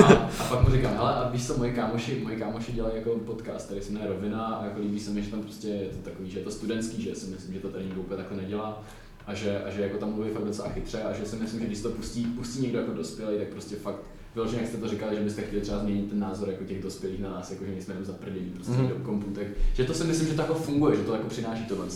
A, 0.03 0.13
a 0.39 0.43
pak 0.49 0.63
mu 0.63 0.75
říkám, 0.75 0.93
hele, 0.93 1.15
a 1.15 1.29
víš 1.29 1.47
co, 1.47 1.57
moje 1.57 1.73
kámoši, 1.73 2.19
moje 2.23 2.35
kámoši 2.35 2.71
dělají 2.71 2.95
jako 2.95 3.11
podcast, 3.11 3.65
který 3.65 3.81
se 3.81 3.91
jmenuje 3.91 4.11
Rovina 4.11 4.45
a 4.45 4.65
jako 4.65 4.79
líbí 4.79 4.99
se 4.99 5.11
mi, 5.11 5.21
že 5.21 5.31
tam 5.31 5.41
prostě 5.41 5.67
je 5.67 5.89
to 5.89 6.09
takový, 6.09 6.29
že 6.29 6.39
je 6.39 6.43
to 6.43 6.51
studentský, 6.51 7.01
že 7.01 7.15
si 7.15 7.27
myslím, 7.27 7.53
že 7.53 7.59
to 7.59 7.69
tady 7.69 7.85
nikdo 7.85 8.01
úplně 8.01 8.17
takhle 8.17 8.37
nedělá. 8.37 8.83
A 9.27 9.33
že, 9.33 9.63
a 9.63 9.69
že 9.69 9.81
jako 9.81 9.97
tam 9.97 10.13
mluví 10.13 10.29
fakt 10.29 10.45
docela 10.45 10.69
chytře 10.69 11.01
a 11.01 11.13
že 11.13 11.25
si 11.25 11.35
myslím, 11.35 11.59
že 11.59 11.65
když 11.65 11.81
to 11.81 11.89
pustí, 11.89 12.25
pustí 12.25 12.61
někdo 12.61 12.79
jako 12.79 12.93
dospělý, 12.93 13.37
tak 13.37 13.47
prostě 13.47 13.75
fakt 13.75 14.01
Vyloženě, 14.35 14.61
jak 14.61 14.69
jste 14.69 14.77
to 14.77 14.87
říkali, 14.87 15.15
že 15.15 15.21
byste 15.21 15.41
chtěli 15.41 15.61
třeba 15.61 15.79
změnit 15.79 16.09
ten 16.09 16.19
názor 16.19 16.49
jako 16.49 16.63
těch 16.63 16.83
dospělých 16.83 17.19
na 17.19 17.29
nás, 17.29 17.51
jako 17.51 17.65
že 17.65 17.71
nejsme 17.71 17.93
jenom 17.93 18.05
zaprdělí 18.05 18.49
prostě 18.49 18.73
mm. 18.73 18.87
do 18.87 18.95
kompu, 18.95 19.31
tak, 19.31 19.47
že 19.73 19.83
to 19.83 19.93
si 19.93 20.03
myslím, 20.03 20.27
že 20.27 20.33
to 20.33 20.41
jako 20.41 20.53
funguje, 20.53 20.97
že 20.97 21.03
to 21.03 21.13
jako 21.13 21.27
přináší 21.27 21.65
tohle. 21.65 21.87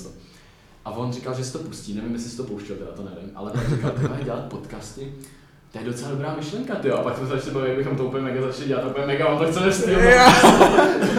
A 0.86 0.92
on 0.92 1.14
říkal, 1.14 1.34
že 1.34 1.44
si 1.44 1.54
to 1.54 1.60
pustí, 1.60 1.94
nevím, 1.94 2.14
jestli 2.14 2.30
si 2.30 2.38
to 2.38 2.44
pouštěl, 2.44 2.76
teda 2.76 2.92
to 2.92 3.04
nevím, 3.04 3.32
ale 3.36 3.52
pak 3.52 3.70
říkal, 3.70 3.92
že 4.18 4.24
dělat 4.24 4.46
podcasty, 4.46 5.14
to 5.74 5.80
je 5.80 5.86
docela 5.86 6.12
dobrá 6.12 6.36
myšlenka, 6.38 6.76
ty 6.76 6.88
jo. 6.88 6.96
A 6.96 7.04
pak 7.04 7.18
jsme 7.18 7.28
začali 7.28 7.52
bavit, 7.52 7.78
bychom 7.78 7.98
to 7.98 8.06
úplně 8.06 8.24
mega 8.24 8.42
začali 8.42 8.68
dělat, 8.68 8.86
úplně 8.86 9.06
mega, 9.06 9.28
on 9.28 9.38
to 9.38 9.52
chce 9.52 9.60
nestýl. 9.60 9.96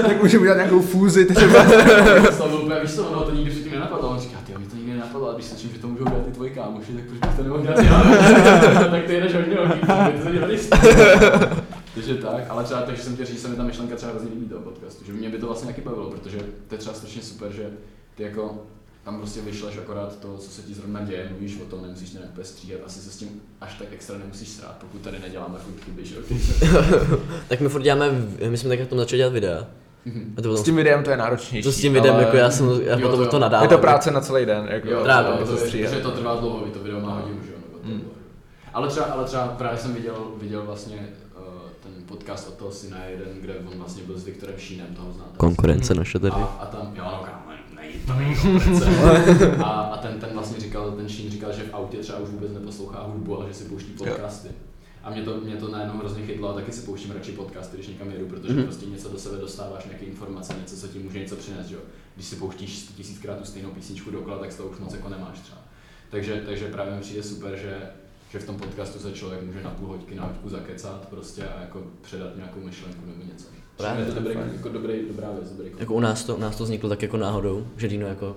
tak 0.02 0.22
můžeme 0.22 0.40
udělat 0.40 0.56
nějakou 0.56 0.80
fúzi 0.80 1.26
třeba. 1.26 1.64
to 2.38 2.48
bylo 2.48 2.60
úplně, 2.62 2.80
víš 2.80 2.94
co, 2.94 3.06
ono 3.06 3.24
to 3.24 3.30
nikdy 3.30 3.50
předtím 3.50 3.72
nenapadlo. 3.72 4.08
On 4.08 4.18
říká, 4.20 4.38
ty 4.46 4.58
mi 4.58 4.66
to 4.66 4.76
nikdy 4.76 4.92
nenapadlo, 4.92 5.26
ale 5.26 5.34
když 5.34 5.46
slyším, 5.46 5.70
že 5.70 5.78
to 5.78 5.88
můžou 5.88 6.04
dělat 6.04 6.28
i 6.28 6.32
tvoji 6.32 6.50
kámoši, 6.50 6.92
tak 6.92 7.04
proč 7.04 7.18
bych 7.18 7.36
to 7.36 7.42
nemohl 7.42 7.62
dělat 7.62 7.78
já? 7.78 8.02
tak 8.90 9.04
ty 9.04 9.14
jedeš 9.14 9.34
hodně 9.34 9.56
ty 10.12 10.22
to 10.22 10.32
dělali 10.32 10.58
Takže 11.94 12.14
tak, 12.14 12.44
ale 12.48 12.64
třeba 12.64 12.82
takže 12.82 13.02
jsem 13.02 13.14
chtěl 13.14 13.26
říct, 13.26 13.36
že 13.36 13.42
se 13.42 13.48
mi 13.48 13.56
ta 13.56 13.62
myšlenka 13.62 13.96
třeba 13.96 14.12
hrozně 14.12 14.30
líbí 14.30 14.48
toho 14.48 14.60
podcastu, 14.60 15.04
že 15.04 15.12
mě 15.12 15.28
by 15.28 15.38
to 15.38 15.46
vlastně 15.46 15.66
taky 15.66 15.80
bavilo, 15.80 16.10
protože 16.10 16.38
to 16.68 16.74
je 16.74 16.78
třeba 16.78 16.94
strašně 16.94 17.22
super, 17.22 17.52
že 17.52 17.70
ty 18.14 18.22
jako 18.22 18.58
tam 19.04 19.18
prostě 19.18 19.40
vyšleš 19.40 19.76
akorát 19.78 20.18
to, 20.18 20.36
co 20.38 20.50
se 20.50 20.62
ti 20.62 20.74
zrovna 20.74 21.00
děje, 21.00 21.28
mluvíš 21.30 21.60
o 21.60 21.64
tom, 21.64 21.82
nemusíš 21.82 22.12
nějak 22.12 22.28
úplně 22.28 22.44
stříhat, 22.44 22.80
asi 22.86 23.00
se 23.00 23.10
s 23.10 23.16
tím 23.16 23.28
až 23.60 23.74
tak 23.78 23.88
extra 23.92 24.18
nemusíš 24.18 24.48
srát, 24.48 24.76
pokud 24.80 25.00
tady 25.00 25.18
neděláme 25.18 25.58
furt 25.58 25.84
chyby, 25.84 26.04
že. 26.04 26.16
Tak 27.48 27.60
my 27.60 27.68
furt 27.68 27.82
děláme, 27.82 28.10
my 28.48 28.56
jsme 28.58 28.68
tak 28.68 28.78
jak 28.78 28.88
tomu 28.88 29.00
začali 29.00 29.18
dělat 29.18 29.32
videa. 29.32 29.66
Mhm. 30.04 30.32
A 30.32 30.36
to 30.36 30.42
bylo 30.42 30.56
S 30.56 30.62
tím 30.62 30.76
videem 30.76 31.02
to 31.04 31.10
je 31.10 31.16
náročnější. 31.16 31.64
to 31.64 31.72
s 31.72 31.80
tím 31.80 31.92
videem, 31.92 32.14
ale 32.14 32.24
jako 32.24 32.36
já 32.36 32.50
jsem, 32.50 32.66
já 32.82 32.98
Jo, 32.98 33.02
potom 33.02 33.18
to 33.18 33.24
jo. 33.24 33.30
to 33.30 33.38
nadával. 33.38 33.64
Je 33.64 33.68
to 33.68 33.78
práce 33.78 34.10
na 34.10 34.20
celý 34.20 34.46
den. 34.46 34.66
Jako, 34.70 34.88
Jo, 34.88 35.00
Právě, 35.02 35.32
to, 35.32 35.46
to 35.46 35.56
to, 35.56 35.66
že 35.66 36.00
to 36.02 36.10
trvá 36.10 36.34
dlouho, 36.34 36.66
to 36.66 36.78
video 36.78 37.00
má 37.00 37.14
hodinu, 37.20 37.38
že 37.44 37.50
jo, 37.52 37.56
nebo 37.66 37.78
to 37.78 37.88
Mm. 37.88 38.02
Ale 38.74 38.88
třeba, 38.88 39.06
ale 39.06 39.24
třeba 39.24 39.48
právě 39.48 39.78
jsem 39.78 39.94
viděl, 39.94 40.14
viděl 40.40 40.62
vlastně 40.62 41.08
uh, 41.36 41.42
ten 41.82 41.92
podcast 42.06 42.48
od 42.48 42.54
toho 42.54 42.70
syna 42.72 43.04
jeden, 43.04 43.28
kde 43.40 43.54
on 43.72 43.78
vlastně 43.78 44.02
byl 44.02 44.18
s 44.18 44.24
Viktorem 44.24 44.54
Šínem, 44.58 44.86
toho 44.96 45.12
znáte. 45.12 45.30
Konkurence 45.36 45.94
naše 45.94 46.18
tady. 46.18 46.32
A, 46.36 46.44
a 46.44 46.66
tam, 46.66 46.92
jo, 46.96 47.04
no 47.04 47.18
kámo, 47.24 47.52
to 48.06 48.12
není 48.14 48.34
konkurence. 48.36 49.56
a, 49.56 49.64
a 49.70 49.96
ten, 50.02 50.20
ten 50.20 50.30
vlastně 50.32 50.60
říkal, 50.60 50.90
ten 50.92 51.08
Šín 51.08 51.30
říkal, 51.30 51.52
že 51.52 51.62
v 51.62 51.74
autě 51.74 51.96
třeba 51.96 52.18
už 52.18 52.28
vůbec 52.28 52.52
neposlouchá 52.52 53.02
hudbu, 53.02 53.36
ale 53.40 53.48
že 53.48 53.54
si 53.54 53.64
pouští 53.64 53.92
podcasty. 53.92 54.48
A 55.02 55.10
mě 55.10 55.22
to, 55.22 55.40
mě 55.40 55.56
to 55.56 55.68
najednou 55.70 55.98
hrozně 55.98 56.26
chytlo 56.26 56.48
a 56.48 56.52
taky 56.54 56.72
si 56.72 56.80
pouštím 56.86 57.10
radši 57.10 57.32
podcasty, 57.32 57.76
když 57.76 57.88
někam 57.88 58.10
jedu, 58.10 58.26
protože 58.26 58.52
Mhm. 58.54 58.62
prostě 58.64 58.86
něco 58.86 59.08
do 59.08 59.18
sebe 59.18 59.38
dostáváš, 59.38 59.84
nějaké 59.84 60.04
informace, 60.04 60.54
něco, 60.60 60.76
co 60.76 60.88
ti 60.88 60.98
může 60.98 61.18
něco 61.18 61.36
přinést, 61.36 61.66
že 61.66 61.74
jo. 61.74 61.80
Když 62.14 62.26
si 62.26 62.36
pouštíš 62.36 62.78
100 62.78 62.92
tisíckrát 62.92 63.38
tu 63.38 63.44
stejnou 63.44 63.70
písničku 63.70 64.10
dokola, 64.10 64.38
tak 64.38 64.52
z 64.52 64.56
toho 64.56 64.68
už 64.68 64.78
moc 64.78 64.92
jako 64.94 65.08
nemáš 65.08 65.38
třeba. 65.40 65.58
Takže, 66.10 66.42
takže 66.46 66.68
právě 66.68 66.94
mi 66.94 67.00
přijde 67.00 67.22
super, 67.22 67.56
že, 67.62 67.78
že 68.34 68.40
v 68.40 68.46
tom 68.46 68.56
podcastu 68.56 68.98
se 68.98 69.12
člověk 69.12 69.42
může 69.42 69.62
na 69.62 69.70
půl 69.70 69.88
hoďky, 69.88 70.14
na 70.14 70.24
hoďku 70.24 70.48
zakecat 70.48 71.08
prostě 71.10 71.42
a 71.42 71.60
jako 71.60 71.82
předat 72.00 72.36
nějakou 72.36 72.60
myšlenku 72.60 73.00
nebo 73.06 73.32
něco. 73.32 73.44
Právě, 73.76 74.00
je 74.02 74.06
to 74.06 74.12
to 74.12 74.18
je 74.18 74.22
dobrý, 74.22 74.34
fajn. 74.34 74.52
jako 74.56 74.68
dobrý, 74.68 74.94
dobrá 75.08 75.28
věc, 75.30 75.50
dobrý 75.50 75.70
Jako 75.78 75.94
u 75.94 76.00
nás 76.00 76.24
to, 76.24 76.36
u 76.36 76.40
nás 76.40 76.56
to 76.56 76.64
vzniklo 76.64 76.88
tak 76.88 77.02
jako 77.02 77.16
náhodou, 77.16 77.66
že 77.76 77.88
Dino 77.88 78.06
jako, 78.06 78.36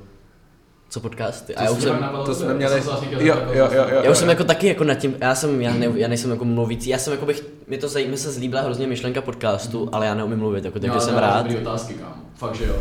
co 0.89 0.99
podcasty. 0.99 1.55
A 1.55 1.57
To 1.57 1.63
já 1.63 1.69
jsi 1.71 1.77
už 1.77 1.83
jsem, 1.83 2.09
to 2.25 2.35
jsme 2.35 2.53
měli- 2.53 2.81
vlastně 2.81 3.07
chtěl 3.07 3.21
jo, 3.21 3.35
jo, 3.53 3.67
to 3.67 3.73
jo, 3.75 3.85
jo. 3.91 3.99
já 4.03 4.11
už 4.11 4.17
jsem 4.17 4.29
jako 4.29 4.43
taky 4.43 4.67
jako 4.67 4.83
nad 4.83 4.95
tím, 4.95 5.15
já 5.21 5.35
jsem, 5.35 5.61
já, 5.61 5.73
ne, 5.73 5.91
já 5.95 6.07
nejsem 6.07 6.31
jako 6.31 6.45
mluvící, 6.45 6.89
já 6.89 6.97
jsem 6.97 7.13
jako 7.13 7.25
bych, 7.25 7.45
mě 7.67 7.77
to 7.77 7.87
zajímá, 7.89 8.17
se 8.17 8.31
zlíbila 8.31 8.61
hrozně 8.61 8.87
myšlenka 8.87 9.21
podcastu, 9.21 9.89
ale 9.91 10.05
já 10.05 10.13
neumím 10.13 10.39
mluvit, 10.39 10.65
jako 10.65 10.79
takže 10.79 10.95
Jo, 10.95 11.01
jsem 11.01 11.13
jo, 11.13 11.19
rád. 11.19 11.41
Dobrý 11.41 11.57
otázky, 11.57 11.93
kámo. 11.93 12.15
Fakt, 12.35 12.55
že 12.55 12.65
jo. 12.65 12.75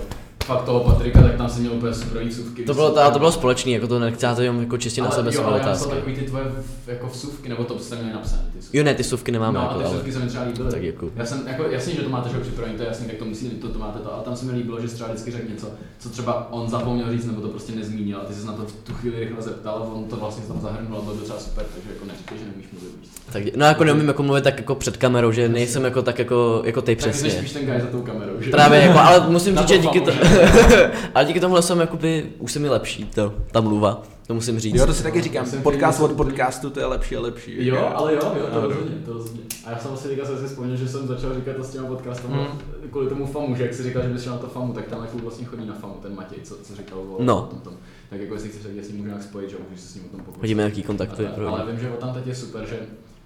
Fakt 0.47 0.65
toho 0.65 0.81
Patrika, 0.81 1.23
tak 1.23 1.35
tam 1.35 1.49
si 1.49 1.61
měl 1.61 1.73
úplně 1.73 1.95
super 1.95 2.23
výcuvky. 2.23 2.63
To 2.65 2.75
bylo, 2.75 2.91
to, 2.91 3.11
to 3.11 3.19
bylo 3.19 3.33
společný, 3.33 3.73
jako 3.73 3.87
to 3.87 3.99
nechci 3.99 4.27
to 4.37 4.43
jenom 4.43 4.61
jako 4.61 4.79
čistě 4.79 5.01
na 5.01 5.07
ale, 5.07 5.17
sebe 5.17 5.31
jo, 5.35 5.45
ale 5.45 5.61
otázky. 5.61 5.91
takový 5.95 6.15
ty 6.15 6.23
tvoje 6.23 6.45
jako 6.87 7.07
vsuvky, 7.07 7.49
nebo 7.49 7.65
to 7.65 7.79
jste 7.79 7.97
měli 7.97 8.13
napsané, 8.13 8.43
ty 8.53 8.59
vsuvky. 8.59 8.79
Jo 8.79 8.85
ne, 8.85 8.95
ty 8.95 9.05
suvky 9.05 9.33
nemáme 9.33 9.59
no, 9.59 9.65
jako, 9.65 9.75
a 9.75 9.79
ty 9.79 9.85
ale. 9.85 9.93
vsuvky 9.95 10.13
se 10.13 10.19
mi 10.19 10.27
třeba 10.27 10.45
líbily. 10.45 10.71
Tak 10.71 10.83
jako. 10.83 11.11
Já 11.17 11.27
jsem, 11.27 11.43
jako, 11.47 11.63
jasně, 11.71 11.95
že 11.95 12.03
to 12.03 12.09
máte, 12.09 12.29
že 12.29 12.39
připravený, 12.39 12.77
to 12.77 12.83
je 12.83 12.89
jasný, 12.89 13.07
tak 13.07 13.17
to 13.17 13.25
musí, 13.25 13.51
to, 13.51 13.69
to 13.69 13.79
máte 13.79 13.99
to, 13.99 14.15
ale 14.15 14.23
tam 14.23 14.37
se 14.37 14.45
mi 14.45 14.53
líbilo, 14.53 14.81
že 14.81 14.89
jsi 14.89 14.95
třeba 14.95 15.09
vždycky 15.09 15.31
řekl 15.31 15.51
něco, 15.51 15.67
co 15.99 16.09
třeba 16.09 16.53
on 16.53 16.69
zapomněl 16.69 17.13
říct, 17.13 17.27
nebo 17.27 17.41
to 17.41 17.49
prostě 17.49 17.73
nezmínil, 17.73 18.19
a 18.21 18.25
ty 18.25 18.35
jsi 18.35 18.47
na 18.47 18.53
to 18.53 18.63
v 18.63 18.73
tu 18.73 18.93
chvíli 18.95 19.21
rychle 19.21 19.43
zeptal, 19.43 19.91
on 19.95 20.05
to 20.05 20.17
vlastně 20.17 20.45
tam 20.49 20.61
zahrnul, 20.61 20.97
a 20.99 21.01
to 21.01 21.07
bylo 21.07 21.25
třeba 21.25 21.39
super, 21.39 21.65
takže 21.75 21.89
jako 21.93 22.05
neříkej, 22.05 22.39
že 22.39 22.45
nemůžeš 22.45 22.71
mluvit. 22.73 22.95
Tak, 23.33 23.57
no 23.57 23.67
jako 23.67 23.85
neumím 23.85 24.09
jako 24.09 24.23
mluvit 24.23 24.45
tak 24.45 24.59
jako 24.59 24.75
před 24.75 24.97
kamerou, 24.97 25.33
že 25.33 25.49
nejsem 25.49 25.85
jako 25.85 26.03
tak 26.03 26.19
jako, 26.19 26.63
jako 26.65 26.83
ty 26.83 26.97
Tak 26.97 27.05
ty 27.07 27.13
jsi 27.13 27.19
přesně. 27.19 27.39
spíš 27.41 27.53
ten 27.53 27.65
guy 27.67 27.81
za 27.81 27.87
tou 27.87 28.03
kamerou, 28.03 28.33
že? 28.41 28.51
Právě 28.51 28.81
jako, 28.81 28.99
ale 28.99 29.31
musím 29.31 29.57
říct, 29.59 29.69
že 29.69 29.79
díky, 29.79 30.01
to, 30.01 30.11
ale 31.15 31.25
díky 31.25 31.41
tomuhle 31.41 31.63
jsem 31.63 31.81
jakoby, 31.81 32.33
už 32.39 32.53
se 32.53 32.59
mi 32.59 32.69
lepší 32.69 33.05
to, 33.05 33.35
ta 33.53 33.61
mluva, 33.61 34.03
to 34.27 34.35
musím 34.35 34.59
říct. 34.61 34.75
Jo, 34.75 34.87
to 34.87 34.95
si 34.95 35.03
taky 35.03 35.23
říkám. 35.23 35.47
Jsem 35.47 35.63
Podcast 35.63 36.01
od 36.01 36.13
podcastu, 36.13 36.71
to 36.71 36.81
je 36.81 36.87
lepší 36.87 37.17
a 37.17 37.21
lepší. 37.21 37.67
Jo, 37.67 37.91
ale 37.95 38.15
jo, 38.15 38.21
jo, 38.39 38.47
to 38.53 38.61
rozhodně, 38.61 38.97
to 39.07 39.13
rozhodně. 39.13 39.43
A 39.65 39.71
já 39.71 39.79
jsem 39.79 39.89
vlastně 39.91 40.11
teďka 40.11 40.27
jsem 40.27 40.39
si 40.39 40.47
vzpomněl, 40.47 40.77
že 40.77 40.89
jsem 40.89 41.07
začal 41.07 41.35
říkat 41.35 41.57
to 41.57 41.65
s 41.65 41.71
těma 41.71 41.87
podcastama 41.87 42.37
Hmm. 42.37 42.59
kvůli 42.91 43.09
tomu 43.09 43.27
FAMu, 43.27 43.57
že 43.57 43.63
jak 43.63 43.75
jsi 43.75 43.83
říkal, 43.83 44.03
že 44.03 44.09
bys 44.09 44.23
šel 44.23 44.33
na 44.33 44.39
to 44.39 44.47
FAMu, 44.47 44.73
tak 44.73 44.87
tam 44.87 45.01
jako 45.03 45.19
vlastně 45.19 45.47
chodí 45.47 45.67
na 45.67 45.75
FAMu, 45.75 45.95
ten 46.03 46.15
Matěj, 46.15 46.39
co, 46.43 46.55
co 46.63 46.77
říkal 46.77 46.99
o, 46.99 47.17
No. 47.25 47.43
tom, 47.51 47.61
tom. 47.61 47.73
Tak 48.11 48.21
jako 48.21 48.35
jestli 48.35 48.49
chceš, 48.49 48.63
tak 48.63 48.73
s 48.85 48.89
ním 48.89 48.97
můžu 48.97 49.09
nějak 49.09 49.23
spojit, 49.23 49.51
že 49.51 49.57
jo, 49.57 49.63
můžeš 49.71 49.85
se 49.85 49.93
s 49.93 49.95
ním 49.95 50.05
o 50.05 50.09
tom 50.09 50.21
pokusit. 50.21 50.41
Hodíme 50.43 50.63
nějaký 50.63 50.83
kontakty. 50.83 51.27
A- 51.27 51.31
pro- 51.33 51.49
Ale 51.49 51.67
vím, 51.71 51.81
že 51.81 51.91
o 51.91 51.97
tam 51.97 52.15
teď 52.15 52.27
je 52.27 52.35
super, 52.35 52.67
že, 52.69 52.79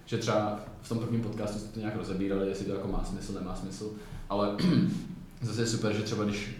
že 0.07 0.19
třeba 0.19 0.61
v 0.83 0.89
tom 0.89 0.99
prvním 0.99 1.21
podcastu 1.23 1.59
jste 1.59 1.69
to 1.75 1.81
nějak 1.81 1.97
rozebírali, 1.97 2.49
jestli 2.49 2.65
to 2.65 2.73
jako 2.73 2.89
má 2.89 3.05
smysl, 3.05 3.33
nemá 3.41 3.55
smysl, 3.57 3.85
ale 4.29 4.49
zase 5.43 5.63
je 5.63 5.67
super, 5.67 5.93
že 5.93 6.03
třeba 6.03 6.25
když 6.25 6.57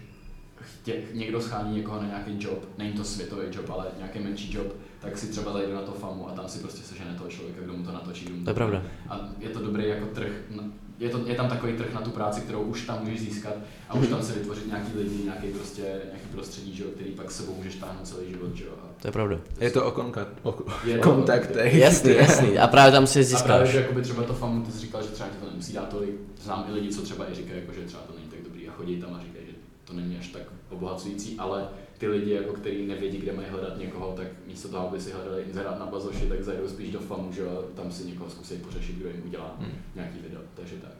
chtě, 0.81 0.93
někdo 1.13 1.41
schání 1.41 1.75
někoho 1.77 2.01
na 2.01 2.07
nějaký 2.07 2.37
job, 2.39 2.65
není 2.77 2.93
to 2.93 3.03
světový 3.03 3.41
job, 3.51 3.69
ale 3.69 3.85
nějaký 3.97 4.19
menší 4.19 4.53
job, 4.55 4.67
tak 4.99 5.17
si 5.17 5.27
třeba 5.27 5.53
zajde 5.53 5.73
na 5.73 5.81
to 5.81 5.91
famu 5.91 6.29
a 6.29 6.31
tam 6.31 6.47
si 6.49 6.59
prostě 6.59 6.81
sežene 6.83 7.15
toho 7.17 7.29
člověka, 7.29 7.61
kdo 7.63 7.73
mu 7.73 7.83
to 7.83 7.91
natočí. 7.91 8.25
kdo 8.25 8.35
mu 8.35 8.43
To 8.43 8.49
je 8.49 8.53
pravda. 8.53 8.83
A 9.09 9.29
je 9.39 9.49
to 9.49 9.59
dobrý 9.59 9.87
jako 9.87 10.05
trh, 10.05 10.31
je, 10.99 11.09
to, 11.09 11.19
je 11.25 11.35
tam 11.35 11.47
takový 11.49 11.73
trh 11.73 11.93
na 11.93 12.01
tu 12.01 12.09
práci, 12.09 12.41
kterou 12.41 12.61
už 12.61 12.85
tam 12.85 12.99
můžeš 13.03 13.19
získat 13.21 13.53
a 13.89 13.93
už 13.93 14.07
tam 14.07 14.23
se 14.23 14.33
vytvořit 14.33 14.67
nějaký 14.67 14.97
lidi, 14.97 15.23
nějaký 15.23 15.47
prostě, 15.47 15.81
nějaký 15.81 16.27
prostředí, 16.31 16.75
že 16.75 16.83
jo, 16.83 16.89
který 16.95 17.11
pak 17.11 17.31
s 17.31 17.37
sebou 17.37 17.53
můžeš 17.55 17.75
táhnout 17.75 18.07
celý 18.07 18.29
život, 18.29 18.55
že 18.55 18.65
jo. 18.65 18.71
A 18.83 19.01
To 19.01 19.07
je 19.07 19.11
pravda. 19.11 19.39
Je 19.59 19.71
to 19.71 19.85
o, 19.85 19.91
konka- 20.01 20.25
o 20.43 20.57
Je 20.85 20.97
to- 20.97 21.03
kontaktech. 21.03 21.73
Jasný, 21.73 22.13
jasný. 22.15 22.57
A 22.59 22.67
právě 22.67 22.91
tam 22.91 23.07
si 23.07 23.09
A 23.09 23.13
právě, 23.13 23.25
získáš. 23.25 23.69
že 23.69 23.77
jakoby 23.81 24.01
třeba 24.01 24.23
to 24.23 24.33
famu, 24.33 24.61
ty 24.65 24.71
jsi 24.71 24.79
říkal, 24.79 25.01
že 25.03 25.07
třeba 25.09 25.29
ti 25.29 25.35
to 25.37 25.49
nemusí 25.49 25.73
dát 25.73 25.89
tolik. 25.89 26.11
Znám 26.41 26.65
i 26.69 26.73
lidi, 26.73 26.89
co 26.89 27.01
třeba 27.01 27.31
i 27.31 27.35
říkají, 27.35 27.59
jako, 27.59 27.73
že 27.73 27.81
třeba 27.81 28.03
to 28.03 28.13
není 28.17 28.27
tak 28.29 28.39
dobrý 28.43 28.67
a 28.69 28.71
chodí 28.71 28.97
tam 29.01 29.13
a 29.13 29.19
říkají, 29.21 29.45
že 29.45 29.53
to 29.85 29.93
není 29.93 30.17
až 30.17 30.27
tak 30.27 30.41
obohacující, 30.71 31.35
ale 31.39 31.67
ty 31.97 32.07
lidi, 32.07 32.31
jako, 32.31 32.53
který 32.53 32.87
nevědí, 32.87 33.17
kde 33.17 33.31
mají 33.33 33.47
hledat 33.49 33.77
někoho, 33.77 34.13
tak 34.17 34.27
místo 34.47 34.67
toho, 34.67 34.87
aby 34.87 35.01
si 35.01 35.11
hledali 35.11 35.41
inzerát 35.43 35.79
na 35.79 35.85
bazoši, 35.85 36.25
tak 36.29 36.43
zajdou 36.43 36.67
spíš 36.67 36.91
do 36.91 36.99
famu, 36.99 37.31
že 37.31 37.41
tam 37.75 37.91
si 37.91 38.05
někoho 38.05 38.29
zkusí 38.29 38.55
pořešit, 38.57 38.95
kdo 38.95 39.07
jim 39.09 39.23
udělá 39.25 39.55
Hmm. 39.59 39.71
nějaký 39.95 40.19
video, 40.19 40.41
takže 40.53 40.75
tak. 40.75 40.91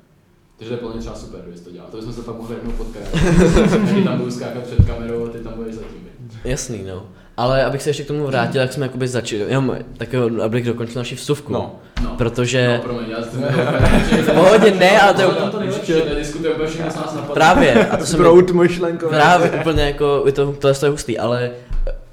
Takže 0.58 0.78
to 0.78 0.84
je 0.84 0.88
plně 0.90 1.00
třeba 1.00 1.16
super, 1.16 1.42
když 1.48 1.60
to 1.62 1.72
dělá. 1.72 1.86
To 1.86 1.98
bychom 1.98 2.14
se 2.14 2.22
pak 2.22 2.36
mohli 2.38 2.56
jednou 2.56 2.72
potkat. 2.72 3.04
Taky 3.70 4.04
tam 4.04 4.18
budu 4.18 4.32
skákat 4.32 4.64
před 4.64 4.86
kamerou 4.86 5.26
a 5.26 5.30
ty 5.30 5.40
tam 5.40 5.54
budeš 5.54 5.76
zatím. 5.76 6.10
Jasný, 6.44 6.84
no. 6.84 7.10
Ale 7.42 7.66
abych 7.66 7.82
se 7.82 7.90
ještě 7.90 8.04
k 8.04 8.08
tomu 8.08 8.26
vrátil, 8.28 8.62
jak 8.62 8.74
jsme 8.74 8.86
jakoby 8.86 9.08
začali, 9.08 9.42
jenom 9.48 9.78
tak 9.98 10.10
abych 10.44 10.66
dokončil 10.66 11.00
naši 11.00 11.16
vstupku. 11.16 11.54
No. 11.54 11.76
No. 12.04 12.10
Protože 12.18 12.74
No, 12.78 12.84
promiň, 12.84 13.10
já 13.10 13.24
jsem 13.24 13.42
v 14.24 14.34
pohodě 14.34 14.72
ne, 14.72 15.00
ale 15.02 15.14
to 15.14 15.22
je 15.22 15.28
to 15.52 15.60
nejlepší, 15.60 15.94
nediskutujeme, 16.10 16.68
všechno 16.68 16.92
z 16.92 16.96
nás 16.96 17.14
napadne. 17.16 17.34
právě, 17.34 17.88
a 17.88 17.98
to 17.98 18.06
se 18.06 18.18
mi 18.18 18.24
Sprout 18.24 18.52
myšlenkový. 18.52 19.16
Právě 19.16 19.52
úplně 19.52 19.84
jako, 19.84 20.24
je 20.26 20.32
to, 20.32 20.54
tohle 20.60 20.76
je 20.84 20.90
hustý, 20.90 21.20
ale 21.20 21.52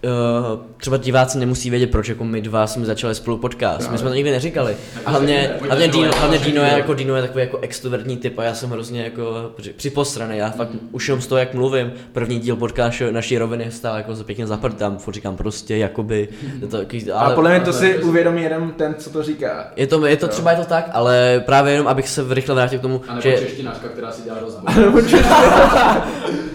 uh, 0.05 0.61
třeba 0.77 0.97
diváci 0.97 1.39
nemusí 1.39 1.71
vědět, 1.71 1.91
proč 1.91 2.09
jako 2.09 2.25
my 2.25 2.41
dva 2.43 2.67
jsme 2.67 2.85
začali 2.87 3.15
spolu 3.15 3.39
podcast. 3.39 3.91
My 3.91 3.99
jsme 3.99 4.09
to 4.09 4.15
nikdy 4.15 4.31
neříkali. 4.31 4.77
A 5.07 5.11
hlavně, 5.11 5.51
hlavně, 5.67 5.89
Dino, 5.89 6.11
hlavně 6.19 6.39
Dino 6.39 6.63
je 6.63 6.73
jako 6.73 6.95
Dino 6.95 7.17
je 7.17 7.23
takový 7.23 7.41
jako 7.41 7.59
extrovertní 7.59 8.17
typ 8.17 8.39
a 8.39 8.43
já 8.45 8.55
jsem 8.55 8.71
hrozně 8.71 9.03
jako 9.03 9.51
při- 9.57 9.73
připostraný. 9.73 10.39
Já 10.39 10.51
fakt 10.51 10.69
už 10.93 11.09
jenom 11.09 11.23
z 11.23 11.27
toho, 11.27 11.39
jak 11.39 11.55
mluvím, 11.55 11.93
první 12.13 12.39
díl 12.39 12.57
podcastu 12.57 13.05
naší 13.11 13.39
roviny 13.39 13.71
stál 13.71 13.97
jako 13.97 14.15
za 14.15 14.25
pěkně 14.25 14.47
zaprt, 14.47 14.77
tam 14.77 14.99
furt 14.99 15.15
říkám 15.15 15.37
prostě, 15.37 15.77
jakoby, 15.77 16.29
to 16.71 16.79
Ale 17.15 17.35
podle 17.35 17.51
mě 17.51 17.61
to 17.61 17.73
si 17.73 17.99
uvědomí 17.99 18.43
jeden 18.43 18.71
ten, 18.77 18.95
co 18.99 19.11
to 19.11 19.23
říká. 19.23 19.67
je 19.77 19.87
to, 19.87 20.07
je 20.07 20.17
to 20.17 20.29
třeba 20.29 20.51
je 20.51 20.57
to 20.57 20.65
tak, 20.65 20.91
ale 20.93 21.43
právě 21.47 21.73
jenom 21.73 21.89
abych 21.89 22.09
se 22.09 22.25
rychle 22.35 22.55
vrátil 22.55 22.79
k 22.79 22.83
tomu, 22.83 23.01
A 23.09 23.15
nebo 23.15 23.23
že 23.23 23.39
češtinářka, 23.39 23.89
která 23.89 24.13
si 24.13 24.23
dělá 24.23 24.39
rozbor. 24.41 25.03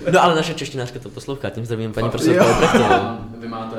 no 0.13 0.23
ale 0.23 0.35
naše 0.35 0.53
češtinářka 0.53 0.99
to 0.99 1.09
poslouchá, 1.09 1.49
tím 1.49 1.65
zdravím 1.65 1.93
paní 1.93 2.09
profesorku. 2.09 2.43
A 2.83 3.17
Vy 3.43 3.49
máte... 3.49 3.75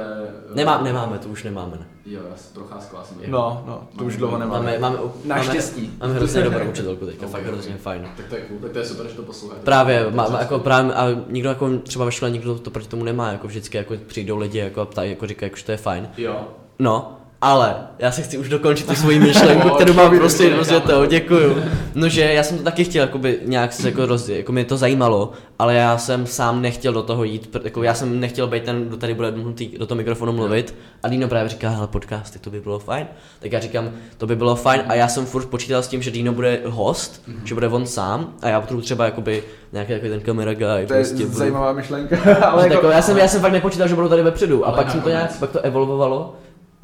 eh, 0.51 0.55
Nemá, 0.55 0.83
nemáme, 0.83 1.19
to 1.19 1.29
už 1.29 1.43
nemáme. 1.43 1.73
Ne. 1.81 1.87
Jo, 2.07 2.21
já 2.31 2.37
jsem 2.37 2.55
procházková 2.55 3.05
jsem. 3.05 3.17
No, 3.27 3.65
no, 3.67 3.89
to 3.99 4.05
už 4.05 4.17
dlouho 4.17 4.39
nemáme. 4.39 4.79
Máme, 4.79 4.79
máme, 4.79 4.99
Naštěstí. 5.25 5.81
Máme, 5.81 5.97
máme 6.01 6.15
hrozně 6.15 6.43
dobrou 6.43 6.65
učitelku 6.71 7.07
teďka, 7.07 7.27
Ok, 7.27 7.33
fakt 7.33 7.41
ok. 7.43 7.47
hrozně 7.53 7.77
fajn. 7.77 8.09
Tak 8.17 8.27
to 8.27 8.35
je 8.37 8.43
cool, 8.43 8.59
tak 8.59 8.71
to 8.73 8.79
je 8.79 8.85
super, 8.87 9.09
že 9.09 9.15
to 9.15 9.23
posloucháte. 9.23 9.61
Právě, 9.65 10.07
má, 10.11 10.29
má, 10.29 10.39
jako 10.41 10.59
právě, 10.59 10.95
a 10.95 11.07
nikdo 11.29 11.49
jako 11.49 11.79
třeba 11.79 12.05
ve 12.05 12.12
škole 12.12 12.31
nikdo 12.31 12.59
to 12.59 12.71
proti 12.71 12.89
tomu 12.89 13.05
nemá, 13.05 13.33
jako 13.33 13.47
vždycky 13.47 13.77
jako 13.77 13.95
přijdou 14.07 14.37
lidi 14.37 14.59
jako 14.59 14.81
a 14.81 14.85
ptají, 14.85 15.11
jako 15.11 15.27
říkají, 15.27 15.47
jako, 15.47 15.57
že 15.57 15.65
to 15.65 15.73
je 15.73 15.79
fajn. 15.79 16.09
Jo. 16.17 16.49
No, 16.79 17.17
ale 17.45 17.77
já 17.99 18.11
se 18.13 18.23
chci 18.23 18.39
už 18.39 18.49
dokončit 18.49 18.87
tu 18.87 18.95
svoji 18.95 19.19
myšlenku, 19.19 19.71
kterou 19.75 19.93
mám 19.95 20.19
prostě 20.19 20.49
to 20.51 20.55
prostě 20.55 20.83
děkuju. 21.09 21.57
No, 21.95 22.09
že 22.09 22.21
já 22.21 22.43
jsem 22.43 22.59
to 22.59 22.65
taky 22.65 22.85
chtěl 22.85 23.01
jakoby 23.05 23.39
nějak 23.45 23.73
se 23.73 23.89
jako 23.89 24.07
rozdělit, 24.07 24.39
jako 24.39 24.53
mě 24.53 24.65
to 24.65 24.77
zajímalo, 24.77 25.33
ale 25.59 25.75
já 25.75 25.99
jsem 25.99 26.27
sám 26.27 26.63
nechtěl 26.63 26.93
do 26.93 27.03
toho 27.03 27.25
jít, 27.25 27.57
jako 27.65 27.83
já 27.83 27.95
jsem 27.95 28.21
nechtěl 28.21 28.47
být 28.47 28.63
ten, 28.65 28.85
kdo 28.85 28.97
tady 28.97 29.15
bude 29.15 29.31
mluvit, 29.31 29.79
do 29.79 29.87
toho 29.87 29.97
mikrofonu 29.97 30.33
mluvit. 30.33 30.75
A 31.03 31.09
Dino 31.09 31.29
právě 31.29 31.49
říká, 31.49 31.69
hele 31.69 31.87
podcasty, 31.87 32.39
to 32.39 32.51
by 32.51 32.61
bylo 32.61 32.79
fajn, 32.79 33.07
tak 33.41 33.53
já 33.53 33.61
říkám, 33.61 33.91
to 34.19 34.27
by 34.27 34.37
bylo 34.37 34.57
fajn. 34.57 34.83
A 34.89 34.95
já 34.95 35.09
jsem 35.09 35.27
furt 35.27 35.47
počítal 35.47 35.83
s 35.83 35.89
tím, 35.89 36.03
že 36.03 36.11
Dino 36.11 36.33
bude 36.33 36.61
host, 36.67 37.23
že 37.45 37.55
bude 37.55 37.69
on 37.69 37.87
sám 37.87 38.35
a 38.43 38.49
já 38.49 38.61
budu 38.61 38.81
třeba 38.81 39.05
jakoby 39.05 39.43
nějaký 39.73 39.93
takový 39.93 40.11
ten 40.11 40.21
camera 40.21 40.55
guy, 40.55 40.87
To 40.87 40.95
je 40.95 41.05
prostě 41.05 41.25
budu- 41.25 41.39
zajímavá 41.39 41.73
myšlenka, 41.73 42.17
ale 42.47 42.63
jako, 42.63 42.75
jako... 42.75 42.87
já, 42.89 43.03
jsem, 43.03 43.19
já 43.19 43.29
jsem 43.29 43.41
fakt 43.41 43.53
nepočítal, 43.53 43.89
že 43.89 43.95
budu 43.95 44.09
tady 44.09 44.23
vepředu. 44.23 44.65
A 44.65 44.69
Ale 44.69 44.77
pak 44.77 44.91
jsem 44.91 45.01
to 45.01 45.09
nějak, 45.09 45.39
pak 45.39 45.51
to 45.51 45.61
evolvovalo 45.61 46.35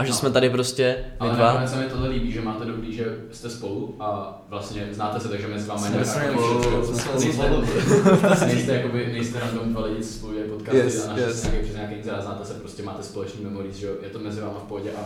a 0.01 0.05
že 0.05 0.11
No. 0.11 0.17
jsme 0.17 0.31
tady 0.31 0.51
prostě 0.51 0.97
my 1.11 1.15
Ale 1.29 1.35
dva. 1.37 1.47
nakonec 1.47 1.71
se 1.71 1.77
mi 1.77 1.85
tohle 1.85 2.09
líbí, 2.09 2.33
že 2.33 2.41
máte 2.41 2.65
dobrý, 2.65 2.97
že 2.97 3.05
jste 3.33 3.51
spolu 3.51 3.97
a 4.01 4.41
vlastně 4.49 4.89
znáte 4.93 5.21
se, 5.21 5.29
takže 5.29 5.47
mezi 5.49 5.69
vámi 5.69 5.81
Jsme 5.83 5.97
je 5.97 5.99
jako 6.27 6.43
spolu, 6.43 6.61
všechno. 6.61 6.95
jsme 6.95 7.21
Nejste- 7.21 8.47
Nejste 8.47 8.75
jakoby, 8.75 9.09
nejste 9.13 9.41
random 9.41 9.73
dva 9.73 9.85
lidi, 9.87 10.03
co 10.05 10.13
spolu 10.13 10.33
dělají 10.33 10.51
podcasty 10.51 10.79
Yes, 10.79 11.05
a 11.05 11.09
našli 11.09 11.23
yes. 11.25 11.41
se 11.43 11.49
nějaký 11.51 11.65
přes 11.65 11.77
nějaký 11.77 12.03
znáte 12.03 12.45
se, 12.45 12.55
prostě 12.55 12.83
máte 12.83 13.03
společný 13.03 13.45
memories, 13.45 13.77
že 13.77 13.87
jo, 13.87 13.93
je 14.03 14.09
to 14.09 14.19
mezi 14.19 14.41
váma 14.41 14.59
v 14.59 14.69
pohodě 14.69 14.91
a 15.01 15.05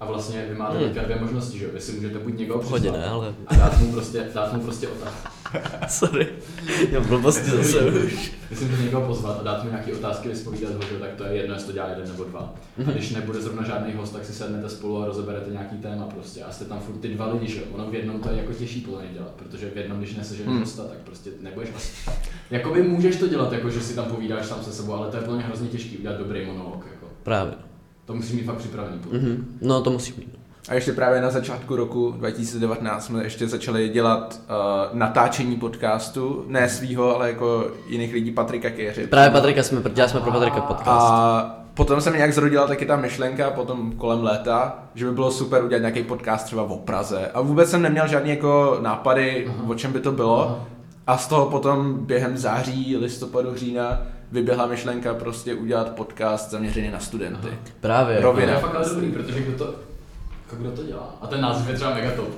a 0.00 0.04
vlastně 0.06 0.46
vy 0.48 0.54
máte 0.54 0.76
Hmm. 0.78 0.86
teďka 0.88 1.02
dvě 1.02 1.16
možnosti, 1.20 1.58
že 1.58 1.64
jo, 1.64 1.70
jestli 1.74 1.92
můžete 1.92 2.18
buď 2.18 2.38
někoho 2.38 2.62
pohodě 2.62 2.80
přizvat 2.90 3.00
ne, 3.00 3.06
ale 3.08 3.34
a 3.46 3.54
dát 3.56 3.80
mu 3.80 3.92
prostě, 3.92 4.28
dát 4.34 4.52
mu 4.52 4.60
prostě 4.62 4.88
otázky. 4.88 5.28
sorry. 5.88 6.26
Já 6.90 7.00
blbosti 7.00 7.50
zase 7.50 7.80
už. 7.84 8.32
Jestli 8.50 8.64
můžete 8.66 8.82
někoho 8.82 9.06
pozvat 9.06 9.40
a 9.40 9.42
dát 9.42 9.64
mu 9.64 9.70
nějaké 9.70 9.92
otázky, 9.92 10.28
vyspovídat 10.28 10.74
ho, 10.74 10.80
že 10.92 10.98
tak 10.98 11.10
to 11.14 11.24
je 11.24 11.32
jedno, 11.34 11.54
jestli 11.54 11.66
to 11.66 11.72
dělá 11.72 11.88
jeden 11.88 12.08
nebo 12.08 12.24
dva. 12.24 12.54
Mhm. 12.78 12.88
A 12.90 12.92
když 12.92 13.10
nebude 13.10 13.40
zrovna 13.40 13.62
žádný 13.64 13.92
host, 13.92 14.12
tak 14.12 14.24
si 14.24 14.32
sednete 14.32 14.68
spolu 14.68 15.02
a 15.02 15.06
rozeberete 15.06 15.50
nějaký 15.50 15.76
téma 15.76 16.06
prostě. 16.06 16.42
A 16.44 16.52
jste 16.52 16.64
tam 16.64 16.80
furt 16.80 16.96
ty 17.00 17.08
dva 17.08 17.26
lidi, 17.32 17.52
že 17.52 17.58
jo. 17.60 17.64
Ono 17.72 17.90
v 17.90 17.94
jednom 17.94 18.20
to 18.20 18.30
je 18.30 18.36
jako 18.36 18.52
těžší 18.52 18.80
podle 18.80 19.02
mě 19.02 19.10
dělat, 19.12 19.30
protože 19.30 19.70
v 19.70 19.76
jednom, 19.76 19.98
když 19.98 20.16
neseženeš 20.16 20.48
Hmm. 20.50 20.60
hosta, 20.60 20.82
tak 20.84 20.98
prostě 20.98 21.30
nebudeš 21.40 21.68
asi. 21.76 22.10
Jakoby 22.50 22.82
můžeš 22.82 23.16
to 23.16 23.28
dělat, 23.28 23.52
jako 23.52 23.70
že 23.70 23.80
si 23.80 23.94
tam 23.94 24.04
povídáš 24.04 24.46
sám 24.46 24.62
se 24.64 24.72
sebou, 24.72 24.92
ale 24.92 25.10
to 25.10 25.16
je 25.16 25.22
podle 25.22 25.36
mě 25.36 25.46
hrozně 25.46 25.68
těžký 25.68 25.98
udělat 25.98 26.18
dobrý 26.18 26.46
monolog. 26.46 26.86
Jako. 26.94 27.06
Právě. 27.22 27.54
To 28.04 28.14
musíš 28.14 28.32
mít 28.32 28.44
fakt 28.44 28.56
připravený. 28.56 28.96
Mhm. 29.12 29.58
No 29.60 29.82
to 29.82 29.90
musíš 29.90 30.16
mít. 30.16 30.38
A 30.68 30.74
ještě 30.74 30.92
právě 30.92 31.20
na 31.20 31.30
začátku 31.30 31.76
roku 31.76 32.14
2019 32.18 33.04
jsme 33.04 33.24
ještě 33.24 33.48
začali 33.48 33.88
dělat 33.88 34.40
uh, 34.48 34.98
natáčení 34.98 35.56
podcastu, 35.56 36.44
ne 36.48 36.68
svýho, 36.68 37.16
ale 37.16 37.28
jako 37.28 37.66
jiných 37.86 38.12
lidí, 38.12 38.30
Patrika 38.30 38.70
Kéři. 38.70 39.06
Právě 39.06 39.30
Patrika 39.30 39.62
jsme, 39.62 39.82
dělali 39.90 40.10
jsme 40.10 40.20
pro 40.20 40.32
Patrika 40.32 40.60
podcast. 40.60 40.88
A 40.88 41.64
potom 41.74 42.00
se 42.00 42.10
mi 42.10 42.16
nějak 42.16 42.32
zrodila 42.34 42.66
taky 42.66 42.86
ta 42.86 42.96
myšlenka 42.96 43.50
potom 43.50 43.92
kolem 43.92 44.22
léta, 44.22 44.78
že 44.94 45.06
by 45.06 45.12
bylo 45.12 45.30
super 45.30 45.64
udělat 45.64 45.80
nějaký 45.80 46.02
podcast 46.02 46.46
třeba 46.46 46.62
o 46.62 46.76
Praze. 46.76 47.30
A 47.34 47.40
vůbec 47.40 47.70
jsem 47.70 47.82
neměl 47.82 48.08
žádný 48.08 48.30
jako 48.30 48.78
nápady, 48.82 49.46
Aha. 49.48 49.64
o 49.68 49.74
čem 49.74 49.92
by 49.92 50.00
to 50.00 50.12
bylo. 50.12 50.48
Aha. 50.48 50.64
A 51.06 51.18
z 51.18 51.28
toho 51.28 51.46
potom 51.46 51.98
během 52.06 52.36
září, 52.36 52.96
listopadu, 52.96 53.54
října 53.54 54.02
vyběhla 54.34 54.66
myšlenka 54.66 55.14
prostě 55.14 55.54
udělat 55.54 55.94
podcast 55.94 56.50
zaměřený 56.50 56.90
na 56.90 57.00
studenty. 57.00 57.48
Aha. 57.48 57.56
Právě. 57.80 58.16
To 58.16 58.22
Rovina. 58.22 58.52
je 58.52 58.58
fakt 58.58 58.74
ale 58.74 58.88
dobrý, 58.88 59.10
protože 59.12 59.40
kdo 59.40 59.58
to, 59.58 59.74
jako 60.54 60.62
kdo 60.62 60.82
to 60.82 60.88
dělá? 60.88 61.16
A 61.22 61.26
ten 61.26 61.40
název 61.40 61.68
je 61.68 61.74
třeba 61.74 61.94
mega 61.94 62.10
top. 62.10 62.28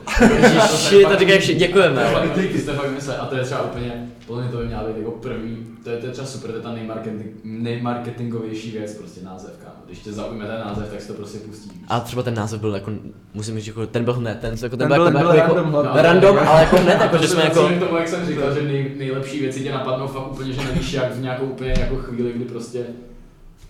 Ježiši, 0.43 1.05
to 1.49 1.59
děkujeme. 1.59 2.03
Je 2.03 2.09
ale- 2.09 2.27
fakt 2.29 2.41
díky, 2.41 2.59
jste 2.59 2.73
fakt 2.73 2.91
mysle. 2.91 3.17
A 3.17 3.27
to 3.27 3.37
je 3.37 3.45
třeba 3.45 3.63
úplně, 3.63 4.09
podle 4.27 4.43
mě 4.43 4.53
to 4.53 4.59
by 4.59 4.67
měla 4.67 4.83
být 4.83 4.99
jako 4.99 5.11
první, 5.11 5.67
to 5.85 5.91
je, 5.91 5.97
to 5.97 6.07
je 6.07 6.13
třeba 6.13 6.27
super, 6.27 6.51
to 6.51 6.57
je 6.57 6.63
ta 6.63 6.73
nejmarketing, 6.73 7.27
nejmarketingovější 7.45 8.71
věc, 8.71 8.95
prostě 8.95 9.21
název, 9.25 9.51
kámo. 9.63 9.77
Když 9.87 9.99
tě 9.99 10.13
zaujme 10.13 10.45
ten 10.47 10.61
název, 10.67 10.89
tak 10.91 11.01
si 11.01 11.09
to 11.09 11.15
prostě 11.15 11.39
pustí. 11.39 11.71
A 11.89 12.01
třeba 12.01 12.23
ten 12.23 12.35
název 12.35 12.61
byl 12.61 12.75
jako, 12.75 12.91
musím 13.35 13.57
říct, 13.57 13.67
jako, 13.67 13.87
ten 13.87 14.05
byl 14.05 14.15
hned, 14.15 14.39
ten, 14.41 14.55
jako, 14.63 14.77
Ten 14.77 14.89
byl, 14.89 14.97
byl- 14.97 15.07
jako, 15.07 15.19
byl 15.19 15.35
jako, 15.35 15.55
random 15.55 15.73
hlavně. 15.73 16.03
random, 16.03 16.39
ale 16.39 16.61
jako 16.61 16.77
hned, 16.77 16.95
A 17.01 17.03
jako, 17.03 17.19
že 17.19 17.29
jsme 17.29 17.43
jako, 17.45 17.69
k 17.69 17.79
tomu, 17.79 17.97
jak 17.97 18.09
jsem 18.09 18.27
říkal, 18.27 18.55
že 18.55 18.63
nej, 18.63 18.93
nejlepší 18.99 19.41
věci 19.41 19.61
tě 19.63 19.73
napadnou 19.73 20.07
fakt 20.07 20.33
úplně, 20.33 20.53
že 20.53 20.61
nevíš 20.65 20.93
jak 20.93 21.13
v 21.13 21.21
nějakou 21.23 21.45
úplně 21.45 21.75
jako 21.81 21.97
chvíli, 21.97 22.33
kdy 22.33 22.45
prostě 22.45 22.85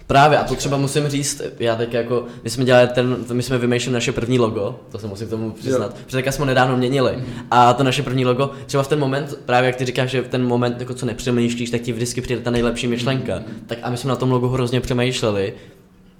Právě, 0.06 0.38
a 0.38 0.44
to 0.44 0.54
třeba 0.54 0.76
musím 0.76 1.08
říct, 1.08 1.42
já 1.58 1.76
teď 1.76 1.94
jako, 1.94 2.24
my 2.44 2.50
jsme 2.50 2.64
dělali 2.64 2.88
ten, 2.88 3.16
my 3.32 3.42
jsme 3.42 3.58
vymýšleli 3.58 3.94
naše 3.94 4.12
první 4.12 4.38
logo, 4.38 4.80
to 4.90 4.98
se 4.98 5.06
musím 5.06 5.26
k 5.26 5.30
tomu 5.30 5.50
přiznat, 5.50 5.94
protože 5.94 6.16
teďka 6.16 6.32
jsme 6.32 6.42
ho 6.42 6.46
nedávno 6.46 6.76
měnili. 6.76 7.24
A 7.50 7.72
to 7.72 7.82
naše 7.82 8.02
první 8.02 8.24
logo, 8.24 8.50
třeba 8.66 8.82
v 8.82 8.88
ten 8.88 8.98
moment, 8.98 9.38
právě 9.46 9.66
jak 9.66 9.76
ty 9.76 9.84
říkáš, 9.84 10.10
že 10.10 10.22
v 10.22 10.28
ten 10.28 10.46
moment, 10.46 10.80
jako 10.80 10.94
co 10.94 11.06
nepřemýšlíš, 11.06 11.70
tak 11.70 11.80
ti 11.80 11.92
vždycky 11.92 12.20
přijde 12.20 12.42
ta 12.42 12.50
nejlepší 12.50 12.86
myšlenka. 12.86 13.42
Tak 13.66 13.78
a 13.82 13.90
my 13.90 13.96
jsme 13.96 14.08
na 14.08 14.16
tom 14.16 14.32
logu 14.32 14.48
hrozně 14.48 14.80
přemýšleli. 14.80 15.54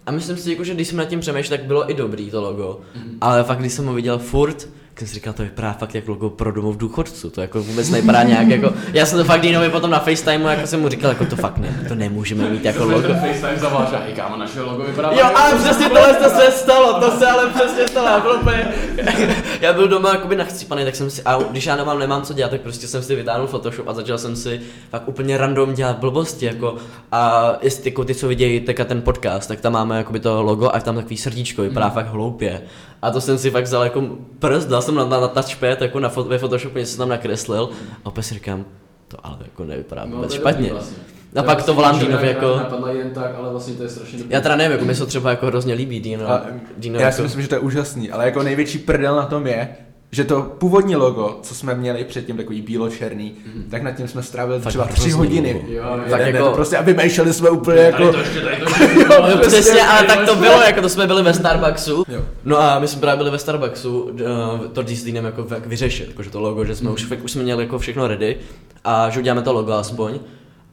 A 0.06 0.10
myslím 0.10 0.36
si, 0.36 0.50
jako, 0.50 0.64
že 0.64 0.74
když 0.74 0.88
jsem 0.88 0.96
nad 0.98 1.04
tím 1.04 1.20
přemýšlel, 1.20 1.58
tak 1.58 1.66
bylo 1.66 1.90
i 1.90 1.94
dobrý 1.94 2.30
to 2.30 2.42
logo. 2.42 2.80
Ale 3.20 3.44
fakt, 3.44 3.58
když 3.58 3.72
jsem 3.72 3.86
ho 3.86 3.94
viděl 3.94 4.18
furt, 4.18 4.56
tak 4.56 4.68
jsem 4.98 5.08
si 5.08 5.14
říkal, 5.14 5.32
to 5.32 5.42
vypadá 5.42 5.72
fakt 5.72 5.94
jak 5.94 6.08
logo 6.08 6.30
pro 6.30 6.52
domov 6.52 6.76
důchodců, 6.76 7.30
to 7.30 7.40
jako 7.40 7.62
vůbec 7.62 7.90
nevypadá 7.90 8.22
nějak 8.22 8.48
jako, 8.48 8.72
já 8.92 9.06
jsem 9.06 9.18
to 9.18 9.24
fakt 9.24 9.40
Dinovi 9.40 9.70
potom 9.70 9.90
na 9.90 9.98
FaceTime, 9.98 10.50
jako 10.50 10.66
jsem 10.66 10.80
mu 10.80 10.88
říkal, 10.88 11.10
jako 11.10 11.24
to 11.24 11.36
fakt 11.36 11.58
ne, 11.58 11.84
to 11.88 11.94
nemůžeme 11.94 12.50
mít 12.50 12.64
jako 12.64 12.84
logo. 12.84 13.08
to 13.08 13.14
FaceTime 13.14 13.56
zavoláš 13.56 13.92
a 13.92 14.16
kámo, 14.16 14.36
naše 14.36 14.60
logo 14.62 14.82
vypadá 14.82 15.10
Jo, 15.12 15.30
ale 15.34 15.58
přesně 15.58 15.88
tohle 15.88 16.14
to 16.14 16.30
se 16.30 16.50
stalo, 16.50 17.00
to 17.00 17.18
se 17.18 17.26
ale 17.26 17.50
přesně 17.50 17.88
stalo, 17.88 18.08
já 18.08 18.20
byl 18.20 18.38
úplně, 18.40 18.68
já 19.60 19.72
byl 19.72 19.88
doma 19.88 20.10
jakoby 20.12 20.36
nachcípaný, 20.36 20.84
tak 20.84 20.96
jsem 20.96 21.10
si, 21.10 21.22
a 21.24 21.38
když 21.50 21.66
já 21.66 21.76
doma 21.76 21.94
nemám 21.94 22.22
co 22.22 22.32
dělat, 22.32 22.50
tak 22.50 22.60
prostě 22.60 22.88
jsem 22.88 23.02
si 23.02 23.14
vytáhnul 23.14 23.46
Photoshop 23.46 23.88
a 23.88 23.92
začal 23.92 24.18
jsem 24.18 24.36
si 24.36 24.60
fakt 24.90 25.08
úplně 25.08 25.38
random 25.38 25.74
dělat 25.74 25.98
blbosti, 25.98 26.46
jako, 26.46 26.76
a 27.12 27.52
jestli 27.62 27.90
jako 27.90 28.04
ty, 28.04 28.14
co 28.14 28.28
vidějí 28.28 28.60
teďka 28.60 28.84
ten 28.84 29.02
podcast, 29.02 29.48
tak 29.48 29.60
tam 29.60 29.72
máme 29.72 29.96
jakoby 29.96 30.20
to 30.20 30.42
logo 30.42 30.70
a 30.74 30.80
tam 30.80 30.96
takový 30.96 31.16
srdíčko, 31.16 31.62
vypadá 31.62 31.90
fakt 31.90 32.06
hloupě. 32.06 32.62
A 33.02 33.10
to 33.10 33.20
jsem 33.20 33.38
si 33.38 33.50
fakt 33.50 33.64
vzal 33.64 33.82
jako 33.84 34.02
prst, 34.38 34.68
dal 34.68 34.82
jsem 34.82 34.94
na, 34.94 35.04
na, 35.06 35.20
na 35.20 35.28
touchpad, 35.28 35.80
jako 35.82 36.00
na, 36.00 36.10
fo- 36.10 36.28
ve 36.28 36.38
Photoshopu 36.38 36.78
něco 36.78 36.90
jsem 36.90 36.98
tam 36.98 37.08
nakreslil 37.08 37.68
a 38.04 38.06
opět 38.06 38.22
si 38.22 38.34
říkám, 38.34 38.64
to 39.08 39.16
ale 39.22 39.36
jako 39.42 39.64
nevypadá 39.64 40.04
No, 40.04 40.16
vůbec 40.16 40.32
špatně. 40.32 40.62
dobrý 40.62 40.72
vlastně. 40.72 40.96
A 41.36 41.42
pak 41.42 41.64
to 41.64 41.74
volám 41.74 41.98
Dinovi 41.98 42.26
jako, 42.28 42.56
Napadla 42.56 42.90
jen 42.90 43.10
tak, 43.10 43.30
ale 43.38 43.50
vlastně 43.50 43.74
to 43.74 43.82
je 43.82 43.88
strašně 43.88 44.18
dobrý. 44.18 44.34
já 44.34 44.40
teda 44.40 44.56
nevím, 44.56 44.72
jako 44.72 44.84
mi 44.84 44.94
se 44.94 45.00
to 45.00 45.06
třeba 45.06 45.30
jako 45.30 45.46
hrozně 45.46 45.74
líbí, 45.74 46.00
Dino. 46.00 46.30
A, 46.30 46.42
Dino 46.76 46.98
já 47.00 47.04
jako, 47.06 47.16
si 47.16 47.22
myslím, 47.22 47.42
že 47.42 47.48
to 47.48 47.54
je 47.54 47.58
úžasný, 47.58 48.10
ale 48.10 48.24
jako 48.24 48.42
největší 48.42 48.78
prdel 48.78 49.16
na 49.16 49.26
tom 49.26 49.46
je, 49.46 49.68
že 50.12 50.24
to 50.24 50.42
původní 50.42 50.96
logo, 50.96 51.38
co 51.42 51.54
jsme 51.54 51.74
měli 51.74 52.04
předtím, 52.04 52.36
takový 52.36 52.62
bílo-černý, 52.62 53.32
Mhm. 53.46 53.64
tak 53.70 53.82
nad 53.82 53.92
tím 53.92 54.08
jsme 54.08 54.22
strávili 54.22 54.60
Fakt 54.60 54.68
třeba 54.68 54.84
hrozný 54.84 55.00
tři 55.04 55.10
hodiny. 55.10 55.64
Jo. 55.68 55.82
Tak 56.10 56.20
Jeden 56.20 56.34
jako- 56.42 56.54
prostě 56.54 56.76
a 56.76 56.82
vymýšleli 56.82 57.32
jsme 57.32 57.50
úplně 57.50 57.80
jako... 57.80 58.12
To 58.12 58.18
ještě, 58.18 58.40
tady 58.40 58.56
to 58.56 58.64
ještě. 58.64 59.06
No, 59.34 59.38
přesně, 59.46 59.82
ale 59.82 60.06
tak 60.06 60.26
to 60.26 60.36
bylo, 60.36 60.60
jako 60.62 60.80
to 60.80 60.88
jsme 60.88 61.06
byli 61.06 61.22
ve 61.22 61.34
Starbucksu. 61.34 62.04
Jo. 62.08 62.20
No 62.44 62.58
a 62.58 62.78
my 62.78 62.88
jsme 62.88 63.00
právě 63.00 63.16
byli 63.16 63.30
ve 63.30 63.38
Starbucksu, 63.38 64.10
eh, 64.20 64.68
to 64.72 64.82
s 64.88 65.04
Deanem 65.04 65.24
jako 65.24 65.46
jak 65.54 65.66
vyřešit, 65.66 66.08
jakože 66.08 66.30
to 66.30 66.40
logo, 66.40 66.64
že 66.64 66.76
jsme 66.76 66.90
už, 66.90 67.04
fakt- 67.04 67.24
už 67.24 67.32
jsme 67.32 67.42
měli 67.42 67.64
jako 67.64 67.78
všechno 67.78 68.06
ready 68.06 68.36
a 68.84 69.10
že 69.10 69.20
uděláme 69.20 69.42
to 69.42 69.52
logo 69.52 69.72
aspoň. 69.72 70.18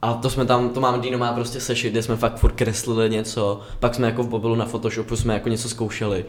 A 0.02 0.14
to 0.14 0.30
jsme 0.30 0.44
tam, 0.46 0.68
to 0.68 0.80
mám, 0.80 1.00
Dino 1.00 1.18
má 1.18 1.32
prostě 1.32 1.60
sešit, 1.60 1.90
kde 1.90 2.02
jsme 2.02 2.16
fakt 2.16 2.36
furt 2.36 2.52
kreslili 2.52 3.10
něco, 3.10 3.60
pak 3.80 3.94
jsme 3.94 4.06
jako 4.06 4.22
v 4.22 4.30
mobilu 4.30 4.54
na 4.54 4.64
Photoshopu 4.64 5.16
jsme 5.16 5.34
jako 5.34 5.48
něco 5.48 5.68
zkoušeli. 5.68 6.24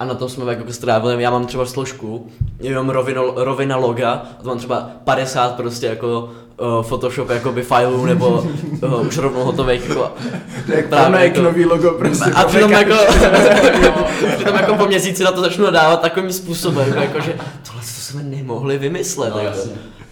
A 0.00 0.04
na 0.04 0.14
tom 0.14 0.28
jsme 0.28 0.52
jako 0.52 0.72
strávili, 0.72 1.22
já 1.22 1.30
mám 1.30 1.46
třeba 1.46 1.66
složku, 1.66 2.30
jenom 2.60 2.90
rovina, 2.90 3.22
rovina 3.36 3.76
loga, 3.76 4.12
a 4.12 4.42
to 4.42 4.48
mám 4.48 4.58
třeba 4.58 4.90
50 5.04 5.54
prostě 5.56 5.86
jako 5.86 6.30
uh, 6.60 6.82
Photoshop 6.82 7.30
jakoby 7.30 7.62
filů, 7.62 8.06
nebo 8.06 8.44
uh, 8.82 9.06
už 9.06 9.18
rovnou 9.18 9.44
hotových 9.44 9.88
jako 9.88 10.12
Jak 10.68 10.88
právě 10.88 11.10
Panek, 11.12 11.34
jako- 11.36 11.42
nový 11.42 11.64
logo 11.64 11.90
prostě. 11.90 12.30
a 12.30 12.44
přitom 12.44 12.70
Panek 12.72 12.88
jako, 12.88 13.04
přitom 14.36 14.54
jako 14.54 14.74
po 14.74 14.86
měsíci 14.86 15.24
na 15.24 15.32
to 15.32 15.40
začnu 15.40 15.70
dávat 15.70 16.00
takovým 16.00 16.32
způsobem, 16.32 16.92
jako 16.96 17.20
že 17.20 17.32
tohle 17.66 17.80
to 17.82 17.86
jsme 18.00 18.22
nemohli 18.22 18.78
vymyslet. 18.78 19.30
No, 19.34 19.38
jako. 19.40 19.58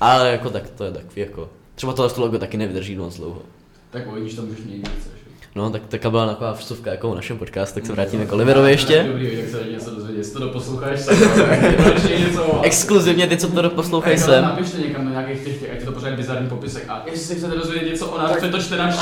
Ale 0.01 0.30
jako 0.30 0.51
tak 0.51 0.62
to 0.70 0.84
je 0.84 0.91
takový 0.93 1.20
jako, 1.20 1.49
třeba 1.74 1.93
tohle 1.93 2.11
to 2.11 2.20
logo 2.20 2.39
taky 2.39 2.57
nevydrží 2.57 2.97
moc 2.97 3.16
dlouho. 3.16 3.43
Tak 3.91 4.03
uvidíš, 4.12 4.34
tam 4.34 4.45
můžeš 4.47 4.64
měnit 4.64 4.89
více, 4.89 5.09
že? 5.24 5.26
No, 5.57 5.71
tak 5.71 5.83
taká 5.87 6.11
byla 6.11 6.27
taková 6.27 6.53
vsuvka 6.53 6.91
jako 6.91 7.09
u 7.09 7.15
našem 7.15 7.39
podcastu, 7.39 7.75
tak 7.75 7.87
se 7.87 7.93
vrátíme 7.93 8.27
k 8.27 8.33
Oliverovi 8.33 8.71
ještě. 8.71 9.05
Dobrý, 9.09 9.37
tak 9.37 9.49
se 9.49 9.71
něco 9.71 9.91
dozvědět, 9.91 10.19
jestli 10.19 10.33
to 10.33 10.41
doposloucháš, 10.41 11.05
tak 11.07 11.19
něco. 12.19 12.61
Exkluzivně 12.63 13.27
ty, 13.27 13.37
co 13.37 13.49
to 13.49 13.71
poslouchají 13.71 14.17
Jako 14.17 14.31
sem. 14.31 14.45
Napište 14.45 14.79
někam 14.79 15.05
na 15.05 15.11
nějakých 15.11 15.45
těch, 15.45 15.61
těch, 15.61 15.73
ať 15.73 15.81
je 15.81 15.87
to 15.87 15.93
pořád 15.93 16.15
bizarní 16.15 16.49
popisek. 16.49 16.85
A 16.89 17.03
jestli 17.07 17.27
se 17.27 17.35
chcete 17.35 17.55
dozvědět 17.55 17.91
něco 17.91 18.07
o 18.07 18.19
nás, 18.19 18.33
to 18.51 18.63
čte 18.63 18.77
na 18.77 18.97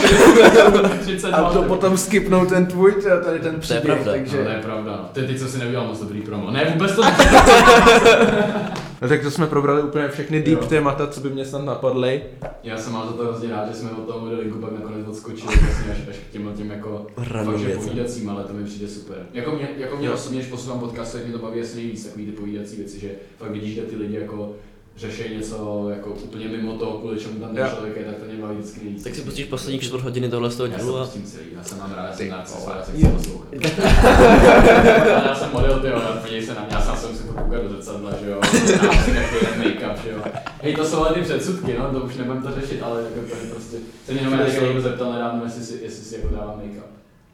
30 1.01 1.33
A 1.33 1.43
to 1.43 1.63
potom 1.63 1.99
skipnou 1.99 2.47
ten 2.47 2.67
tvůj, 2.67 2.95
tady 3.25 3.39
ten 3.39 3.61
příběh, 3.61 3.85
pravda. 3.85 4.13
takže... 4.13 4.37
No, 4.39 4.45
to 4.45 4.51
je 4.51 4.63
pravda. 4.63 5.09
Ty, 5.13 5.23
ty, 5.23 5.39
co 5.39 5.49
si 5.49 5.59
neudělal 5.59 5.87
moc 5.87 6.01
dobrý 6.01 6.21
promo. 6.21 6.51
Ne, 6.51 6.65
vůbec 6.73 6.93
to 6.95 7.03
No 9.03 9.09
tak 9.09 9.23
to 9.23 9.31
jsme 9.31 9.47
probrali 9.47 9.83
úplně 9.83 10.09
všechny 10.09 10.43
deep 10.43 10.61
Jo. 10.63 10.69
témata, 10.69 11.07
co 11.07 11.21
by 11.21 11.31
mě 11.31 11.45
snad 11.45 11.65
napadly. 11.65 12.23
Já 12.63 12.79
jsem 12.79 12.93
mám 12.93 13.07
za 13.07 13.13
to 13.13 13.23
hrozně 13.25 13.51
rád, 13.51 13.69
že 13.69 13.75
jsme 13.75 13.91
od 13.91 14.07
toho 14.07 14.21
modelinku 14.21 14.59
pak 14.59 14.73
nakonec 14.73 15.09
odskočili 15.09 15.55
vlastně 15.65 15.93
až, 15.93 15.99
až 16.11 16.17
k 16.17 16.33
těm, 16.33 16.53
těm 16.57 16.71
jako 16.71 17.07
Random 17.31 17.55
fakt, 17.55 17.63
že 17.63 17.75
povídacím, 17.77 18.29
ale 18.31 18.45
to 18.45 18.53
mi 18.53 18.65
přijde 18.65 18.89
super. 18.89 19.27
Jako 19.33 19.51
mě, 19.51 19.69
jako 19.79 19.97
mě 19.97 20.11
osobně, 20.11 20.39
když 20.39 20.51
poslouchám 20.51 20.81
podcast, 20.81 21.13
tak 21.13 21.25
mě 21.25 21.33
to 21.33 21.39
baví 21.39 21.61
asi 21.61 21.77
nejvíc, 21.77 22.05
takový 22.07 22.27
ty 22.27 22.33
povídací 22.33 22.77
věci, 22.77 23.01
že 23.01 23.11
fakt 23.39 23.51
vidíš, 23.51 23.75
že 23.75 23.83
ty 23.83 23.97
lidi 23.97 24.15
jako 24.21 24.53
řeší 24.97 25.35
něco 25.37 25.87
jako 25.91 26.11
úplně 26.11 26.49
mimo 26.49 26.73
to, 26.73 26.87
kvůli 26.87 27.21
čemu 27.21 27.41
tam 27.41 27.55
ten 27.55 27.69
člověk 27.75 27.97
je, 27.97 28.05
tak 28.05 28.15
to 28.17 28.25
mě 28.25 28.35
baví 28.43 28.57
vždycky 28.57 28.85
nejvíc. 28.85 29.05
Tak 29.05 29.15
si 29.15 29.23
pustíš 29.23 29.45
poslední 29.45 29.79
čtvrt 29.81 30.01
hodiny 30.03 30.29
tohle 30.29 30.51
z 30.51 30.57
toho 30.57 30.67
Já 30.67 30.79
se 30.79 30.85
dílu 30.85 30.97
a... 30.97 31.05
pustím 31.05 31.23
celý, 31.25 31.45
já 31.57 31.63
jsem 31.65 31.79
mám 31.79 31.93
rád, 31.93 32.07
já 32.07 32.17
jsem 32.17 32.29
narcis, 32.29 32.57
vole. 32.65 32.77
já 32.79 32.85
se 32.85 32.93
chci 32.93 33.07
poslouchat. 33.09 33.49
Já 35.25 35.35
jsem 35.35 35.51
model, 35.53 35.81
ty 35.81 35.87
jo, 35.87 36.03
ale 36.09 36.21
podívej 36.21 36.47
se 36.47 36.55
na 36.55 36.61
mě, 36.61 36.75
já 36.75 36.81
sám 36.81 36.97
jsem 36.97 37.17
si 37.17 37.23
furt 37.23 37.35
koukat 37.43 37.63
do 37.63 37.69
zrcadla, 37.69 38.11
že 38.21 38.31
jo, 38.31 38.41
já 38.43 39.03
si 39.03 39.59
make-up, 39.59 40.03
že 40.05 40.11
jo. 40.11 40.23
Hej, 40.63 40.77
to 40.77 40.85
jsou 40.85 40.97
ale 40.99 41.15
ty 41.15 41.21
předsudky, 41.21 41.77
no, 41.79 42.01
to 42.01 42.07
už 42.07 42.17
nebudem 42.17 42.43
to 42.43 42.61
řešit, 42.61 42.83
ale 42.83 43.03
jako 43.03 43.15
to 43.31 43.37
je 43.37 43.51
prostě, 43.51 43.77
se 44.07 44.13
mě 44.13 44.21
jenom 44.21 44.41
někdo 44.63 44.81
zeptal 44.81 45.13
nedávno, 45.13 45.45
jestli 45.45 45.65
si, 45.65 45.85
jestli 45.85 46.05
si 46.05 46.15
jako 46.15 46.29
dává 46.29 46.61
make-up. 46.65 46.87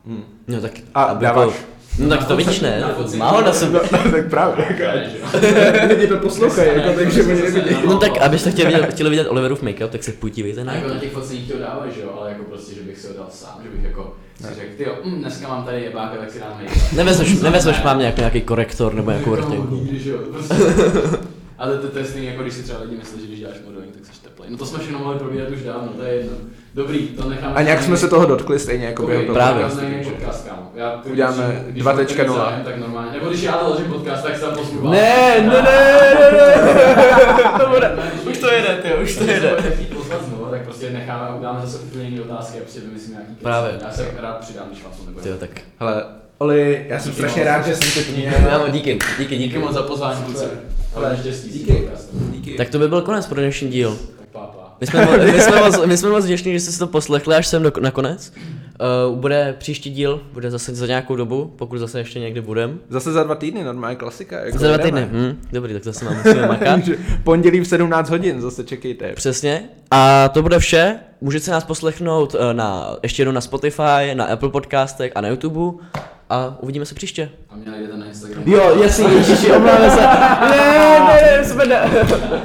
Hm. 0.06 0.22
No 0.48 0.60
tak... 0.60 0.72
A 0.94 1.02
aby 1.02 1.24
dáváš. 1.24 1.54
Jako, 1.98 2.02
no 2.10 2.16
tak 2.16 2.26
to 2.26 2.36
vidíš, 2.36 2.60
ne? 2.60 2.80
Na 2.80 2.88
fotce. 2.88 3.16
Má 3.16 3.30
ho 3.30 3.42
na 3.42 3.52
sobě. 3.52 3.80
No, 3.92 4.10
tak 4.10 4.28
právě. 4.30 4.66
Já 4.78 4.94
ne, 4.94 5.10
že 5.12 5.18
jo. 5.18 5.26
Lidi 5.88 6.06
to 6.06 6.16
poslouchají, 6.16 6.68
jako, 6.74 6.92
takže 6.92 7.22
oni 7.22 7.42
nevidí. 7.42 7.76
No 7.86 7.98
tak, 7.98 8.18
abyste 8.18 8.50
chtěli 8.50 8.72
vidět, 8.74 8.90
chtěli 8.90 9.10
vidět 9.10 9.26
Oliverův 9.28 9.62
make-up, 9.62 9.88
tak 9.88 10.02
se 10.04 10.12
podívejte 10.12 10.64
na 10.64 10.74
jako 10.74 10.88
na 10.88 10.98
těch 10.98 11.12
fotcích 11.12 11.52
to 11.52 11.58
dávají, 11.58 11.92
že 11.94 12.00
jo, 12.00 12.08
ale 12.20 12.28
jako 12.30 12.44
prostě, 12.44 12.74
že 12.74 12.80
bych 12.80 12.98
si 12.98 13.06
ho 13.06 13.14
dal 13.14 13.26
sám, 13.30 13.58
že 13.62 13.68
bych 13.76 13.84
jako 13.84 14.14
si 14.40 14.54
řekl, 14.54 14.72
ty 14.76 14.82
jo, 14.84 14.94
hm, 15.04 15.20
dneska 15.20 15.48
mám 15.48 15.64
tady 15.64 15.82
jebáka, 15.82 16.16
tak 16.16 16.30
si 16.30 16.40
dám 16.40 16.60
make-up. 16.62 16.96
Nevezmeš, 16.96 17.40
nevezmeš 17.40 17.82
mám 17.82 17.98
nějaký, 17.98 18.20
nějaký 18.20 18.40
korektor 18.40 18.94
nebo 18.94 19.10
nějakou 19.10 19.30
Jako 19.34 19.46
vrtěnku. 19.46 19.74
nikdy, 19.74 19.98
že 19.98 20.10
jo, 20.10 20.18
prostě. 20.32 20.54
Ale 21.60 21.76
to, 21.78 21.88
to 21.88 21.98
je 21.98 22.04
stejný, 22.04 22.26
jako 22.26 22.42
když 22.42 22.54
si 22.54 22.62
třeba 22.62 22.80
lidi 22.80 22.96
myslí, 22.96 23.20
že 23.20 23.26
když 23.26 23.38
děláš 23.40 23.56
modeling, 23.66 23.94
tak 23.96 24.14
jsi 24.14 24.22
teplej. 24.22 24.50
No 24.50 24.56
to 24.58 24.66
jsme 24.66 24.78
všechno 24.78 24.98
mohli 24.98 25.18
probírat 25.18 25.48
už 25.48 25.62
dávno, 25.62 25.88
to 25.96 26.02
je 26.02 26.14
jedno. 26.14 26.36
Dobrý, 26.74 26.98
to 27.08 27.28
necháme. 27.28 27.54
A 27.54 27.62
nějak 27.62 27.82
jsme 27.82 27.96
se 27.96 28.08
toho 28.08 28.26
dotkli 28.26 28.58
stejně 28.58 28.86
jako 28.86 29.06
během 29.06 29.26
toho 29.26 29.34
Právě. 29.34 29.64
podcast, 30.04 30.48
kámo. 30.48 30.72
Já, 30.74 31.02
Uděláme 31.12 31.64
když 31.68 31.84
2.0. 31.84 31.92
budete 31.94 32.22
mít 32.22 32.34
zájem, 32.34 32.62
Tak 32.64 32.76
normálně. 32.76 33.12
Nebo 33.12 33.28
když 33.28 33.42
já 33.42 33.52
založím 33.52 33.84
podcast, 33.92 34.22
tak 34.24 34.34
se 34.36 34.40
tam 34.40 34.54
pozvu. 34.54 34.90
Ne, 34.90 35.34
ne, 35.40 35.62
ne, 35.62 36.14
ne, 36.20 36.30
ne, 36.32 36.54
to 37.64 37.68
bude, 37.70 37.98
už 38.30 38.38
to 38.38 38.50
jede, 38.52 38.76
ty, 38.82 38.94
už 39.02 39.16
to 39.16 39.24
jede. 39.24 39.56
Znovu, 40.26 40.44
tak 40.50 40.62
prostě 40.62 40.90
necháme 40.90 41.28
a 41.28 41.34
uděláme 41.34 41.60
zase 41.60 41.78
úplně 41.78 42.04
jiné 42.08 42.22
otázky 42.22 42.58
a 42.58 42.62
prostě 42.62 42.80
vymyslím 42.80 43.12
nějaký. 43.12 43.34
Právě. 43.34 43.78
Já 43.84 43.90
se 43.90 44.14
rád 44.20 44.38
přidám, 44.38 44.66
když 44.70 44.84
vás 44.84 44.96
to 44.96 45.06
nebude. 45.06 45.30
Jo, 45.30 45.36
tak. 45.36 45.50
Hele, 45.78 46.04
Oli, 46.42 46.86
já 46.88 47.00
jsem 47.00 47.10
Díky 47.12 47.22
strašně 47.22 47.44
rád, 47.44 47.66
že 47.66 47.76
jsem 47.76 48.04
tě 48.04 48.12
měl. 48.12 48.32
Já 48.32 48.68
díky, 48.68 48.98
díky, 49.18 49.36
díky. 49.36 49.58
Moc 49.58 49.74
za 49.74 49.82
pozvání, 49.82 50.24
kluci. 50.24 50.44
Ale 50.94 51.16
štěstí. 51.20 51.48
díky. 51.50 51.88
Díky. 52.30 52.56
Tak 52.56 52.68
to 52.70 52.78
by 52.78 52.88
byl 52.88 53.02
konec 53.02 53.26
pro 53.26 53.40
dnešní 53.40 53.68
díl. 53.68 53.98
My 54.80 54.86
jsme, 54.86 55.18
my 55.32 55.40
jsme, 55.40 55.60
moc, 55.60 55.86
my 55.86 55.96
jsme 55.96 56.10
moc 56.10 56.24
vděční, 56.24 56.52
že 56.52 56.60
jste 56.60 56.72
si 56.72 56.78
to 56.78 56.86
poslechli 56.86 57.36
až 57.36 57.46
sem 57.46 57.62
do, 57.62 57.72
nakonec. 57.80 58.32
Uh, 59.10 59.16
bude 59.18 59.54
příští 59.58 59.90
díl, 59.90 60.20
bude 60.32 60.50
zase 60.50 60.74
za 60.74 60.86
nějakou 60.86 61.16
dobu, 61.16 61.54
pokud 61.56 61.78
zase 61.78 61.98
ještě 61.98 62.20
někdy 62.20 62.40
budem. 62.40 62.78
Zase 62.88 63.12
za 63.12 63.22
dva 63.24 63.34
týdny, 63.34 63.64
normální 63.64 63.96
klasika. 63.96 64.38
Jako 64.44 64.58
Za 64.58 64.66
dva 64.66 64.76
jdeme. 64.76 65.02
týdny, 65.02 65.18
hm, 65.20 65.40
dobrý, 65.52 65.72
tak 65.72 65.84
zase 65.84 66.04
mám 66.04 66.16
musíme 66.16 66.46
makat. 66.46 66.80
Pondělí 67.24 67.60
v 67.60 67.66
17 67.66 68.10
hodin, 68.10 68.40
zase 68.40 68.64
čekejte. 68.64 69.12
Přesně. 69.12 69.62
A 69.90 70.28
to 70.28 70.42
bude 70.42 70.58
vše. 70.58 70.98
Můžete 71.20 71.50
nás 71.50 71.64
poslechnout 71.64 72.36
eh, 72.38 72.54
na, 72.54 72.96
ještě 73.02 73.22
jednou 73.22 73.32
na 73.32 73.40
Spotify, 73.40 74.14
na 74.14 74.24
Apple 74.24 74.48
Podcastech 74.48 75.12
a 75.14 75.20
na 75.20 75.28
YouTube. 75.28 75.80
A 76.30 76.54
uvidíme 76.60 76.86
se 76.86 76.94
příště. 76.94 77.30
A 77.50 77.56
mě 77.56 77.70
najdete 77.70 77.96
na 77.96 78.06
Instagramu. 78.06 78.44
Jo, 78.50 78.76
jasně, 78.82 79.08
ježiši, 79.08 79.52
omlouváme 79.52 79.90
se. 79.90 80.00
Ne, 80.50 80.56
ne, 80.56 81.36
ne, 81.38 81.44
jsme 81.48 81.66
ne. 81.66 81.90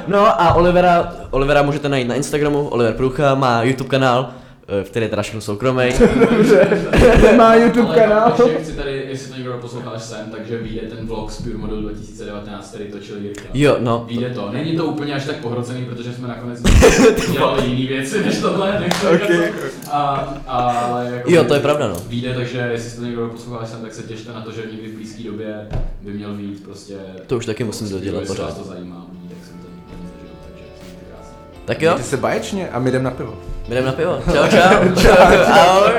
No 0.08 0.42
a 0.42 0.54
Olivera, 0.54 1.14
Olivera 1.32 1.62
můžete 1.62 1.90
najít 1.90 2.08
na 2.08 2.16
Instagramu, 2.16 2.68
Oliver 2.68 2.94
Prucha 2.94 3.36
má 3.36 3.64
YouTube 3.64 3.90
kanál, 3.90 4.30
eh, 4.68 4.84
který 4.84 5.06
je 5.06 5.10
teda 5.10 5.22
všechno 5.22 5.42
soukromý. 5.42 5.84
Má 7.38 7.56
YouTube 7.56 7.88
Ale 7.88 7.96
kanál. 7.96 8.34
Ještě 8.48 8.64
chci 8.64 8.72
tady, 8.74 9.06
jestli 9.10 9.30
to 9.32 9.36
někdo 9.38 9.54
poslouchá 9.58 9.90
až 9.90 10.02
sem, 10.04 10.32
takže 10.32 10.58
vyjde 10.58 10.82
ten 10.82 11.08
vlog 11.08 11.32
z 11.32 11.42
Pure 11.42 11.58
Model 11.58 11.82
2019, 11.82 12.70
který 12.76 12.92
točil 12.92 13.18
Jirka. 13.18 13.42
Jo, 13.54 13.76
no. 13.80 14.06
Vyjde 14.10 14.30
to. 14.30 14.50
Není 14.52 14.78
to 14.78 14.86
úplně 14.86 15.14
až 15.14 15.26
tak 15.26 15.36
pohrocený, 15.36 15.86
protože 15.86 16.14
jsme 16.14 16.28
nakonec 16.28 16.62
dělali 17.32 17.68
jiné 17.68 17.88
věci 17.96 18.24
než 18.26 18.38
tohle. 18.40 18.80
Než 18.80 18.94
to 19.02 19.08
Okay. 19.16 19.52
a, 19.92 20.14
ale 20.48 21.12
jako 21.16 21.32
Jo, 21.32 21.44
to 21.44 21.54
je 21.54 21.60
pravda, 21.60 21.88
no. 21.88 21.96
Vyjde, 22.08 22.34
takže 22.34 22.70
jestli 22.72 22.90
si 22.90 22.98
to 22.98 23.06
někdo 23.06 23.28
poslouchá 23.30 23.60
až 23.60 23.70
sem, 23.70 23.82
tak 23.82 23.94
se 23.94 24.04
těšte 24.04 24.34
na 24.34 24.42
to, 24.42 24.52
že 24.52 24.62
někdy 24.72 24.88
v 24.88 24.96
blízké 24.96 25.24
době 25.24 25.68
by 26.02 26.12
měl 26.12 26.34
vyjít 26.36 26.64
prostě. 26.64 26.96
To 27.28 27.38
už 27.38 27.46
taky 27.46 27.64
musím 27.64 27.90
dodělat 27.90 28.20
Jestli 28.20 28.36
vás 28.38 28.54
pořád. 28.54 28.64
to 28.64 28.70
zajímá, 28.70 29.06
jak 29.30 29.46
jsem 29.48 29.58
to 29.60 29.68
nikdy 29.76 29.92
nezažil, 30.04 30.36
takže 30.48 30.64
krásně. 31.10 31.36
Tak 31.66 31.82
jo, 31.82 31.92
Mějte 31.92 32.10
se 32.10 32.18
báječně 32.18 32.70
a 32.70 32.80
my 32.80 32.90
jdem 32.90 33.04
na 33.04 33.12
pivo. 33.12 33.38
Jdem 33.74 33.86
na 33.86 33.92
pivo. 33.92 34.20
Čau, 34.34 34.46
čau. 34.48 34.74
čau. 35.02 35.18
Ahoj. 35.50 35.94